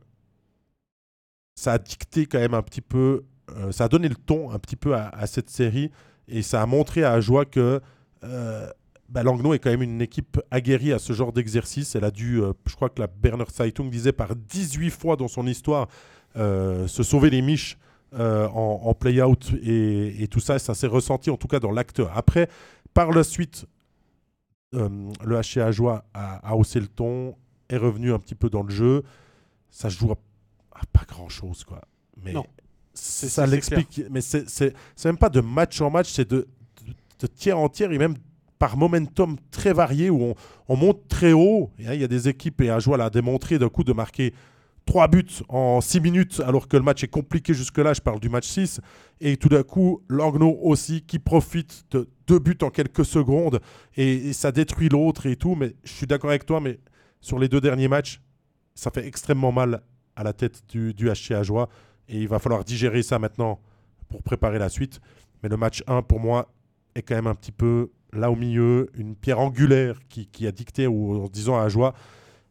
ça 1.54 1.72
a 1.72 1.78
dicté 1.78 2.26
quand 2.26 2.38
même 2.38 2.54
un 2.54 2.62
petit 2.62 2.80
peu, 2.80 3.24
euh, 3.56 3.72
ça 3.72 3.84
a 3.84 3.88
donné 3.88 4.08
le 4.08 4.14
ton 4.14 4.50
un 4.50 4.58
petit 4.58 4.76
peu 4.76 4.94
à, 4.94 5.26
cette 5.26 5.50
série 5.50 5.90
et 6.28 6.42
ça 6.42 6.62
a 6.62 6.66
montré 6.66 7.04
à 7.04 7.12
Ajoie 7.12 7.44
que 7.44 7.80
euh, 8.24 8.70
bah, 9.08 9.22
est 9.22 9.58
quand 9.58 9.70
même 9.70 9.82
une 9.82 10.02
équipe 10.02 10.40
aguerrie 10.50 10.92
à 10.92 10.98
ce 10.98 11.12
genre 11.12 11.32
d'exercice. 11.32 11.94
Elle 11.94 12.04
a 12.04 12.10
dû, 12.10 12.42
euh, 12.42 12.52
je 12.66 12.74
crois 12.74 12.90
que 12.90 13.00
la 13.00 13.06
Berner 13.06 13.46
Zeitung 13.50 13.90
disait 13.90 14.12
par 14.12 14.36
18 14.36 14.90
fois 14.90 15.16
dans 15.16 15.28
son 15.28 15.46
histoire, 15.46 15.88
euh, 16.36 16.86
se 16.86 17.02
sauver 17.02 17.30
les 17.30 17.42
miches 17.42 17.78
en, 18.12 18.94
play-out 18.94 19.52
et, 19.62 20.26
tout 20.30 20.40
ça. 20.40 20.58
Ça 20.58 20.74
s'est 20.74 20.86
ressenti 20.86 21.30
en 21.30 21.36
tout 21.36 21.48
cas 21.48 21.60
dans 21.60 21.70
l'acte 21.70 22.00
1. 22.00 22.08
Après, 22.14 22.48
par 22.94 23.10
la 23.10 23.22
suite, 23.22 23.66
le 24.72 25.40
HC 25.40 25.58
Ajoie 25.58 26.04
a, 26.14 26.56
haussé 26.56 26.80
le 26.80 26.88
ton, 26.88 27.36
est 27.68 27.76
revenu 27.76 28.12
un 28.12 28.18
petit 28.18 28.34
peu 28.34 28.48
dans 28.48 28.62
le 28.62 28.70
jeu. 28.70 29.02
Ça 29.70 29.90
se 29.90 29.98
joue 29.98 30.12
à, 30.12 30.16
pas 30.92 31.04
grand-chose, 31.06 31.64
quoi. 31.64 31.82
Non. 32.24 32.46
Ça 32.98 33.46
l'explique. 33.46 34.02
Mais 34.10 34.20
c'est 34.20 34.74
même 35.04 35.16
pas 35.16 35.28
de 35.28 35.40
match 35.40 35.80
en 35.80 35.90
match, 35.90 36.10
c'est 36.12 36.28
de, 36.28 36.48
de, 36.86 36.92
de 37.20 37.26
tiers 37.26 37.58
en 37.58 37.68
tiers 37.68 37.92
et 37.92 37.98
même 37.98 38.14
par 38.58 38.76
momentum 38.76 39.36
très 39.50 39.72
varié 39.72 40.10
où 40.10 40.22
on, 40.22 40.34
on 40.68 40.76
monte 40.76 41.06
très 41.08 41.32
haut. 41.32 41.70
Hein, 41.80 41.94
Il 41.94 42.00
y 42.00 42.04
a 42.04 42.08
des 42.08 42.28
équipes, 42.28 42.60
et 42.60 42.70
Ajoie 42.70 42.96
l'a 42.96 43.10
démontré 43.10 43.58
d'un 43.58 43.68
coup, 43.68 43.84
de 43.84 43.92
marquer 43.92 44.34
trois 44.84 45.06
buts 45.06 45.26
en 45.48 45.80
six 45.80 46.00
minutes 46.00 46.40
alors 46.44 46.66
que 46.66 46.76
le 46.76 46.82
match 46.82 47.04
est 47.04 47.08
compliqué 47.08 47.54
jusque-là. 47.54 47.92
Je 47.92 48.00
parle 48.00 48.20
du 48.20 48.28
match 48.28 48.46
6. 48.46 48.80
Et 49.20 49.36
tout 49.36 49.48
d'un 49.48 49.62
coup, 49.62 50.02
Langnau 50.08 50.58
aussi 50.62 51.02
qui 51.02 51.18
profite 51.18 51.84
de 51.90 52.08
deux 52.26 52.38
buts 52.38 52.58
en 52.62 52.70
quelques 52.70 53.04
secondes 53.04 53.60
et, 53.96 54.28
et 54.28 54.32
ça 54.32 54.50
détruit 54.50 54.88
l'autre 54.88 55.26
et 55.26 55.36
tout. 55.36 55.54
Mais 55.54 55.76
je 55.84 55.92
suis 55.92 56.06
d'accord 56.06 56.30
avec 56.30 56.46
toi, 56.46 56.60
mais 56.60 56.80
sur 57.20 57.38
les 57.38 57.48
deux 57.48 57.60
derniers 57.60 57.88
matchs, 57.88 58.22
ça 58.74 58.90
fait 58.90 59.06
extrêmement 59.06 59.52
mal 59.52 59.82
à 60.16 60.22
la 60.24 60.32
tête 60.32 60.62
du, 60.68 60.94
du 60.94 61.08
HC 61.08 61.32
Ajoie. 61.32 61.68
Et 62.08 62.18
il 62.20 62.28
va 62.28 62.38
falloir 62.38 62.64
digérer 62.64 63.02
ça 63.02 63.18
maintenant 63.18 63.60
pour 64.08 64.22
préparer 64.22 64.58
la 64.58 64.68
suite. 64.68 65.00
Mais 65.42 65.48
le 65.48 65.56
match 65.56 65.82
1, 65.86 66.02
pour 66.02 66.20
moi, 66.20 66.50
est 66.94 67.02
quand 67.02 67.14
même 67.14 67.26
un 67.26 67.34
petit 67.34 67.52
peu 67.52 67.90
là 68.12 68.30
au 68.30 68.36
milieu, 68.36 68.88
une 68.94 69.14
pierre 69.14 69.38
angulaire 69.38 70.00
qui, 70.08 70.46
a 70.46 70.52
dicté 70.52 70.86
ou- 70.86 71.24
en 71.24 71.28
disant 71.28 71.58
à 71.58 71.64
Ajoie 71.64 71.94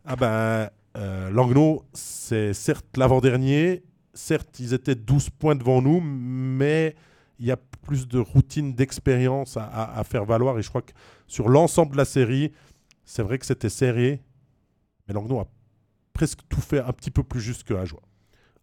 Ah 0.05 0.15
ben, 0.15 0.69
euh, 0.95 1.77
c'est 1.93 2.53
certes 2.53 2.85
l'avant-dernier, 2.95 3.83
certes, 4.13 4.59
ils 4.59 4.73
étaient 4.73 4.95
12 4.95 5.29
points 5.31 5.55
devant 5.55 5.81
nous, 5.81 5.99
mais 6.01 6.95
il 7.39 7.45
y 7.47 7.51
a 7.51 7.57
plus 7.57 8.07
de 8.07 8.19
routine, 8.19 8.73
d'expérience 8.73 9.57
à 9.57 10.03
faire 10.03 10.25
valoir. 10.25 10.57
Et 10.59 10.61
je 10.61 10.69
crois 10.69 10.81
que 10.81 10.91
sur 11.27 11.49
l'ensemble 11.49 11.93
de 11.93 11.97
la 11.97 12.05
série, 12.05 12.51
c'est 13.05 13.23
vrai 13.23 13.39
que 13.39 13.45
c'était 13.45 13.69
serré, 13.69 14.21
mais 15.07 15.13
Langnau 15.13 15.39
a 15.39 15.47
presque 16.13 16.39
tout 16.49 16.61
fait 16.61 16.79
un 16.79 16.91
petit 16.91 17.11
peu 17.11 17.23
plus 17.23 17.39
juste 17.39 17.63
que 17.63 17.73
Ajoie. 17.73 18.01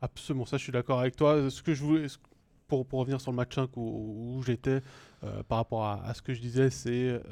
Absolument, 0.04 0.44
ça 0.44 0.58
je 0.58 0.64
suis 0.64 0.72
d'accord 0.72 1.00
avec 1.00 1.16
toi. 1.16 1.50
Ce 1.50 1.62
que 1.62 1.72
je 1.72 1.82
voulais, 1.82 2.06
pour, 2.68 2.86
pour 2.86 2.98
revenir 2.98 3.22
sur 3.22 3.30
le 3.30 3.36
match 3.36 3.54
5 3.54 3.70
où, 3.76 4.42
j'étais, 4.44 4.82
euh, 5.22 5.42
par 5.44 5.56
rapport 5.56 5.86
à, 5.86 6.12
ce 6.12 6.20
que 6.20 6.34
je 6.34 6.42
disais, 6.42 6.68
c'est 6.68 7.22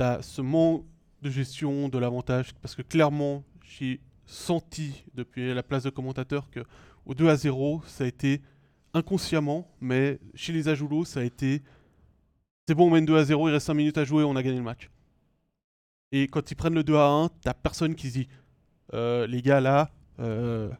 euh, 0.00 0.22
ce 0.22 0.40
manque 0.40 0.86
de 1.20 1.28
gestion 1.28 1.90
de 1.90 1.98
l'avantage, 1.98 2.54
parce 2.62 2.74
que 2.74 2.80
clairement, 2.80 3.44
j'ai 3.62 4.00
senti 4.24 5.04
depuis 5.14 5.52
la 5.52 5.62
place 5.62 5.82
de 5.82 5.90
commentateur 5.90 6.48
que 6.50 6.60
au 7.04 7.12
2 7.12 7.28
à 7.28 7.36
0, 7.36 7.82
ça 7.86 8.04
a 8.04 8.06
été 8.06 8.40
inconsciemment, 8.94 9.68
mais 9.82 10.18
chez 10.34 10.54
les 10.54 10.68
Ajoulots, 10.68 11.04
ça 11.04 11.20
a 11.20 11.24
été 11.24 11.62
c'est 12.66 12.74
bon, 12.74 12.86
on 12.86 12.90
mène 12.90 13.04
2 13.04 13.18
à 13.18 13.24
0, 13.24 13.48
il 13.48 13.52
reste 13.52 13.66
5 13.66 13.74
minutes 13.74 13.98
à 13.98 14.04
jouer, 14.04 14.24
on 14.24 14.34
a 14.34 14.42
gagné 14.42 14.56
le 14.56 14.62
match. 14.62 14.88
Et 16.10 16.26
quand 16.26 16.50
ils 16.50 16.54
prennent 16.54 16.74
le 16.74 16.84
2 16.84 16.94
à 16.94 17.06
1, 17.06 17.28
t'as 17.42 17.52
personne 17.52 17.94
qui 17.94 18.08
se 18.08 18.12
dit 18.14 18.28
euh, 18.94 19.26
les 19.26 19.42
gars 19.42 19.60
là, 19.60 19.90
euh, 20.20 20.70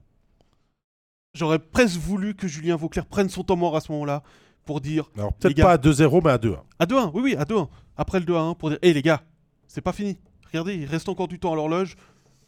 J'aurais 1.35 1.59
presque 1.59 1.98
voulu 1.98 2.35
que 2.35 2.48
Julien 2.48 2.77
Vauclair 2.77 3.07
prenne 3.07 3.28
son 3.28 3.44
temps 3.44 3.57
mort 3.57 3.77
à 3.77 3.81
ce 3.81 3.93
moment-là 3.93 4.23
pour 4.65 4.81
dire 4.81 5.11
Alors 5.16 5.32
peut-être 5.35 5.57
pas 5.62 5.73
à 5.73 5.77
2-0, 5.78 6.20
mais 6.24 6.31
à 6.31 6.39
2-1. 6.39 6.59
à 6.78 6.86
2-1, 6.86 7.11
oui, 7.15 7.20
oui, 7.23 7.36
à 7.36 7.44
2-1. 7.44 7.69
Après 7.97 8.19
le 8.20 8.27
2-1, 8.27 8.57
pour 8.57 8.70
dire 8.70 8.78
hé 8.82 8.93
les 8.93 9.02
gars, 9.02 9.23
c'est 9.69 9.81
pas 9.81 9.93
fini. 9.93 10.19
Regardez, 10.48 10.74
il 10.74 10.86
reste 10.86 11.09
encore 11.09 11.28
du 11.28 11.39
temps 11.39 11.52
à 11.52 11.57
l'horloge. 11.57 11.97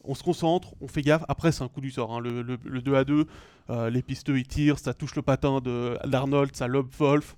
On 0.05 0.17
se 0.17 0.25
concentre, 0.25 0.75
on 0.81 0.89
fait 0.89 1.03
gaffe. 1.03 1.23
Après, 1.29 1.53
c'est 1.53 1.63
un 1.63 1.69
coup 1.69 1.81
du 1.81 1.93
sort. 1.93 2.13
hein. 2.13 2.19
Le, 2.21 2.43
le- 2.43 2.59
le 2.65 2.83
2 2.83 2.95
à 2.97 3.05
2, 3.05 3.27
euh, 3.71 3.89
les 3.91 4.03
pisteux 4.03 4.37
ils 4.37 4.47
tirent, 4.49 4.81
ça 4.81 4.95
touche 4.95 5.15
le 5.15 5.23
patin 5.23 5.61
d'Arnold, 6.05 6.57
ça 6.57 6.67
lobe 6.67 6.91
Wolf. 6.99 7.37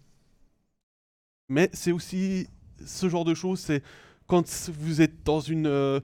Mais 1.50 1.68
c'est 1.74 1.92
aussi 1.92 2.48
ce 2.86 3.08
genre 3.10 3.26
de 3.26 3.34
choses, 3.34 3.60
c'est 3.60 3.82
quand 4.26 4.70
vous 4.80 5.02
êtes 5.02 5.22
dans 5.24 5.40
une 5.40 5.66
euh, 5.66 6.00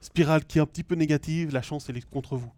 spirale 0.00 0.44
qui 0.44 0.58
est 0.58 0.60
un 0.60 0.66
petit 0.66 0.84
peu 0.84 0.94
négative, 0.94 1.52
la 1.52 1.62
chance 1.62 1.88
elle 1.90 1.96
est 1.96 2.08
contre 2.08 2.36
vous. 2.36 2.52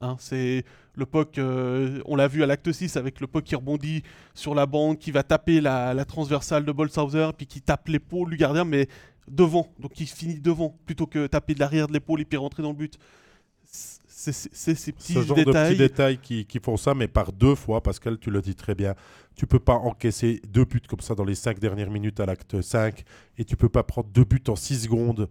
Hein, 0.00 0.16
c'est 0.20 0.64
le 0.94 1.06
POC, 1.06 1.38
euh, 1.38 2.00
on 2.06 2.14
l'a 2.14 2.28
vu 2.28 2.42
à 2.42 2.46
l'acte 2.46 2.70
6 2.70 2.96
avec 2.96 3.20
le 3.20 3.26
POC 3.26 3.44
qui 3.44 3.56
rebondit 3.56 4.02
sur 4.34 4.54
la 4.54 4.66
bande, 4.66 4.98
qui 4.98 5.10
va 5.10 5.22
taper 5.22 5.60
la, 5.60 5.92
la 5.94 6.04
transversale 6.04 6.64
de 6.64 6.72
Bolshauser, 6.72 7.30
puis 7.36 7.46
qui 7.46 7.60
tape 7.60 7.88
l'épaule 7.88 8.30
du 8.30 8.36
gardien, 8.36 8.64
mais 8.64 8.88
devant. 9.26 9.72
Donc 9.80 9.98
il 10.00 10.06
finit 10.06 10.40
devant, 10.40 10.76
plutôt 10.86 11.06
que 11.06 11.26
taper 11.26 11.54
de 11.54 11.60
l'arrière 11.60 11.88
de 11.88 11.92
l'épaule 11.92 12.20
et 12.20 12.24
puis 12.24 12.36
rentrer 12.38 12.62
dans 12.62 12.70
le 12.70 12.76
but. 12.76 12.98
C'est 13.70 14.32
ces 14.32 14.92
petits 14.92 15.12
Ce 15.14 15.22
genre 15.22 15.36
détails. 15.36 15.52
de 15.52 15.68
petits 15.68 15.78
détails 15.78 16.18
qui, 16.18 16.44
qui 16.44 16.58
font 16.58 16.76
ça, 16.76 16.92
mais 16.94 17.06
par 17.06 17.32
deux 17.32 17.54
fois, 17.54 17.80
Pascal, 17.82 18.18
tu 18.18 18.30
le 18.32 18.42
dis 18.42 18.56
très 18.56 18.74
bien. 18.74 18.94
Tu 19.36 19.46
peux 19.46 19.60
pas 19.60 19.74
encaisser 19.74 20.40
deux 20.48 20.64
buts 20.64 20.82
comme 20.88 21.00
ça 21.00 21.14
dans 21.14 21.24
les 21.24 21.36
cinq 21.36 21.60
dernières 21.60 21.90
minutes 21.90 22.18
à 22.18 22.26
l'acte 22.26 22.60
5, 22.60 23.04
et 23.36 23.44
tu 23.44 23.56
peux 23.56 23.68
pas 23.68 23.84
prendre 23.84 24.08
deux 24.08 24.24
buts 24.24 24.42
en 24.48 24.56
six 24.56 24.82
secondes, 24.82 25.28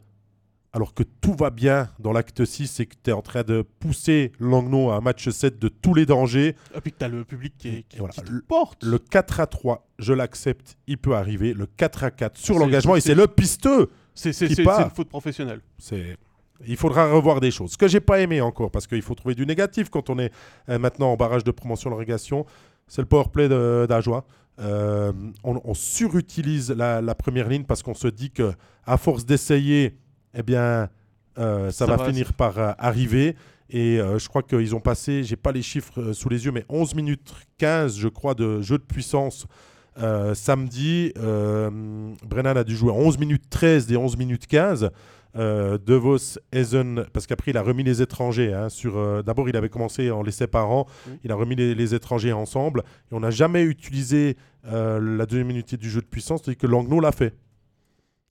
alors 0.78 0.94
que 0.94 1.04
tout 1.04 1.34
va 1.34 1.50
bien 1.50 1.90
dans 2.00 2.14
l'acte 2.14 2.46
6 2.46 2.80
et 2.80 2.86
que 2.86 2.94
tu 3.04 3.10
es 3.10 3.14
en 3.14 3.22
train 3.24 3.42
de 3.44 3.64
pousser 3.80 4.32
Langnau 4.40 4.92
à 4.92 4.96
un 4.98 5.02
match 5.02 5.28
7 5.28 5.58
de 5.60 5.68
tous 5.70 5.94
les 5.96 6.06
dangers. 6.06 6.56
Et 6.76 6.82
puis 6.82 6.92
que 6.92 6.98
t'as 7.00 7.08
le 7.08 7.26
public 7.26 7.54
qui, 7.58 7.68
est- 7.70 7.84
qui, 7.90 7.98
Et 7.98 8.00
voilà. 8.00 8.14
qui 8.14 8.22
te 8.22 8.32
Le- 8.32 8.42
porte. 8.42 8.84
Le 8.84 9.00
4 9.00 9.40
à 9.40 9.48
3, 9.48 9.88
je 9.98 10.14
l'accepte, 10.14 10.78
il 10.88 10.98
peut 11.00 11.16
arriver. 11.16 11.54
Le 11.54 11.66
4 11.66 12.04
à 12.04 12.12
4 12.12 12.38
sur 12.38 12.60
l'engagement, 12.60 12.96
et 12.96 13.02
c'est- 13.02 13.16
le 13.16 13.28
pisteux. 13.28 13.90
C'est 14.14 14.30
une 14.40 14.90
faute 14.96 15.10
professionnelle. 15.10 15.62
C'est 15.80 16.16
il 16.66 16.76
faudra 16.78 17.12
revoir 17.12 17.40
des 17.40 17.52
choses. 17.52 17.72
Ce 17.74 17.78
que 17.78 17.88
j'ai 17.88 18.00
pas 18.00 18.20
aimé 18.20 18.42
encore, 18.42 18.72
parce 18.72 18.88
qu'il 18.88 19.02
faut 19.04 19.14
trouver 19.14 19.36
du 19.36 19.46
négatif 19.46 19.90
quand 19.90 20.10
on 20.10 20.18
est 20.18 20.32
euh, 20.70 20.80
maintenant 20.80 21.12
en 21.12 21.16
barrage 21.16 21.44
de 21.44 21.52
promotion 21.52 21.92
relégation, 21.94 22.46
c'est 22.88 23.02
le 23.02 23.08
powerplay 23.08 23.48
d'Ajoie. 23.88 24.26
Euh, 24.60 25.12
on, 25.44 25.62
on 25.64 25.74
surutilise 25.76 26.72
la, 26.72 27.00
la 27.02 27.14
première 27.16 27.48
ligne 27.48 27.64
parce 27.64 27.84
qu'on 27.84 27.94
se 27.94 28.08
dit 28.08 28.32
que 28.32 28.54
à 28.88 28.98
force 28.98 29.24
d'essayer, 29.26 29.98
eh 30.38 30.44
bien, 30.44 30.88
euh, 31.38 31.72
ça, 31.72 31.86
Ça 31.86 31.86
va, 31.88 31.98
va, 31.98 32.06
finir 32.06 32.34
par 32.34 32.58
euh, 32.60 32.72
arriver. 32.78 33.36
Et 33.70 34.00
euh, 34.00 34.18
je 34.18 34.30
crois 34.30 34.44
qu'ils 34.44 34.74
ont 34.76 34.80
passé, 34.80 35.24
j'ai 35.24 35.36
pas 35.36 35.52
les 35.52 35.62
chiffres 35.62 36.00
euh, 36.02 36.14
sous 36.14 36.30
les 36.30 36.46
yeux, 36.46 36.52
mais 36.54 36.64
11 36.70 36.96
minutes 36.96 37.34
15, 37.58 37.98
je 37.98 38.08
crois, 38.08 38.34
de 38.34 38.62
jeu 38.62 38.78
de 38.78 38.84
puissance 38.84 39.46
euh, 40.00 40.34
samedi. 40.34 41.12
Brennan 41.16 42.56
a 42.56 42.64
dû 42.64 42.76
jouer 42.76 42.92
11 42.92 43.18
minutes 43.18 43.50
13 43.50 43.88
des 43.88 43.98
11 43.98 44.16
minutes 44.18 44.48
15. 44.48 44.90
Euh, 45.36 45.78
De 45.78 45.94
Vos, 45.94 46.40
Ezen, 46.52 47.06
parce 47.14 47.28
qu'après 47.28 47.52
il 47.52 47.58
a 47.58 47.62
remis 47.62 47.84
les 47.84 48.02
étrangers. 48.02 48.54
hein, 48.54 48.70
sur, 48.70 49.24
D'abord 49.24 49.50
il 49.50 49.56
avait 49.58 49.70
commencé 49.70 50.10
en 50.10 50.24
les 50.24 50.32
séparant, 50.32 50.88
il 51.24 51.32
a 51.32 51.36
remis 51.36 51.56
les, 51.56 51.76
les 51.76 51.94
étrangers 51.94 52.32
ensemble. 52.32 52.84
Et 53.12 53.16
on 53.16 53.20
n'a 53.20 53.30
jamais 53.32 53.64
utilisé 53.64 54.38
la 54.64 55.26
deuxième 55.26 55.50
unité 55.50 55.78
du 55.78 55.90
jeu 55.90 56.02
de 56.02 56.08
puissance, 56.08 56.42
tandis 56.42 56.58
que 56.58 56.66
Langnau 56.68 57.00
l'a 57.02 57.12
fait. 57.12 57.36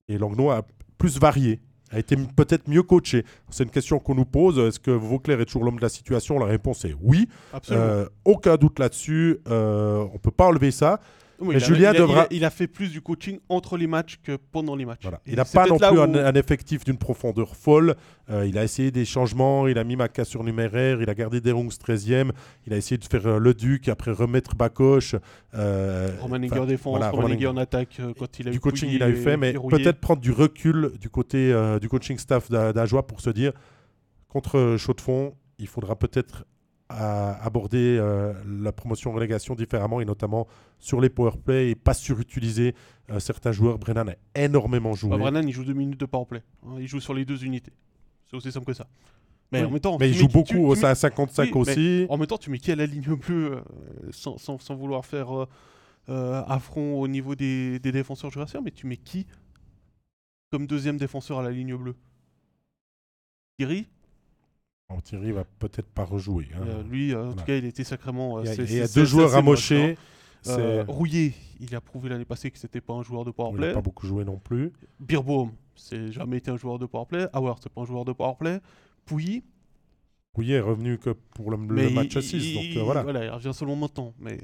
Et 0.08 0.18
Langnau 0.18 0.50
a 0.50 0.62
plus 0.98 1.18
varié, 1.20 1.60
a 1.90 1.98
été 1.98 2.16
peut-être 2.16 2.68
mieux 2.68 2.82
coaché. 2.82 3.24
C'est 3.50 3.64
une 3.64 3.70
question 3.70 3.98
qu'on 3.98 4.14
nous 4.14 4.24
pose. 4.24 4.58
Est-ce 4.58 4.80
que 4.80 4.90
Vauclair 4.90 5.40
est 5.40 5.44
toujours 5.44 5.64
l'homme 5.64 5.76
de 5.76 5.82
la 5.82 5.88
situation? 5.88 6.38
La 6.38 6.46
réponse 6.46 6.84
est 6.84 6.94
oui. 7.00 7.28
Absolument. 7.52 7.84
Euh, 7.84 8.06
aucun 8.24 8.56
doute 8.56 8.78
là-dessus. 8.78 9.38
Euh, 9.48 10.04
on 10.12 10.18
peut 10.18 10.30
pas 10.30 10.46
enlever 10.46 10.70
ça. 10.70 11.00
Oui, 11.40 11.48
mais 11.48 11.54
il 11.60 11.62
a- 11.62 11.66
Julien 11.66 11.92
il 11.92 11.96
a, 11.96 12.00
devra- 12.00 12.12
il 12.12 12.18
a- 12.18 12.26
il 12.38 12.44
a 12.44 12.50
fait 12.50 12.66
plus 12.66 12.90
du 12.90 13.00
coaching 13.00 13.38
entre 13.48 13.76
les 13.76 13.86
matchs 13.86 14.18
que 14.22 14.36
pendant 14.36 14.74
les 14.76 14.84
matchs. 14.84 15.02
Voilà. 15.02 15.20
Il 15.26 15.36
n'a 15.36 15.44
pas 15.44 15.66
non 15.66 15.76
plus 15.78 16.00
un, 16.00 16.34
effectif 16.34 16.84
d'une 16.84 16.96
profondeur 16.98 17.56
folle. 17.56 17.94
Euh, 18.30 18.46
il 18.46 18.56
a 18.58 18.64
essayé 18.64 18.90
des 18.90 19.04
changements, 19.04 19.66
il 19.68 19.78
a 19.78 19.84
mis 19.84 19.96
Maca 19.96 20.24
sur 20.24 20.42
numéraire, 20.44 21.00
il 21.02 21.08
a 21.10 21.14
gardé 21.14 21.40
Derungs 21.40 21.68
13e, 21.78 22.32
il 22.66 22.72
a 22.72 22.76
essayé 22.76 22.98
de 22.98 23.04
faire 23.04 23.26
euh, 23.26 23.38
le 23.38 23.54
Duc, 23.54 23.88
après 23.88 24.10
remettre 24.12 24.54
Bakoche. 24.56 25.14
Euh, 25.54 26.10
défense, 26.66 26.98
voilà, 26.98 27.12
en 27.46 27.56
attaque 27.56 27.98
euh, 28.00 28.12
quand 28.18 28.38
il 28.38 28.48
a 28.48 28.50
du 28.50 28.56
eu 28.56 28.60
coaching 28.60 28.90
il 28.90 29.02
a 29.02 29.08
eu 29.08 29.16
fait, 29.16 29.36
mais 29.36 29.52
peut-être 29.52 30.00
prendre 30.00 30.20
du 30.20 30.32
recul 30.32 30.92
du 31.00 31.08
côté 31.10 31.54
du 31.80 31.88
coaching 31.88 32.18
staff 32.18 32.50
d'A- 32.50 32.72
d'Ajoie 32.72 33.06
pour 33.06 33.20
se 33.20 33.30
dire 33.30 33.52
contre 34.28 34.76
Chaux-de-Fonds, 34.78 35.34
il 35.58 35.66
faudra 35.66 35.96
peut-être 35.96 36.44
euh, 36.92 37.32
aborder 37.40 37.98
euh, 37.98 38.32
la 38.46 38.70
promotion 38.72 39.12
relégation 39.12 39.54
différemment 39.54 40.00
et 40.00 40.04
notamment 40.04 40.46
sur 40.78 41.00
les 41.00 41.08
powerplay 41.10 41.70
et 41.70 41.74
pas 41.74 41.94
surutiliser 41.94 42.74
euh, 43.10 43.18
certains 43.18 43.50
joueurs. 43.52 43.78
Brennan 43.78 44.08
a 44.10 44.40
énormément 44.40 44.94
joué. 44.94 45.10
Bah, 45.10 45.18
Brennan, 45.18 45.46
il 45.48 45.52
joue 45.52 45.64
deux 45.64 45.72
minutes 45.72 45.98
de 45.98 46.06
powerplay. 46.06 46.42
hein, 46.64 46.76
il 46.78 46.86
joue 46.86 47.00
sur 47.00 47.12
les 47.14 47.24
deux 47.24 47.44
unités. 47.44 47.72
C'est 48.30 48.36
aussi 48.36 48.52
simple 48.52 48.66
que 48.66 48.72
ça. 48.74 48.86
Mais 49.52 49.60
Oui. 49.60 49.66
en 49.66 49.70
même 49.70 49.80
temps, 49.80 49.96
mais 49.98 50.08
il 50.10 50.14
joue 50.14 50.28
beaucoup 50.28 50.58
au 50.66 50.74
mets- 50.74 50.94
55 50.94 51.44
Oui, 51.44 51.50
mais 51.54 51.60
aussi. 51.72 52.06
En 52.08 52.16
même 52.18 52.26
temps, 52.26 52.38
tu 52.38 52.50
mets 52.50 52.58
qui 52.58 52.72
à 52.72 52.76
la 52.76 52.86
ligne 52.86 53.14
bleue 53.14 53.52
euh, 53.52 53.60
sans, 54.10 54.38
sans- 54.38 54.58
sans 54.58 54.74
vouloir 54.74 55.04
faire 55.06 55.46
euh, 56.08 56.42
affront 56.46 57.00
au 57.00 57.08
niveau 57.08 57.34
des, 57.34 57.78
des 57.80 57.92
défenseurs 57.92 58.30
jurassiens, 58.30 58.60
mais 58.64 58.70
tu 58.72 58.86
mets 58.86 58.96
qui 58.96 59.26
comme 60.52 60.66
deuxième 60.68 60.96
défenseur 60.98 61.38
à 61.40 61.42
la 61.42 61.50
ligne 61.50 61.74
bleue? 61.76 61.94
Thierry? 63.58 63.86
Bon, 64.88 65.00
Thierry 65.00 65.32
va 65.32 65.44
peut-être 65.58 65.88
pas 65.88 66.04
rejouer. 66.04 66.48
hein. 66.54 66.60
Euh, 66.66 66.82
Lui, 66.84 67.12
euh, 67.12 67.18
en 67.18 67.24
voilà. 67.26 67.36
tout 67.40 67.44
cas, 67.44 67.56
il 67.56 67.64
était 67.64 67.84
sacrément. 67.84 68.38
euh, 68.38 68.42
il 68.42 68.46
y 68.46 68.50
a, 68.50 68.54
il 68.84 68.84
y 68.90 68.94
deux 68.94 69.04
joueurs 69.04 69.42
mocher. 69.42 69.96
Euh, 70.48 70.84
Rouillet, 70.86 71.32
il 71.58 71.74
a 71.74 71.80
prouvé 71.80 72.08
l'année 72.08 72.24
passée 72.24 72.52
que 72.52 72.58
c'était 72.58 72.80
pas 72.80 72.92
un 72.94 73.02
joueur 73.02 73.24
de 73.24 73.30
il 73.30 73.32
powerplay. 73.32 73.68
n'a 73.68 73.74
pas 73.74 73.80
beaucoup 73.80 74.06
joué 74.06 74.24
non 74.24 74.38
plus. 74.38 74.72
Birbaum, 75.00 75.50
c'est 75.74 76.12
jamais 76.12 76.36
été 76.36 76.52
un 76.52 76.56
joueur 76.56 76.78
de 76.78 76.86
powerplay. 76.86 77.26
Howard, 77.32 77.58
c'est 77.60 77.72
pas 77.72 77.80
un 77.80 77.84
joueur 77.84 78.04
de 78.04 78.12
powerplay. 78.12 78.60
Pouilly, 79.06 79.42
Pouillet 80.34 80.56
est 80.56 80.60
revenu 80.60 80.98
que 80.98 81.10
pour 81.10 81.50
le, 81.50 81.56
match 81.56 82.12
il, 82.12 82.18
à 82.18 82.22
6. 82.22 82.32
il- 82.34 82.54
Donc 82.54 82.76
euh, 82.76 82.84
voilà. 82.84 83.24
il 83.24 83.30
revient 83.30 83.52
seulement 83.54 83.74
maintenant. 83.74 84.14
Mais 84.20 84.38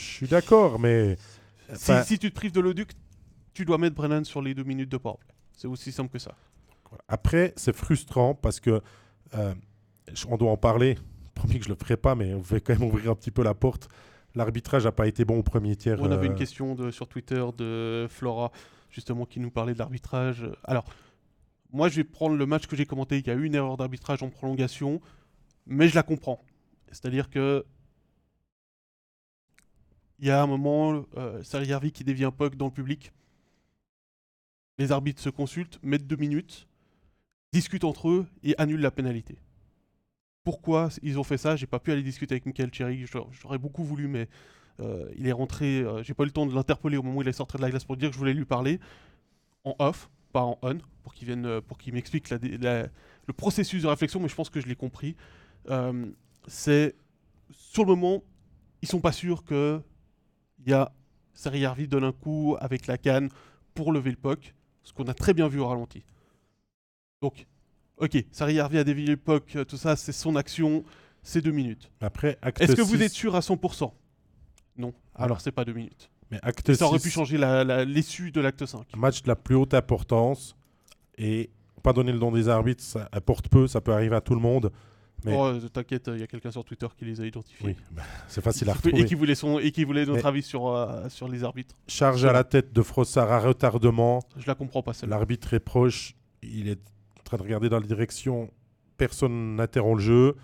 Je 0.00 0.04
suis 0.04 0.26
d'accord, 0.26 0.80
mais. 0.80 1.16
si 1.74 2.18
tu 2.18 2.30
te 2.30 2.34
prives 2.34 2.52
de 2.52 2.60
Leduc, 2.60 2.90
tu 3.54 3.64
dois 3.64 3.78
mettre 3.78 3.94
Brennan 3.94 4.24
sur 4.24 4.42
les 4.42 4.52
deux 4.54 4.64
minutes 4.64 4.90
de 4.90 4.96
powerplay. 4.96 5.32
C'est 5.52 5.68
aussi 5.68 5.92
simple 5.92 6.10
que 6.12 6.18
ça. 6.18 6.34
Après, 7.08 7.52
c'est 7.56 7.74
frustrant 7.74 8.34
parce 8.34 8.60
que 8.60 8.80
euh, 9.34 9.54
on 10.28 10.36
doit 10.36 10.50
en 10.50 10.56
parler 10.56 10.96
promis 11.34 11.58
que 11.58 11.64
je 11.64 11.68
le 11.68 11.76
ferai 11.76 11.96
pas, 11.96 12.14
mais 12.14 12.34
on 12.34 12.40
va 12.40 12.60
quand 12.60 12.78
même 12.78 12.88
ouvrir 12.88 13.10
un 13.10 13.14
petit 13.14 13.30
peu 13.30 13.42
la 13.42 13.54
porte. 13.54 13.88
L'arbitrage 14.34 14.84
n'a 14.84 14.92
pas 14.92 15.06
été 15.06 15.24
bon 15.24 15.38
au 15.38 15.42
premier 15.42 15.76
tiers. 15.76 16.00
On 16.00 16.10
avait 16.10 16.26
une 16.26 16.32
euh, 16.32 16.36
question 16.36 16.74
de, 16.74 16.90
sur 16.90 17.08
Twitter 17.08 17.44
de 17.56 18.06
Flora, 18.10 18.52
justement, 18.90 19.24
qui 19.24 19.40
nous 19.40 19.50
parlait 19.50 19.72
de 19.72 19.78
l'arbitrage. 19.78 20.46
Alors, 20.64 20.84
moi, 21.72 21.88
je 21.88 21.96
vais 21.96 22.04
prendre 22.04 22.36
le 22.36 22.46
match 22.46 22.66
que 22.66 22.76
j'ai 22.76 22.86
commenté. 22.86 23.18
Il 23.18 23.26
y 23.26 23.30
a 23.30 23.34
eu 23.34 23.44
une 23.44 23.54
erreur 23.54 23.76
d'arbitrage 23.76 24.22
en 24.22 24.28
prolongation, 24.28 25.00
mais 25.66 25.88
je 25.88 25.94
la 25.94 26.02
comprends. 26.02 26.40
C'est-à-dire 26.92 27.30
que 27.30 27.64
il 30.18 30.26
y 30.26 30.30
a 30.30 30.42
un 30.42 30.46
moment, 30.46 31.04
euh, 31.16 31.42
Sarri 31.42 31.92
qui 31.92 32.04
dévie 32.04 32.24
un 32.24 32.30
puck 32.30 32.56
dans 32.56 32.66
le 32.66 32.72
public. 32.72 33.12
Les 34.78 34.92
arbitres 34.92 35.20
se 35.20 35.28
consultent, 35.28 35.78
mettent 35.82 36.06
deux 36.06 36.16
minutes, 36.16 36.65
discutent 37.52 37.84
entre 37.84 38.08
eux 38.08 38.26
et 38.42 38.54
annulent 38.58 38.80
la 38.80 38.90
pénalité. 38.90 39.38
Pourquoi 40.44 40.90
ils 41.02 41.18
ont 41.18 41.24
fait 41.24 41.38
ça? 41.38 41.56
J'ai 41.56 41.66
pas 41.66 41.80
pu 41.80 41.90
aller 41.92 42.02
discuter 42.02 42.34
avec 42.34 42.46
Michael 42.46 42.72
Cherry. 42.72 43.04
J'aurais 43.32 43.58
beaucoup 43.58 43.82
voulu, 43.82 44.06
mais 44.06 44.28
euh, 44.80 45.10
il 45.16 45.26
est 45.26 45.32
rentré. 45.32 45.80
euh, 45.80 46.02
j'ai 46.02 46.14
pas 46.14 46.22
eu 46.22 46.26
le 46.26 46.32
temps 46.32 46.46
de 46.46 46.54
l'interpeller 46.54 46.96
au 46.96 47.02
moment 47.02 47.18
où 47.18 47.22
il 47.22 47.28
est 47.28 47.32
sorti 47.32 47.56
de 47.56 47.62
la 47.62 47.70
glace 47.70 47.84
pour 47.84 47.96
dire 47.96 48.10
que 48.10 48.14
je 48.14 48.18
voulais 48.18 48.34
lui 48.34 48.44
parler 48.44 48.78
en 49.64 49.74
off, 49.78 50.08
pas 50.32 50.42
en 50.42 50.58
on, 50.62 50.78
pour 51.02 51.14
qu'il 51.14 51.30
euh, 51.30 51.60
pour 51.60 51.78
m'explique 51.92 52.28
la 52.30 52.38
le 53.26 53.32
processus 53.32 53.82
de 53.82 53.88
réflexion. 53.88 54.20
Mais 54.20 54.28
je 54.28 54.34
pense 54.36 54.50
que 54.50 54.60
je 54.60 54.66
l'ai 54.66 54.76
compris. 54.76 55.16
C'est 56.46 56.94
sur 57.50 57.84
le 57.84 57.96
moment, 57.96 58.22
ils 58.82 58.88
sont 58.88 59.00
pas 59.00 59.12
sûrs 59.12 59.42
que 59.44 59.80
il 60.64 60.70
y 60.70 60.72
a 60.72 60.92
Harvey 61.64 61.86
donne 61.86 62.04
un 62.04 62.12
coup 62.12 62.56
avec 62.60 62.86
la 62.86 62.98
canne 62.98 63.30
pour 63.74 63.92
lever 63.92 64.10
le 64.10 64.16
puck, 64.16 64.54
ce 64.84 64.92
qu'on 64.92 65.04
a 65.04 65.14
très 65.14 65.34
bien 65.34 65.48
vu 65.48 65.58
au 65.58 65.66
ralenti. 65.66 66.04
Donc, 67.22 67.46
ok, 67.98 68.24
Sarri 68.30 68.58
Harvey 68.60 68.78
a 68.78 68.84
dévié 68.84 69.16
puck, 69.16 69.56
euh, 69.56 69.64
tout 69.64 69.76
ça, 69.76 69.96
c'est 69.96 70.12
son 70.12 70.36
action, 70.36 70.84
c'est 71.22 71.40
deux 71.40 71.50
minutes. 71.50 71.90
Après, 72.00 72.38
acte 72.42 72.60
Est-ce 72.60 72.76
que 72.76 72.82
vous 72.82 72.96
6, 72.96 73.02
êtes 73.02 73.12
sûr 73.12 73.34
à 73.34 73.40
100% 73.40 73.92
Non. 74.76 74.92
Alors 75.14 75.40
c'est 75.40 75.52
pas 75.52 75.64
deux 75.64 75.72
minutes. 75.72 76.10
mais 76.30 76.38
acte 76.42 76.74
Ça 76.74 76.86
aurait 76.86 76.98
6, 76.98 77.04
pu 77.04 77.10
changer 77.10 77.38
l'issue 77.86 78.30
de 78.32 78.40
l'acte 78.40 78.66
5. 78.66 78.94
match 78.96 79.22
de 79.22 79.28
la 79.28 79.36
plus 79.36 79.54
haute 79.54 79.72
importance 79.74 80.56
et 81.16 81.48
pas 81.82 81.92
donner 81.94 82.12
le 82.12 82.18
don 82.18 82.32
des 82.32 82.48
arbitres, 82.48 82.82
ça 82.84 83.08
apporte 83.12 83.48
peu, 83.48 83.66
ça 83.66 83.80
peut 83.80 83.92
arriver 83.92 84.16
à 84.16 84.20
tout 84.20 84.34
le 84.34 84.40
monde. 84.40 84.70
Mais- 85.24 85.34
Oh, 85.34 85.46
euh, 85.46 85.60
T'inquiète, 85.70 86.10
il 86.12 86.20
y 86.20 86.22
a 86.22 86.26
quelqu'un 86.26 86.50
sur 86.50 86.64
Twitter 86.64 86.86
qui 86.98 87.06
les 87.06 87.20
a 87.22 87.24
identifiés. 87.26 87.66
Oui, 87.68 87.76
bah, 87.92 88.02
c'est 88.28 88.42
facile 88.42 88.68
à 88.68 88.72
et, 88.72 88.74
retrouver. 88.76 89.04
qui 89.06 89.14
voulait 89.14 89.34
son, 89.34 89.58
et 89.58 89.70
qui 89.72 89.84
voulait 89.84 90.04
notre 90.04 90.18
Mais- 90.22 90.26
avis 90.26 90.42
sur, 90.42 90.68
euh, 90.68 91.08
sur 91.08 91.28
les 91.28 91.42
arbitres. 91.44 91.74
Charge 91.88 92.24
à 92.26 92.32
la 92.32 92.44
tête 92.44 92.74
de 92.74 92.82
Frossard 92.82 93.32
à 93.32 93.38
retardement. 93.40 94.20
Je 94.36 94.46
la 94.46 94.54
comprends 94.54 94.82
pas 94.82 94.92
celle-là. 94.92 95.16
L'arbitre 95.16 95.54
est 95.54 95.60
proche, 95.60 96.14
il 96.42 96.68
est 96.68 96.78
train 97.26 97.36
de 97.36 97.42
regarder 97.42 97.68
dans 97.68 97.78
la 97.80 97.86
direction, 97.86 98.50
personne 98.96 99.56
n'interrompt 99.56 99.96
le 99.98 100.02
jeu. 100.02 100.36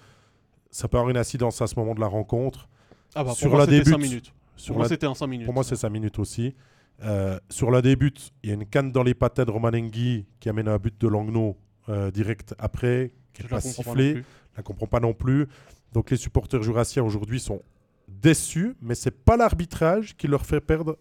Ça 0.70 0.88
peut 0.88 0.98
avoir 0.98 1.10
une 1.10 1.16
incidence 1.16 1.62
à 1.62 1.66
ce 1.66 1.76
moment 1.76 1.94
de 1.94 2.00
la 2.00 2.06
rencontre. 2.06 2.68
Ah 3.14 3.24
bah, 3.24 3.30
pour 3.30 3.36
sur 3.36 3.50
moi, 3.50 3.60
la 3.60 3.66
début, 3.66 3.90
5 3.90 3.98
minutes. 3.98 4.34
Sur 4.56 4.74
Pour 4.74 4.80
moi, 4.80 4.88
c'était 4.88 5.06
en 5.06 5.14
5 5.14 5.26
minutes. 5.26 5.46
Pour 5.46 5.54
moi, 5.54 5.64
c'est 5.64 5.76
5 5.76 5.88
minutes 5.90 6.18
aussi. 6.18 6.54
Euh, 7.02 7.38
sur 7.50 7.70
la 7.70 7.82
début, 7.82 8.12
il 8.42 8.48
y 8.48 8.52
a 8.52 8.54
une 8.54 8.66
canne 8.66 8.92
dans 8.92 9.02
les 9.02 9.14
patins 9.14 9.44
de 9.44 9.50
Romanenghi 9.50 10.26
qui 10.40 10.48
amène 10.48 10.68
un 10.68 10.78
but 10.78 10.98
de 11.00 11.08
Langnaud 11.08 11.56
euh, 11.88 12.10
direct 12.10 12.54
après, 12.58 13.12
qui 13.32 13.42
n'est 13.42 13.48
pas 13.48 13.56
pas 13.56 13.60
sifflé. 13.60 14.14
plus. 14.14 14.22
Je 14.52 14.56
la 14.58 14.62
comprends 14.62 14.86
pas 14.86 15.00
non 15.00 15.14
plus. 15.14 15.46
Donc 15.92 16.10
les 16.10 16.16
supporters 16.16 16.62
jurassiens 16.62 17.02
aujourd'hui 17.02 17.40
sont 17.40 17.62
déçus, 18.08 18.76
mais 18.80 18.94
c'est 18.94 19.10
pas 19.24 19.36
l'arbitrage 19.36 20.16
qui 20.16 20.26
leur 20.28 20.46
fait 20.46 20.60
perdre 20.60 20.98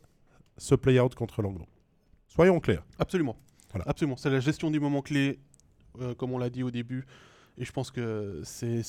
ce 0.58 0.76
play-out 0.76 1.16
contre 1.16 1.42
Langnaud. 1.42 1.68
Soyons 2.28 2.60
clairs. 2.60 2.84
Absolument. 2.98 3.36
Voilà. 3.72 3.86
Absolument. 3.88 4.18
C'est 4.18 4.30
la 4.30 4.40
gestion 4.40 4.72
du 4.72 4.80
moment 4.80 5.02
clé, 5.02 5.40
euh, 6.00 6.14
comme 6.16 6.32
on 6.32 6.38
l'a 6.38 6.50
dit 6.50 6.64
au 6.64 6.72
début. 6.72 7.06
Et 7.58 7.66
je 7.66 7.72
pense 7.72 7.92
que 7.92 8.42
c'est. 8.44 8.82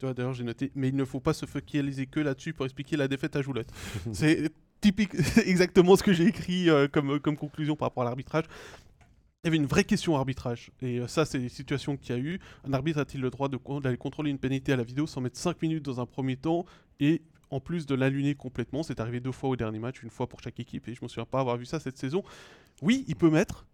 vois, 0.00 0.14
d'ailleurs, 0.14 0.34
j'ai 0.34 0.44
noté. 0.44 0.72
Mais 0.74 0.88
il 0.88 0.96
ne 0.96 1.04
faut 1.04 1.20
pas 1.20 1.32
se 1.32 1.46
focaliser 1.46 2.06
que 2.06 2.20
là-dessus 2.20 2.52
pour 2.52 2.64
expliquer 2.64 2.96
la 2.96 3.08
défaite 3.08 3.36
à 3.36 3.42
Joulette. 3.42 3.70
c'est 4.12 4.50
typique, 4.80 5.14
exactement 5.46 5.96
ce 5.96 6.02
que 6.02 6.12
j'ai 6.12 6.26
écrit 6.26 6.68
euh, 6.70 6.88
comme, 6.88 7.20
comme 7.20 7.36
conclusion 7.36 7.76
par 7.76 7.88
rapport 7.88 8.02
à 8.02 8.06
l'arbitrage. 8.06 8.44
Il 9.44 9.46
y 9.46 9.50
avait 9.50 9.58
une 9.58 9.66
vraie 9.66 9.84
question 9.84 10.16
arbitrage. 10.16 10.72
Et 10.82 10.98
euh, 10.98 11.06
ça, 11.06 11.24
c'est 11.24 11.38
des 11.38 11.48
situations 11.48 11.96
qu'il 11.96 12.16
y 12.16 12.18
a 12.18 12.20
eu. 12.20 12.40
Un 12.64 12.72
arbitre 12.72 12.98
a-t-il 12.98 13.20
le 13.20 13.30
droit 13.30 13.48
d'aller 13.48 13.96
contrôler 13.96 14.30
une 14.30 14.38
pénalité 14.38 14.72
à 14.72 14.76
la 14.76 14.82
vidéo 14.82 15.06
sans 15.06 15.20
mettre 15.20 15.38
5 15.38 15.62
minutes 15.62 15.84
dans 15.84 16.00
un 16.00 16.06
premier 16.06 16.36
temps 16.36 16.64
et 16.98 17.22
en 17.50 17.60
plus 17.60 17.86
de 17.86 17.94
l'allumer 17.94 18.34
complètement? 18.34 18.82
C'est 18.82 18.98
arrivé 18.98 19.20
deux 19.20 19.32
fois 19.32 19.50
au 19.50 19.56
dernier 19.56 19.78
match, 19.78 20.02
une 20.02 20.10
fois 20.10 20.28
pour 20.28 20.40
chaque 20.40 20.58
équipe. 20.58 20.88
Et 20.88 20.94
je 20.94 21.00
ne 21.00 21.04
me 21.04 21.08
souviens 21.08 21.26
pas 21.26 21.38
avoir 21.38 21.56
vu 21.56 21.64
ça 21.64 21.78
cette 21.78 21.96
saison. 21.96 22.24
Oui, 22.82 23.04
il 23.06 23.14
peut 23.14 23.30
mettre. 23.30 23.66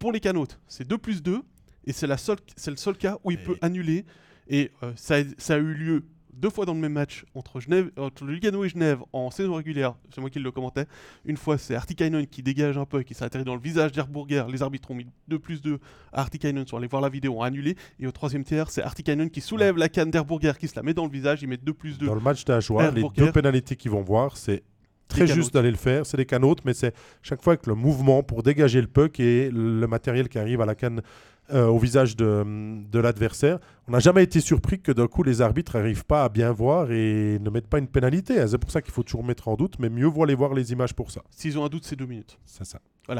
Pour 0.00 0.10
les 0.10 0.18
canotes, 0.18 0.58
c'est 0.66 0.88
2 0.88 0.98
plus 0.98 1.22
2. 1.22 1.42
Et 1.86 1.92
c'est 1.92 2.06
la 2.06 2.16
seule- 2.16 2.38
c'est 2.56 2.70
le 2.70 2.76
seul 2.76 2.96
cas 2.96 3.18
où 3.24 3.30
il 3.30 3.40
Et- 3.40 3.42
peut 3.42 3.56
annuler. 3.60 4.04
Et 4.48 4.70
euh, 4.82 4.92
ça, 4.96 5.16
a, 5.16 5.22
ça 5.38 5.54
a 5.54 5.58
eu 5.58 5.72
lieu 5.74 6.04
deux 6.34 6.48
fois 6.50 6.64
dans 6.64 6.72
le 6.74 6.80
même 6.80 6.94
match 6.94 7.24
entre, 7.34 7.60
Genève, 7.60 7.90
entre 7.96 8.24
Lugano 8.24 8.64
et 8.64 8.68
Genève 8.68 8.98
en 9.12 9.30
saison 9.30 9.54
régulière. 9.54 9.94
C'est 10.12 10.20
moi 10.20 10.30
qui 10.30 10.38
le 10.40 10.50
commentais. 10.50 10.86
Une 11.26 11.36
fois, 11.36 11.58
c'est 11.58 11.74
Artikainen 11.74 12.26
qui 12.26 12.42
dégage 12.42 12.78
un 12.78 12.86
peu 12.86 13.00
et 13.00 13.04
qui 13.04 13.14
s'est 13.14 13.24
atterri 13.24 13.44
dans 13.44 13.54
le 13.54 13.60
visage 13.60 13.92
d'Herburger. 13.92 14.44
Les 14.50 14.62
arbitres 14.62 14.90
ont 14.90 14.94
mis 14.94 15.06
2 15.28 15.38
plus 15.38 15.60
2 15.60 15.78
à 16.12 16.22
Artikainen, 16.22 16.66
sont 16.66 16.78
allés 16.78 16.86
voir 16.88 17.02
la 17.02 17.10
vidéo, 17.10 17.34
ont 17.38 17.42
annulé. 17.42 17.76
Et 18.00 18.06
au 18.06 18.12
troisième 18.12 18.44
tiers, 18.44 18.70
c'est 18.70 18.82
Artikainen 18.82 19.30
qui 19.30 19.40
soulève 19.42 19.76
la 19.76 19.88
canne 19.88 20.10
d'Herburger, 20.10 20.54
qui 20.58 20.66
se 20.68 20.74
la 20.74 20.82
met 20.82 20.94
dans 20.94 21.04
le 21.04 21.10
visage. 21.12 21.42
Ils 21.42 21.48
mettent 21.48 21.64
2 21.64 21.74
plus 21.74 21.98
2. 21.98 22.06
Dans 22.06 22.14
le 22.14 22.20
match 22.20 22.44
d'Ajoie, 22.44 22.90
les 22.90 23.04
deux 23.14 23.30
pénalités 23.30 23.76
qu'ils 23.76 23.90
vont 23.90 24.02
voir, 24.02 24.36
c'est 24.36 24.62
très 25.08 25.26
juste 25.26 25.52
d'aller 25.52 25.70
le 25.70 25.76
faire. 25.76 26.06
C'est 26.06 26.16
des 26.16 26.26
canotes, 26.26 26.64
mais 26.64 26.72
c'est 26.72 26.94
chaque 27.20 27.42
fois 27.42 27.52
avec 27.52 27.66
le 27.66 27.74
mouvement 27.74 28.22
pour 28.22 28.42
dégager 28.42 28.80
le 28.80 28.86
puck 28.86 29.20
et 29.20 29.50
le 29.50 29.86
matériel 29.86 30.28
qui 30.30 30.38
arrive 30.38 30.62
à 30.62 30.66
la 30.66 30.74
canne 30.74 31.02
euh, 31.50 31.66
au 31.66 31.78
visage 31.78 32.16
de, 32.16 32.44
de 32.90 32.98
l'adversaire. 32.98 33.58
On 33.88 33.92
n'a 33.92 33.98
jamais 33.98 34.22
été 34.22 34.40
surpris 34.40 34.80
que 34.80 34.92
d'un 34.92 35.06
coup 35.08 35.22
les 35.22 35.40
arbitres 35.42 35.76
n'arrivent 35.76 36.04
pas 36.04 36.24
à 36.24 36.28
bien 36.28 36.52
voir 36.52 36.90
et 36.92 37.38
ne 37.40 37.50
mettent 37.50 37.66
pas 37.66 37.78
une 37.78 37.88
pénalité. 37.88 38.46
C'est 38.46 38.58
pour 38.58 38.70
ça 38.70 38.80
qu'il 38.80 38.92
faut 38.92 39.02
toujours 39.02 39.24
mettre 39.24 39.48
en 39.48 39.56
doute, 39.56 39.78
mais 39.78 39.90
mieux 39.90 40.06
vaut 40.06 40.22
aller 40.24 40.34
voir 40.34 40.54
les 40.54 40.72
images 40.72 40.94
pour 40.94 41.10
ça. 41.10 41.22
S'ils 41.30 41.58
ont 41.58 41.64
un 41.64 41.68
doute, 41.68 41.84
c'est 41.84 41.96
2 41.96 42.06
minutes. 42.06 42.38
C'est 42.46 42.64
ça. 42.64 42.80
Euh, 43.10 43.16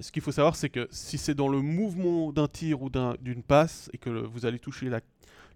ce 0.00 0.12
qu'il 0.12 0.22
faut 0.22 0.30
savoir, 0.32 0.54
c'est 0.54 0.68
que 0.68 0.86
si 0.90 1.16
c'est 1.18 1.34
dans 1.34 1.48
le 1.48 1.60
mouvement 1.62 2.32
d'un 2.32 2.46
tir 2.48 2.82
ou 2.82 2.90
d'un- 2.90 3.14
d'une 3.20 3.42
passe 3.42 3.88
et 3.94 3.98
que 3.98 4.10
le- 4.10 4.20
vous 4.22 4.44
allez 4.46 4.58
toucher 4.58 4.88
la- 4.90 5.00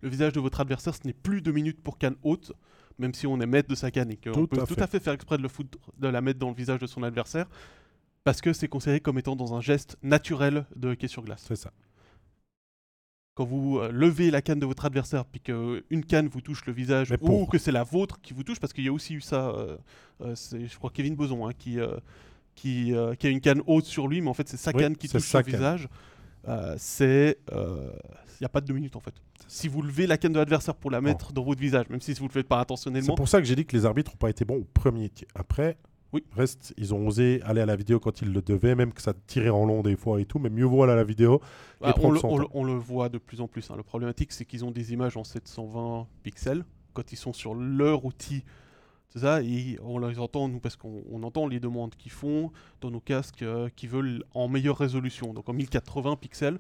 le 0.01 0.09
visage 0.09 0.33
de 0.33 0.41
votre 0.41 0.61
adversaire, 0.61 0.95
ce 0.95 1.01
n'est 1.07 1.13
plus 1.13 1.43
deux 1.43 1.53
minutes 1.53 1.81
pour 1.83 1.99
canne 1.99 2.17
haute, 2.23 2.53
même 2.99 3.13
si 3.15 3.27
on 3.27 3.39
est 3.41 3.47
maître 3.47 3.69
de 3.69 3.75
sa 3.75 3.91
canne 3.91 4.11
et 4.11 4.17
qu'on 4.17 4.47
peut 4.47 4.61
à 4.63 4.67
tout 4.67 4.75
fait. 4.75 4.83
à 4.83 4.87
fait 4.87 4.99
faire 5.01 5.13
exprès 5.13 5.37
de, 5.37 5.43
le 5.43 5.49
foutre- 5.49 5.79
de 5.99 6.09
la 6.09 6.21
mettre 6.23 6.39
dans 6.39 6.49
le 6.49 6.55
visage 6.55 6.81
de 6.81 6.87
son 6.87 7.03
adversaire, 7.03 7.47
parce 8.25 8.41
que 8.41 8.53
c'est 8.55 8.67
considéré 8.69 9.01
comme 9.01 9.19
étant 9.19 9.37
dans 9.37 9.55
un 9.55 9.61
geste 9.61 9.97
naturel 10.03 10.65
de 10.75 10.89
hockey 10.89 11.07
sur 11.07 11.23
glace. 11.23 11.45
C'est 11.47 11.57
ça. 11.57 11.71
Quand 13.37 13.45
vous 13.45 13.79
euh, 13.79 13.91
levez 13.93 14.31
la 14.31 14.41
canne 14.41 14.59
de 14.59 14.65
votre 14.65 14.87
adversaire, 14.87 15.27
puis 15.27 15.41
qu'une 15.43 16.05
canne 16.09 16.27
vous 16.27 16.41
touche 16.41 16.65
le 16.65 16.73
visage, 16.73 17.11
Mais 17.11 17.19
ou 17.21 17.45
que 17.45 17.59
c'est 17.59 17.71
la 17.71 17.83
vôtre 17.85 18.19
qui 18.23 18.33
vous 18.33 18.43
touche, 18.43 18.59
parce 18.59 18.73
qu'il 18.73 18.85
y 18.85 18.89
a 18.89 18.93
aussi 18.93 19.13
eu 19.15 19.21
ça, 19.21 19.51
euh, 19.51 19.77
euh, 20.23 20.35
c'est, 20.35 20.67
je 20.67 20.77
crois 20.79 20.89
Kevin 20.91 21.15
Boson 21.15 21.47
hein, 21.47 21.53
qui, 21.57 21.79
euh, 21.79 21.99
qui, 22.55 22.95
euh, 22.95 23.15
qui 23.15 23.27
a 23.27 23.31
une 23.31 23.43
canne 23.43 23.61
haute 23.67 23.85
sur 23.85 24.09
lui, 24.09 24.23
mais 24.23 24.31
en 24.31 24.35
fait 24.35 24.49
c'est 24.49 24.57
sa 24.57 24.71
Oui, 24.73 24.81
canne 24.81 24.97
qui 24.97 25.07
c'est 25.07 25.19
touche 25.19 25.29
son 25.29 25.43
canne. 25.43 25.55
visage. 25.55 25.89
Euh, 26.49 26.75
c'est, 26.79 27.39
il 27.53 28.41
n'y 28.41 28.47
a 28.47 28.49
pas 28.49 28.63
de 28.63 28.67
deux 28.67 28.75
minutes 28.75 28.97
en 28.97 29.01
fait. 29.01 29.15
Si 29.49 29.69
vous 29.69 29.83
levez 29.83 30.07
la 30.07 30.17
canne 30.17 30.33
de 30.33 30.39
l'adversaire 30.39 30.75
pour 30.75 30.91
la 30.91 31.03
mettre 31.03 31.35
dans 31.35 31.45
votre 31.45 31.61
visage, 31.61 31.91
même 31.91 32.01
si 32.01 32.15
vous 32.15 32.29
le 32.29 32.33
faites 32.33 32.49
pas 32.49 32.57
C'est 32.57 32.63
intentionnellement, 32.63 33.15
pour 33.17 33.29
ça 33.29 33.41
que 33.41 33.47
j'ai 33.47 33.55
dit 33.55 33.67
que 33.67 33.77
les 33.77 33.85
arbitres 33.85 34.13
n'ont 34.13 34.17
pas 34.17 34.31
été 34.31 34.47
bons 34.47 34.57
au 34.61 34.65
premier 34.73 35.11
tir. 35.11 35.29
Après, 35.35 35.77
Oui. 36.13 36.25
reste, 36.35 36.73
ils 36.79 36.95
ont 36.95 37.07
osé 37.07 37.41
aller 37.43 37.61
à 37.61 37.67
la 37.67 37.77
vidéo 37.77 37.99
quand 38.01 38.23
ils 38.23 38.33
le 38.33 38.41
devaient, 38.41 38.75
même 38.75 38.93
que 38.93 39.03
ça 39.03 39.13
tirait 39.27 39.51
en 39.51 39.65
long 39.67 39.83
des 39.83 39.97
fois 39.97 40.21
et 40.21 40.25
tout, 40.25 40.39
mais 40.39 40.49
mieux 40.51 40.65
vaut 40.65 40.83
aller 40.83 40.93
à 40.93 40.97
la 40.97 41.05
vidéo. 41.05 41.41
Ah, 41.83 41.95
on, 42.01 42.11
le, 42.11 42.19
son 42.19 42.29
on 42.29 42.39
le- 42.39 42.47
on 42.53 42.65
le 42.65 42.73
voit 42.75 43.09
de 43.09 43.19
plus 43.19 43.41
en 43.41 43.49
plus. 43.49 43.71
hein. 43.71 43.75
Le 43.77 43.83
problématique, 43.83 44.33
c'est 44.33 44.45
qu'ils 44.45 44.65
ont 44.65 44.71
des 44.71 44.93
images 44.93 45.17
en 45.17 45.25
720 45.25 46.07
pixels 46.23 46.65
quand 46.95 47.13
ils 47.13 47.17
sont 47.17 47.33
sur 47.33 47.55
leur 47.55 48.05
outil. 48.05 48.45
C'est 49.09 49.21
ça, 49.21 49.43
et 49.43 49.79
on 49.83 49.99
les 49.99 50.19
entend, 50.19 50.49
nous, 50.49 50.59
parce 50.61 50.77
qu'on 50.77 51.03
on 51.11 51.23
entend 51.23 51.47
les 51.47 51.61
demandes 51.61 51.95
qu'ils 51.97 52.13
font 52.13 52.51
dans 52.81 52.91
nos 52.91 53.01
casques 53.01 53.43
euh, 53.43 53.69
qui 53.75 53.87
veulent 53.87 54.25
en 54.35 54.49
meilleure 54.49 54.77
résolution, 54.79 55.33
donc 55.35 55.49
en 55.49 55.53
1080 55.55 56.17
pixels. 56.17 56.59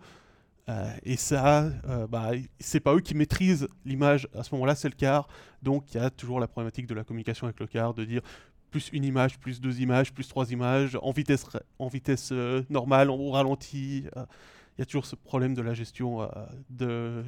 Euh, 0.68 0.90
et 1.04 1.16
ça, 1.16 1.70
euh, 1.88 2.06
bah, 2.08 2.32
c'est 2.58 2.80
pas 2.80 2.94
eux 2.94 3.00
qui 3.00 3.14
maîtrisent 3.14 3.68
l'image 3.84 4.28
à 4.34 4.42
ce 4.42 4.52
moment-là, 4.54 4.74
c'est 4.74 4.88
le 4.88 4.96
quart. 4.96 5.28
Donc 5.62 5.84
il 5.94 5.98
y 5.98 6.00
a 6.00 6.10
toujours 6.10 6.40
la 6.40 6.48
problématique 6.48 6.86
de 6.86 6.94
la 6.94 7.04
communication 7.04 7.46
avec 7.46 7.60
le 7.60 7.66
quart, 7.68 7.94
de 7.94 8.04
dire 8.04 8.20
plus 8.76 8.90
une 8.92 9.04
image, 9.04 9.38
plus 9.38 9.58
deux 9.58 9.80
images, 9.80 10.12
plus 10.12 10.28
trois 10.28 10.50
images, 10.52 10.98
en 11.00 11.10
vitesse, 11.10 11.46
en 11.78 11.88
vitesse 11.88 12.28
euh, 12.32 12.62
normale, 12.68 13.10
au 13.10 13.30
ralenti. 13.30 14.04
euh, 14.16 14.26
il 14.76 14.80
y 14.80 14.82
a 14.82 14.84
toujours 14.84 15.06
ce 15.06 15.16
problème 15.16 15.54
de 15.54 15.62
la 15.62 15.72
gestion 15.72 16.20
euh, 16.20 16.26
de, 16.68 17.24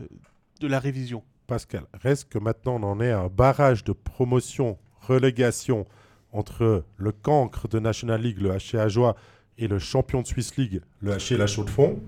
de 0.61 0.67
la 0.67 0.79
révision. 0.79 1.23
Pascal, 1.47 1.85
reste 1.95 2.29
que 2.29 2.39
maintenant 2.39 2.75
on 2.77 2.83
en 2.83 3.01
est 3.01 3.11
à 3.11 3.21
un 3.21 3.29
barrage 3.29 3.83
de 3.83 3.93
promotion, 3.93 4.77
relégation 5.01 5.87
entre 6.33 6.85
le 6.99 7.13
cancre 7.13 7.67
de 7.69 7.79
National 7.79 8.21
League, 8.21 8.39
le 8.43 8.51
HC 8.59 8.75
Ajoie, 8.75 9.17
et 9.57 9.69
le 9.69 9.79
champion 9.79 10.21
de 10.21 10.27
Swiss 10.27 10.57
League, 10.59 10.83
le 11.01 11.17
HC 11.17 11.39
La 11.39 11.47
Chaux-de-Fonds. 11.47 11.99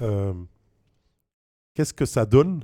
Euh, 0.00 0.32
Qu'est-ce 1.74 1.92
que 1.92 2.06
ça 2.06 2.24
donne? 2.24 2.62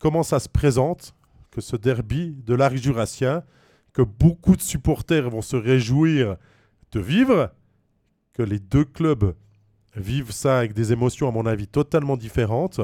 Comment 0.00 0.24
ça 0.24 0.40
se 0.40 0.48
présente 0.48 1.14
que 1.52 1.60
ce 1.60 1.76
derby 1.76 2.34
de 2.44 2.54
l'Arc 2.54 2.74
jurassien, 2.76 3.44
que 3.92 4.02
beaucoup 4.02 4.56
de 4.56 4.62
supporters 4.62 5.28
vont 5.30 5.42
se 5.42 5.56
réjouir 5.56 6.36
de 6.92 7.00
vivre, 7.00 7.50
que 8.32 8.42
les 8.42 8.58
deux 8.58 8.84
clubs 8.84 9.34
vivent 9.96 10.30
ça 10.32 10.58
avec 10.58 10.72
des 10.72 10.92
émotions, 10.92 11.28
à 11.28 11.32
mon 11.32 11.46
avis, 11.46 11.66
totalement 11.66 12.16
différentes. 12.16 12.80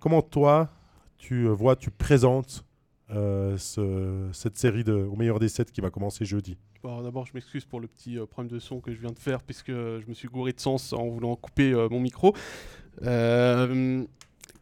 Comment 0.00 0.22
toi, 0.22 0.70
tu 1.18 1.46
vois, 1.48 1.76
tu 1.76 1.90
présentes 1.90 2.64
euh, 3.10 3.56
ce- 3.58 4.28
cette 4.32 4.56
série 4.58 4.84
de, 4.84 4.92
au 4.94 5.16
meilleur 5.16 5.38
des 5.38 5.48
7 5.48 5.70
qui 5.72 5.80
va 5.80 5.90
commencer 5.90 6.24
jeudi? 6.24 6.56
D'abord, 6.82 7.26
je 7.26 7.32
m'excuse 7.34 7.64
pour 7.64 7.78
le 7.80 7.86
petit 7.86 8.18
euh, 8.18 8.26
problème 8.26 8.50
de 8.52 8.58
son 8.58 8.80
que 8.80 8.92
je 8.92 8.98
viens 9.00 9.10
de 9.12 9.18
faire, 9.18 9.42
puisque 9.42 9.70
je 9.70 10.04
me 10.08 10.14
suis 10.14 10.28
gouré 10.28 10.52
de 10.52 10.60
sens 10.60 10.92
en 10.92 11.06
voulant 11.08 11.36
couper 11.36 11.72
euh, 11.72 11.88
mon 11.88 12.00
micro. 12.00 12.34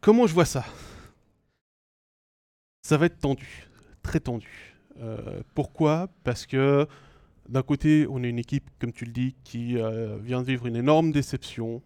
Comment 0.01 0.27
je 0.27 0.33
vois 0.33 0.45
ça? 0.45 0.63
Ça 2.83 2.97
va 2.97 3.05
être 3.05 3.19
tendu, 3.19 3.67
très 4.03 4.19
tendu. 4.19 4.70
Euh, 5.01 5.41
pourquoi? 5.55 6.09
Parce 6.23 6.45
que 6.45 6.87
d'un 7.49 7.63
côté, 7.63 8.07
on 8.09 8.23
est 8.23 8.29
une 8.29 8.39
équipe, 8.39 8.69
comme 8.79 8.93
tu 8.93 9.05
le 9.05 9.11
dis, 9.11 9.35
qui 9.43 9.77
euh, 9.77 10.17
vient 10.17 10.41
de 10.41 10.47
vivre 10.47 10.67
une 10.67 10.75
énorme 10.75 11.11
déception, 11.11 11.81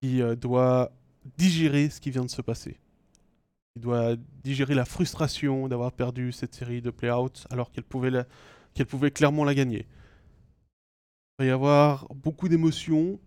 qui 0.00 0.22
euh, 0.22 0.36
doit 0.36 0.92
digérer 1.36 1.90
ce 1.90 2.00
qui 2.00 2.10
vient 2.10 2.24
de 2.24 2.30
se 2.30 2.42
passer. 2.42 2.78
Il 3.76 3.82
doit 3.82 4.16
digérer 4.44 4.74
la 4.74 4.84
frustration 4.84 5.68
d'avoir 5.68 5.92
perdu 5.92 6.32
cette 6.32 6.54
série 6.54 6.82
de 6.82 6.90
play-out 6.90 7.46
alors 7.50 7.70
qu'elle 7.70 7.84
pouvait, 7.84 8.10
pouvait 8.88 9.10
clairement 9.10 9.44
la 9.44 9.54
gagner. 9.54 9.86
Il 11.38 11.44
va 11.44 11.44
y 11.46 11.50
avoir 11.50 12.06
beaucoup 12.14 12.48
d'émotions 12.48 13.18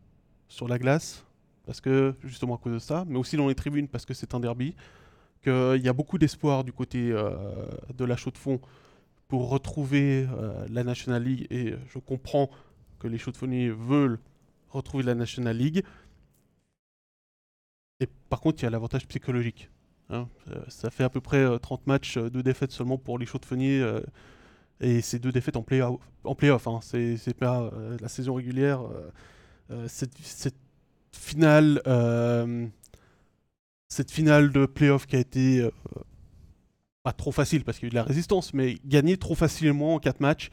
sur 0.48 0.68
la 0.68 0.78
glace, 0.78 1.26
parce 1.66 1.82
que 1.82 2.14
justement 2.24 2.56
à 2.56 2.58
cause 2.58 2.74
de 2.74 2.80
ça, 2.80 3.06
mais 3.08 3.18
aussi 3.18 3.38
dans 3.38 3.48
les 3.48 3.56
tribunes 3.56 3.88
parce 3.88 4.06
que 4.06 4.14
c'est 4.14 4.36
un 4.36 4.40
derby, 4.40 4.76
qu'il 5.44 5.82
y 5.84 5.90
a 5.90 5.94
beaucoup 5.94 6.18
d'espoir 6.18 6.64
du 6.64 6.74
côté 6.74 7.12
euh, 7.12 7.32
de 7.96 8.06
la 8.06 8.16
chaux 8.16 8.32
de 8.32 8.38
fond 8.38 8.60
pour 9.28 9.50
retrouver 9.50 10.28
euh, 10.32 10.66
la 10.70 10.84
National 10.84 11.24
League, 11.24 11.48
et 11.52 11.76
je 11.88 12.00
comprends 12.00 12.50
que 13.00 13.08
les 13.08 13.18
chauds 13.18 13.32
de 13.32 13.72
veulent 13.72 14.20
retrouver 14.70 15.04
la 15.04 15.16
National 15.16 15.58
League. 15.58 15.84
Et 18.00 18.08
par 18.30 18.42
contre, 18.42 18.62
il 18.62 18.66
y 18.66 18.68
a 18.68 18.70
l'avantage 18.70 19.08
psychologique. 19.08 19.70
hein. 20.10 20.28
Euh, 20.50 20.64
ça 20.68 20.90
fait 20.90 21.04
à 21.04 21.10
peu 21.10 21.22
près 21.22 21.38
euh, 21.44 21.58
30 21.58 21.88
matchs, 21.88 22.18
euh, 22.18 22.30
deux 22.30 22.44
défaites 22.44 22.72
seulement 22.72 22.98
pour 22.98 23.18
les 23.20 23.26
chauds 23.26 23.40
de 23.40 23.46
Fenier, 23.46 23.82
euh, 23.82 24.02
et 24.82 25.02
c'est 25.02 25.20
deux 25.20 25.32
défaites 25.32 25.56
en 25.56 25.64
play-off. 25.64 26.00
Play-off 26.38 26.68
hein. 26.68 26.80
c'est 26.82 27.34
pas 27.38 27.62
euh, 27.62 27.98
la 28.02 28.08
saison 28.10 28.36
régulière. 28.36 28.82
euh, 28.82 29.12
euh, 29.72 29.88
cette, 29.88 30.56
finale, 31.14 31.82
euh, 31.88 32.68
cette 33.94 34.12
finale 34.12 34.52
de 34.52 34.66
play-off 34.66 35.06
qui 35.06 35.16
a 35.16 35.20
été 35.20 35.62
euh, 35.62 35.72
pas 37.04 37.14
trop 37.14 37.32
facile 37.32 37.64
parce 37.64 37.78
qu'il 37.78 37.86
y 37.86 37.88
a 37.88 37.90
eu 37.90 37.92
de 37.92 37.96
la 37.96 38.04
résistance, 38.04 38.54
mais 38.54 38.78
gagner 38.86 39.18
trop 39.18 39.36
facilement 39.36 39.96
en 39.96 40.00
4 40.00 40.20
matchs 40.20 40.50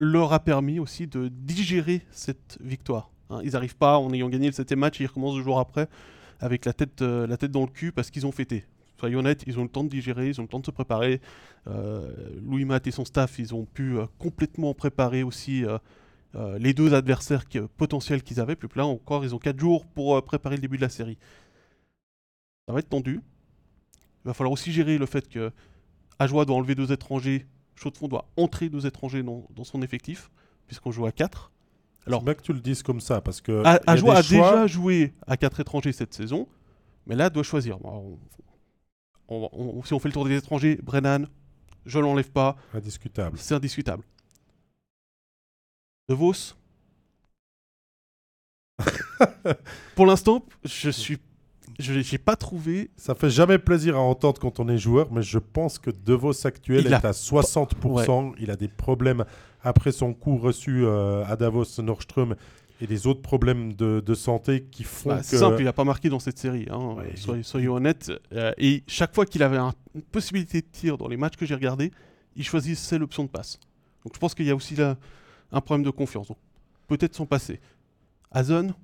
leur 0.00 0.32
a 0.32 0.40
permis 0.40 0.78
aussi 0.78 1.06
de 1.06 1.28
digérer 1.28 2.02
cette 2.10 2.58
victoire. 2.60 3.10
hein. 3.30 3.40
ils 3.42 3.52
n'arrivent 3.52 3.76
pas 3.76 3.96
en 3.96 4.12
ayant 4.12 4.28
gagné 4.28 4.46
le 4.48 4.52
septième 4.52 4.80
match, 4.80 5.00
ils 5.00 5.06
recommencent 5.06 5.36
deux 5.36 5.42
jours 5.42 5.58
après 5.58 5.88
avec 6.40 6.66
la 6.66 6.74
tête, 6.74 7.00
euh, 7.00 7.26
la 7.26 7.36
tête 7.38 7.52
dans 7.52 7.62
le 7.62 7.68
cul 7.68 7.90
parce 7.90 8.10
qu'ils 8.10 8.26
ont 8.26 8.32
fêté. 8.32 8.64
Soyons 8.98 9.20
honnêtes, 9.20 9.44
ils 9.46 9.58
ont 9.58 9.62
le 9.62 9.68
temps 9.68 9.84
de 9.84 9.88
digérer, 9.88 10.28
ils 10.28 10.40
ont 10.40 10.42
le 10.42 10.48
temps 10.48 10.60
de 10.60 10.66
se 10.66 10.70
préparer. 10.70 11.20
Euh, 11.68 12.10
Louis 12.42 12.64
Matt 12.64 12.86
et 12.86 12.90
son 12.90 13.04
staff, 13.04 13.38
ils 13.38 13.54
ont 13.54 13.64
pu 13.64 13.96
complètement 14.18 14.74
préparer 14.74 15.22
aussi 15.22 15.64
les 16.58 16.74
deux 16.74 16.94
adversaires 16.94 17.44
potentiels 17.76 18.22
qu'ils 18.22 18.40
avaient. 18.40 18.56
Puis 18.56 18.68
là 18.76 18.86
encore, 18.86 19.24
ils 19.24 19.34
ont 19.34 19.38
4 19.38 19.58
jours 19.58 19.84
pour 19.86 20.22
préparer 20.24 20.56
le 20.56 20.60
début 20.60 20.76
de 20.76 20.82
la 20.82 20.88
série. 20.88 21.18
Ça 22.66 22.72
va 22.72 22.78
être 22.80 22.88
tendu. 22.88 23.20
Il 24.24 24.28
va 24.28 24.34
falloir 24.34 24.52
aussi 24.52 24.72
gérer 24.72 24.96
le 24.98 25.06
fait 25.06 25.28
que 25.28 25.52
Ajoie 26.18 26.44
doit 26.44 26.56
enlever 26.56 26.74
deux 26.74 26.92
étrangers, 26.92 27.46
Chaux-de-Fonds 27.74 28.08
doit 28.08 28.28
entrer 28.36 28.68
deux 28.68 28.86
étrangers 28.86 29.22
dans, 29.22 29.46
dans 29.50 29.64
son 29.64 29.82
effectif, 29.82 30.30
puisqu'on 30.66 30.90
joue 30.92 31.06
à 31.06 31.12
4. 31.12 31.50
Alors, 32.06 32.22
bien 32.22 32.34
que 32.34 32.42
tu 32.42 32.52
le 32.52 32.60
dises 32.60 32.82
comme 32.82 33.00
ça 33.00 33.20
parce 33.20 33.40
que. 33.40 33.62
A- 33.64 33.80
Ajoie 33.86 34.16
a 34.16 34.22
choix- 34.22 34.50
déjà 34.52 34.66
joué 34.66 35.14
à 35.26 35.36
4 35.36 35.60
étrangers 35.60 35.92
cette 35.92 36.14
saison, 36.14 36.48
mais 37.06 37.16
là, 37.16 37.30
doit 37.30 37.42
choisir. 37.42 37.78
Bon, 37.78 38.18
on- 39.28 39.48
on- 39.52 39.78
on- 39.78 39.82
si 39.82 39.92
on 39.94 39.98
fait 39.98 40.08
le 40.08 40.12
tour 40.14 40.24
des 40.26 40.36
étrangers, 40.36 40.76
Brennan, 40.82 41.26
je 41.84 41.98
l'enlève 41.98 42.30
pas, 42.30 42.56
Indiscutable. 42.72 43.36
c'est 43.38 43.54
indiscutable. 43.54 44.04
De 46.08 46.14
Vos 46.14 46.32
Pour 49.94 50.06
l'instant, 50.06 50.44
je 50.64 50.90
suis. 50.90 51.18
Je 51.78 51.92
n'ai 51.94 52.18
pas 52.18 52.36
trouvé. 52.36 52.90
Ça 52.96 53.14
fait 53.14 53.30
jamais 53.30 53.58
plaisir 53.58 53.96
à 53.96 54.00
entendre 54.00 54.40
quand 54.40 54.60
on 54.60 54.68
est 54.68 54.78
joueur, 54.78 55.12
mais 55.12 55.22
je 55.22 55.38
pense 55.38 55.78
que 55.78 55.90
De 55.90 56.14
Vos 56.14 56.46
actuel 56.46 56.82
Il 56.86 56.92
est 56.92 56.94
a 56.94 56.98
à 56.98 57.10
60%. 57.12 58.34
Il 58.38 58.50
a 58.50 58.56
des 58.56 58.68
problèmes 58.68 59.24
après 59.62 59.92
son 59.92 60.12
coup 60.14 60.36
reçu 60.36 60.84
euh, 60.84 61.24
à 61.26 61.36
Davos, 61.36 61.64
Nordström 61.82 62.36
et 62.80 62.86
des 62.86 63.06
autres 63.06 63.22
problèmes 63.22 63.72
de, 63.72 64.00
de 64.04 64.14
santé 64.14 64.64
qui 64.70 64.84
font 64.84 65.10
Bah, 65.10 65.18
que. 65.18 65.24
C'est 65.24 65.38
simple, 65.38 65.56
il 65.60 65.64
n'a 65.64 65.72
pas 65.72 65.84
marqué 65.84 66.08
dans 66.08 66.18
cette 66.18 66.38
série. 66.38 66.66
hein, 66.70 66.96
Ouais, 66.96 67.66
honnêtes. 67.68 68.12
Euh, 68.32 68.52
et 68.58 68.82
chaque 68.86 69.14
fois 69.14 69.24
qu'il 69.26 69.42
avait 69.42 69.56
un- 69.56 69.72
une 69.94 70.02
possibilité 70.02 70.60
de 70.60 70.66
tir 70.70 70.98
dans 70.98 71.08
les 71.08 71.16
matchs 71.16 71.36
que 71.36 71.46
j'ai 71.46 71.54
regardés, 71.54 71.92
il 72.36 72.44
choisissait 72.44 72.98
l'option 72.98 73.24
de 73.24 73.28
passe. 73.28 73.58
Donc 74.04 74.14
je 74.14 74.18
pense 74.18 74.34
qu'il 74.34 74.46
y 74.46 74.50
a 74.50 74.56
aussi 74.56 74.74
là 74.76 74.96
un 75.52 75.60
problème 75.60 75.84
de 75.84 75.90
confiance. 75.90 76.28
Peut-être 76.88 77.14
son 77.14 77.26
passé. 77.26 77.60
Azon, 78.30 78.74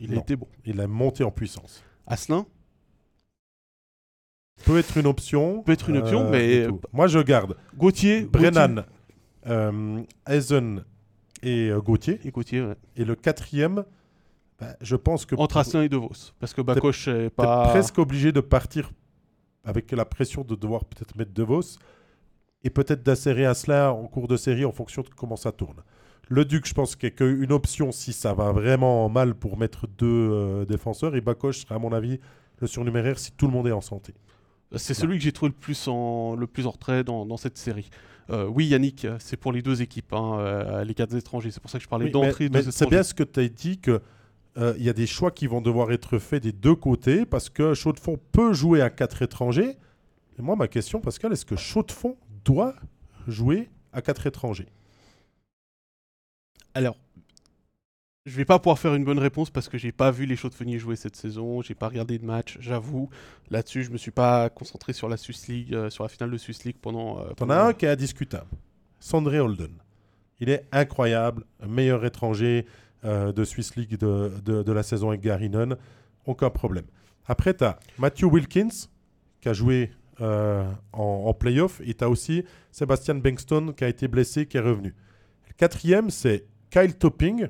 il 0.00 0.12
a 0.12 0.16
Non. 0.16 0.20
été 0.20 0.36
bon. 0.36 0.48
Il 0.66 0.80
a 0.80 0.86
monté 0.86 1.24
en 1.24 1.30
puissance. 1.30 1.82
Aslin, 2.06 2.46
Peut 4.64 4.78
être 4.78 4.96
une 4.96 5.06
option. 5.06 5.62
Peut 5.62 5.72
être 5.72 5.90
une 5.90 5.98
option, 5.98 6.30
mais- 6.30 6.54
et 6.62 6.66
tout. 6.66 6.80
Moi, 6.92 7.06
je 7.08 7.18
garde 7.18 7.56
Gauthier, 7.76 8.22
Brennan, 8.22 8.84
euh, 9.46 10.02
Eisen 10.28 10.82
et 11.42 11.68
euh, 11.68 11.80
Gauthier. 11.80 12.18
Et 12.24 12.30
Gauthier, 12.30 12.62
ouais. 12.62 12.74
Et 12.96 13.04
le 13.04 13.14
quatrième, 13.14 13.84
bah, 14.58 14.74
je 14.80 14.96
pense 14.96 15.26
que 15.26 15.34
entre 15.36 15.58
Asselin 15.58 15.82
et 15.82 15.88
De 15.90 15.96
Vos. 15.98 16.32
Parce 16.40 16.54
que 16.54 16.62
Bakoche 16.62 17.08
est 17.08 17.30
pas. 17.30 17.68
presque 17.68 17.98
obligé 17.98 18.32
de 18.32 18.40
partir 18.40 18.90
avec 19.62 19.92
la 19.92 20.04
pression 20.06 20.42
de 20.42 20.54
devoir 20.54 20.84
peut-être 20.86 21.14
mettre 21.16 21.32
De 21.32 21.42
Vos 21.42 21.78
et 22.64 22.70
peut-être 22.70 23.02
d'acérer 23.02 23.44
Asselin 23.44 23.90
en 23.90 24.06
cours 24.06 24.26
de 24.26 24.38
série 24.38 24.64
en 24.64 24.72
fonction 24.72 25.02
de 25.02 25.08
comment 25.10 25.36
ça 25.36 25.52
tourne. 25.52 25.82
Le 26.28 26.44
Duc, 26.44 26.66
je 26.66 26.74
pense 26.74 26.96
qu'il 26.96 27.08
n'y 27.08 27.14
a 27.14 27.16
qu'une 27.16 27.52
option 27.52 27.92
si 27.92 28.12
ça 28.12 28.34
va 28.34 28.52
vraiment 28.52 29.08
mal 29.08 29.34
pour 29.34 29.56
mettre 29.56 29.86
deux 29.86 30.06
euh, 30.06 30.64
défenseurs. 30.64 31.14
Et 31.14 31.20
Bakoche 31.20 31.60
serait, 31.60 31.76
à 31.76 31.78
mon 31.78 31.92
avis, 31.92 32.18
le 32.60 32.66
surnuméraire 32.66 33.18
si 33.18 33.32
tout 33.32 33.46
le 33.46 33.52
monde 33.52 33.68
est 33.68 33.72
en 33.72 33.80
santé. 33.80 34.14
C'est 34.74 34.94
celui 34.94 35.16
que 35.18 35.22
j'ai 35.22 35.32
trouvé 35.32 35.50
le 35.50 35.58
plus 35.58 35.86
en, 35.86 36.34
le 36.34 36.46
plus 36.46 36.66
en 36.66 36.70
retrait 36.70 37.04
dans, 37.04 37.24
dans 37.24 37.36
cette 37.36 37.56
série. 37.56 37.88
Euh, 38.30 38.46
oui, 38.46 38.66
Yannick, 38.66 39.04
euh, 39.04 39.16
c'est 39.20 39.36
pour 39.36 39.52
les 39.52 39.62
deux 39.62 39.82
équipes, 39.82 40.12
hein, 40.12 40.38
euh, 40.40 40.84
les 40.84 40.94
quatre 40.94 41.14
étrangers. 41.14 41.52
C'est 41.52 41.60
pour 41.60 41.70
ça 41.70 41.78
que 41.78 41.84
je 41.84 41.88
parlais 41.88 42.06
Oui, 42.06 42.10
d'entrée 42.10 42.50
c'est 42.70 42.88
bien 42.88 43.04
ce 43.04 43.14
que 43.14 43.22
tu 43.22 43.40
as 43.40 43.48
dit 43.48 43.78
que 43.78 44.00
euh, 44.58 44.74
il 44.78 44.84
y 44.84 44.88
a 44.88 44.92
des 44.92 45.06
choix 45.06 45.30
qui 45.30 45.46
vont 45.46 45.60
devoir 45.60 45.92
être 45.92 46.18
faits 46.18 46.42
des 46.42 46.52
deux 46.52 46.74
côtés 46.74 47.24
parce 47.24 47.48
que 47.48 47.74
Chaux-de-Fonds 47.74 48.18
peut 48.32 48.52
jouer 48.52 48.80
à 48.80 48.90
quatre 48.90 49.22
étrangers. 49.22 49.76
Et 50.38 50.42
moi, 50.42 50.56
ma 50.56 50.66
question, 50.66 51.00
Pascal, 51.00 51.32
est-ce 51.32 51.44
que 51.46 51.56
Chaux-de-Fonds 51.56 52.16
doit 52.44 52.74
jouer 53.28 53.68
à 53.92 54.02
quatre 54.02 54.26
étrangers? 54.26 54.66
Alors, 56.76 56.96
je 58.26 58.36
vais 58.36 58.44
pas 58.44 58.58
pouvoir 58.58 58.78
faire 58.78 58.94
une 58.94 59.04
bonne 59.04 59.18
réponse 59.18 59.48
parce 59.48 59.66
que 59.70 59.78
j'ai 59.78 59.92
pas 59.92 60.10
vu 60.10 60.26
les 60.26 60.36
Chaudes-Feniers 60.36 60.78
jouer 60.78 60.94
cette 60.94 61.16
saison, 61.16 61.62
j'ai 61.62 61.74
pas 61.74 61.88
regardé 61.88 62.18
de 62.18 62.24
match, 62.26 62.58
j'avoue. 62.60 63.08
Là-dessus, 63.50 63.82
je 63.84 63.90
me 63.90 63.96
suis 63.96 64.10
pas 64.10 64.50
concentré 64.50 64.92
sur 64.92 65.08
la 65.08 65.16
Swiss 65.16 65.48
League, 65.48 65.72
euh, 65.72 65.88
sur 65.88 66.02
la 66.04 66.10
finale 66.10 66.30
de 66.30 66.36
Swiss 66.36 66.64
League 66.64 66.76
pendant. 66.82 67.18
euh, 67.20 67.30
T'en 67.34 67.48
as 67.48 67.62
un 67.62 67.72
qui 67.72 67.86
est 67.86 67.88
indiscutable. 67.88 68.48
Sandré 69.00 69.40
Holden. 69.40 69.72
Il 70.38 70.50
est 70.50 70.66
incroyable, 70.70 71.44
meilleur 71.66 72.04
étranger 72.04 72.66
euh, 73.06 73.32
de 73.32 73.42
Swiss 73.44 73.74
League 73.76 73.96
de, 73.96 74.30
de- 74.44 74.62
de 74.62 74.72
la 74.72 74.82
saison 74.82 75.08
avec 75.08 75.22
Garinen. 75.22 75.76
Aucun 76.26 76.50
problème. 76.50 76.84
Après, 77.26 77.54
tu 77.54 77.64
as 77.64 77.78
Matthew 77.98 78.24
Wilkins, 78.24 78.88
qui 79.40 79.48
a 79.48 79.54
joué 79.54 79.92
euh, 80.20 80.70
en, 80.92 81.24
en 81.26 81.32
playoff. 81.32 81.80
Et 81.86 81.94
tu 81.94 82.04
as 82.04 82.10
aussi 82.10 82.44
Sébastien 82.70 83.14
Bankston, 83.14 83.72
qui 83.72 83.84
a 83.84 83.88
été 83.88 84.08
blessé, 84.08 84.44
qui 84.44 84.58
est 84.58 84.60
revenu. 84.60 84.94
Le 85.48 85.54
quatrième, 85.56 86.10
c'est 86.10 86.44
Kyle 86.76 86.94
Topping. 86.94 87.48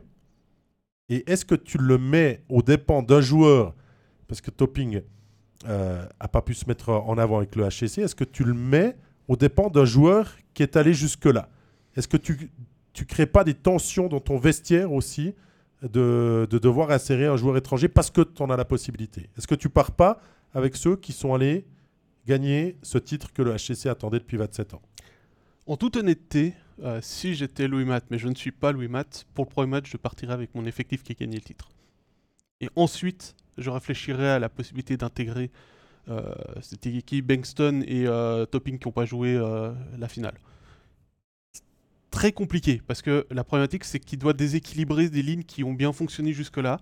Et 1.08 1.28
est-ce 1.28 1.44
que 1.44 1.56
tu 1.56 1.78
le 1.78 1.98
mets 1.98 2.44
aux 2.48 2.62
dépens 2.62 3.02
d'un 3.02 3.20
joueur? 3.20 3.74
Parce 4.28 4.40
que 4.40 4.52
Topping 4.52 5.02
n'a 5.64 6.28
pas 6.30 6.42
pu 6.42 6.54
se 6.54 6.66
mettre 6.66 6.90
en 6.90 7.18
avant 7.18 7.38
avec 7.38 7.56
le 7.56 7.64
HCC. 7.68 8.02
Est-ce 8.02 8.14
que 8.14 8.22
tu 8.22 8.44
le 8.44 8.54
mets 8.54 8.96
aux 9.26 9.34
dépens 9.34 9.68
d'un 9.68 9.84
joueur 9.84 10.32
qui 10.54 10.62
est 10.62 10.76
allé 10.76 10.94
jusque-là? 10.94 11.48
Est-ce 11.96 12.06
que 12.06 12.16
tu 12.16 12.50
tu 12.92 13.04
crées 13.04 13.26
pas 13.26 13.44
des 13.44 13.52
tensions 13.52 14.08
dans 14.08 14.20
ton 14.20 14.38
vestiaire 14.38 14.90
aussi 14.90 15.34
de, 15.82 16.46
de 16.48 16.58
devoir 16.58 16.90
insérer 16.90 17.26
un 17.26 17.36
joueur 17.36 17.58
étranger 17.58 17.88
parce 17.88 18.10
que 18.10 18.22
tu 18.22 18.42
en 18.42 18.48
as 18.48 18.56
la 18.56 18.64
possibilité? 18.64 19.28
Est-ce 19.36 19.46
que 19.46 19.54
tu 19.54 19.68
pars 19.68 19.90
pas 19.90 20.20
avec 20.54 20.76
ceux 20.76 20.96
qui 20.96 21.12
sont 21.12 21.34
allés 21.34 21.66
gagner 22.26 22.78
ce 22.82 22.96
titre 22.96 23.32
que 23.34 23.42
le 23.42 23.54
HCC 23.56 23.88
attendait 23.88 24.20
depuis 24.20 24.36
27 24.38 24.74
ans? 24.74 24.82
En 25.66 25.76
toute 25.76 25.96
honnêteté, 25.96 26.54
euh, 26.82 27.00
si 27.02 27.34
j'étais 27.34 27.68
Louis 27.68 27.84
Matt, 27.84 28.04
mais 28.10 28.18
je 28.18 28.28
ne 28.28 28.34
suis 28.34 28.52
pas 28.52 28.72
Louis 28.72 28.88
Matt, 28.88 29.26
pour 29.34 29.44
le 29.44 29.50
premier 29.50 29.70
match, 29.70 29.90
je 29.90 29.96
partirais 29.96 30.34
avec 30.34 30.54
mon 30.54 30.64
effectif 30.64 31.02
qui 31.02 31.12
a 31.12 31.14
gagné 31.14 31.36
le 31.36 31.42
titre. 31.42 31.70
Et 32.60 32.68
ensuite, 32.76 33.34
je 33.58 33.70
réfléchirais 33.70 34.28
à 34.28 34.38
la 34.38 34.48
possibilité 34.48 34.96
d'intégrer 34.96 35.50
euh, 36.08 36.34
cette 36.60 36.86
équipe 36.86 37.26
Bankston 37.26 37.82
et 37.86 38.06
euh, 38.06 38.46
Topping 38.46 38.78
qui 38.78 38.86
n'ont 38.86 38.92
pas 38.92 39.04
joué 39.04 39.40
la 39.98 40.08
finale. 40.08 40.34
Très 42.10 42.32
compliqué 42.32 42.80
parce 42.86 43.02
que 43.02 43.26
la 43.30 43.44
problématique 43.44 43.84
c'est 43.84 43.98
qu'il 43.98 44.18
doit 44.18 44.32
déséquilibrer 44.32 45.10
des 45.10 45.22
lignes 45.22 45.42
qui 45.42 45.64
ont 45.64 45.74
bien 45.74 45.92
fonctionné 45.92 46.32
jusque-là. 46.32 46.80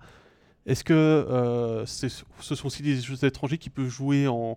Est-ce 0.66 0.84
que 0.84 1.84
ce 1.86 2.54
sont 2.54 2.66
aussi 2.66 2.82
des 2.82 2.96
jeux 2.96 3.24
étrangers 3.24 3.58
qui 3.58 3.70
peuvent 3.70 3.88
jouer 3.88 4.28
en, 4.28 4.56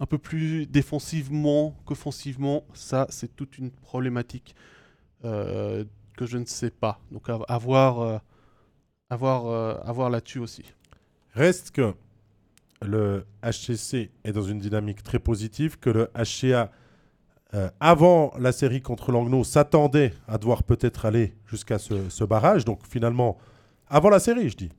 un 0.00 0.06
peu 0.06 0.18
plus 0.18 0.66
défensivement 0.66 1.76
qu'offensivement, 1.84 2.64
ça 2.74 3.06
c'est 3.10 3.34
toute 3.36 3.58
une 3.58 3.70
problématique 3.70 4.54
euh, 5.24 5.84
que 6.16 6.26
je 6.26 6.38
ne 6.38 6.44
sais 6.44 6.70
pas. 6.70 7.00
Donc 7.10 7.28
à, 7.28 7.58
voir, 7.58 8.00
euh, 8.00 8.18
à 9.10 9.16
voir, 9.16 9.46
euh, 9.46 9.74
à 9.84 9.92
voir 9.92 10.10
là-dessus 10.10 10.38
aussi. 10.38 10.64
Reste 11.32 11.70
que 11.72 11.94
le 12.82 13.24
HCC 13.42 14.10
est 14.24 14.32
dans 14.32 14.42
une 14.42 14.58
dynamique 14.58 15.02
très 15.02 15.18
positive, 15.18 15.78
que 15.78 15.90
le 15.90 16.10
HCA, 16.14 16.70
euh, 17.54 17.70
avant 17.80 18.32
la 18.38 18.52
série 18.52 18.82
contre 18.82 19.10
Langnau, 19.12 19.44
s'attendait 19.44 20.12
à 20.28 20.38
devoir 20.38 20.62
peut-être 20.62 21.06
aller 21.06 21.34
jusqu'à 21.46 21.78
ce 21.78 22.24
barrage. 22.24 22.64
Donc 22.64 22.80
finalement, 22.88 23.38
avant 23.88 24.10
la 24.10 24.18
série, 24.18 24.48
je 24.48 24.56
dis. 24.56 24.70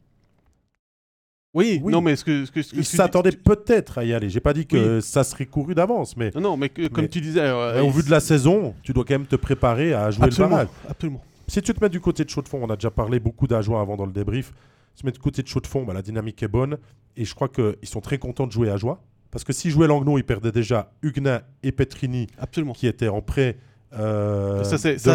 Oui, 1.56 1.80
Oui. 1.84 1.92
non 1.92 2.02
mais 2.02 2.16
ce 2.18 2.24
que, 2.26 2.46
ce 2.46 2.52
que, 2.52 2.62
ce 2.62 2.72
que 2.72 2.76
Il 2.76 2.84
tu 2.84 2.92
dis- 2.92 2.98
s'attendait 2.98 3.32
peut-être 3.32 3.98
à 3.98 4.04
y 4.04 4.14
aller. 4.14 4.30
J'ai 4.30 4.42
pas 4.42 4.54
dit 4.54 4.68
que 4.68 5.00
ça 5.00 5.24
serait 5.24 5.46
couru 5.46 5.74
d'avance, 5.74 6.16
mais 6.18 6.30
Non, 6.36 6.42
non, 6.42 6.58
mais 6.58 6.70
que- 6.70 6.88
comme 6.88 7.08
tu 7.08 7.22
disais, 7.22 7.40
euh, 7.40 7.82
au 7.82 7.86
il- 7.86 7.92
vu 7.92 8.04
de 8.04 8.12
la 8.12 8.20
saison, 8.20 8.76
tu 8.84 8.92
dois 8.94 9.06
quand 9.06 9.14
même 9.16 9.26
te 9.26 9.38
préparer 9.38 9.94
à 9.94 10.12
jouer 10.12 10.26
absolument, 10.26 10.58
le 10.58 10.66
barrage. 10.66 10.78
absolument. 10.90 11.24
Si 11.48 11.62
tu 11.62 11.74
te 11.74 11.82
mets 11.84 11.90
du 11.90 12.00
côté 12.02 12.24
de 12.26 12.30
Chaux-de-Fonds, 12.30 12.60
on 12.62 12.70
a 12.70 12.76
déjà 12.76 12.92
parlé 12.92 13.20
beaucoup 13.20 13.48
d'Ajoie 13.48 13.80
avant 13.80 13.96
dans 13.96 14.06
le 14.06 14.12
débrief. 14.12 14.52
Si 14.94 14.98
tu 14.98 15.02
te 15.02 15.06
mets 15.08 15.12
du 15.14 15.20
côté 15.20 15.42
de 15.44 15.48
Chaux-de-Fonds, 15.48 15.84
bah, 15.86 15.94
la 15.94 16.02
dynamique 16.02 16.44
est 16.44 16.48
bonne. 16.48 16.78
Et 17.18 17.24
je 17.24 17.34
crois 17.34 17.48
qu'ils 17.48 17.76
sont 17.84 18.02
très 18.02 18.18
contents 18.18 18.48
de 18.48 18.52
jouer 18.52 18.70
à 18.70 18.78
Joie. 18.78 19.02
Parce 19.32 19.44
que 19.44 19.54
s'ils 19.54 19.72
jouaient 19.72 19.88
Langnau, 19.88 20.18
ils 20.18 20.24
perdaient 20.24 20.52
déjà 20.52 20.92
Huguenin 21.02 21.42
et 21.64 21.72
Petrini 21.72 22.28
absolument. 22.38 22.74
qui 22.74 22.88
étaient 22.88 23.08
en 23.10 23.22
prêt. 23.22 23.58
euh, 23.98 24.64
ça, 24.66 24.78
c'est, 24.78 24.96
de 24.96 25.12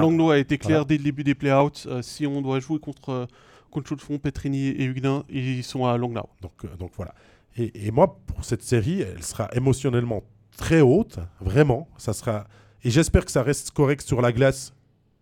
Langnau 0.00 0.30
a 0.30 0.38
été 0.38 0.58
clair 0.58 0.70
Voilà. 0.78 0.84
dès 0.84 0.96
le 0.98 1.02
début 1.04 1.24
des 1.24 1.34
play-outs. 1.34 1.86
euh, 1.86 2.02
si 2.02 2.24
on 2.26 2.40
doit 2.42 2.60
jouer 2.60 2.78
contre, 2.78 3.26
Chaux-de-Fonds, 3.80 4.18
Petrini 4.18 4.68
et 4.68 4.84
Huguenin, 4.84 5.24
ils 5.28 5.64
sont 5.64 5.86
à 5.86 5.96
Langnau. 5.96 6.28
Donc, 6.40 6.64
euh, 6.64 6.76
donc 6.76 6.92
voilà. 6.96 7.14
Et, 7.56 7.90
moi, 7.90 8.18
pour 8.26 8.44
cette 8.44 8.62
série, 8.62 9.02
elle 9.02 9.22
sera 9.22 9.50
émotionnellement 9.52 10.22
très 10.56 10.80
haute, 10.80 11.18
vraiment. 11.40 11.86
Ça 11.98 12.14
sera. 12.14 12.46
Et 12.82 12.90
j'espère 12.90 13.26
que 13.26 13.30
ça 13.30 13.42
reste 13.42 13.72
correct 13.72 14.06
sur 14.06 14.22
la 14.22 14.32
glace 14.32 14.74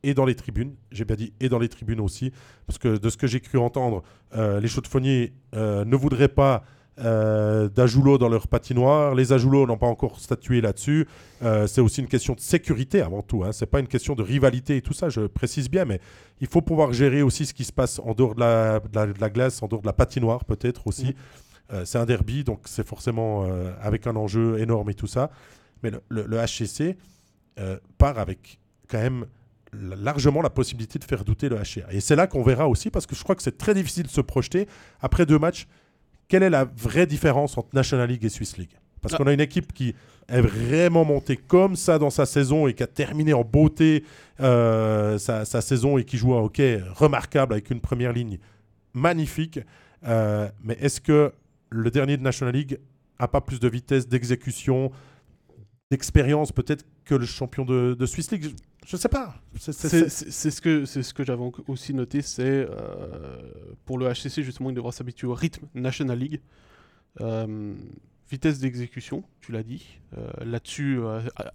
et 0.04 0.14
dans 0.14 0.24
les 0.24 0.36
tribunes. 0.36 0.74
J'ai 0.92 1.04
bien 1.04 1.16
dit 1.16 1.32
et 1.40 1.48
dans 1.48 1.58
les 1.58 1.68
tribunes 1.68 2.00
aussi, 2.00 2.32
parce 2.66 2.78
que 2.78 2.98
de 2.98 3.10
ce 3.10 3.16
que 3.16 3.26
j'ai 3.26 3.40
cru 3.40 3.58
entendre, 3.58 4.02
euh, 4.36 4.60
les 4.60 4.68
chaudefonniers 4.68 5.32
euh, 5.54 5.84
ne 5.84 5.96
voudraient 5.96 6.28
pas 6.28 6.62
euh, 7.00 7.68
d'Ajoulo 7.68 8.18
dans 8.18 8.28
leur 8.28 8.46
patinoire. 8.48 9.14
Les 9.14 9.32
Ajoulo 9.32 9.66
n'ont 9.66 9.76
pas 9.78 9.86
encore 9.86 10.20
statué 10.20 10.60
là-dessus. 10.60 11.06
Euh, 11.42 11.66
c'est 11.66 11.80
aussi 11.80 12.00
une 12.00 12.06
question 12.08 12.34
de 12.34 12.40
sécurité 12.40 13.00
avant 13.00 13.22
tout. 13.22 13.42
Hein. 13.44 13.52
C'est 13.52 13.66
pas 13.66 13.80
une 13.80 13.86
question 13.88 14.14
de 14.14 14.22
rivalité 14.22 14.76
et 14.76 14.82
tout 14.82 14.92
ça. 14.92 15.08
Je 15.08 15.22
précise 15.22 15.68
bien, 15.70 15.84
mais 15.84 16.00
il 16.40 16.46
faut 16.46 16.60
pouvoir 16.62 16.92
gérer 16.92 17.22
aussi 17.22 17.46
ce 17.46 17.54
qui 17.54 17.64
se 17.64 17.72
passe 17.72 17.98
en 18.00 18.12
dehors 18.14 18.34
de 18.34 18.40
la, 18.40 18.80
de 18.80 18.88
la- 18.94 19.06
de 19.06 19.20
la 19.20 19.30
glace, 19.30 19.62
en 19.62 19.66
dehors 19.68 19.80
de 19.82 19.86
la 19.86 19.92
patinoire 19.92 20.44
peut-être 20.44 20.86
aussi. 20.86 21.06
Mhm. 21.06 21.12
Euh, 21.72 21.84
c'est 21.84 21.98
un 21.98 22.06
derby, 22.06 22.42
donc 22.44 22.60
c'est 22.66 22.86
forcément 22.86 23.44
euh, 23.46 23.70
avec 23.80 24.06
un 24.06 24.16
enjeu 24.16 24.58
énorme 24.58 24.90
et 24.90 24.94
tout 24.94 25.06
ça. 25.06 25.30
Mais 25.82 25.90
le, 25.90 26.00
le- 26.08 26.26
le 26.26 26.36
HCC 26.38 26.96
part 27.98 28.18
avec 28.18 28.58
quand 28.88 28.98
même 28.98 29.26
la- 29.72 29.96
largement 29.96 30.42
la 30.42 30.50
possibilité 30.50 30.98
de 30.98 31.04
faire 31.04 31.24
douter 31.24 31.48
le 31.48 31.56
HCA. 31.56 31.86
Et 31.92 32.00
c'est 32.00 32.16
là 32.16 32.26
qu'on 32.26 32.42
verra 32.42 32.68
aussi, 32.68 32.90
parce 32.90 33.06
que 33.06 33.14
je 33.14 33.22
crois 33.22 33.34
que 33.34 33.42
c'est 33.42 33.56
très 33.58 33.74
difficile 33.74 34.04
de 34.04 34.08
se 34.10 34.20
projeter 34.20 34.66
après 35.00 35.26
deux 35.26 35.38
matchs. 35.38 35.66
Quelle 36.30 36.44
est 36.44 36.50
la 36.50 36.64
vraie 36.64 37.06
différence 37.06 37.58
entre 37.58 37.74
National 37.74 38.08
League 38.08 38.24
et 38.24 38.28
Swiss 38.28 38.56
League? 38.56 38.70
Parce 39.02 39.16
qu'on 39.16 39.26
a 39.26 39.32
une 39.32 39.40
équipe 39.40 39.72
qui 39.72 39.96
est 40.28 40.40
vraiment 40.40 41.04
montée 41.04 41.36
comme 41.36 41.74
ça 41.74 41.98
dans 41.98 42.10
sa 42.10 42.24
saison 42.24 42.68
et 42.68 42.74
qui 42.74 42.84
a 42.84 42.86
terminé 42.86 43.32
en 43.32 43.42
beauté 43.42 44.04
euh, 44.38 45.18
sa, 45.18 45.44
sa 45.44 45.60
saison 45.60 45.98
et 45.98 46.04
qui 46.04 46.16
joue 46.16 46.32
un 46.34 46.40
hockey 46.40 46.80
remarquable 46.94 47.54
avec 47.54 47.70
une 47.70 47.80
première 47.80 48.12
ligne 48.12 48.38
magnifique. 48.94 49.58
Euh, 50.06 50.48
mais 50.62 50.76
est-ce 50.80 51.00
que 51.00 51.32
le 51.68 51.90
dernier 51.90 52.16
de 52.16 52.22
National 52.22 52.54
League 52.54 52.78
a 53.18 53.26
pas 53.26 53.40
plus 53.40 53.58
de 53.58 53.68
vitesse, 53.68 54.06
d'exécution, 54.06 54.92
d'expérience 55.90 56.52
peut-être 56.52 56.84
que 57.04 57.14
le 57.14 57.26
champion 57.26 57.64
de, 57.64 57.94
de 57.98 58.06
Swiss 58.06 58.30
League 58.30 58.54
Je 58.86 58.96
ne 58.96 59.00
sais 59.00 59.08
pas. 59.08 59.34
C'est- 59.58 59.72
ce 60.08 60.60
que, 60.60 60.84
c'est 60.84 61.02
ce 61.02 61.12
que 61.12 61.24
j'avais 61.24 61.42
aussi 61.66 61.92
noté, 61.94 62.22
c'est 62.22 62.42
euh, 62.44 63.38
pour 63.84 63.98
le 63.98 64.06
HCC, 64.08 64.42
justement, 64.42 64.70
il 64.70 64.76
devra 64.76 64.92
s'habituer 64.92 65.26
au 65.26 65.34
rythme 65.34 65.66
National 65.74 66.18
League. 66.18 66.40
Euh, 67.20 67.74
vitesse 68.30 68.60
d'exécution, 68.60 69.24
tu 69.40 69.50
l'as 69.50 69.64
dit. 69.64 69.98
Euh, 70.16 70.28
là-dessus, 70.44 71.00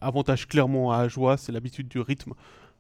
avantage 0.02 0.48
clairement 0.48 0.92
à 0.92 0.98
Ajoie, 0.98 1.38
c'est 1.38 1.54
l'habitude 1.54 1.88
du 1.88 2.00
rythme 2.00 2.34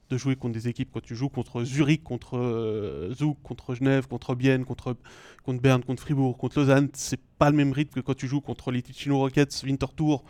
de 0.10 0.18
jouer 0.18 0.36
contre 0.36 0.54
des 0.54 0.68
équipes. 0.68 0.90
Quand 0.94 1.02
tu 1.02 1.16
joues 1.16 1.30
contre 1.30 1.64
Zurich, 1.64 2.04
contre 2.04 3.10
Zug, 3.18 3.36
contre 3.42 3.74
Genève, 3.76 4.08
contre 4.08 4.36
Bienne, 4.36 4.66
contre, 4.66 4.98
contre 5.44 5.62
Berne, 5.62 5.84
contre 5.84 6.02
Fribourg, 6.04 6.38
contre 6.38 6.60
Lausanne, 6.60 6.90
c'est 6.94 7.20
pas 7.40 7.50
le 7.50 7.56
même 7.56 7.72
rythme 7.72 7.94
que 7.94 8.00
quand 8.02 8.14
tu 8.16 8.28
joues 8.28 8.42
contre 8.42 8.72
les 8.72 8.82
Ticino 8.84 9.18
Rockets, 9.20 9.64
Winterthur, 9.64 10.24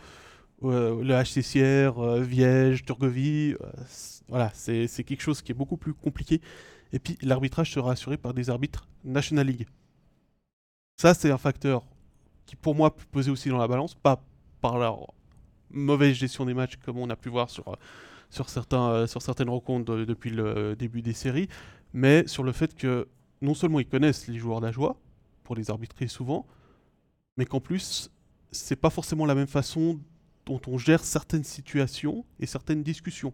euh, 0.64 1.02
le 1.02 1.14
HCCR, 1.22 1.98
euh, 1.98 2.20
Viège, 2.22 2.84
Turgovie. 2.84 3.54
euh, 3.60 3.70
voilà, 4.28 4.50
c'est 4.54 4.88
quelque 5.04 5.20
chose 5.20 5.42
qui 5.42 5.52
est 5.52 5.54
beaucoup 5.54 5.76
plus 5.76 5.94
compliqué. 5.94 6.40
Et 6.92 6.98
puis 6.98 7.18
l'arbitrage 7.22 7.72
sera 7.72 7.92
assuré 7.92 8.16
par 8.16 8.34
des 8.34 8.50
arbitres 8.50 8.88
National 9.04 9.46
League. 9.46 9.66
Ça, 10.96 11.14
c'est 11.14 11.30
un 11.30 11.38
facteur 11.38 11.84
qui, 12.46 12.56
pour 12.56 12.74
moi, 12.74 12.94
peut 12.94 13.04
peser 13.10 13.30
aussi 13.30 13.48
dans 13.48 13.58
la 13.58 13.68
balance, 13.68 13.94
pas 13.94 14.22
par 14.60 14.78
leur 14.78 15.12
mauvaise 15.70 16.14
gestion 16.14 16.44
des 16.46 16.54
matchs 16.54 16.76
comme 16.76 16.96
on 16.98 17.10
a 17.10 17.16
pu 17.16 17.28
voir 17.28 17.50
sur, 17.50 17.76
sur, 18.30 18.48
certains, 18.48 18.88
euh, 18.90 19.06
sur 19.06 19.20
certaines 19.20 19.50
rencontres 19.50 19.84
de- 19.96 20.04
depuis 20.04 20.30
le 20.30 20.74
début 20.76 21.02
des 21.02 21.12
séries, 21.12 21.48
mais 21.92 22.26
sur 22.26 22.44
le 22.44 22.52
fait 22.52 22.74
que 22.74 23.08
non 23.42 23.54
seulement 23.54 23.80
ils 23.80 23.86
connaissent 23.86 24.28
les 24.28 24.38
joueurs 24.38 24.60
d'Ajoie, 24.60 24.96
pour 25.44 25.54
les 25.54 25.70
arbitrer 25.70 26.08
souvent, 26.08 26.46
mais 27.36 27.44
qu'en 27.46 27.60
plus, 27.60 28.10
c'est 28.50 28.76
pas 28.76 28.90
forcément 28.90 29.26
la 29.26 29.34
même 29.34 29.46
façon 29.46 29.98
dont 30.46 30.60
on 30.68 30.78
gère 30.78 31.04
certaines 31.04 31.44
situations 31.44 32.24
et 32.40 32.46
certaines 32.46 32.82
discussions. 32.82 33.32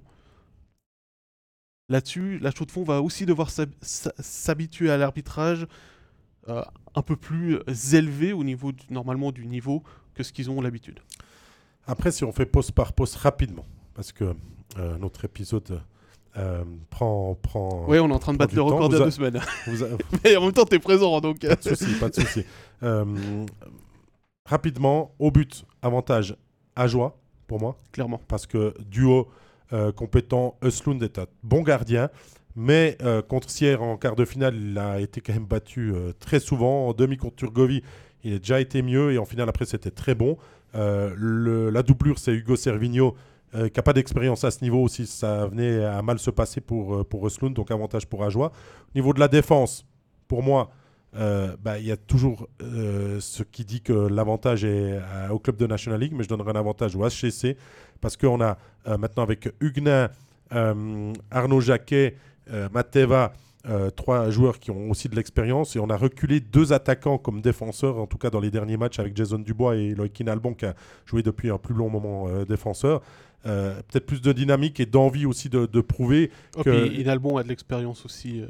Là-dessus, 1.88 2.38
la 2.38 2.50
chaux 2.50 2.64
de 2.64 2.70
fond 2.70 2.84
va 2.84 3.02
aussi 3.02 3.26
devoir 3.26 3.50
s'habituer 3.82 4.90
à 4.90 4.96
l'arbitrage 4.96 5.66
euh, 6.48 6.62
un 6.94 7.02
peu 7.02 7.16
plus 7.16 7.58
élevé 7.92 8.32
au 8.32 8.44
niveau 8.44 8.72
du- 8.72 8.86
normalement 8.90 9.30
du 9.30 9.46
niveau 9.46 9.82
que 10.14 10.22
ce 10.22 10.32
qu'ils 10.32 10.50
ont 10.50 10.60
l'habitude. 10.60 11.00
Après, 11.86 12.10
si 12.10 12.24
on 12.24 12.32
fait 12.32 12.46
poste 12.46 12.72
par 12.72 12.92
poste 12.94 13.16
rapidement, 13.16 13.66
parce 13.94 14.12
que 14.12 14.34
euh, 14.78 14.96
notre 14.98 15.24
épisode 15.24 15.82
euh, 16.38 16.64
prend. 16.88 17.34
prend 17.34 17.84
Oui, 17.88 17.98
on 17.98 18.08
est 18.08 18.12
en 18.12 18.18
train 18.18 18.32
de 18.32 18.38
battre 18.38 18.54
le 18.54 18.62
record 18.62 18.88
Vous 18.88 18.96
de 18.96 19.02
a- 19.02 19.04
deux 19.04 19.10
semaines. 19.10 19.40
vous 19.66 19.84
a- 19.84 19.88
Mais 20.24 20.36
en 20.36 20.44
même 20.44 20.52
temps, 20.52 20.64
t'es 20.64 20.78
présent, 20.78 21.20
donc. 21.20 21.44
euh, 21.44 21.50
Pas 21.50 21.56
de 21.56 21.76
souci, 21.76 21.94
pas 22.00 22.08
de 22.08 22.14
souci. 22.14 22.44
Euh, 22.82 23.44
rapidement, 24.46 25.14
au 25.18 25.30
but, 25.30 25.64
avantage 25.82 26.36
à 26.76 26.86
joie 26.86 27.16
pour 27.46 27.60
moi, 27.60 27.76
Clairement. 27.92 28.20
parce 28.28 28.46
que 28.46 28.74
duo 28.88 29.28
euh, 29.72 29.92
compétent, 29.92 30.56
Östlund 30.64 31.02
est 31.02 31.18
un 31.18 31.26
bon 31.42 31.62
gardien, 31.62 32.08
mais 32.56 32.96
euh, 33.02 33.22
contre 33.22 33.50
Sierre 33.50 33.82
en 33.82 33.96
quart 33.96 34.16
de 34.16 34.24
finale, 34.24 34.56
il 34.56 34.78
a 34.78 35.00
été 35.00 35.20
quand 35.20 35.32
même 35.32 35.46
battu 35.46 35.92
euh, 35.94 36.12
très 36.18 36.40
souvent. 36.40 36.88
En 36.88 36.92
demi 36.92 37.16
contre 37.16 37.36
Turgovie, 37.36 37.82
il 38.24 38.34
a 38.34 38.38
déjà 38.38 38.60
été 38.60 38.82
mieux, 38.82 39.12
et 39.12 39.18
en 39.18 39.24
finale 39.24 39.48
après, 39.48 39.64
c'était 39.66 39.90
très 39.90 40.14
bon. 40.14 40.36
Le- 40.74 41.70
la 41.70 41.82
doublure, 41.82 42.18
c'est 42.18 42.32
Hugo 42.32 42.56
Servigno. 42.56 43.14
qui 43.52 43.58
n'a 43.76 43.82
pas 43.82 43.92
d'expérience 43.92 44.44
à 44.44 44.50
ce 44.50 44.62
niveau 44.64 44.82
aussi, 44.82 45.06
ça 45.06 45.46
venait 45.46 45.84
à 45.84 46.00
mal 46.00 46.18
se 46.18 46.30
passer 46.30 46.62
pour, 46.62 47.06
pour 47.06 47.28
donc 47.50 47.70
avantage 47.70 48.06
pour 48.06 48.24
Ajoie. 48.24 48.46
Au 48.50 48.92
niveau 48.94 49.12
de 49.12 49.20
la 49.20 49.28
défense, 49.28 49.84
pour 50.28 50.42
moi, 50.42 50.70
euh, 51.14 51.56
bah, 51.62 51.78
il 51.78 51.86
y 51.86 51.92
a 51.92 51.96
toujours 51.96 52.48
euh, 52.62 53.20
ce 53.20 53.42
qui 53.42 53.64
dit 53.64 53.82
que 53.82 53.92
l'avantage 53.92 54.64
est 54.64 54.98
euh, 54.98 55.28
au 55.30 55.38
club 55.38 55.56
de 55.56 55.66
National 55.66 56.00
League, 56.00 56.12
mais 56.14 56.24
je 56.24 56.28
donnerai 56.28 56.50
un 56.52 56.56
avantage 56.56 56.96
au 56.96 57.06
HCC 57.06 57.56
parce 58.00 58.16
qu'on 58.16 58.40
a 58.40 58.56
euh, 58.86 58.96
maintenant 58.96 59.22
avec 59.22 59.52
Huguenin, 59.60 60.08
Arnaud 61.30 61.60
Jacquet, 61.62 62.16
Mateva, 62.72 63.32
trois 63.96 64.28
joueurs 64.28 64.58
qui 64.58 64.70
ont 64.70 64.90
aussi 64.90 65.08
de 65.08 65.16
l'expérience 65.16 65.76
et 65.76 65.78
on 65.78 65.88
a 65.88 65.96
reculé 65.96 66.40
deux 66.40 66.74
attaquants 66.74 67.16
comme 67.16 67.40
défenseurs, 67.40 67.96
en 67.96 68.06
tout 68.06 68.18
cas 68.18 68.28
dans 68.28 68.40
les 68.40 68.50
derniers 68.50 68.76
matchs 68.76 68.98
avec 68.98 69.16
Jason 69.16 69.38
Dubois 69.38 69.76
et 69.76 69.94
Loïkin 69.94 70.26
Albon 70.26 70.52
qui 70.52 70.66
a 70.66 70.74
joué 71.06 71.22
depuis 71.22 71.48
un 71.48 71.56
plus 71.56 71.74
long 71.74 71.88
moment 71.88 72.28
défenseur. 72.44 73.00
Euh, 73.44 73.74
Peut-être 73.88 74.06
plus 74.06 74.20
de 74.22 74.32
dynamique 74.32 74.78
et 74.78 74.86
d'envie 74.86 75.26
aussi 75.26 75.48
de, 75.48 75.66
de 75.66 75.80
prouver 75.80 76.30
Oh, 76.56 76.62
que- 76.62 76.92
Inalbon 76.94 77.36
a 77.38 77.42
de 77.42 77.48
l'expérience 77.48 78.04
aussi 78.04 78.40
euh, 78.40 78.46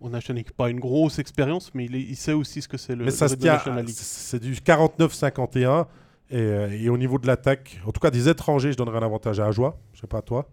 en 0.00 0.10
National 0.10 0.38
League. 0.38 0.50
Pas 0.56 0.68
une 0.68 0.80
grosse 0.80 1.18
expérience, 1.20 1.70
mais 1.74 1.84
il, 1.84 1.94
est- 1.94 2.00
il 2.02 2.16
sait 2.16 2.32
aussi 2.32 2.60
ce 2.60 2.66
que 2.68 2.76
c'est 2.76 2.96
le, 2.96 3.04
Mais 3.04 3.10
ça 3.12 3.26
le 3.26 3.30
se 3.30 3.34
tient, 3.36 3.60
c'est 3.86 4.40
du 4.42 4.54
49-51. 4.54 5.86
Et, 6.28 6.36
euh, 6.38 6.68
et 6.72 6.88
au 6.88 6.98
niveau 6.98 7.18
de 7.20 7.26
l'attaque, 7.28 7.80
en 7.86 7.92
tout 7.92 8.00
cas 8.00 8.10
des 8.10 8.28
étrangers, 8.28 8.72
je 8.72 8.76
donnerais 8.76 8.98
un 8.98 9.02
avantage 9.02 9.38
à 9.38 9.46
Ajoie, 9.46 9.78
je 9.94 10.00
sais 10.00 10.06
pas 10.08 10.18
à 10.18 10.22
toi, 10.22 10.48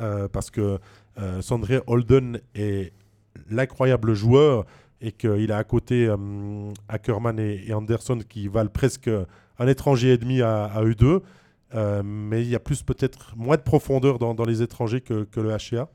euh, 0.00 0.28
parce 0.28 0.50
que 0.50 0.78
Sandré 1.40 1.80
Holden 1.86 2.40
est 2.54 2.92
l'incroyable 3.50 4.14
joueur 4.14 4.66
et 5.00 5.10
qu'il 5.12 5.50
a 5.50 5.56
à 5.56 5.64
côté 5.64 6.08
Ackerman 6.88 7.38
et, 7.38 7.64
et 7.66 7.72
Anderson 7.74 8.18
qui 8.28 8.48
valent 8.48 8.70
presque 8.70 9.10
un 9.58 9.66
étranger 9.66 10.12
et 10.12 10.18
demi 10.18 10.42
à, 10.42 10.64
à 10.64 10.82
eux 10.84 10.94
deux. 10.94 11.22
Euh, 11.76 12.02
mais 12.02 12.42
il 12.42 12.48
y 12.48 12.54
a 12.54 12.60
plus 12.60 12.82
peut-être 12.82 13.36
moins 13.36 13.56
de 13.56 13.62
profondeur 13.62 14.18
dans, 14.18 14.34
dans 14.34 14.44
les 14.44 14.62
étrangers 14.62 15.00
que, 15.00 15.24
que 15.24 15.40
le 15.40 15.50
HCA. 15.50 15.88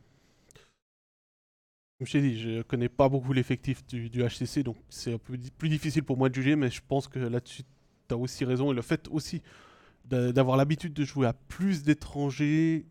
Comme 1.97 2.07
je 2.07 2.11
t'ai 2.11 2.21
dit, 2.21 2.39
je 2.39 2.61
connais 2.61 2.89
pas 2.89 3.09
beaucoup 3.09 3.33
l'effectif 3.33 3.85
du, 3.85 4.09
du 4.09 4.23
HCC, 4.23 4.63
donc 4.63 4.77
c'est 4.89 5.13
un 5.13 5.17
peu 5.17 5.37
di- 5.37 5.51
plus 5.51 5.69
difficile 5.69 6.03
pour 6.03 6.17
moi 6.17 6.29
de 6.29 6.35
juger, 6.35 6.55
mais 6.55 6.69
je 6.69 6.81
pense 6.87 7.07
que 7.07 7.19
là-dessus, 7.19 7.63
tu 8.07 8.13
as 8.13 8.17
aussi 8.17 8.45
raison. 8.45 8.71
Et 8.71 8.75
le 8.75 8.81
fait 8.81 9.07
aussi 9.09 9.41
d'avoir 10.05 10.57
l'habitude 10.57 10.93
de 10.93 11.05
jouer 11.05 11.27
à 11.27 11.33
plus 11.33 11.83
d'étrangers 11.83 12.85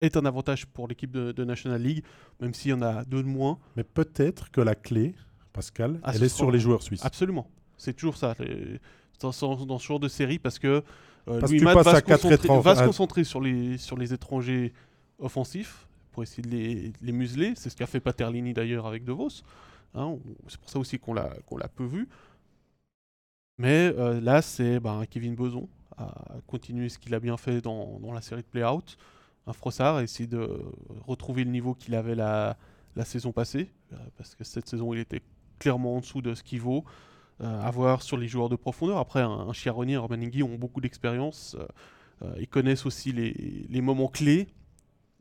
est 0.00 0.16
un 0.16 0.24
avantage 0.24 0.66
pour 0.66 0.88
l'équipe 0.88 1.10
de, 1.10 1.44
National 1.44 1.82
League, 1.82 2.04
même 2.40 2.54
s'il 2.54 2.70
y 2.70 2.74
en 2.74 2.82
a 2.82 3.04
deux 3.04 3.22
de 3.22 3.28
moins. 3.28 3.58
Mais 3.76 3.84
peut-être 3.84 4.50
que 4.50 4.60
la 4.60 4.74
clé, 4.74 5.14
Pascal, 5.52 5.98
ah, 6.02 6.12
elle 6.14 6.22
est 6.22 6.28
sur 6.28 6.50
les 6.50 6.60
joueurs 6.60 6.82
suisses. 6.82 7.04
Absolument. 7.04 7.50
C'est 7.76 7.94
toujours 7.94 8.16
ça. 8.16 8.34
Dans, 9.20 9.32
ce 9.32 9.86
genre 9.86 10.00
de 10.00 10.08
série, 10.08 10.38
parce 10.38 10.58
que 10.58 10.82
euh, 11.28 11.40
Louis 11.40 11.58
va, 11.58 11.82
se 11.82 12.00
concentrer, 12.00 12.60
va 12.60 12.76
se 12.76 12.84
concentrer 12.84 13.24
sur 13.24 13.40
les, 13.40 13.78
sur 13.78 13.96
les 13.96 14.12
étrangers 14.12 14.72
offensifs 15.18 15.86
pour 16.12 16.22
essayer 16.22 16.42
de 16.42 16.50
les, 16.50 16.92
les 17.00 17.12
museler. 17.12 17.52
C'est 17.56 17.70
ce 17.70 17.76
qu'a 17.76 17.86
fait 17.86 18.00
Paterlini 18.00 18.52
d'ailleurs 18.52 18.86
avec 18.86 19.04
De 19.04 19.12
Vos. 19.12 19.28
Hein, 19.94 20.16
c'est 20.48 20.60
pour 20.60 20.70
ça 20.70 20.78
aussi 20.78 20.98
qu'on 20.98 21.14
l'a 21.14 21.30
qu'on 21.46 21.56
l'a 21.56 21.68
peu 21.68 21.84
vu. 21.84 22.08
Mais 23.58 23.92
euh, 23.98 24.20
là, 24.20 24.42
c'est 24.42 24.78
ben, 24.80 25.04
Kevin 25.10 25.34
Beson 25.34 25.68
à 25.96 26.36
continuer 26.46 26.88
ce 26.88 26.98
qu'il 26.98 27.12
a 27.14 27.20
bien 27.20 27.36
fait 27.36 27.60
dans, 27.60 27.98
dans 27.98 28.12
la 28.12 28.20
série 28.20 28.42
de 28.42 28.46
Play-Out 28.46 28.96
un 29.48 29.52
Frossard, 29.52 30.00
essayer 30.00 30.26
de 30.26 30.46
retrouver 31.06 31.44
le 31.44 31.50
niveau 31.50 31.74
qu'il 31.74 31.94
avait 31.94 32.14
la, 32.14 32.56
la, 32.96 33.04
saison 33.04 33.32
passée, 33.32 33.70
euh, 33.92 33.96
parce 34.16 34.34
que 34.34 34.44
cette 34.44 34.68
saison 34.68 34.92
il 34.92 35.00
était 35.00 35.22
clairement 35.58 35.96
en 35.96 36.00
dessous 36.00 36.20
de 36.20 36.34
ce 36.34 36.42
qu'il 36.42 36.60
vaut. 36.60 36.84
Euh, 37.40 37.60
avoir 37.62 38.02
sur 38.02 38.16
les 38.16 38.26
joueurs 38.26 38.48
de 38.48 38.56
profondeur. 38.56 38.98
Après, 38.98 39.20
un, 39.20 39.30
un 39.48 39.52
Chiaroni 39.52 39.92
et 39.92 39.94
un 39.94 40.00
Romaningui 40.00 40.42
ont 40.42 40.56
beaucoup 40.56 40.80
d'expérience. 40.80 41.56
Euh, 42.22 42.34
ils 42.40 42.48
connaissent 42.48 42.86
aussi 42.86 43.12
les, 43.12 43.80
moments 43.80 44.08
clés. 44.08 44.48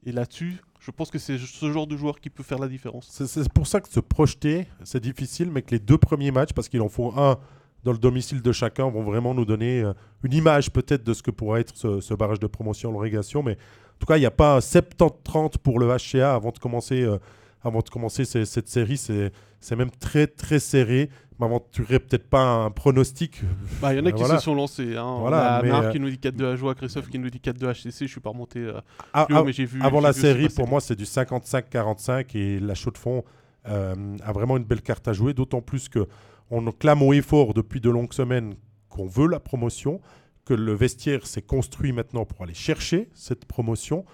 Et 0.06 0.11
là-dessus, 0.11 0.57
je 0.80 0.91
pense 0.91 1.11
que 1.11 1.19
c'est 1.19 1.38
ce 1.38 1.72
genre 1.72 1.85
de 1.85 1.95
joueur 1.95 2.19
qui 2.19 2.30
peut 2.30 2.44
faire 2.44 2.60
la 2.60 2.68
différence. 2.68 3.07
C'est 3.11 3.53
pour 3.53 3.68
ça 3.68 3.81
que 3.81 3.89
se 3.89 3.99
projeter, 3.99 4.68
c'est 4.84 5.02
difficile, 5.02 5.52
mais 5.52 5.61
que 5.61 5.72
les 5.72 5.80
deux 5.80 5.98
premiers 5.98 6.31
matchs, 6.31 6.53
parce 6.53 6.69
qu'il 6.69 6.81
en 6.81 6.89
faut 6.89 7.14
un 7.18 7.38
dans 7.84 7.91
le 7.91 7.98
domicile 7.99 8.41
de 8.41 8.52
chacun, 8.52 8.89
vont 8.89 9.03
vraiment 9.03 9.34
nous 9.34 9.45
donner 9.45 9.84
une 10.23 10.34
image 10.34 10.72
peut-être 10.72 11.03
de 11.03 11.14
ce 11.14 11.22
que 11.22 11.31
pourrait 11.31 11.61
être 11.61 11.76
ce, 12.02 12.14
barrage 12.15 12.39
de 12.39 12.48
promotion 12.48 12.89
en 12.89 12.98
relégation. 12.98 13.44
Mais 13.44 13.53
en 13.53 13.99
tout 13.99 14.07
cas, 14.07 14.18
il 14.18 14.22
n'y 14.22 14.26
a 14.26 14.31
pas 14.31 14.56
un 14.56 14.60
70-30 14.60 15.57
pour 15.60 15.80
le 15.80 15.88
HCA 15.88 16.34
avant 16.34 16.52
de 16.52 16.57
commencer, 16.57 17.02
euh, 17.03 17.19
avant 17.64 17.80
de 17.80 17.89
commencer 17.89 18.26
cette 18.26 18.68
série. 18.68 18.98
C'est 18.98 19.76
même 19.76 19.91
très 19.91 20.27
très 20.27 20.60
serré. 20.60 21.10
M'aventurerai 21.39 21.99
peut-être 21.99 22.27
pas 22.30 22.41
un 22.41 22.72
pronostic. 22.72 23.41
Bah, 23.81 23.93
il 23.93 23.97
y 23.97 24.01
en 24.01 24.05
a 24.05 24.11
qui 24.11 24.23
se 24.23 24.39
sont 24.39 24.55
lancés. 24.55 24.95
Hein. 24.95 25.18
Voilà, 25.19 25.61
Marc 25.64 25.85
euh, 25.85 25.91
qui 25.91 25.99
nous 25.99 26.09
dit 26.09 26.18
4-2 26.18 26.45
à 26.45 26.55
joie, 26.55 26.73
Christophe 26.73 27.09
qui 27.09 27.19
nous 27.19 27.30
dit 27.30 27.39
4-2 27.43 27.73
HCC. 27.73 28.07
Je 28.07 28.11
suis 28.11 28.19
pas 28.19 28.31
remonté 28.31 28.59
euh, 28.59 28.80
ah, 29.14 29.27
mais 29.45 29.53
j'ai 29.53 29.65
vu. 29.65 29.81
Avant 29.81 30.01
la 30.01 30.14
série, 30.14 30.49
pour 30.49 30.68
moi, 30.68 30.81
c'est 30.81 30.95
du 30.95 31.05
55-45 31.05 32.35
et 32.35 32.59
la 32.59 32.73
chaux 32.73 32.91
de 32.91 32.97
fond 32.97 33.23
a 33.65 34.31
vraiment 34.31 34.57
une 34.57 34.64
belle 34.64 34.81
carte 34.81 35.07
à 35.07 35.14
jouer. 35.14 35.34
D'autant 35.34 35.61
plus 35.61 35.89
que 35.89 36.07
on 36.49 36.72
clame 36.72 37.01
au 37.01 37.14
effort 37.14 37.53
depuis 37.53 37.81
de 37.81 37.89
longues 37.89 38.14
semaines 38.14 38.55
qu'on 38.89 39.05
veut 39.05 39.27
la 39.27 39.39
promotion 39.39 39.99
que 40.45 40.53
le 40.53 40.73
vestiaire 40.73 41.27
s'est 41.27 41.41
construit 41.41 41.91
maintenant 41.91 42.26
pour 42.26 42.41
aller 42.41 42.53
chercher 42.53 43.09
cette 43.14 43.43
promotion 43.45 44.05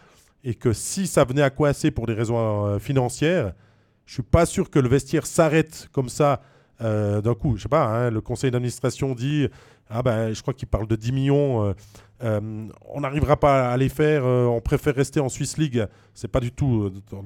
et 0.43 0.55
que 0.55 0.73
si 0.73 1.05
ça 1.05 1.23
venait 1.23 1.43
à 1.43 1.51
coincer 1.51 1.91
pour 1.91 2.07
des 2.07 2.13
raisons 2.13 2.65
euh, 2.65 2.79
financières, 2.79 3.53
je 4.05 4.15
suis 4.15 4.23
pas 4.23 4.45
sûr 4.45 4.69
que 4.69 4.79
le 4.79 4.89
vestiaire 4.89 5.27
s'arrête 5.27 5.89
comme 5.91 6.09
ça 6.09 6.41
euh, 6.81 7.21
d'un 7.21 7.35
coup. 7.35 7.57
Je 7.57 7.63
sais 7.63 7.69
pas, 7.69 7.85
hein, 7.85 8.09
le 8.09 8.21
conseil 8.21 8.51
d'administration 8.51 9.15
dit 9.15 9.47
ah 9.89 10.01
ben 10.01 10.33
je 10.33 10.41
crois 10.41 10.53
qu'il 10.53 10.67
parle 10.67 10.87
de 10.87 10.95
10 10.95 11.11
millions. 11.11 11.73
Euh, 12.23 12.67
on 12.89 13.01
n'arrivera 13.01 13.37
pas 13.37 13.69
à 13.71 13.77
les 13.77 13.89
faire. 13.89 14.25
on 14.25 14.61
préfère 14.61 14.95
rester 14.95 15.19
en 15.19 15.29
Swiss 15.29 15.57
League. 15.57 15.85
C'est 16.13 16.29
pas 16.29 16.39
du 16.39 16.51
tout 16.51 16.89
dans, 17.11 17.23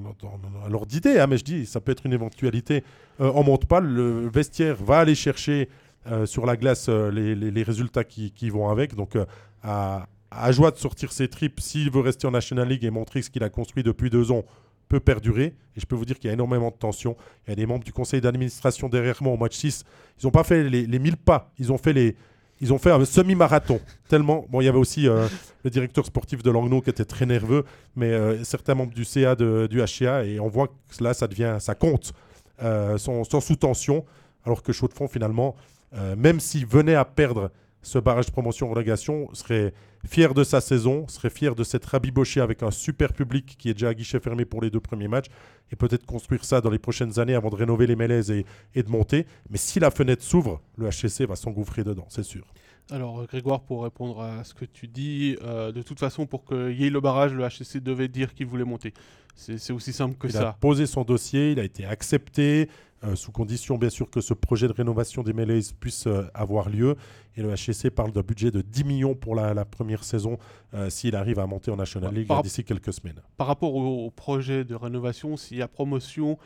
l'ordre 0.68 0.86
d'idée, 0.86 1.20
hein, 1.20 1.26
mais 1.28 1.38
je 1.38 1.44
dis 1.44 1.66
ça 1.66 1.80
peut 1.80 1.92
être 1.92 2.04
une 2.04 2.12
éventualité. 2.12 2.82
on 3.20 3.44
monte 3.44 3.66
pas. 3.66 3.80
Le 3.80 4.28
vestiaire 4.28 4.76
va 4.82 4.98
aller 4.98 5.14
chercher 5.14 5.68
euh, 6.10 6.26
sur 6.26 6.46
la 6.46 6.56
glace 6.56 6.86
euh, 6.88 7.10
les, 7.10 7.62
résultats 7.62 8.04
qui, 8.04 8.50
vont 8.50 8.70
avec. 8.70 8.94
Donc, 8.94 9.14
euh, 9.14 9.26
à, 9.62 10.06
à, 10.30 10.52
joie 10.52 10.70
de 10.70 10.76
sortir 10.76 11.12
ses 11.12 11.28
tripes, 11.28 11.60
s'il 11.60 11.90
veut 11.90 12.00
rester 12.00 12.26
en 12.26 12.30
National 12.30 12.68
League 12.68 12.84
et 12.84 12.90
montrer 12.90 13.20
ce 13.20 13.28
qu'il 13.28 13.42
a 13.42 13.50
construit 13.50 13.82
depuis 13.82 14.08
deux 14.08 14.32
ans, 14.32 14.44
peut 14.88 15.00
perdurer. 15.00 15.54
Et 15.76 15.80
je 15.80 15.86
peux 15.86 15.96
vous 15.96 16.04
dire 16.04 16.18
qu'il 16.18 16.28
y 16.28 16.30
a 16.30 16.34
énormément 16.34 16.70
de 16.70 16.76
tension. 16.76 17.16
Il 17.46 17.50
y 17.50 17.52
a 17.52 17.56
des 17.56 17.66
membres 17.66 17.84
du 17.84 17.92
conseil 17.92 18.20
d'administration 18.20 18.88
derrière 18.88 19.22
moi 19.22 19.32
au 19.32 19.36
match 19.36 19.56
6. 19.56 19.84
Ils 20.20 20.26
n'ont 20.26 20.30
pas 20.30 20.44
fait 20.44 20.64
les, 20.64 20.86
les 20.86 20.98
1000 20.98 21.16
pas. 21.16 21.50
Ils 21.58 21.72
ont 21.72 21.78
fait 21.78 21.92
les. 21.92 22.16
Ils 22.60 22.72
ont 22.72 22.78
fait 22.78 22.90
un 22.90 23.04
semi-marathon. 23.04 23.80
Tellement. 24.08 24.44
Bon, 24.48 24.60
il 24.60 24.64
y 24.64 24.68
avait 24.68 24.78
aussi 24.78 25.02
le 25.04 25.70
directeur 25.70 26.04
sportif 26.04 26.42
de 26.42 26.50
Langnau 26.50 26.80
qui 26.80 26.90
était 26.90 27.04
très 27.04 27.24
nerveux, 27.24 27.64
mais 27.94 28.42
certains 28.42 28.74
membres 28.74 28.92
du 28.92 29.04
CA 29.04 29.36
du 29.36 29.80
HCA, 29.80 30.24
et 30.24 30.40
on 30.40 30.48
voit 30.48 30.66
que 30.66 31.04
là, 31.04 31.14
ça 31.14 31.28
devient, 31.28 31.58
ça 31.60 31.76
compte, 31.76 32.12
sont, 32.60 33.22
sont, 33.22 33.40
sous 33.40 33.54
tension, 33.54 34.04
alors 34.44 34.64
que 34.64 34.72
Chaud 34.72 34.88
de 34.88 34.92
Fond, 34.92 35.06
finalement, 35.06 35.54
euh, 35.94 36.16
même 36.16 36.40
s'il 36.40 36.66
venait 36.66 36.94
à 36.94 37.04
perdre 37.04 37.50
ce 37.82 37.98
barrage 37.98 38.26
de 38.26 38.32
promotion-relégation, 38.32 39.28
serait 39.32 39.72
fier 40.06 40.34
de 40.34 40.44
sa 40.44 40.60
saison, 40.60 41.06
serait 41.08 41.30
fier 41.30 41.54
de 41.54 41.64
s'être 41.64 41.86
rabiboché 41.86 42.40
avec 42.40 42.62
un 42.62 42.70
super 42.70 43.12
public 43.12 43.56
qui 43.58 43.70
est 43.70 43.74
déjà 43.74 43.88
à 43.88 43.94
guichet 43.94 44.20
fermé 44.20 44.44
pour 44.44 44.60
les 44.60 44.70
deux 44.70 44.80
premiers 44.80 45.08
matchs 45.08 45.26
et 45.70 45.76
peut-être 45.76 46.06
construire 46.06 46.44
ça 46.44 46.60
dans 46.60 46.70
les 46.70 46.78
prochaines 46.78 47.18
années 47.18 47.34
avant 47.34 47.50
de 47.50 47.56
rénover 47.56 47.86
les 47.86 47.96
Mélèzes 47.96 48.30
et, 48.30 48.44
de 48.82 48.88
monter. 48.90 49.26
Mais 49.50 49.58
si 49.58 49.80
la 49.80 49.90
fenêtre 49.90 50.22
s'ouvre, 50.22 50.60
le 50.76 50.88
HCC 50.88 51.26
va 51.26 51.36
s'engouffrer 51.36 51.84
dedans, 51.84 52.06
c'est 52.08 52.22
sûr. 52.22 52.46
Alors 52.90 53.26
Grégoire, 53.26 53.60
pour 53.60 53.84
répondre 53.84 54.22
à 54.22 54.44
ce 54.44 54.54
que 54.54 54.64
tu 54.64 54.88
dis, 54.88 55.36
euh, 55.42 55.72
de 55.72 55.82
toute 55.82 55.98
façon, 55.98 56.26
pour 56.26 56.46
qu'il 56.46 56.80
y 56.80 56.86
ait 56.86 56.90
le 56.90 57.00
barrage, 57.00 57.34
le 57.34 57.46
HCC 57.46 57.80
devait 57.80 58.08
dire 58.08 58.32
qu'il 58.34 58.46
voulait 58.46 58.64
monter. 58.64 58.94
C'est 59.38 59.72
aussi 59.72 59.92
simple 59.92 60.16
que 60.16 60.28
ça. 60.28 60.40
Il 60.40 60.46
a 60.46 60.52
posé 60.52 60.86
son 60.86 61.02
dossier, 61.04 61.52
il 61.52 61.60
a 61.60 61.64
été 61.64 61.86
accepté. 61.86 62.68
Euh, 63.04 63.14
sous 63.14 63.30
condition 63.30 63.78
bien 63.78 63.90
sûr 63.90 64.10
que 64.10 64.20
ce 64.20 64.34
projet 64.34 64.66
de 64.66 64.72
rénovation 64.72 65.22
des 65.22 65.32
mêlées 65.32 65.60
puisse 65.78 66.08
euh, 66.08 66.24
avoir 66.34 66.68
lieu. 66.68 66.96
Et 67.36 67.42
le 67.42 67.54
HCC 67.54 67.90
parle 67.90 68.10
d'un 68.10 68.22
budget 68.22 68.50
de 68.50 68.60
10 68.60 68.82
millions 68.82 69.14
pour 69.14 69.36
la, 69.36 69.64
première 69.64 70.02
saison 70.02 70.36
euh, 70.74 70.90
s'il 70.90 71.14
arrive 71.14 71.38
à 71.38 71.46
monter 71.46 71.70
en 71.70 71.76
National 71.76 72.12
League 72.12 72.28
d'ici 72.42 72.64
quelques 72.64 72.92
semaines. 72.92 73.20
Par 73.36 73.46
rapport 73.46 73.72
au, 73.76 74.10
projet 74.10 74.64
de 74.64 74.74
rénovation, 74.74 75.36
s'il 75.36 75.58
y 75.58 75.62
a 75.62 75.68
promotion, 75.68 76.38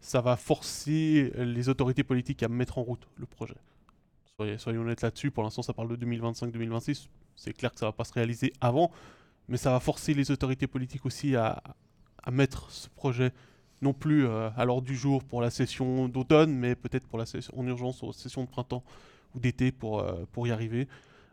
ça 0.00 0.22
va 0.22 0.36
forcer 0.36 1.30
les 1.36 1.68
autorités 1.68 2.04
politiques 2.04 2.42
à 2.42 2.48
mettre 2.48 2.78
en 2.78 2.82
route 2.82 3.06
le 3.16 3.26
projet. 3.26 3.56
Soyons, 4.56 4.82
honnêtes 4.82 5.02
là-dessus, 5.02 5.30
pour 5.30 5.42
l'instant 5.42 5.62
ça 5.62 5.74
parle 5.74 5.94
de 5.94 6.06
2025-2026, 6.06 7.08
c'est 7.34 7.52
clair 7.52 7.72
que 7.72 7.78
ça 7.80 7.86
ne 7.86 7.88
va 7.88 7.92
pas 7.92 8.04
se 8.04 8.12
réaliser 8.12 8.52
avant, 8.60 8.92
mais 9.48 9.56
ça 9.56 9.72
va 9.72 9.80
forcer 9.80 10.14
les 10.14 10.30
autorités 10.30 10.68
politiques 10.68 11.04
aussi 11.04 11.34
à, 11.34 11.60
mettre 12.30 12.70
ce 12.70 12.88
projet 12.88 13.32
non 13.82 13.92
plus 13.92 14.26
euh, 14.26 14.50
à 14.56 14.64
l'ordre 14.64 14.86
du 14.86 14.96
jour 14.96 15.22
pour 15.24 15.40
la 15.40 15.50
session 15.50 16.08
d'automne, 16.08 16.54
mais 16.54 16.74
peut-être 16.74 17.06
pour 17.06 17.18
la 17.18 17.26
session 17.26 17.54
en 17.58 17.66
urgence 17.66 18.02
aux 18.02 18.12
sessions 18.12 18.42
de 18.44 18.48
printemps 18.48 18.82
ou 19.34 19.40
d'été 19.40 19.72
pour, 19.72 20.00
euh, 20.00 20.24
pour 20.32 20.46
y 20.46 20.50
arriver. 20.50 20.88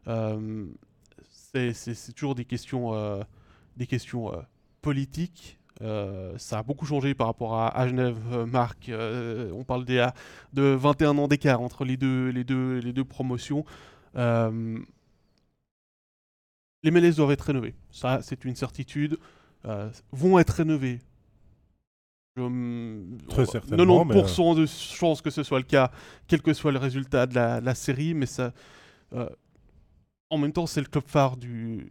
Euh, 0.07 0.65
c'est 1.51 2.13
toujours 2.13 2.35
des 2.35 2.43
questions, 2.43 2.91
des 3.77 3.88
questions 3.88 4.30
politiques. 4.81 5.57
ça 5.80 6.59
a 6.59 6.63
beaucoup 6.63 6.85
changé 6.85 7.13
par 7.13 7.27
rapport 7.27 7.57
à, 7.57 7.88
Genève, 7.88 8.17
Marc. 8.45 8.91
on 8.91 9.63
parle 9.63 9.85
des, 9.85 10.05
de 10.51 10.63
21 10.63 11.17
ans 11.17 11.30
d'écart 11.30 11.61
entre 11.61 11.85
les 11.85 11.95
deux, 11.95 12.27
les, 12.27 12.43
deux, 12.43 12.80
les 12.80 12.91
deux 12.91 13.05
promotions. 13.05 13.63
les 14.15 14.81
MLS 16.91 17.15
doivent 17.15 17.31
être 17.31 17.45
rénovés. 17.45 17.73
Ça, 17.89 18.19
c'est 18.22 18.43
une 18.43 18.57
certitude. 18.57 19.17
Vont 20.11 20.39
être 20.39 20.51
rénovés 20.51 20.99
Très 23.29 23.45
certainement. 23.45 24.05
90% 24.05 24.57
de 24.57 24.65
chances 24.65 25.21
que 25.21 25.29
ce 25.29 25.41
soit 25.43 25.59
le 25.59 25.63
cas, 25.63 25.89
quel 26.27 26.41
que 26.41 26.53
soit 26.53 26.73
le 26.73 26.79
résultat 26.79 27.27
de 27.27 27.35
la, 27.35 27.75
série, 27.75 28.13
mais 28.13 28.25
ça. 28.25 28.51
Euh, 29.13 29.29
en 30.29 30.37
même 30.37 30.51
temps, 30.51 30.65
c'est 30.65 30.81
le 30.81 30.87
club 30.87 31.05
phare 31.07 31.37
du, 31.37 31.87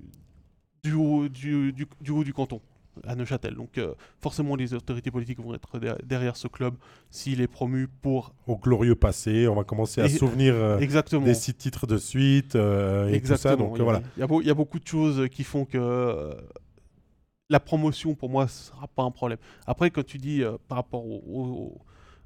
du, 0.82 0.92
haut, 0.92 1.28
du, 1.28 1.72
du, 1.72 2.10
haut 2.10 2.24
du 2.24 2.34
canton, 2.34 2.60
à 3.04 3.14
Neuchâtel. 3.14 3.54
Donc, 3.54 3.78
euh, 3.78 3.94
forcément, 4.20 4.54
les 4.54 4.74
autorités 4.74 5.10
politiques 5.10 5.40
vont 5.40 5.54
être 5.54 5.80
derrière 6.04 6.36
ce 6.36 6.48
club 6.48 6.74
s'il 7.10 7.40
est 7.40 7.46
promu 7.46 7.88
pour. 8.02 8.34
Au 8.46 8.58
glorieux 8.58 8.96
passé, 8.96 9.48
on 9.48 9.54
va 9.54 9.64
commencer 9.64 10.02
à 10.02 10.10
se 10.10 10.18
souvenir 10.18 10.52
euh, 10.54 10.78
des 11.24 11.34
six 11.34 11.54
titres 11.54 11.86
de 11.86 11.96
suite 11.96 12.54
et 12.54 13.22
tout 13.22 13.36
ça. 13.36 13.56
Donc, 13.56 13.76
il, 13.78 13.82
voilà. 13.82 14.02
il 14.18 14.46
y, 14.46 14.50
a 14.50 14.54
beaucoup 14.54 14.78
de 14.78 14.86
choses 14.86 15.26
qui 15.30 15.42
font 15.42 15.64
que 15.64 16.36
la 17.50 17.60
promotion, 17.60 18.14
pour 18.14 18.30
moi, 18.30 18.48
ce 18.48 18.68
sera 18.68 18.86
pas 18.88 19.02
un 19.02 19.10
problème. 19.10 19.38
Après, 19.66 19.90
quand 19.90 20.04
tu 20.04 20.18
dis 20.18 20.42
euh, 20.42 20.56
par 20.68 20.76
rapport 20.76 21.04
au, 21.04 21.80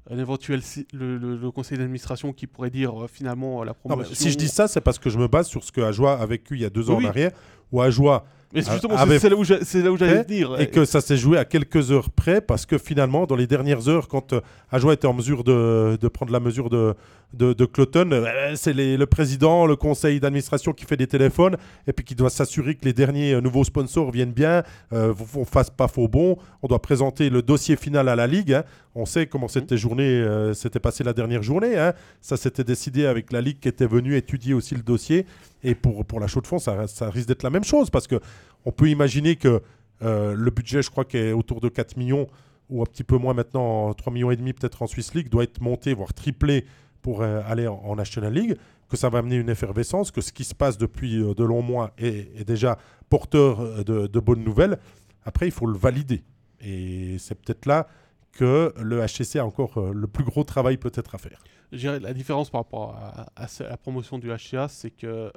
à 0.09 0.15
l'éventuel 0.15 0.61
le, 0.93 1.49
conseil 1.51 1.77
d'administration 1.77 2.33
qui 2.33 2.47
pourrait 2.47 2.69
dire 2.69 3.03
euh, 3.03 3.07
finalement 3.07 3.63
la 3.63 3.73
promotion. 3.73 4.15
si 4.15 4.31
je 4.31 4.37
dis 4.37 4.47
ça, 4.47 4.67
c'est 4.67 4.81
parce 4.81 4.99
que 4.99 5.09
je 5.09 5.17
me 5.17 5.27
base 5.27 5.47
sur 5.47 5.63
ce 5.63 5.71
que 5.71 5.81
Ajoie 5.81 6.19
a 6.19 6.25
vécu 6.25 6.55
il 6.55 6.61
y 6.61 6.65
a 6.65 6.69
deux 6.69 6.89
ans 6.89 6.97
en 6.97 7.05
arrière, 7.05 7.31
où 7.71 7.81
Ajoie 7.81 8.25
mais 8.53 8.61
justement, 8.61 8.95
c'est 8.97 9.29
là 9.29 9.91
où 9.91 9.97
j'allais 9.97 10.23
dire. 10.23 10.59
Et 10.59 10.67
que 10.67 10.85
ça 10.85 11.01
s'est 11.01 11.17
joué 11.17 11.37
à 11.37 11.45
quelques 11.45 11.91
heures 11.91 12.09
près, 12.09 12.41
parce 12.41 12.65
que 12.65 12.77
finalement, 12.77 13.25
dans 13.25 13.35
les 13.35 13.47
dernières 13.47 13.87
heures, 13.87 14.07
quand 14.07 14.33
euh, 14.33 14.41
Ajoie 14.71 14.93
était 14.93 15.07
en 15.07 15.13
mesure 15.13 15.43
de, 15.43 15.97
de, 15.99 16.07
prendre 16.07 16.31
la 16.31 16.39
mesure 16.39 16.69
de, 16.69 16.95
de, 17.33 17.53
de 17.53 17.65
Cloton, 17.65 18.09
euh, 18.11 18.53
c'est 18.55 18.73
le 18.73 19.05
président, 19.05 19.65
le 19.65 19.75
conseil 19.75 20.19
d'administration 20.19 20.73
qui 20.73 20.85
fait 20.85 20.97
des 20.97 21.07
téléphones, 21.07 21.57
et 21.87 21.93
puis 21.93 22.03
qui 22.03 22.15
doit 22.15 22.29
s'assurer 22.29 22.75
que 22.75 22.85
les 22.85 22.93
derniers 22.93 23.33
euh, 23.33 23.41
nouveaux 23.41 23.63
sponsors 23.63 24.11
viennent 24.11 24.31
bien, 24.31 24.63
euh, 24.93 25.13
on 25.35 25.45
fasse 25.45 25.69
pas 25.69 25.87
faux 25.87 26.07
bon. 26.07 26.37
On 26.63 26.67
doit 26.67 26.81
présenter 26.81 27.29
le 27.29 27.41
dossier 27.41 27.75
final 27.75 28.09
à 28.09 28.15
la 28.15 28.27
Ligue. 28.27 28.53
Hein. 28.53 28.63
On 28.95 29.05
sait 29.05 29.27
comment 29.27 29.45
mmh. 29.45 29.49
cette 29.49 29.75
journée 29.75 30.25
s'était 30.53 30.79
passée 30.79 31.03
la 31.03 31.13
dernière 31.13 31.43
journée. 31.43 31.77
Hein. 31.77 31.93
Ça 32.21 32.37
s'était 32.37 32.63
décidé 32.63 33.05
avec 33.05 33.31
la 33.31 33.41
Ligue 33.41 33.59
qui 33.59 33.67
était 33.67 33.85
venue 33.85 34.15
étudier 34.17 34.53
aussi 34.53 34.75
le 34.75 34.81
dossier. 34.81 35.25
Et 35.63 35.75
pour, 35.75 36.05
pour 36.05 36.19
la 36.19 36.27
chaux 36.27 36.41
de 36.41 36.47
fond, 36.47 36.59
ça, 36.59 36.85
risque 37.09 37.27
d'être 37.27 37.43
la 37.43 37.49
même 37.49 37.63
chose 37.63 37.89
parce 37.89 38.07
que 38.07 38.19
on 38.65 38.71
peut 38.71 38.89
imaginer 38.89 39.35
que 39.35 39.61
euh, 40.01 40.33
le 40.35 40.51
budget, 40.51 40.81
je 40.81 40.89
crois, 40.89 41.05
qui 41.05 41.17
est 41.17 41.31
autour 41.31 41.61
de 41.61 41.69
4 41.69 41.97
millions 41.97 42.27
ou 42.69 42.81
un 42.81 42.85
petit 42.85 43.03
peu 43.03 43.17
moins 43.17 43.33
maintenant, 43.33 43.93
3 43.93 44.13
millions 44.13 44.31
et 44.31 44.35
demi 44.35 44.53
peut-être 44.53 44.81
en 44.81 44.87
Swiss 44.87 45.13
League, 45.13 45.29
doit 45.29 45.43
être 45.43 45.61
monté, 45.61 45.93
voire 45.93 46.13
triplé 46.13 46.65
pour 47.01 47.21
euh, 47.21 47.41
aller 47.47 47.67
en, 47.67 47.95
National 47.95 48.33
League, 48.33 48.57
que 48.89 48.97
ça 48.97 49.09
va 49.09 49.19
amener 49.19 49.37
une 49.37 49.49
effervescence, 49.49 50.11
que 50.11 50.21
ce 50.21 50.31
qui 50.31 50.43
se 50.43 50.53
passe 50.53 50.77
depuis 50.77 51.21
euh, 51.21 51.33
de 51.33 51.43
longs 51.43 51.61
mois 51.61 51.91
est, 51.97 52.45
déjà 52.45 52.77
porteur 53.09 53.83
de, 53.83 54.19
bonnes 54.19 54.43
nouvelles. 54.43 54.77
Après, 55.25 55.47
il 55.47 55.51
faut 55.51 55.65
le 55.65 55.77
valider. 55.77 56.23
Et 56.61 57.17
c'est 57.17 57.35
peut-être 57.35 57.65
là 57.65 57.87
que 58.31 58.73
le 58.81 59.05
HCC 59.05 59.39
a 59.39 59.45
encore 59.45 59.79
le 59.79 60.07
plus 60.07 60.23
gros 60.23 60.43
travail 60.43 60.77
peut-être 60.77 61.15
à 61.15 61.17
faire. 61.17 61.43
La 61.71 62.13
différence 62.13 62.49
par 62.49 62.61
rapport 62.61 62.95
à, 63.35 63.47
la 63.59 63.77
promotion 63.77 64.17
du 64.17 64.29
HCA, 64.29 64.67
c'est 64.67 64.91
que 64.91 65.31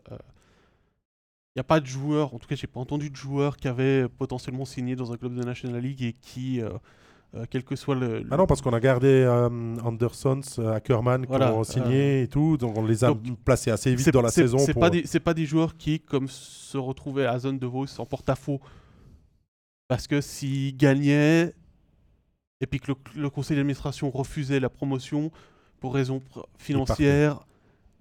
il 1.55 1.59
n'y 1.59 1.61
a 1.61 1.65
pas 1.65 1.81
de 1.81 1.87
joueur, 1.87 2.35
en 2.35 2.39
tout 2.39 2.49
cas, 2.49 2.55
j'ai 2.55 2.67
pas 2.67 2.81
entendu 2.81 3.11
de 3.11 3.17
joueur 3.17 3.59
qui 3.59 3.69
avait 3.69 4.09
potentiellement 4.09 4.65
signé 4.65 4.97
dans 4.97 5.13
un 5.13 5.19
club 5.19 5.35
de 5.35 5.45
National 5.45 5.83
League 5.83 6.03
et 6.03 6.15
qui, 6.15 6.63
euh, 6.63 6.71
euh, 7.35 7.45
quel 7.51 7.63
que 7.63 7.77
soit 7.77 7.95
le. 7.95 8.25
Ah 8.31 8.39
non, 8.39 8.47
parce 8.47 8.63
qu'on 8.63 8.73
a 8.73 8.81
gardé 8.81 9.09
euh, 9.09 9.77
Andersons, 9.85 10.41
Ackerman 10.75 11.27
qui 11.27 11.33
ont 11.33 11.63
signé 11.63 12.23
et 12.23 12.29
tout, 12.29 12.57
donc 12.57 12.79
on 12.79 12.87
les 12.87 13.05
a 13.05 13.13
placés 13.45 13.71
assez 13.71 13.95
vite 13.95 14.09
dans 14.09 14.23
la 14.23 14.31
saison. 14.31 14.57
C'est 14.57 14.73
pas, 14.73 14.89
des, 14.89 15.03
pas 15.23 15.35
des 15.35 15.45
joueurs 15.45 15.77
qui, 15.77 16.01
comme 16.01 16.27
se 16.27 16.79
retrouvaient 16.79 17.27
à 17.27 17.39
Zone 17.39 17.59
de 17.59 17.67
Vos 17.67 17.85
en 17.99 18.07
porte-à-faux, 18.07 18.63
parce 19.89 20.07
que 20.07 20.23
s'ils 20.23 20.75
gagnaient 20.75 21.53
et 22.63 22.67
puis 22.67 22.81
que 22.81 22.93
le, 23.17 23.29
conseil 23.29 23.57
d'administration 23.57 24.09
refusait 24.11 24.61
la 24.61 24.71
promotion 24.71 25.31
pour 25.81 25.93
raisons 25.95 26.23
financières 26.57 27.45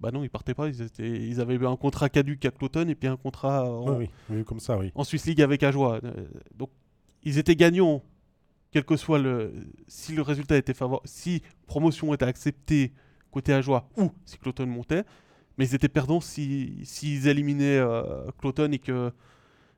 bah 0.00 0.10
non, 0.10 0.24
ils 0.24 0.30
partaient 0.30 0.54
pas. 0.54 0.66
Ils, 0.66 0.82
étaient, 0.82 1.08
ils 1.08 1.40
avaient 1.40 1.54
eu 1.54 1.64
un 1.64 1.76
contrat 1.76 2.08
caduc 2.08 2.44
à 2.44 2.50
Cloton 2.50 2.88
et 2.88 2.96
puis 2.96 3.08
un 3.08 3.16
contrat 3.16 3.70
en, 3.70 3.98
oui, 3.98 4.10
oui, 4.30 4.42
comme 4.42 4.58
ça, 4.58 4.76
oui. 4.76 4.90
en 4.96 5.04
Swiss 5.04 5.26
League 5.26 5.40
avec 5.40 5.62
Ajoie. 5.62 6.00
Euh, 6.02 6.26
donc, 6.56 6.70
ils 7.22 7.38
étaient 7.38 7.54
gagnants, 7.54 8.02
quel 8.72 8.84
que 8.84 8.96
soit 8.96 9.20
le. 9.20 9.54
Si 9.86 10.12
le 10.12 10.22
résultat 10.22 10.56
était 10.56 10.74
favorable, 10.74 11.06
si 11.06 11.40
promotion 11.68 12.12
était 12.14 12.24
acceptée 12.24 12.92
côté 13.30 13.52
Ajoie 13.52 13.88
ou 13.96 14.10
si 14.24 14.38
Cloton 14.38 14.66
montait, 14.66 15.04
mais 15.56 15.68
ils 15.68 15.74
étaient 15.76 15.88
perdants 15.88 16.20
s'ils 16.20 16.84
si, 16.84 17.28
éliminaient 17.28 17.78
euh, 17.78 18.28
Cloton 18.40 18.72
et 18.72 18.80
que 18.80 19.12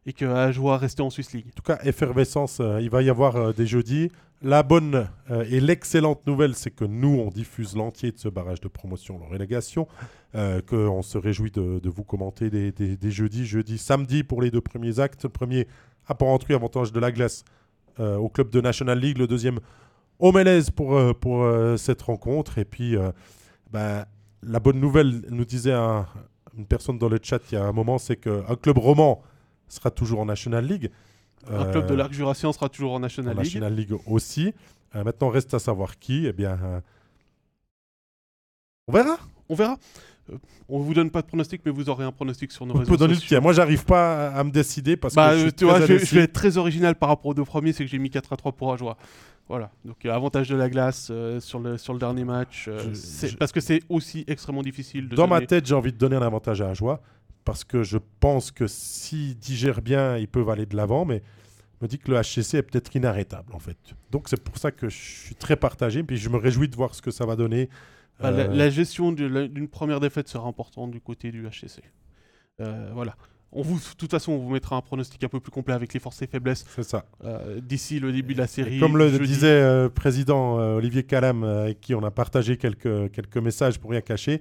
et 0.06 0.12
que 0.12 0.24
Ajoie 0.24 0.78
restait 0.78 1.02
en 1.02 1.11
Swiss 1.11 1.32
League. 1.32 1.47
En 1.48 1.55
tout 1.55 1.62
cas, 1.62 1.78
effervescence, 1.82 2.61
euh, 2.61 2.81
il 2.81 2.90
va 2.90 3.02
y 3.02 3.11
avoir 3.11 3.36
euh, 3.36 3.52
des 3.52 3.66
jeudis. 3.66 4.11
La 4.45 4.62
bonne 4.62 5.09
euh, 5.31 5.47
et 5.49 5.59
l'excellente 5.59 6.27
nouvelle, 6.27 6.55
c'est 6.55 6.71
que 6.71 6.85
nous, 6.85 7.19
on 7.19 7.31
diffuse 7.31 7.75
l'entier 7.75 8.12
de 8.12 8.19
ce 8.19 8.29
barrage 8.29 8.61
de 8.61 8.69
promotion, 8.69 9.19
la 9.19 9.27
relégation, 9.27 9.89
qu'on 10.69 11.01
se 11.03 11.16
réjouit 11.16 11.51
de, 11.51 11.81
vous 11.89 12.05
commenter 12.05 12.51
des, 12.51 13.11
jeudis, 13.11 13.47
jeudi, 13.47 13.79
samedi 13.79 14.23
pour 14.23 14.43
les 14.43 14.51
deux 14.51 14.61
premiers 14.61 15.01
actes. 15.01 15.29
Premier 15.29 15.66
à 16.07 16.15
Porrentruy, 16.15 16.55
avantage 16.55 16.93
de 16.93 17.01
la 17.01 17.11
glace 17.12 17.45
au 17.99 18.29
club 18.29 18.51
de 18.51 18.61
National 18.61 18.99
League. 18.99 19.16
Le 19.16 19.29
deuxième 19.29 19.61
au 20.19 20.33
Mélèze 20.33 20.71
pour, 20.71 21.01
cette 21.77 22.03
rencontre. 22.03 22.59
Et 22.59 22.65
puis, 22.65 22.97
ben, 23.71 24.05
la 24.43 24.59
bonne 24.59 24.81
nouvelle, 24.81 25.23
nous 25.31 25.45
disait 25.45 25.73
une 25.73 26.66
personne 26.69 26.99
dans 26.99 27.09
le 27.09 27.21
chat 27.23 27.41
il 27.53 27.55
y 27.55 27.57
a 27.57 27.65
un 27.65 27.73
moment, 27.73 27.99
c'est 27.99 28.16
qu'un 28.16 28.57
club 28.61 28.79
roman 28.79 29.23
sera 29.69 29.93
toujours 29.93 30.19
en 30.21 30.27
National 30.27 30.66
League. 30.66 30.91
Un 31.51 31.71
club 31.71 31.87
de 31.87 31.93
euh, 31.93 31.97
l'Arc 31.97 32.12
Jurassien 32.12 32.53
sera 32.53 32.69
toujours 32.69 32.93
en 32.93 33.01
National 33.01 33.35
League. 33.35 33.45
National 33.45 33.75
League 33.75 33.95
aussi. 34.07 34.53
Euh, 34.95 35.05
maintenant, 35.05 35.29
reste 35.29 35.55
à 35.55 35.59
savoir 35.59 35.99
qui. 35.99 36.27
Eh 36.27 36.33
bien, 36.33 36.59
euh, 36.62 36.81
on 38.89 38.93
verra. 38.93 39.19
On 39.49 39.55
verra. 39.55 39.77
on 40.69 40.79
vous 40.79 40.95
donne 40.95 41.11
pas 41.11 41.23
de 41.23 41.27
pronostic, 41.27 41.62
mais 41.65 41.73
vous 41.73 41.89
aurez 41.89 42.05
un 42.05 42.12
pronostic 42.12 42.53
sur 42.53 42.66
nos 42.66 42.75
on 42.75 42.79
réseaux 42.79 42.93
peut 42.93 42.97
donner 42.97 43.15
Le 43.15 43.21
tien. 43.21 43.41
Moi, 43.41 43.53
j'arrive 43.53 43.85
pas 43.85 44.31
à, 44.31 44.45
me 44.45 44.51
décider 44.51 44.97
parce 44.97 45.15
bah, 45.15 45.33
que 45.33 45.39
je, 45.39 45.49
tu 45.51 45.65
vois, 45.65 45.81
je, 45.81 46.15
vais 46.15 46.23
être 46.23 46.33
très 46.33 46.57
original 46.57 46.95
par 46.95 47.09
rapport 47.11 47.33
aux 47.33 47.35
deux 47.35 47.45
premiers, 47.45 47.73
c'est 47.73 47.85
que 47.85 47.91
j'ai 47.91 47.99
mis 47.99 48.11
4 48.11 48.33
à 48.33 48.37
3 48.37 48.53
pour 48.53 48.73
Ajoie. 48.73 48.97
Voilà, 49.47 49.71
donc 49.85 50.03
avantage 50.07 50.49
de 50.49 50.57
la 50.57 50.71
glace 50.71 51.12
sur, 51.41 51.59
le, 51.59 51.77
sur 51.77 51.93
le 51.93 51.99
dernier 51.99 52.25
match, 52.25 52.71
parce 53.39 53.53
que 53.53 53.61
c'est 53.61 53.83
aussi 53.91 54.25
extrêmement 54.27 54.62
difficile. 54.62 55.07
De 55.07 55.16
Dans 55.16 55.29
ma 55.29 55.43
tête, 55.43 55.66
j'ai 55.66 55.75
envie 55.75 55.93
de 55.93 55.99
donner 55.99 56.16
un 56.16 56.23
avantage 56.23 56.62
à 56.62 56.71
Ajoie 56.71 57.03
parce 57.45 57.65
que 57.65 57.83
je 57.83 57.99
pense 58.21 58.51
que 58.51 58.66
s'ils 58.66 59.37
digèrent 59.37 59.83
bien, 59.83 60.16
ils 60.16 60.29
peuvent 60.29 60.49
aller 60.49 60.66
de 60.66 60.77
l'avant, 60.77 61.05
mais 61.05 61.23
je 61.81 61.85
me 61.85 61.89
dis 61.89 61.99
que 61.99 62.11
le 62.11 62.21
HCC 62.21 62.59
est 62.59 62.62
peut-être 62.62 62.95
inarrêtable 62.97 63.55
en 63.55 63.59
fait. 63.59 63.77
Donc 64.11 64.29
c'est 64.29 64.43
pour 64.43 64.59
ça 64.59 64.71
que 64.71 64.89
je 64.89 64.97
suis 64.97 65.35
très 65.35 65.57
partagé, 65.57 66.03
puis 66.03 66.16
je 66.16 66.29
me 66.29 66.37
réjouis 66.37 66.69
de 66.69 66.77
voir 66.77 66.95
ce 66.95 67.03
que 67.03 67.11
ça 67.11 67.27
va 67.27 67.37
donner. 67.37 67.69
Bah, 68.21 68.31
la, 68.31 68.45
euh, 68.45 68.71
gestion 68.71 69.12
d'une 69.12 69.69
première 69.69 70.01
défaite 70.01 70.29
sera 70.29 70.49
importante 70.49 70.91
du 70.93 71.01
côté 71.01 71.33
du 71.33 71.47
HCC. 71.47 71.83
Euh, 72.61 72.91
voilà. 72.95 73.16
On 73.57 73.62
vous, 73.62 73.77
de 73.77 73.97
toute 73.97 74.11
façon, 74.11 74.33
on 74.33 74.39
vous 74.39 74.51
mettra 74.51 74.77
un 74.77 74.81
pronostic 74.81 75.23
un 75.23 75.29
peu 75.29 75.39
plus 75.39 75.51
complet 75.51 75.75
avec 75.75 75.93
les 75.95 76.01
forces 76.01 76.23
et 76.23 76.27
faiblesses. 76.27 76.65
C'est 76.75 76.85
ça. 76.85 77.05
Euh, 77.25 77.61
d'ici 77.61 78.01
le 78.01 78.12
début 78.12 78.35
de 78.35 78.41
la 78.41 78.47
série. 78.49 78.81
comme 78.81 78.97
le 78.97 79.16
disait 79.19 79.61
le 79.61 79.89
président 79.89 80.57
Olivier 80.77 81.05
Calam, 81.05 81.45
avec 81.45 81.81
qui 81.81 81.95
on 81.95 82.03
a 82.03 82.11
partagé 82.11 82.57
quelques, 82.57 83.12
quelques 83.12 83.37
messages 83.37 83.79
pour 83.79 83.91
rien 83.91 84.01
cacher, 84.01 84.41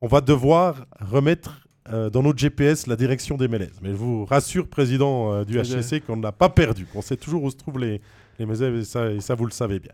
on 0.00 0.06
va 0.06 0.20
devoir 0.20 0.86
remettre 1.00 1.63
euh, 1.92 2.08
dans 2.08 2.22
notre 2.22 2.38
GPS 2.38 2.86
la 2.86 2.96
direction 2.96 3.36
des 3.36 3.46
Mélèzes. 3.46 3.78
Mais 3.82 3.90
je 3.90 3.96
vous 3.96 4.24
rassure, 4.24 4.68
président 4.68 5.34
euh, 5.34 5.44
du 5.44 5.60
HCC, 5.60 6.00
qu'on 6.00 6.16
n'a 6.16 6.32
pas 6.32 6.48
perdu. 6.48 6.86
On 6.94 7.02
sait 7.02 7.18
toujours 7.18 7.42
où 7.42 7.50
se 7.50 7.56
trouvent 7.56 7.78
les, 7.78 8.00
les 8.38 8.46
Mélèzes 8.46 8.62
et 8.62 8.84
ça, 8.84 9.10
et 9.10 9.20
ça, 9.20 9.34
vous 9.34 9.44
le 9.44 9.50
savez 9.50 9.80
bien. 9.80 9.92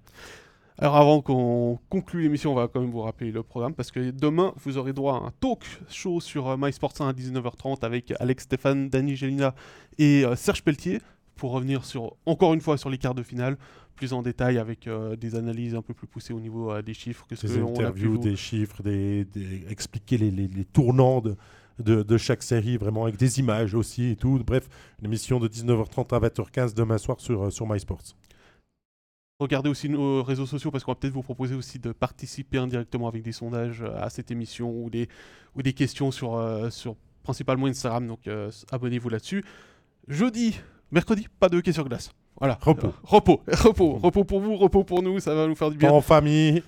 Alors 0.78 0.96
avant 0.96 1.20
qu'on 1.20 1.80
conclue 1.88 2.22
l'émission, 2.22 2.52
on 2.52 2.54
va 2.54 2.68
quand 2.68 2.80
même 2.80 2.92
vous 2.92 3.00
rappeler 3.00 3.32
le 3.32 3.42
programme 3.42 3.74
parce 3.74 3.90
que 3.90 4.12
demain, 4.12 4.54
vous 4.62 4.78
aurez 4.78 4.92
droit 4.92 5.14
à 5.14 5.26
un 5.26 5.32
talk 5.40 5.64
show 5.88 6.20
sur 6.20 6.48
euh, 6.48 6.56
MySports 6.56 6.94
1 7.00 7.08
à 7.08 7.12
19h30 7.12 7.84
avec 7.84 8.14
Alex 8.20 8.44
Stéphane, 8.44 8.88
Dany 8.88 9.16
Gélina 9.16 9.54
et 9.98 10.24
Serge 10.36 10.62
Pelletier 10.62 11.00
pour 11.34 11.50
revenir 11.50 11.84
sur, 11.84 12.16
encore 12.24 12.54
une 12.54 12.60
fois 12.60 12.78
sur 12.78 12.88
les 12.88 12.98
quarts 12.98 13.16
de 13.16 13.24
finale, 13.24 13.56
plus 13.96 14.12
en 14.12 14.22
détail 14.22 14.58
avec 14.58 14.88
des 15.18 15.34
analyses 15.34 15.74
un 15.74 15.82
peu 15.82 15.92
plus 15.92 16.06
poussées 16.06 16.32
au 16.32 16.40
niveau 16.40 16.80
des 16.82 16.94
chiffres. 16.94 17.26
Que 17.28 17.34
des 17.34 17.58
interviews, 17.58 18.16
des 18.18 18.36
chiffres, 18.36 18.82
des, 18.82 19.26
expliquer 19.68 20.18
les, 20.18 20.30
les, 20.30 20.48
les 20.48 20.64
tournants 20.64 21.20
de, 21.20 21.36
de, 21.80 22.18
chaque 22.18 22.42
série, 22.42 22.76
vraiment 22.76 23.04
avec 23.04 23.16
des 23.16 23.38
images 23.38 23.74
aussi 23.74 24.10
et 24.10 24.16
tout. 24.16 24.40
Bref, 24.44 24.68
une 25.00 25.06
émission 25.06 25.40
de 25.40 25.48
19h30 25.48 26.14
à 26.14 26.20
20h15 26.28 26.74
demain 26.74 26.98
soir 26.98 27.20
sur, 27.20 27.46
euh, 27.46 27.50
sur 27.50 27.68
MySports. 27.68 28.14
Regardez 29.38 29.70
aussi 29.70 29.88
nos 29.88 30.22
réseaux 30.22 30.46
sociaux 30.46 30.70
parce 30.70 30.84
qu'on 30.84 30.92
va 30.92 30.96
peut-être 30.96 31.14
vous 31.14 31.22
proposer 31.22 31.54
aussi 31.54 31.78
de 31.78 31.92
participer 31.92 32.58
indirectement 32.58 33.08
avec 33.08 33.22
des 33.22 33.32
sondages 33.32 33.82
euh, 33.82 33.96
à 33.98 34.10
cette 34.10 34.30
émission 34.30 34.70
ou 34.70 34.90
des, 34.90 35.08
ou 35.56 35.62
des 35.62 35.72
questions 35.72 36.10
sur, 36.10 36.36
euh, 36.36 36.68
sur 36.70 36.96
principalement 37.22 37.66
Instagram. 37.66 38.06
Donc 38.06 38.20
abonnez-vous 38.70 39.08
là-dessus. 39.08 39.44
Jeudi, 40.08 40.60
mercredi, 40.90 41.26
pas 41.38 41.48
de 41.48 41.58
hockey 41.58 41.72
sur 41.72 41.88
glace. 41.88 42.12
Voilà. 42.38 42.58
Repos. 42.60 42.92
repos. 43.02 43.42
repos. 43.52 43.98
Repos 44.02 44.24
pour 44.24 44.40
vous, 44.40 44.56
repos 44.56 44.84
pour 44.84 45.02
nous. 45.02 45.20
Ça 45.20 45.34
va 45.34 45.46
nous 45.46 45.54
faire 45.54 45.70
du 45.70 45.76
bien. 45.76 45.90
En 45.90 46.00
famille. 46.00 46.62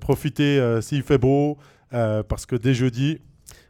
profitez 0.00 0.80
s'il 0.82 1.02
fait 1.02 1.18
beau. 1.18 1.58
parce 1.90 2.46
que 2.46 2.56
dès 2.56 2.74
jeudi, 2.74 3.18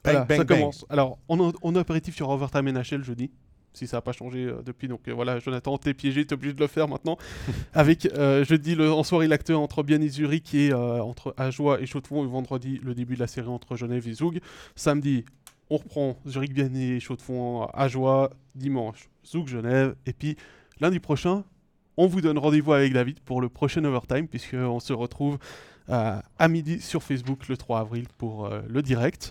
ça 0.05 0.45
commence. 0.45 0.85
Alors, 0.89 1.19
on 1.29 1.49
a, 1.49 1.53
on 1.63 1.75
a 1.75 1.81
apéritif 1.81 2.17
sur 2.17 2.29
Overtime 2.29 2.71
NHL 2.71 3.03
jeudi 3.03 3.31
si 3.73 3.87
ça 3.87 3.99
n'a 3.99 4.01
pas 4.03 4.13
changé 4.13 4.45
euh, 4.45 4.63
depuis. 4.65 4.89
Donc 4.89 5.07
euh, 5.09 5.13
voilà, 5.13 5.39
Jonathan, 5.39 5.79
t'es 5.79 5.95
piégé, 5.95 6.25
t'es 6.25 6.35
obligé 6.35 6.55
de 6.55 6.61
le 6.61 6.67
faire 6.67 6.89
maintenant. 6.89 7.17
Avec 7.75 8.07
euh, 8.07 8.45
jeudi 8.45 8.75
le, 8.75 8.93
en 8.93 9.03
soirée 9.03 9.29
l'acteur 9.29 9.61
entre 9.61 9.83
Bien 9.83 10.01
et 10.01 10.09
Zurich 10.09 10.55
et 10.55 10.73
entre 10.73 11.35
Ajoie 11.37 11.81
et 11.81 11.87
Chaux-de-Fonds. 11.87 12.25
Et 12.25 12.29
vendredi, 12.29 12.81
le 12.83 12.95
début 12.95 13.15
de 13.15 13.21
la 13.21 13.27
série 13.27 13.49
entre 13.49 13.77
Genève 13.77 14.07
et 14.09 14.13
Zoug. 14.13 14.41
Samedi, 14.75 15.25
on 15.69 15.77
reprend 15.77 16.17
Zurich, 16.27 16.53
Bien 16.53 16.73
et 16.75 17.01
Chaux-de-Fonds, 17.01 17.67
Ajoie. 17.73 18.31
Dimanche, 18.57 19.09
Zoug, 19.25 19.47
Genève. 19.47 19.95
Et 20.07 20.13
puis 20.13 20.37
lundi 20.81 20.99
prochain, 20.99 21.45
on 21.97 22.09
vous 22.09 22.21
donne 22.21 22.37
rendez-vous 22.37 22.73
avec 22.73 22.93
David 22.93 23.21
pour 23.21 23.41
le 23.41 23.49
prochain 23.49 23.85
Overtime, 23.85 24.27
puisqu'on 24.27 24.81
se 24.81 24.93
retrouve 24.93 25.39
à 25.87 26.49
midi 26.49 26.81
sur 26.81 27.03
Facebook 27.03 27.49
le 27.49 27.57
3 27.57 27.81
avril 27.81 28.07
pour 28.19 28.51
le 28.69 28.83
direct. 28.83 29.31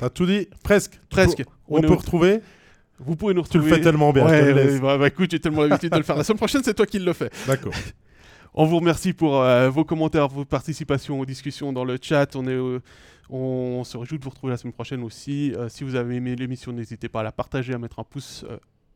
T'as 0.00 0.08
tout 0.08 0.24
dit 0.24 0.48
Presque. 0.62 0.98
Presque. 1.10 1.44
On, 1.68 1.82
peut 1.82 1.92
retrouver 1.92 2.40
Vous 2.98 3.16
pouvez 3.16 3.34
nous 3.34 3.42
retrouver. 3.42 3.64
Tu 3.64 3.70
le 3.70 3.76
fais 3.76 3.82
tellement 3.82 4.14
bien. 4.14 4.24
bah, 4.80 4.96
bah, 4.96 5.08
écoute, 5.08 5.30
j'ai 5.30 5.38
tellement 5.38 5.60
l'habitude 5.60 5.92
de 5.92 5.98
le 5.98 6.02
faire. 6.02 6.16
La 6.16 6.24
semaine 6.24 6.38
prochaine, 6.38 6.62
c'est 6.64 6.72
toi 6.72 6.86
qui 6.86 6.98
le 6.98 7.12
fais. 7.12 7.28
D'accord. 7.46 7.74
On 8.54 8.64
vous 8.64 8.76
remercie 8.76 9.12
pour 9.12 9.42
euh, 9.42 9.68
vos 9.68 9.84
commentaires, 9.84 10.26
vos 10.26 10.46
participations 10.46 11.20
aux 11.20 11.26
discussions 11.26 11.74
dans 11.74 11.84
le 11.84 11.98
chat. 12.00 12.34
On, 12.34 12.46
est, 12.46 12.54
euh, 12.54 12.80
on 13.28 13.84
se 13.84 13.98
réjouit 13.98 14.18
de 14.18 14.24
vous 14.24 14.30
retrouver 14.30 14.52
la 14.52 14.56
semaine 14.56 14.72
prochaine 14.72 15.02
aussi. 15.02 15.52
Euh, 15.54 15.68
si 15.68 15.84
vous 15.84 15.94
avez 15.94 16.16
aimé 16.16 16.34
l'émission, 16.34 16.72
n'hésitez 16.72 17.10
pas 17.10 17.20
à 17.20 17.24
la 17.24 17.32
partager, 17.32 17.74
à 17.74 17.78
mettre 17.78 17.98
un 17.98 18.04
pouce 18.04 18.46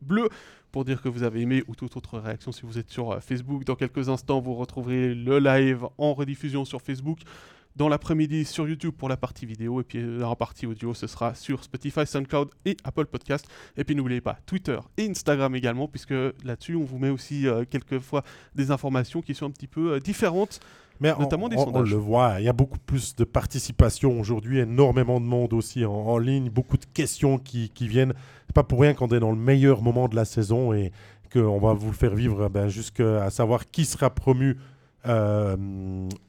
bleu 0.00 0.30
pour 0.72 0.86
dire 0.86 1.02
que 1.02 1.10
vous 1.10 1.22
avez 1.22 1.42
aimé 1.42 1.62
ou 1.68 1.74
toute 1.74 1.98
autre 1.98 2.18
réaction 2.18 2.50
si 2.50 2.62
vous 2.62 2.78
êtes 2.78 2.90
sur 2.90 3.22
Facebook. 3.22 3.64
Dans 3.64 3.76
quelques 3.76 4.08
instants, 4.08 4.40
vous 4.40 4.54
retrouverez 4.54 5.14
le 5.14 5.38
live 5.38 5.84
en 5.98 6.14
rediffusion 6.14 6.64
sur 6.64 6.80
Facebook 6.80 7.18
dans 7.76 7.88
l'après-midi 7.88 8.44
sur 8.44 8.68
YouTube 8.68 8.94
pour 8.96 9.08
la 9.08 9.16
partie 9.16 9.46
vidéo 9.46 9.80
et 9.80 9.84
puis 9.84 10.00
la 10.18 10.34
partie 10.36 10.66
audio 10.66 10.94
ce 10.94 11.06
sera 11.06 11.34
sur 11.34 11.64
Spotify, 11.64 12.06
SoundCloud 12.06 12.50
et 12.64 12.76
Apple 12.84 13.06
Podcast. 13.06 13.46
Et 13.76 13.84
puis 13.84 13.94
n'oubliez 13.96 14.20
pas 14.20 14.38
Twitter 14.46 14.78
et 14.96 15.08
Instagram 15.10 15.54
également 15.56 15.88
puisque 15.88 16.14
là-dessus 16.44 16.76
on 16.76 16.84
vous 16.84 16.98
met 16.98 17.10
aussi 17.10 17.48
euh, 17.48 17.64
quelquefois 17.68 18.22
des 18.54 18.70
informations 18.70 19.22
qui 19.22 19.34
sont 19.34 19.46
un 19.46 19.50
petit 19.50 19.66
peu 19.66 19.94
euh, 19.94 19.98
différentes 20.00 20.60
Mais 21.00 21.12
Notamment 21.18 21.46
on, 21.46 21.48
des 21.48 21.56
on- 21.56 21.62
on 21.62 21.64
sondages. 21.72 21.90
le 21.90 21.96
voit, 21.96 22.36
il 22.40 22.44
y 22.44 22.48
a 22.48 22.52
beaucoup 22.52 22.78
plus 22.78 23.16
de 23.16 23.24
participation 23.24 24.20
aujourd'hui, 24.20 24.60
énormément 24.60 25.20
de 25.20 25.26
monde 25.26 25.52
aussi 25.52 25.84
en, 25.84 25.92
en 25.92 26.18
ligne, 26.18 26.50
beaucoup 26.50 26.76
de 26.76 26.84
questions 26.94 27.38
qui, 27.38 27.70
qui 27.70 27.88
viennent. 27.88 28.14
C'est 28.46 28.54
pas 28.54 28.62
pour 28.62 28.80
rien 28.82 28.94
qu'on 28.94 29.08
est 29.08 29.18
dans 29.20 29.32
le 29.32 29.36
meilleur 29.38 29.82
moment 29.82 30.06
de 30.08 30.14
la 30.14 30.24
saison 30.24 30.72
et 30.72 30.92
qu'on 31.32 31.58
va 31.58 31.72
vous 31.72 31.88
le 31.88 31.92
faire 31.96 32.14
vivre 32.14 32.48
ben, 32.48 32.68
jusqu'à 32.68 33.28
savoir 33.30 33.68
qui 33.72 33.84
sera 33.84 34.10
promu 34.10 34.56
euh, 35.06 35.56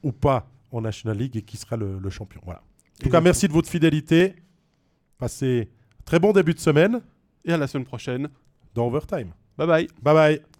ou 0.02 0.10
pas 0.10 0.48
en 0.76 0.82
National 0.82 1.16
League 1.16 1.36
et 1.36 1.42
qui 1.42 1.56
sera 1.56 1.76
le, 1.76 1.98
le 1.98 2.10
champion. 2.10 2.40
Voilà. 2.44 2.60
En 3.00 3.04
tout 3.04 3.10
cas, 3.10 3.20
merci 3.20 3.46
de 3.48 3.52
votre 3.52 3.68
fidélité. 3.68 4.34
Passez 5.18 5.68
un 6.00 6.02
très 6.04 6.18
bon 6.18 6.32
début 6.32 6.54
de 6.54 6.60
semaine 6.60 7.00
Et 7.44 7.52
à 7.52 7.56
la 7.56 7.66
semaine 7.66 7.84
prochaine. 7.86 8.28
dans 8.74 8.86
Overtime. 8.86 9.32
Bye 9.58 9.66
bye. 9.66 9.88
Bye 10.02 10.14
bye. 10.14 10.55